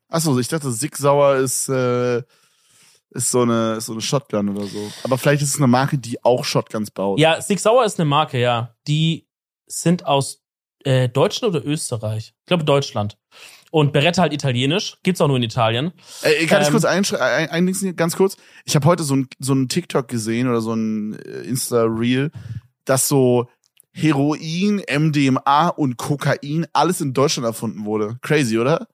Achso, 0.10 0.38
ich 0.38 0.50
dachte, 0.50 0.72
Sig 0.72 0.98
Sauer 0.98 1.36
ist, 1.36 1.70
äh, 1.70 2.22
ist 3.12 3.32
so 3.32 3.42
eine, 3.42 3.74
ist 3.76 3.86
so 3.86 3.92
eine 3.94 4.02
Shotgun 4.02 4.50
oder 4.50 4.66
so. 4.66 4.92
Aber 5.04 5.18
vielleicht 5.18 5.42
ist 5.42 5.50
es 5.50 5.58
eine 5.58 5.68
Marke, 5.68 5.98
die 5.98 6.24
auch 6.24 6.44
Shotguns 6.44 6.92
baut. 6.92 7.20
Ja, 7.20 7.40
Sig 7.42 7.60
Sauer 7.60 7.86
ist 7.86 8.00
eine 8.00 8.08
Marke, 8.10 8.40
ja. 8.40 8.76
Die 8.88 9.28
sind 9.68 10.06
aus 10.06 10.42
äh, 10.84 11.08
Deutschland 11.10 11.56
oder 11.56 11.66
Österreich? 11.66 12.34
Ich 12.40 12.46
glaube 12.48 12.64
Deutschland. 12.64 13.18
Und 13.70 13.94
Beretta 13.94 14.22
halt 14.24 14.34
italienisch. 14.34 14.98
Gibt's 15.04 15.22
auch 15.22 15.28
nur 15.30 15.38
in 15.38 15.44
Italien. 15.44 15.94
Äh, 16.24 16.46
kann 16.46 16.62
ich 16.62 16.68
Ähm, 16.68 16.74
kurz 16.74 16.84
einsch- 16.86 17.16
ein, 17.16 17.50
eindingsen, 17.50 17.96
ganz 17.96 18.16
kurz? 18.18 18.36
Ich 18.66 18.76
habe 18.76 18.86
heute 18.86 19.04
so 19.04 19.16
ein, 19.16 19.28
so 19.40 19.54
ein 19.54 19.70
TikTok 19.70 20.08
gesehen 20.10 20.50
oder 20.50 20.60
so 20.60 20.74
ein 20.74 21.14
äh, 21.20 21.42
Insta-Reel, 21.44 22.32
dass 22.84 23.08
so 23.08 23.48
Heroin, 23.94 24.82
MDMA 24.90 25.68
und 25.70 25.98
Kokain 25.98 26.66
alles 26.74 27.02
in 27.02 27.14
Deutschland 27.14 27.46
erfunden 27.46 27.86
wurde. 27.86 28.18
Crazy, 28.22 28.58
oder? 28.58 28.88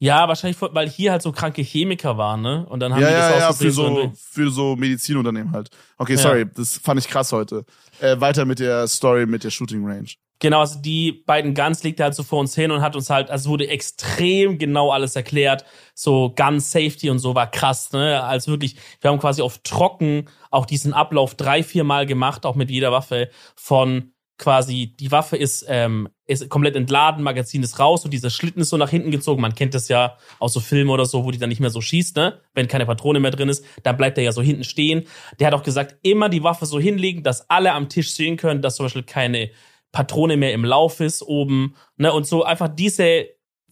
Ja, 0.00 0.28
wahrscheinlich, 0.28 0.60
weil 0.60 0.88
hier 0.88 1.10
halt 1.10 1.22
so 1.22 1.32
kranke 1.32 1.62
Chemiker 1.62 2.16
waren, 2.16 2.40
ne? 2.40 2.64
Und 2.68 2.80
dann 2.80 2.94
haben 2.94 3.00
ja, 3.02 3.08
die 3.08 3.14
das 3.14 3.30
ja, 3.30 3.38
ja, 3.38 3.52
für 3.52 3.70
so, 3.72 4.12
für 4.16 4.50
so 4.50 4.76
Medizinunternehmen 4.76 5.52
halt. 5.52 5.70
Okay, 5.96 6.14
Ja. 6.14 6.18
sorry, 6.18 6.46
das 6.54 6.78
fand 6.78 7.00
ich 7.00 7.08
krass 7.08 7.32
heute. 7.32 7.64
Äh, 8.00 8.20
weiter 8.20 8.44
mit 8.44 8.60
der 8.60 8.86
Story 8.86 9.26
mit 9.26 9.42
der 9.42 9.50
Shooting 9.50 9.84
Range. 9.84 10.08
Genau, 10.40 10.60
also 10.60 10.78
die 10.80 11.10
beiden 11.26 11.52
Guns 11.52 11.82
legte 11.82 12.04
halt 12.04 12.14
so 12.14 12.22
vor 12.22 12.38
uns 12.38 12.54
hin 12.54 12.70
und 12.70 12.80
hat 12.80 12.94
uns 12.94 13.10
halt, 13.10 13.28
also 13.28 13.50
wurde 13.50 13.66
extrem 13.66 14.56
genau 14.58 14.92
alles 14.92 15.16
erklärt. 15.16 15.64
So 15.94 16.32
Gun 16.32 16.60
Safety 16.60 17.10
und 17.10 17.18
so 17.18 17.34
war 17.34 17.50
krass, 17.50 17.90
ne? 17.90 18.22
Als 18.22 18.46
wirklich, 18.46 18.76
wir 19.00 19.10
haben 19.10 19.18
quasi 19.18 19.42
auf 19.42 19.58
trocken 19.64 20.28
auch 20.52 20.64
diesen 20.64 20.92
Ablauf 20.92 21.34
drei, 21.34 21.64
vier 21.64 21.82
Mal 21.82 22.06
gemacht, 22.06 22.46
auch 22.46 22.54
mit 22.54 22.70
jeder 22.70 22.92
Waffe 22.92 23.30
von 23.56 24.12
quasi, 24.38 24.94
die 24.98 25.10
Waffe 25.10 25.36
ist, 25.36 25.66
ähm, 25.68 26.08
ist 26.26 26.48
komplett 26.48 26.76
entladen, 26.76 27.24
Magazin 27.24 27.62
ist 27.62 27.78
raus 27.78 28.04
und 28.04 28.12
dieser 28.12 28.30
Schlitten 28.30 28.60
ist 28.60 28.70
so 28.70 28.76
nach 28.76 28.90
hinten 28.90 29.10
gezogen. 29.10 29.42
Man 29.42 29.54
kennt 29.54 29.74
das 29.74 29.88
ja 29.88 30.16
aus 30.38 30.52
so 30.52 30.60
Filmen 30.60 30.90
oder 30.90 31.04
so, 31.04 31.24
wo 31.24 31.30
die 31.30 31.38
dann 31.38 31.48
nicht 31.48 31.60
mehr 31.60 31.70
so 31.70 31.80
schießt, 31.80 32.16
ne? 32.16 32.40
Wenn 32.54 32.68
keine 32.68 32.86
Patrone 32.86 33.18
mehr 33.20 33.32
drin 33.32 33.48
ist, 33.48 33.64
dann 33.82 33.96
bleibt 33.96 34.16
er 34.16 34.24
ja 34.24 34.32
so 34.32 34.40
hinten 34.40 34.64
stehen. 34.64 35.04
Der 35.40 35.48
hat 35.48 35.54
auch 35.54 35.62
gesagt, 35.62 35.96
immer 36.02 36.28
die 36.28 36.42
Waffe 36.42 36.66
so 36.66 36.78
hinlegen, 36.78 37.22
dass 37.22 37.50
alle 37.50 37.72
am 37.72 37.88
Tisch 37.88 38.12
sehen 38.12 38.36
können, 38.36 38.62
dass 38.62 38.76
zum 38.76 38.86
Beispiel 38.86 39.02
keine 39.02 39.50
Patrone 39.90 40.36
mehr 40.36 40.52
im 40.52 40.64
Lauf 40.64 41.00
ist 41.00 41.22
oben, 41.22 41.74
ne? 41.96 42.12
Und 42.12 42.26
so 42.26 42.44
einfach 42.44 42.68
diese 42.68 43.26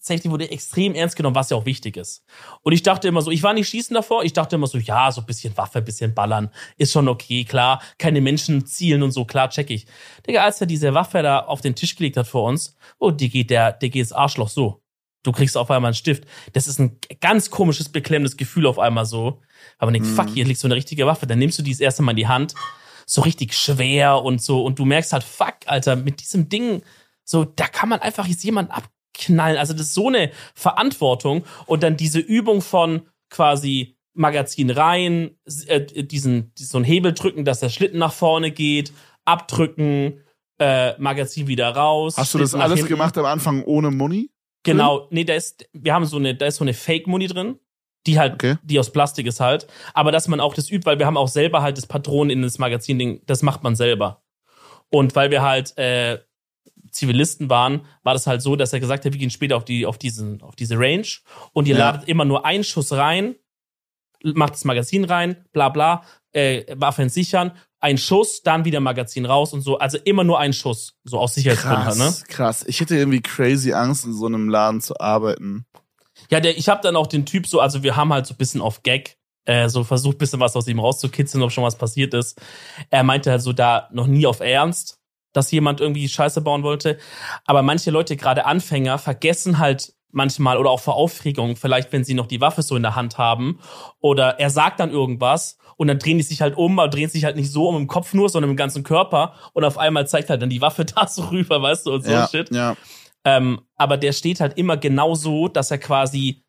Safety 0.06 0.30
wurde 0.30 0.50
extrem 0.50 0.94
ernst 0.94 1.16
genommen, 1.16 1.34
was 1.36 1.50
ja 1.50 1.56
auch 1.56 1.66
wichtig 1.66 1.96
ist. 1.96 2.24
Und 2.62 2.72
ich 2.72 2.82
dachte 2.82 3.08
immer 3.08 3.22
so, 3.22 3.30
ich 3.30 3.42
war 3.42 3.52
nicht 3.52 3.68
schießen 3.68 3.94
davor, 3.94 4.24
ich 4.24 4.32
dachte 4.32 4.56
immer 4.56 4.66
so, 4.66 4.78
ja, 4.78 5.10
so 5.12 5.20
ein 5.20 5.26
bisschen 5.26 5.56
Waffe, 5.56 5.78
ein 5.78 5.84
bisschen 5.84 6.14
ballern, 6.14 6.50
ist 6.76 6.92
schon 6.92 7.08
okay, 7.08 7.44
klar, 7.44 7.82
keine 7.98 8.20
Menschen 8.20 8.66
zielen 8.66 9.02
und 9.02 9.10
so, 9.10 9.24
klar, 9.24 9.50
check 9.50 9.70
ich. 9.70 9.86
Digga, 10.26 10.44
als 10.44 10.60
er 10.60 10.66
diese 10.66 10.94
Waffe 10.94 11.22
da 11.22 11.40
auf 11.40 11.60
den 11.60 11.74
Tisch 11.74 11.96
gelegt 11.96 12.16
hat 12.16 12.26
vor 12.26 12.44
uns, 12.48 12.76
oh, 12.98 13.10
die 13.10 13.28
geht 13.28 13.50
der, 13.50 13.72
der 13.72 13.88
geht 13.88 14.04
das 14.04 14.12
Arschloch 14.12 14.48
so. 14.48 14.82
Du 15.22 15.32
kriegst 15.32 15.56
auf 15.56 15.70
einmal 15.72 15.88
einen 15.88 15.96
Stift. 15.96 16.24
Das 16.52 16.68
ist 16.68 16.78
ein 16.78 17.00
ganz 17.20 17.50
komisches, 17.50 17.88
beklemmendes 17.88 18.36
Gefühl 18.36 18.64
auf 18.66 18.78
einmal 18.78 19.06
so. 19.06 19.40
Aber 19.76 19.90
man 19.90 19.94
denkt, 19.94 20.08
Mhm. 20.08 20.14
fuck, 20.14 20.28
hier 20.28 20.44
liegt 20.44 20.60
so 20.60 20.68
eine 20.68 20.76
richtige 20.76 21.04
Waffe. 21.04 21.26
Dann 21.26 21.40
nimmst 21.40 21.58
du 21.58 21.64
die 21.64 21.72
das 21.72 21.80
erste 21.80 22.04
Mal 22.04 22.12
in 22.12 22.16
die 22.18 22.28
Hand, 22.28 22.54
so 23.06 23.22
richtig 23.22 23.52
schwer 23.54 24.22
und 24.22 24.40
so. 24.40 24.64
Und 24.64 24.78
du 24.78 24.84
merkst 24.84 25.12
halt, 25.12 25.24
fuck, 25.24 25.56
Alter, 25.66 25.96
mit 25.96 26.20
diesem 26.20 26.48
Ding, 26.48 26.82
so, 27.24 27.44
da 27.44 27.66
kann 27.66 27.88
man 27.88 27.98
einfach 27.98 28.28
jetzt 28.28 28.44
jemanden 28.44 28.70
abknallen. 29.16 29.58
Also 29.58 29.72
das 29.72 29.88
ist 29.88 29.94
so 29.94 30.08
eine 30.08 30.30
Verantwortung. 30.54 31.44
Und 31.66 31.82
dann 31.82 31.96
diese 31.96 32.18
Übung 32.20 32.62
von 32.62 33.02
quasi 33.30 33.96
Magazin 34.14 34.70
rein, 34.70 35.36
äh, 35.66 35.80
diesen, 35.80 36.52
so 36.56 36.78
einen 36.78 36.84
Hebel 36.84 37.12
drücken, 37.12 37.44
dass 37.44 37.60
der 37.60 37.68
Schlitten 37.68 37.98
nach 37.98 38.12
vorne 38.12 38.50
geht, 38.50 38.92
abdrücken, 39.24 40.22
äh, 40.58 40.98
Magazin 40.98 41.46
wieder 41.48 41.68
raus. 41.70 42.16
Hast 42.16 42.32
du 42.34 42.38
das 42.38 42.54
alles 42.54 42.78
hinten. 42.78 42.88
gemacht 42.88 43.18
am 43.18 43.26
Anfang 43.26 43.62
ohne 43.64 43.90
Muni? 43.90 44.30
Genau, 44.62 45.06
nee, 45.10 45.24
da 45.24 45.34
ist, 45.34 45.68
wir 45.72 45.94
haben 45.94 46.06
so 46.06 46.16
eine, 46.16 46.34
da 46.34 46.46
ist 46.46 46.56
so 46.56 46.64
eine 46.64 46.74
Fake-Muni 46.74 47.28
drin, 47.28 47.58
die 48.06 48.18
halt, 48.18 48.34
Okay. 48.34 48.56
die 48.64 48.78
aus 48.78 48.90
Plastik 48.90 49.26
ist 49.26 49.38
halt. 49.38 49.66
Aber 49.94 50.10
dass 50.12 50.28
man 50.28 50.40
auch 50.40 50.54
das 50.54 50.70
übt, 50.70 50.86
weil 50.86 50.98
wir 50.98 51.06
haben 51.06 51.16
auch 51.16 51.28
selber 51.28 51.62
halt 51.62 51.76
das 51.76 51.86
Patronen 51.86 52.30
in 52.30 52.42
das 52.42 52.58
Magazin-Ding, 52.58 53.22
das 53.26 53.42
macht 53.42 53.62
man 53.62 53.76
selber. 53.76 54.22
Und 54.88 55.14
weil 55.14 55.30
wir 55.30 55.42
halt 55.42 55.76
äh, 55.76 56.18
Zivilisten 56.96 57.48
waren, 57.50 57.82
war 58.02 58.12
das 58.14 58.26
halt 58.26 58.42
so, 58.42 58.56
dass 58.56 58.72
er 58.72 58.80
gesagt 58.80 59.04
hat, 59.04 59.12
wir 59.12 59.18
gehen 59.20 59.30
später 59.30 59.56
auf 59.56 59.64
die, 59.64 59.86
auf 59.86 59.98
diesen, 59.98 60.42
auf 60.42 60.56
diese 60.56 60.78
Range 60.78 61.06
und 61.52 61.68
ihr 61.68 61.74
Ja. 61.76 61.90
ladet 61.92 62.08
immer 62.08 62.24
nur 62.24 62.44
einen 62.44 62.64
Schuss 62.64 62.92
rein, 62.92 63.36
macht 64.22 64.54
das 64.54 64.64
Magazin 64.64 65.04
rein, 65.04 65.44
bla 65.52 65.68
bla, 65.68 66.02
äh, 66.32 66.64
Waffen 66.78 67.08
sichern, 67.08 67.52
ein 67.78 67.98
Schuss, 67.98 68.42
dann 68.42 68.64
wieder 68.64 68.80
Magazin 68.80 69.26
raus 69.26 69.52
und 69.52 69.60
so. 69.60 69.78
Also 69.78 69.98
immer 69.98 70.24
nur 70.24 70.38
ein 70.40 70.52
Schuss, 70.52 70.94
so 71.04 71.18
aus 71.18 71.34
Sicherheitsgründen 71.34 71.84
halt, 71.84 71.98
ne? 71.98 72.04
Krass, 72.04 72.24
krass. 72.24 72.64
Ich 72.66 72.80
hätte 72.80 72.96
irgendwie 72.96 73.20
crazy 73.20 73.72
Angst, 73.72 74.04
in 74.04 74.14
so 74.14 74.26
einem 74.26 74.48
Laden 74.48 74.80
zu 74.80 74.98
arbeiten. 74.98 75.66
Ja, 76.30 76.40
der, 76.40 76.56
ich 76.58 76.68
habe 76.68 76.80
dann 76.82 76.96
auch 76.96 77.06
den 77.06 77.26
Typ 77.26 77.46
so, 77.46 77.60
also 77.60 77.82
wir 77.82 77.94
haben 77.94 78.12
halt 78.12 78.26
so 78.26 78.34
ein 78.34 78.38
bisschen 78.38 78.60
auf 78.62 78.82
Gag 78.82 79.18
äh, 79.44 79.68
so 79.68 79.84
versucht, 79.84 80.18
bisschen 80.18 80.40
was 80.40 80.56
aus 80.56 80.66
ihm 80.66 80.80
rauszukitzeln, 80.80 81.42
ob 81.44 81.52
schon 81.52 81.62
was 81.62 81.76
passiert 81.76 82.14
ist. 82.14 82.40
Er 82.90 83.04
meinte 83.04 83.30
halt 83.30 83.42
so 83.42 83.52
da 83.52 83.88
noch 83.92 84.06
nie 84.08 84.26
auf 84.26 84.40
Ernst, 84.40 84.98
dass 85.36 85.50
jemand 85.50 85.80
irgendwie 85.80 86.08
Scheiße 86.08 86.40
bauen 86.40 86.62
wollte. 86.62 86.98
Aber 87.44 87.62
manche 87.62 87.90
Leute, 87.90 88.16
gerade 88.16 88.46
Anfänger, 88.46 88.98
vergessen 88.98 89.58
halt 89.58 89.94
manchmal 90.10 90.56
oder 90.56 90.70
auch 90.70 90.80
vor 90.80 90.94
Aufregung, 90.94 91.56
vielleicht 91.56 91.92
wenn 91.92 92.04
sie 92.04 92.14
noch 92.14 92.26
die 92.26 92.40
Waffe 92.40 92.62
so 92.62 92.74
in 92.74 92.82
der 92.82 92.96
Hand 92.96 93.18
haben. 93.18 93.60
Oder 94.00 94.40
er 94.40 94.50
sagt 94.50 94.80
dann 94.80 94.90
irgendwas 94.90 95.58
und 95.76 95.88
dann 95.88 95.98
drehen 95.98 96.16
die 96.16 96.24
sich 96.24 96.40
halt 96.40 96.56
um, 96.56 96.78
aber 96.78 96.88
drehen 96.88 97.10
sich 97.10 97.24
halt 97.24 97.36
nicht 97.36 97.52
so 97.52 97.68
um 97.68 97.76
im 97.76 97.86
Kopf 97.86 98.14
nur, 98.14 98.28
sondern 98.28 98.50
im 98.50 98.56
ganzen 98.56 98.82
Körper. 98.82 99.34
Und 99.52 99.64
auf 99.64 99.76
einmal 99.76 100.06
zeigt 100.06 100.30
halt 100.30 100.40
dann 100.40 100.50
die 100.50 100.62
Waffe 100.62 100.84
da 100.96 101.06
so 101.06 101.24
rüber, 101.24 101.60
weißt 101.60 101.86
du, 101.86 101.92
und 101.94 102.04
so 102.04 102.10
ja, 102.10 102.28
Shit. 102.28 102.50
ja. 102.50 102.76
Ähm, 103.24 103.60
aber 103.76 103.96
der 103.96 104.12
steht 104.12 104.40
halt 104.40 104.56
immer 104.56 104.76
genau 104.76 105.14
so, 105.14 105.48
dass 105.48 105.70
er 105.70 105.78
quasi 105.78 106.45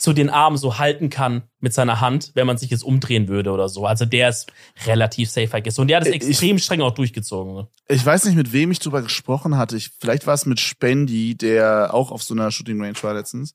so 0.00 0.12
den 0.12 0.30
Arm 0.30 0.56
so 0.56 0.78
halten 0.78 1.10
kann 1.10 1.42
mit 1.60 1.74
seiner 1.74 2.00
Hand, 2.00 2.32
wenn 2.34 2.46
man 2.46 2.56
sich 2.56 2.70
jetzt 2.70 2.82
umdrehen 2.84 3.28
würde 3.28 3.50
oder 3.52 3.68
so. 3.68 3.84
Also 3.86 4.06
der 4.06 4.30
ist 4.30 4.50
relativ 4.86 5.30
safe, 5.30 5.56
I 5.58 5.62
guess. 5.62 5.78
Und 5.78 5.88
der 5.88 5.98
hat 5.98 6.06
es 6.06 6.14
Ich- 6.14 6.26
extrem 6.28 6.58
streng 6.58 6.80
auch 6.80 6.94
durchgezogen. 6.94 7.54
Ne? 7.54 7.68
Ich 7.88 8.04
weiß 8.04 8.24
nicht, 8.24 8.36
mit 8.36 8.52
wem 8.52 8.70
ich 8.70 8.78
drüber 8.78 9.02
gesprochen 9.02 9.56
hatte. 9.58 9.76
Ich, 9.76 9.90
vielleicht 10.00 10.26
war 10.26 10.34
es 10.34 10.46
mit 10.46 10.58
Spendi, 10.60 11.36
der 11.36 11.92
auch 11.92 12.10
auf 12.12 12.22
so 12.22 12.34
einer 12.34 12.50
Shooting 12.50 12.80
Range 12.82 12.96
war 13.02 13.14
letztens. 13.14 13.54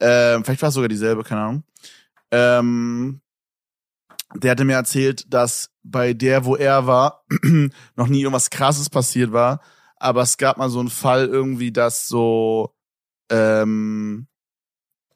Ähm, 0.00 0.44
vielleicht 0.44 0.62
war 0.62 0.68
es 0.70 0.74
sogar 0.74 0.88
dieselbe, 0.88 1.24
keine 1.24 1.40
Ahnung. 1.42 1.64
Ähm, 2.30 3.20
der 4.34 4.50
hatte 4.52 4.64
mir 4.64 4.74
erzählt, 4.74 5.32
dass 5.32 5.70
bei 5.82 6.12
der, 6.12 6.44
wo 6.44 6.56
er 6.56 6.86
war, 6.86 7.24
noch 7.96 8.08
nie 8.08 8.20
irgendwas 8.22 8.50
krasses 8.50 8.90
passiert 8.90 9.32
war. 9.32 9.60
Aber 9.98 10.22
es 10.22 10.36
gab 10.36 10.58
mal 10.58 10.68
so 10.68 10.80
einen 10.80 10.90
Fall 10.90 11.26
irgendwie, 11.26 11.72
dass 11.72 12.06
so, 12.08 12.74
ähm, 13.30 14.26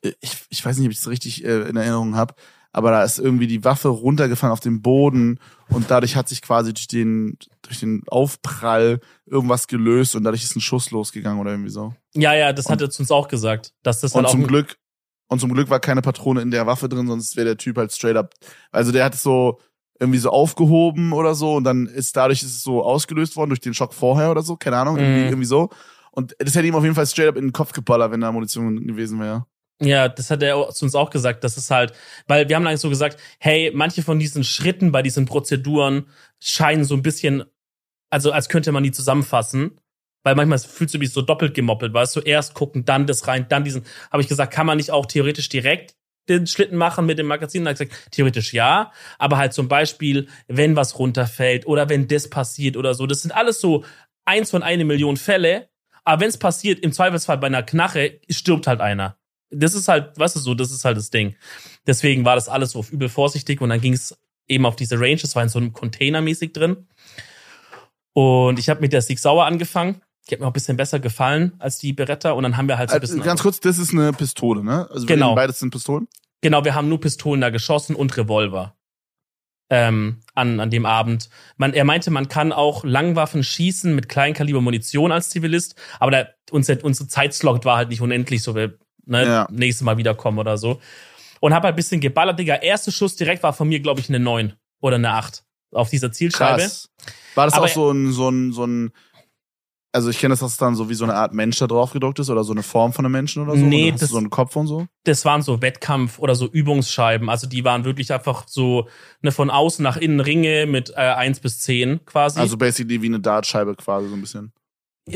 ich, 0.02 0.44
ich 0.48 0.64
weiß 0.64 0.78
nicht, 0.78 0.86
ob 0.86 0.92
ich 0.92 0.98
es 0.98 1.08
richtig 1.08 1.44
äh, 1.44 1.68
in 1.68 1.76
Erinnerung 1.76 2.16
habe, 2.16 2.34
aber 2.72 2.90
da 2.90 3.02
ist 3.02 3.18
irgendwie 3.18 3.46
die 3.48 3.64
Waffe 3.64 3.88
runtergefallen 3.88 4.52
auf 4.52 4.60
den 4.60 4.80
Boden 4.82 5.38
und 5.70 5.90
dadurch 5.90 6.14
hat 6.16 6.28
sich 6.28 6.40
quasi 6.42 6.72
durch 6.72 6.86
den, 6.88 7.36
durch 7.62 7.80
den 7.80 8.02
Aufprall 8.06 9.00
irgendwas 9.26 9.66
gelöst 9.66 10.14
und 10.16 10.24
dadurch 10.24 10.42
ist 10.44 10.56
ein 10.56 10.60
Schuss 10.60 10.90
losgegangen 10.90 11.40
oder 11.40 11.50
irgendwie 11.52 11.70
so. 11.70 11.94
Ja, 12.14 12.32
ja, 12.34 12.52
das 12.52 12.66
Und- 12.66 12.72
hat 12.72 12.80
er 12.82 12.90
zu 12.90 13.02
uns 13.02 13.10
auch 13.10 13.28
gesagt, 13.28 13.72
dass 13.82 14.00
das 14.00 14.12
Und 14.14 14.24
auch 14.26 14.30
zum 14.30 14.46
Glück, 14.46 14.76
und 15.28 15.40
zum 15.40 15.52
Glück 15.52 15.68
war 15.70 15.80
keine 15.80 16.02
Patrone 16.02 16.40
in 16.42 16.50
der 16.50 16.66
Waffe 16.66 16.88
drin, 16.88 17.06
sonst 17.06 17.36
wäre 17.36 17.46
der 17.46 17.56
Typ 17.56 17.76
halt 17.76 17.92
straight 17.92 18.16
up. 18.16 18.34
Also 18.72 18.92
der 18.92 19.04
hat 19.04 19.14
es 19.14 19.22
so 19.22 19.58
irgendwie 19.98 20.18
so 20.18 20.30
aufgehoben 20.30 21.12
oder 21.12 21.34
so 21.34 21.54
und 21.56 21.64
dann 21.64 21.86
ist 21.86 22.16
dadurch 22.16 22.42
ist 22.42 22.48
es 22.56 22.62
so 22.62 22.82
ausgelöst 22.82 23.36
worden 23.36 23.50
durch 23.50 23.60
den 23.60 23.74
Schock 23.74 23.92
vorher 23.94 24.30
oder 24.30 24.42
so, 24.42 24.56
keine 24.56 24.78
Ahnung, 24.78 24.96
irgendwie, 24.96 25.20
Mhm. 25.22 25.26
irgendwie 25.26 25.46
so. 25.46 25.68
Und 26.12 26.34
das 26.38 26.54
hätte 26.54 26.66
ihm 26.66 26.74
auf 26.74 26.82
jeden 26.84 26.94
Fall 26.96 27.06
straight 27.06 27.28
up 27.28 27.36
in 27.36 27.46
den 27.48 27.52
Kopf 27.52 27.72
geballert, 27.72 28.10
wenn 28.10 28.20
da 28.20 28.32
Munition 28.32 28.86
gewesen 28.86 29.20
wäre. 29.20 29.44
Ja, 29.82 30.08
das 30.08 30.30
hat 30.30 30.42
er 30.42 30.58
uns 30.68 30.94
auch 30.94 31.10
gesagt. 31.10 31.42
Das 31.42 31.56
ist 31.56 31.70
halt, 31.70 31.94
weil 32.26 32.48
wir 32.48 32.56
haben 32.56 32.66
eigentlich 32.66 32.80
so 32.80 32.90
gesagt, 32.90 33.18
hey, 33.38 33.70
manche 33.74 34.02
von 34.02 34.18
diesen 34.18 34.44
Schritten 34.44 34.92
bei 34.92 35.02
diesen 35.02 35.24
Prozeduren 35.24 36.06
scheinen 36.38 36.84
so 36.84 36.94
ein 36.94 37.02
bisschen, 37.02 37.44
also 38.10 38.30
als 38.30 38.48
könnte 38.50 38.72
man 38.72 38.82
die 38.82 38.92
zusammenfassen. 38.92 39.80
Weil 40.22 40.34
manchmal 40.34 40.58
fühlst 40.58 40.92
du 40.92 40.98
dich 40.98 41.12
so 41.12 41.22
doppelt 41.22 41.54
gemoppelt, 41.54 41.94
weißt 41.94 42.16
du, 42.16 42.20
erst 42.20 42.52
gucken, 42.52 42.84
dann 42.84 43.06
das 43.06 43.26
rein, 43.26 43.46
dann 43.48 43.64
diesen. 43.64 43.86
Habe 44.10 44.22
ich 44.22 44.28
gesagt, 44.28 44.52
kann 44.52 44.66
man 44.66 44.76
nicht 44.76 44.90
auch 44.90 45.06
theoretisch 45.06 45.48
direkt 45.48 45.94
den 46.28 46.46
Schlitten 46.46 46.76
machen 46.76 47.06
mit 47.06 47.18
dem 47.18 47.26
Magazin? 47.26 47.64
Da 47.64 47.70
ich 47.70 47.78
gesagt, 47.78 48.12
theoretisch 48.12 48.52
ja, 48.52 48.92
aber 49.18 49.38
halt 49.38 49.54
zum 49.54 49.68
Beispiel, 49.68 50.28
wenn 50.46 50.76
was 50.76 50.98
runterfällt 50.98 51.66
oder 51.66 51.88
wenn 51.88 52.06
das 52.06 52.28
passiert 52.28 52.76
oder 52.76 52.92
so. 52.92 53.06
Das 53.06 53.22
sind 53.22 53.32
alles 53.32 53.62
so 53.62 53.82
eins 54.26 54.50
von 54.50 54.62
eine 54.62 54.84
Million 54.84 55.16
Fälle. 55.16 55.70
Aber 56.04 56.20
wenn 56.20 56.28
es 56.28 56.38
passiert, 56.38 56.80
im 56.80 56.92
Zweifelsfall 56.92 57.38
bei 57.38 57.46
einer 57.46 57.62
Knarre, 57.62 58.20
stirbt 58.28 58.66
halt 58.66 58.82
einer. 58.82 59.19
Das 59.50 59.74
ist 59.74 59.88
halt, 59.88 60.18
weißt 60.18 60.36
du 60.36 60.40
so, 60.40 60.54
das 60.54 60.70
ist 60.70 60.84
halt 60.84 60.96
das 60.96 61.10
Ding. 61.10 61.34
Deswegen 61.86 62.24
war 62.24 62.34
das 62.36 62.48
alles 62.48 62.70
so 62.72 62.84
übel 62.90 63.08
vorsichtig 63.08 63.60
und 63.60 63.70
dann 63.70 63.80
ging 63.80 63.92
es 63.94 64.16
eben 64.46 64.66
auf 64.66 64.76
diese 64.76 64.98
Range, 64.98 65.16
das 65.16 65.34
war 65.36 65.42
in 65.42 65.48
so 65.48 65.58
einem 65.58 65.72
Container 65.72 66.20
mäßig 66.20 66.52
drin. 66.52 66.88
Und 68.12 68.58
ich 68.58 68.68
habe 68.68 68.80
mit 68.80 68.92
der 68.92 69.02
Sig 69.02 69.18
Sauer 69.18 69.46
angefangen. 69.46 70.02
Die 70.28 70.34
hat 70.34 70.40
mir 70.40 70.46
auch 70.46 70.50
ein 70.50 70.54
bisschen 70.54 70.76
besser 70.76 71.00
gefallen 71.00 71.52
als 71.58 71.78
die 71.78 71.92
Beretta 71.92 72.32
und 72.32 72.42
dann 72.42 72.56
haben 72.56 72.68
wir 72.68 72.78
halt 72.78 72.90
so 72.90 72.96
ein 72.96 73.00
Also, 73.02 73.14
bisschen. 73.14 73.24
ganz 73.26 73.42
kurz, 73.42 73.60
das 73.60 73.78
ist 73.78 73.92
eine 73.92 74.12
Pistole, 74.12 74.62
ne? 74.62 74.88
Also 74.90 75.06
Genau. 75.06 75.34
beides 75.34 75.58
sind 75.58 75.70
Pistolen. 75.70 76.08
Genau, 76.42 76.64
wir 76.64 76.74
haben 76.74 76.88
nur 76.88 77.00
Pistolen 77.00 77.40
da 77.40 77.50
geschossen 77.50 77.96
und 77.96 78.16
Revolver. 78.16 78.76
Ähm, 79.72 80.20
an, 80.34 80.58
an 80.58 80.70
dem 80.70 80.84
Abend. 80.84 81.30
Man, 81.56 81.72
er 81.74 81.84
meinte, 81.84 82.10
man 82.10 82.26
kann 82.28 82.50
auch 82.52 82.82
Langwaffen 82.84 83.44
schießen 83.44 83.94
mit 83.94 84.08
Kleinkaliber 84.08 84.60
Munition 84.60 85.12
als 85.12 85.30
Zivilist, 85.30 85.76
aber 86.00 86.10
da, 86.10 86.26
unser, 86.50 86.82
unser 86.84 87.08
Zeitslot 87.08 87.64
war 87.64 87.76
halt 87.76 87.88
nicht 87.88 88.00
unendlich, 88.00 88.42
so 88.42 88.56
wir 88.56 88.78
ne, 89.10 89.26
Ja. 89.26 89.48
nächstes 89.50 89.84
Mal 89.84 89.96
wiederkommen 89.98 90.38
oder 90.38 90.56
so. 90.56 90.80
Und 91.40 91.54
hab 91.54 91.62
halt 91.64 91.74
ein 91.74 91.76
bisschen 91.76 92.00
geballert, 92.00 92.38
Digga. 92.38 92.56
Erster 92.56 92.92
Schuss 92.92 93.16
direkt 93.16 93.42
war 93.42 93.52
von 93.52 93.68
mir, 93.68 93.80
glaube 93.80 94.00
ich, 94.00 94.08
eine 94.08 94.20
9 94.20 94.54
oder 94.80 94.96
eine 94.96 95.10
8 95.12 95.42
auf 95.72 95.88
dieser 95.90 96.12
Zielscheibe. 96.12 96.60
Krass. 96.62 96.88
War 97.34 97.46
das 97.46 97.54
Aber- 97.54 97.64
auch 97.66 97.68
so 97.70 97.90
ein, 97.90 98.12
so 98.12 98.28
ein, 98.28 98.52
so 98.52 98.64
ein, 98.66 98.90
also 99.92 100.08
ich 100.10 100.18
kenne 100.20 100.32
das, 100.32 100.40
dass 100.40 100.56
dann 100.56 100.76
so 100.76 100.88
wie 100.88 100.94
so 100.94 101.02
eine 101.04 101.14
Art 101.14 101.32
Mensch 101.34 101.58
da 101.58 101.66
drauf 101.66 101.92
gedruckt 101.92 102.18
ist 102.20 102.30
oder 102.30 102.44
so 102.44 102.52
eine 102.52 102.62
Form 102.62 102.92
von 102.92 103.04
einem 103.04 103.12
Menschen 103.12 103.42
oder 103.42 103.56
so. 103.56 103.64
Nee, 103.64 103.90
das- 103.90 104.10
so 104.10 104.18
einen 104.18 104.30
Kopf 104.30 104.54
und 104.56 104.66
so. 104.68 104.86
das 105.04 105.24
waren 105.24 105.42
so 105.42 105.60
Wettkampf 105.62 106.18
oder 106.18 106.34
so 106.36 106.46
Übungsscheiben. 106.46 107.28
Also 107.28 107.46
die 107.48 107.64
waren 107.64 107.84
wirklich 107.84 108.12
einfach 108.12 108.44
so 108.46 108.88
ne, 109.22 109.32
von 109.32 109.50
außen 109.50 109.82
nach 109.82 109.96
innen 109.96 110.20
Ringe 110.20 110.66
mit 110.66 110.90
äh, 110.90 110.94
1 110.94 111.40
bis 111.40 111.60
10 111.60 112.04
quasi. 112.04 112.38
Also 112.38 112.56
basically 112.56 113.02
wie 113.02 113.06
eine 113.06 113.18
Dartscheibe 113.20 113.74
quasi 113.76 114.08
so 114.08 114.14
ein 114.14 114.20
bisschen. 114.20 114.52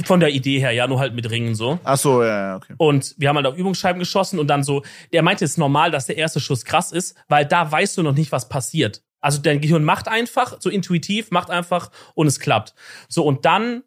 Von 0.04 0.20
der 0.20 0.30
Idee 0.30 0.58
her, 0.58 0.72
ja, 0.72 0.86
nur 0.86 0.98
halt 0.98 1.14
mit 1.14 1.30
Ringen 1.30 1.54
so. 1.54 1.78
Ach 1.84 1.96
so, 1.96 2.22
ja, 2.22 2.48
ja, 2.48 2.56
okay. 2.56 2.74
Und 2.78 3.14
wir 3.18 3.28
haben 3.28 3.36
halt 3.36 3.46
auf 3.46 3.56
Übungsscheiben 3.56 3.98
geschossen 3.98 4.38
und 4.38 4.48
dann 4.48 4.64
so, 4.64 4.82
der 5.12 5.22
meinte, 5.22 5.44
es 5.44 5.52
ist 5.52 5.58
normal, 5.58 5.90
dass 5.90 6.06
der 6.06 6.16
erste 6.16 6.40
Schuss 6.40 6.64
krass 6.64 6.90
ist, 6.90 7.16
weil 7.28 7.46
da 7.46 7.70
weißt 7.70 7.96
du 7.98 8.02
noch 8.02 8.14
nicht, 8.14 8.32
was 8.32 8.48
passiert. 8.48 9.02
Also 9.20 9.40
dein 9.40 9.60
Gehirn 9.60 9.84
macht 9.84 10.08
einfach, 10.08 10.56
so 10.60 10.68
intuitiv, 10.68 11.30
macht 11.30 11.50
einfach 11.50 11.90
und 12.14 12.26
es 12.26 12.40
klappt. 12.40 12.74
So, 13.08 13.24
und 13.24 13.44
dann, 13.44 13.82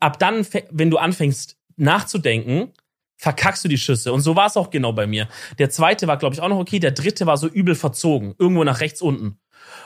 ab 0.00 0.18
dann, 0.18 0.46
wenn 0.70 0.90
du 0.90 0.98
anfängst 0.98 1.56
nachzudenken, 1.76 2.72
verkackst 3.16 3.64
du 3.64 3.68
die 3.68 3.78
Schüsse. 3.78 4.12
Und 4.12 4.20
so 4.20 4.36
war 4.36 4.46
es 4.46 4.56
auch 4.56 4.70
genau 4.70 4.92
bei 4.92 5.06
mir. 5.06 5.28
Der 5.58 5.70
zweite 5.70 6.08
war, 6.08 6.16
glaube 6.16 6.34
ich, 6.34 6.40
auch 6.40 6.48
noch 6.48 6.58
okay. 6.58 6.78
Der 6.78 6.90
dritte 6.90 7.24
war 7.24 7.36
so 7.36 7.46
übel 7.46 7.74
verzogen. 7.74 8.34
Irgendwo 8.38 8.64
nach 8.64 8.80
rechts 8.80 9.00
unten. 9.00 9.38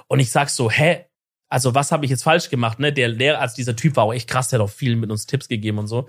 Und 0.09 0.21
ich 0.21 0.31
sag 0.31 0.49
so, 0.49 0.71
hä? 0.71 1.06
Also, 1.49 1.74
was 1.74 1.92
habe 1.92 2.05
ich 2.05 2.11
jetzt 2.11 2.24
falsch 2.24 2.51
gemacht? 2.51 2.78
Ne? 2.78 2.92
Der 2.92 3.09
Lehrer, 3.09 3.40
also 3.40 3.55
dieser 3.57 3.76
Typ 3.76 3.97
war 3.97 4.05
auch 4.05 4.12
echt 4.12 4.28
krass, 4.28 4.49
der 4.49 4.59
hat 4.59 4.64
auch 4.66 4.72
vielen 4.72 4.99
mit 5.01 5.11
uns 5.11 5.26
Tipps 5.26 5.49
gegeben 5.49 5.78
und 5.78 5.86
so. 5.86 6.09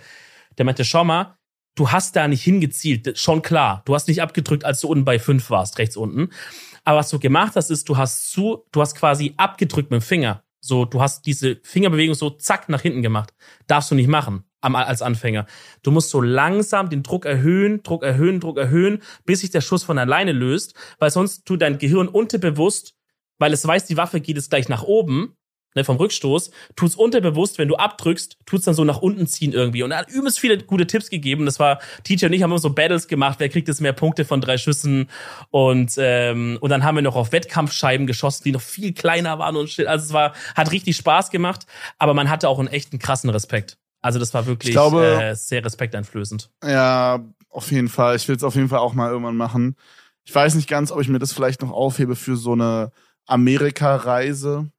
Der 0.58 0.66
meinte, 0.66 0.84
schau 0.84 1.04
mal, 1.04 1.38
du 1.76 1.92
hast 1.92 2.16
da 2.16 2.28
nicht 2.28 2.44
hingezielt, 2.44 3.18
schon 3.18 3.42
klar. 3.42 3.84
Du 3.86 3.94
hast 3.94 4.08
nicht 4.08 4.22
abgedrückt, 4.22 4.66
als 4.66 4.82
du 4.82 4.88
unten 4.88 5.06
bei 5.06 5.20
fünf 5.20 5.50
warst, 5.50 5.78
rechts 5.78 5.96
unten. 5.96 6.30
Aber 6.84 7.00
was 7.00 7.10
du 7.10 7.20
gemacht 7.20 7.54
hast, 7.56 7.70
ist, 7.70 7.88
du 7.90 7.98
hast 7.98 8.32
zu, 8.32 8.66
du 8.72 8.82
hast 8.82 8.96
quasi 8.96 9.34
abgedrückt 9.38 9.92
mit 9.92 10.02
dem 10.02 10.06
Finger. 10.06 10.44
So, 10.60 10.86
du 10.86 11.02
hast 11.02 11.26
diese 11.26 11.60
Fingerbewegung 11.64 12.16
so 12.16 12.32
zack 12.32 12.68
nach 12.70 12.82
hinten 12.82 13.02
gemacht. 13.02 13.34
Darfst 13.68 13.92
du 13.92 13.96
nicht 13.96 14.08
machen 14.08 14.44
als 14.62 15.02
Anfänger. 15.02 15.46
Du 15.84 15.92
musst 15.92 16.10
so 16.10 16.20
langsam 16.20 16.90
den 16.90 17.04
Druck 17.04 17.26
erhöhen, 17.26 17.84
Druck 17.84 18.04
erhöhen, 18.04 18.40
Druck 18.40 18.58
erhöhen, 18.58 19.02
bis 19.24 19.42
sich 19.42 19.52
der 19.52 19.62
Schuss 19.62 19.84
von 19.84 19.98
alleine 19.98 20.32
löst, 20.32 20.74
weil 21.00 21.12
sonst 21.12 21.46
tut 21.46 21.62
dein 21.62 21.78
Gehirn 21.78 22.08
unterbewusst, 22.08 22.96
weil 23.38 23.54
es 23.54 23.66
weiß, 23.66 23.86
die 23.86 23.98
Waffe 23.98 24.20
geht 24.20 24.38
es 24.38 24.50
gleich 24.50 24.70
nach 24.70 24.84
oben, 24.84 25.38
ne, 25.78 25.86
vom 25.86 25.96
Rückstoß, 25.96 26.52
tut's 26.76 26.96
unterbewusst, 26.96 27.58
wenn 27.58 27.70
du 27.70 27.76
abdrückst, 27.76 28.38
tut's 28.46 28.66
dann 28.66 28.74
so 28.74 28.84
nach 28.84 28.98
unten 28.98 29.28
ziehen 29.28 29.54
irgendwie. 29.54 29.84
Und 29.84 29.92
er 29.92 30.00
hat 30.00 30.10
übelst 30.10 30.40
viele 30.40 30.58
gute 30.58 30.88
Tipps 30.88 31.10
gegeben. 31.10 31.46
Das 31.46 31.60
war, 31.60 31.80
Teacher 32.04 32.28
und 32.28 32.34
ich 32.34 32.44
haben 32.44 32.52
immer 32.52 32.60
so 32.60 32.72
Battles 32.72 33.08
gemacht, 33.08 33.40
wer 33.40 33.48
kriegt 33.48 33.70
jetzt 33.70 33.80
mehr 33.80 33.94
Punkte 33.94 34.26
von 34.26 34.42
drei 34.42 34.58
Schüssen. 34.58 35.10
Und, 35.52 35.94
ähm, 35.98 36.58
und 36.60 36.70
dann 36.70 36.84
haben 36.84 36.96
wir 36.96 37.02
noch 37.04 37.16
auf 37.16 37.32
Wettkampfscheiben 37.32 38.08
geschossen, 38.08 38.44
die 38.44 38.52
noch 38.52 38.62
viel 38.62 38.94
kleiner 38.94 39.40
waren 39.40 39.56
und 39.56 39.70
shit. 39.70 39.88
Also 39.88 40.06
es 40.06 40.14
war, 40.14 40.34
hat 40.56 40.72
richtig 40.72 40.98
Spaß 40.98 41.30
gemacht, 41.30 41.66
aber 41.98 42.14
man 42.14 42.30
hatte 42.30 42.50
auch 42.50 42.60
einen 42.60 42.68
echten 42.68 43.00
krassen 43.00 43.30
Respekt. 43.30 43.78
Also 44.02 44.20
das 44.20 44.34
war 44.34 44.46
wirklich 44.46 44.74
glaube, 44.74 45.22
äh, 45.22 45.36
sehr 45.36 45.64
respekteinflößend. 45.64 46.50
Ja, 46.64 47.26
auf 47.50 47.72
jeden 47.72 47.88
Fall. 47.88 48.16
Ich 48.16 48.28
will 48.28 48.36
es 48.36 48.44
auf 48.44 48.56
jeden 48.56 48.70
Fall 48.70 48.80
auch 48.80 48.94
mal 48.94 49.10
irgendwann 49.10 49.36
machen. 49.36 49.76
Ich 50.24 50.36
weiß 50.36 50.56
nicht 50.56 50.70
ganz, 50.70 50.92
ob 50.92 51.02
ich 51.02 51.08
mir 51.08 51.20
das 51.20 51.34
vielleicht 51.34 51.62
noch 51.62 51.72
aufhebe 51.72 52.16
für 52.16 52.36
so 52.36 52.52
eine 52.52 52.92
Amerika-Reise. 53.28 54.70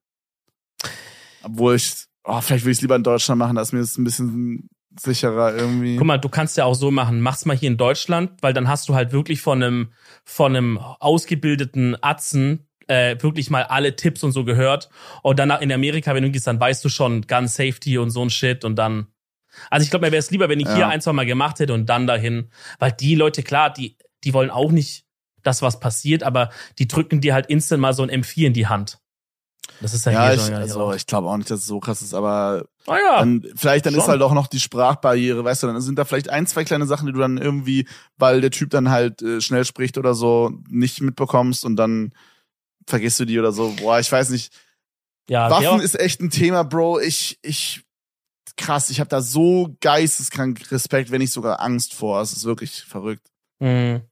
Obwohl 1.42 1.76
ich, 1.76 2.04
oh, 2.24 2.40
vielleicht 2.40 2.64
will 2.64 2.72
ich 2.72 2.78
es 2.78 2.82
lieber 2.82 2.96
in 2.96 3.04
Deutschland 3.04 3.38
machen, 3.38 3.56
da 3.56 3.62
ist 3.62 3.72
mir 3.72 3.80
das 3.80 3.96
ein 3.96 4.04
bisschen 4.04 4.68
sicherer 4.98 5.54
irgendwie. 5.54 5.96
Guck 5.96 6.06
mal, 6.06 6.18
du 6.18 6.28
kannst 6.28 6.56
ja 6.56 6.64
auch 6.64 6.74
so 6.74 6.90
machen, 6.90 7.20
mach's 7.20 7.44
mal 7.44 7.56
hier 7.56 7.68
in 7.68 7.76
Deutschland, 7.76 8.32
weil 8.40 8.52
dann 8.52 8.68
hast 8.68 8.88
du 8.88 8.94
halt 8.94 9.12
wirklich 9.12 9.40
von 9.40 9.62
einem, 9.62 9.92
von 10.24 10.56
einem 10.56 10.78
ausgebildeten 10.78 11.96
Atzen 12.02 12.68
äh, 12.88 13.16
wirklich 13.20 13.50
mal 13.50 13.64
alle 13.64 13.96
Tipps 13.96 14.24
und 14.24 14.32
so 14.32 14.44
gehört. 14.44 14.88
Und 15.22 15.38
danach 15.38 15.60
in 15.60 15.70
Amerika, 15.70 16.14
wenn 16.14 16.24
du 16.24 16.30
gehst, 16.30 16.46
dann 16.46 16.58
weißt 16.58 16.84
du 16.84 16.88
schon 16.88 17.22
Gun 17.22 17.46
Safety 17.46 17.98
und 17.98 18.10
so 18.10 18.22
ein 18.22 18.30
Shit 18.30 18.64
und 18.64 18.76
dann. 18.76 19.08
Also 19.70 19.84
ich 19.84 19.90
glaube, 19.90 20.06
mir 20.06 20.12
wäre 20.12 20.20
es 20.20 20.30
lieber, 20.30 20.48
wenn 20.48 20.60
ich 20.60 20.66
ja. 20.66 20.74
hier 20.74 20.88
ein, 20.88 21.00
zwei 21.00 21.12
Mal 21.12 21.26
gemacht 21.26 21.58
hätte 21.60 21.74
und 21.74 21.86
dann 21.86 22.06
dahin. 22.06 22.50
Weil 22.78 22.92
die 22.92 23.14
Leute, 23.14 23.42
klar, 23.42 23.72
die, 23.72 23.96
die 24.24 24.32
wollen 24.32 24.50
auch 24.50 24.72
nicht, 24.72 25.04
dass 25.42 25.62
was 25.62 25.80
passiert, 25.80 26.22
aber 26.22 26.50
die 26.78 26.88
drücken 26.88 27.20
dir 27.20 27.34
halt 27.34 27.46
instant 27.46 27.80
mal 27.80 27.94
so 27.94 28.02
ein 28.02 28.10
M4 28.10 28.46
in 28.46 28.52
die 28.52 28.66
Hand. 28.66 28.98
Das 29.80 29.94
ist 29.94 30.06
ja, 30.06 30.12
ja 30.12 30.34
ich, 30.34 30.52
also 30.52 30.92
ich 30.92 31.06
glaube 31.06 31.28
auch 31.28 31.36
nicht, 31.36 31.50
dass 31.50 31.60
es 31.60 31.66
so 31.66 31.78
krass 31.78 32.02
ist, 32.02 32.14
aber 32.14 32.64
ah 32.86 32.96
ja, 32.96 33.18
dann, 33.20 33.44
vielleicht 33.54 33.86
dann 33.86 33.92
schon. 33.92 34.02
ist 34.02 34.08
halt 34.08 34.22
auch 34.22 34.32
noch 34.32 34.48
die 34.48 34.60
Sprachbarriere, 34.60 35.44
weißt 35.44 35.62
du, 35.62 35.66
dann 35.68 35.80
sind 35.80 35.98
da 35.98 36.04
vielleicht 36.04 36.30
ein, 36.30 36.46
zwei 36.46 36.64
kleine 36.64 36.86
Sachen, 36.86 37.06
die 37.06 37.12
du 37.12 37.20
dann 37.20 37.38
irgendwie, 37.38 37.86
weil 38.16 38.40
der 38.40 38.50
Typ 38.50 38.70
dann 38.70 38.90
halt 38.90 39.22
äh, 39.22 39.40
schnell 39.40 39.64
spricht 39.64 39.96
oder 39.96 40.14
so, 40.14 40.52
nicht 40.68 41.00
mitbekommst 41.00 41.64
und 41.64 41.76
dann 41.76 42.12
vergisst 42.86 43.20
du 43.20 43.24
die 43.24 43.38
oder 43.38 43.52
so. 43.52 43.72
Boah, 43.80 44.00
ich 44.00 44.10
weiß 44.10 44.30
nicht. 44.30 44.52
Ja, 45.28 45.50
Waffen 45.50 45.80
ist 45.80 45.98
echt 46.00 46.20
ein 46.20 46.30
Thema, 46.30 46.64
Bro. 46.64 47.00
Ich, 47.00 47.38
ich, 47.42 47.84
krass, 48.56 48.90
ich 48.90 48.98
habe 48.98 49.10
da 49.10 49.20
so 49.20 49.76
geisteskrank 49.80 50.70
Respekt, 50.72 51.10
wenn 51.10 51.20
nicht 51.20 51.32
sogar 51.32 51.60
Angst 51.60 51.94
vor. 51.94 52.20
Es 52.22 52.32
ist 52.32 52.44
wirklich 52.44 52.82
verrückt. 52.82 53.30
Mhm. 53.60 54.02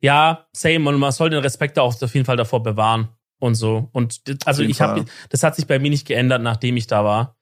Ja, 0.00 0.46
same. 0.52 0.88
Und 0.88 0.98
man 0.98 1.12
soll 1.12 1.30
den 1.30 1.40
Respekt 1.40 1.78
auch 1.78 2.00
auf 2.00 2.14
jeden 2.14 2.26
Fall 2.26 2.36
davor 2.36 2.62
bewahren 2.62 3.08
und 3.38 3.54
so. 3.54 3.88
Und 3.92 4.20
also 4.44 4.62
ich 4.62 4.80
habe, 4.80 5.04
das 5.28 5.42
hat 5.42 5.56
sich 5.56 5.66
bei 5.66 5.78
mir 5.78 5.90
nicht 5.90 6.06
geändert, 6.06 6.42
nachdem 6.42 6.76
ich 6.76 6.86
da 6.86 7.04
war. 7.04 7.36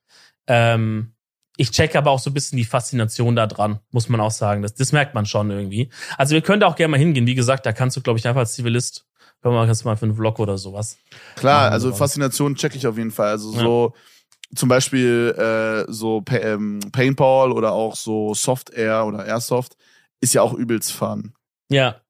Ähm, 0.47 1.15
ich 1.57 1.71
check 1.71 1.97
aber 1.97 2.11
auch 2.11 2.19
so 2.19 2.31
ein 2.31 2.35
bisschen 2.35 2.57
die 2.57 2.65
Faszination 2.65 3.37
da 3.37 3.47
dran, 3.47 3.79
muss 3.91 4.09
man 4.09 4.21
auch 4.21 4.31
sagen. 4.31 4.63
Das, 4.63 4.75
das 4.75 4.93
merkt 4.93 5.15
man 5.15 5.27
schon 5.27 5.51
irgendwie. 5.51 5.91
Also 6.17 6.35
wir 6.35 6.41
können 6.41 6.61
da 6.61 6.67
auch 6.67 6.77
gerne 6.77 6.93
mal 6.93 6.99
hingehen. 6.99 7.27
Wie 7.27 7.35
gesagt, 7.35 7.67
da 7.67 7.73
kannst 7.73 7.97
du, 7.97 8.01
glaube 8.01 8.19
ich, 8.19 8.27
einfach 8.27 8.41
als 8.41 8.55
Zivilist 8.55 9.07
Können 9.43 9.55
wir 9.55 9.67
jetzt 9.67 9.85
mal 9.85 9.97
für 9.97 10.07
einen 10.07 10.15
Vlog 10.15 10.39
oder 10.39 10.57
sowas. 10.57 10.99
Klar, 11.37 11.71
also 11.71 11.89
sowas. 11.89 11.99
Faszination 11.99 12.55
check 12.55 12.75
ich 12.75 12.87
auf 12.87 12.97
jeden 12.97 13.11
Fall. 13.11 13.29
Also 13.29 13.51
so 13.51 13.93
ja. 13.95 14.57
zum 14.57 14.69
Beispiel 14.69 15.35
äh, 15.37 15.93
so 15.93 16.25
ähm, 16.31 16.81
Paintball 16.91 17.53
oder 17.53 17.73
auch 17.73 17.97
so 17.97 18.35
Soft 18.35 18.71
Air 18.71 19.05
oder 19.07 19.27
Airsoft 19.27 19.77
ist 20.21 20.33
ja 20.33 20.43
auch 20.43 20.55
übelst 20.55 20.93
fun. 20.93 21.35
Ja. 21.69 22.02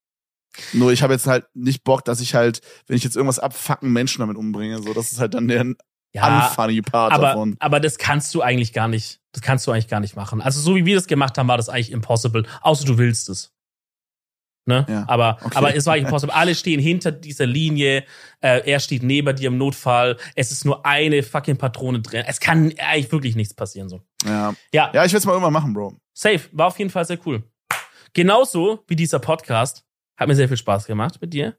Nur 0.73 0.91
ich 0.91 1.01
habe 1.01 1.13
jetzt 1.13 1.27
halt 1.27 1.45
nicht 1.53 1.83
Bock, 1.83 2.05
dass 2.05 2.21
ich 2.21 2.35
halt, 2.35 2.61
wenn 2.87 2.97
ich 2.97 3.03
jetzt 3.03 3.15
irgendwas 3.15 3.39
abfucken, 3.39 3.91
Menschen 3.91 4.19
damit 4.19 4.37
umbringe. 4.37 4.81
So, 4.81 4.93
das 4.93 5.11
ist 5.11 5.19
halt 5.19 5.33
dann 5.33 5.47
der 5.47 5.75
ja, 6.13 6.47
unfunny 6.47 6.81
Part 6.81 7.11
aber, 7.11 7.27
davon. 7.27 7.55
Aber 7.59 7.79
das 7.79 7.97
kannst 7.97 8.33
du 8.35 8.41
eigentlich 8.41 8.73
gar 8.73 8.87
nicht. 8.87 9.19
Das 9.31 9.41
kannst 9.41 9.65
du 9.65 9.71
eigentlich 9.71 9.87
gar 9.87 9.99
nicht 9.99 10.15
machen. 10.15 10.41
Also 10.41 10.61
so 10.61 10.75
wie 10.75 10.85
wir 10.85 10.95
das 10.95 11.07
gemacht 11.07 11.37
haben, 11.37 11.47
war 11.47 11.57
das 11.57 11.69
eigentlich 11.69 11.91
impossible. 11.91 12.45
Außer 12.61 12.85
du 12.85 12.97
willst 12.97 13.29
es. 13.29 13.51
Ne? 14.65 14.85
Ja, 14.87 15.03
aber, 15.07 15.39
okay. 15.43 15.57
aber 15.57 15.75
es 15.75 15.85
war 15.87 15.97
impossible. 15.97 16.33
Alle 16.33 16.55
stehen 16.55 16.79
hinter 16.79 17.11
dieser 17.11 17.47
Linie. 17.47 18.05
Äh, 18.41 18.69
er 18.69 18.79
steht 18.79 19.03
neben 19.03 19.35
dir 19.35 19.47
im 19.47 19.57
Notfall. 19.57 20.17
Es 20.35 20.51
ist 20.51 20.65
nur 20.65 20.85
eine 20.85 21.23
fucking 21.23 21.57
Patrone 21.57 21.99
drin. 22.01 22.23
Es 22.27 22.39
kann 22.39 22.73
eigentlich 22.77 23.11
wirklich 23.11 23.35
nichts 23.35 23.55
passieren 23.55 23.89
so. 23.89 24.01
Ja. 24.23 24.53
Ja, 24.71 24.91
ja 24.93 25.03
ich 25.03 25.11
will 25.11 25.17
es 25.17 25.25
mal 25.25 25.33
irgendwann 25.33 25.53
machen, 25.53 25.73
Bro. 25.73 25.97
Safe. 26.13 26.41
War 26.51 26.67
auf 26.67 26.77
jeden 26.77 26.91
Fall 26.91 27.05
sehr 27.05 27.19
cool. 27.25 27.43
Genauso 28.13 28.83
wie 28.87 28.95
dieser 28.95 29.19
Podcast. 29.19 29.83
Hat 30.17 30.27
mir 30.27 30.35
sehr 30.35 30.47
viel 30.47 30.57
Spaß 30.57 30.85
gemacht 30.85 31.19
mit 31.21 31.33
dir. 31.33 31.57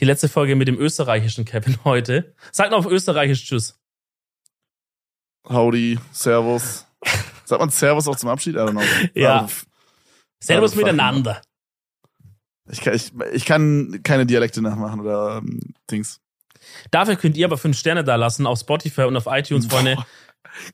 Die 0.00 0.04
letzte 0.04 0.28
Folge 0.28 0.56
mit 0.56 0.68
dem 0.68 0.78
österreichischen 0.78 1.44
Kevin 1.44 1.76
heute. 1.84 2.34
Sag 2.52 2.70
noch 2.70 2.78
auf 2.78 2.86
österreichisch 2.86 3.44
Tschüss. 3.44 3.78
Howdy, 5.48 5.98
Servus. 6.12 6.86
Sagt 7.44 7.60
man 7.60 7.70
Servus 7.70 8.06
auch 8.08 8.16
zum 8.16 8.28
Abschied? 8.28 8.54
I 8.54 8.58
don't 8.58 8.70
know. 8.70 8.82
Ja. 9.14 9.48
Servus 10.42 10.74
miteinander. 10.74 11.42
Ich 12.70 12.80
kann, 12.80 12.94
ich, 12.94 13.12
ich 13.32 13.44
kann 13.44 14.00
keine 14.02 14.26
Dialekte 14.26 14.62
nachmachen 14.62 15.00
oder 15.00 15.38
ähm, 15.38 15.60
Dings. 15.90 16.20
Dafür 16.90 17.16
könnt 17.16 17.36
ihr 17.36 17.46
aber 17.46 17.58
fünf 17.58 17.76
Sterne 17.78 18.04
da 18.04 18.16
lassen 18.16 18.46
auf 18.46 18.60
Spotify 18.60 19.02
und 19.02 19.16
auf 19.16 19.26
iTunes, 19.26 19.66
Freunde. 19.70 19.96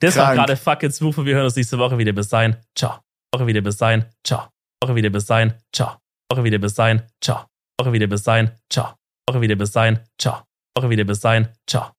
Das 0.00 0.14
Krank. 0.14 0.38
war 0.38 0.46
gerade 0.76 0.92
smooth 0.92 1.18
und 1.18 1.26
wir 1.26 1.34
hören 1.34 1.44
uns 1.44 1.56
nächste 1.56 1.78
Woche 1.78 1.98
wieder. 1.98 2.12
Bis 2.12 2.28
dahin. 2.28 2.56
Ciao. 2.74 3.00
Woche 3.32 3.46
wieder 3.46 3.60
bis 3.60 3.76
dahin. 3.76 4.04
Ciao. 4.24 4.48
Woche 4.82 4.94
wieder 4.94 5.10
bis 5.10 5.26
dahin. 5.26 5.54
Ciao. 5.72 5.96
Woche 6.30 6.44
wieder 6.44 6.58
bis 6.58 6.74
dahin. 6.74 7.02
Ciao. 7.20 7.46
Woche 7.78 7.92
wieder 7.92 8.06
bis 8.06 8.22
dahin. 8.22 8.50
Ciao. 8.70 8.94
Woche 9.28 9.40
wieder 9.40 9.56
bis 9.56 9.72
dahin. 9.72 10.00
Ciao. 10.18 10.42
Woche 10.76 10.90
wieder 10.90 11.04
bis 11.04 11.20
dahin. 11.20 11.48
Ciao. 11.66 11.95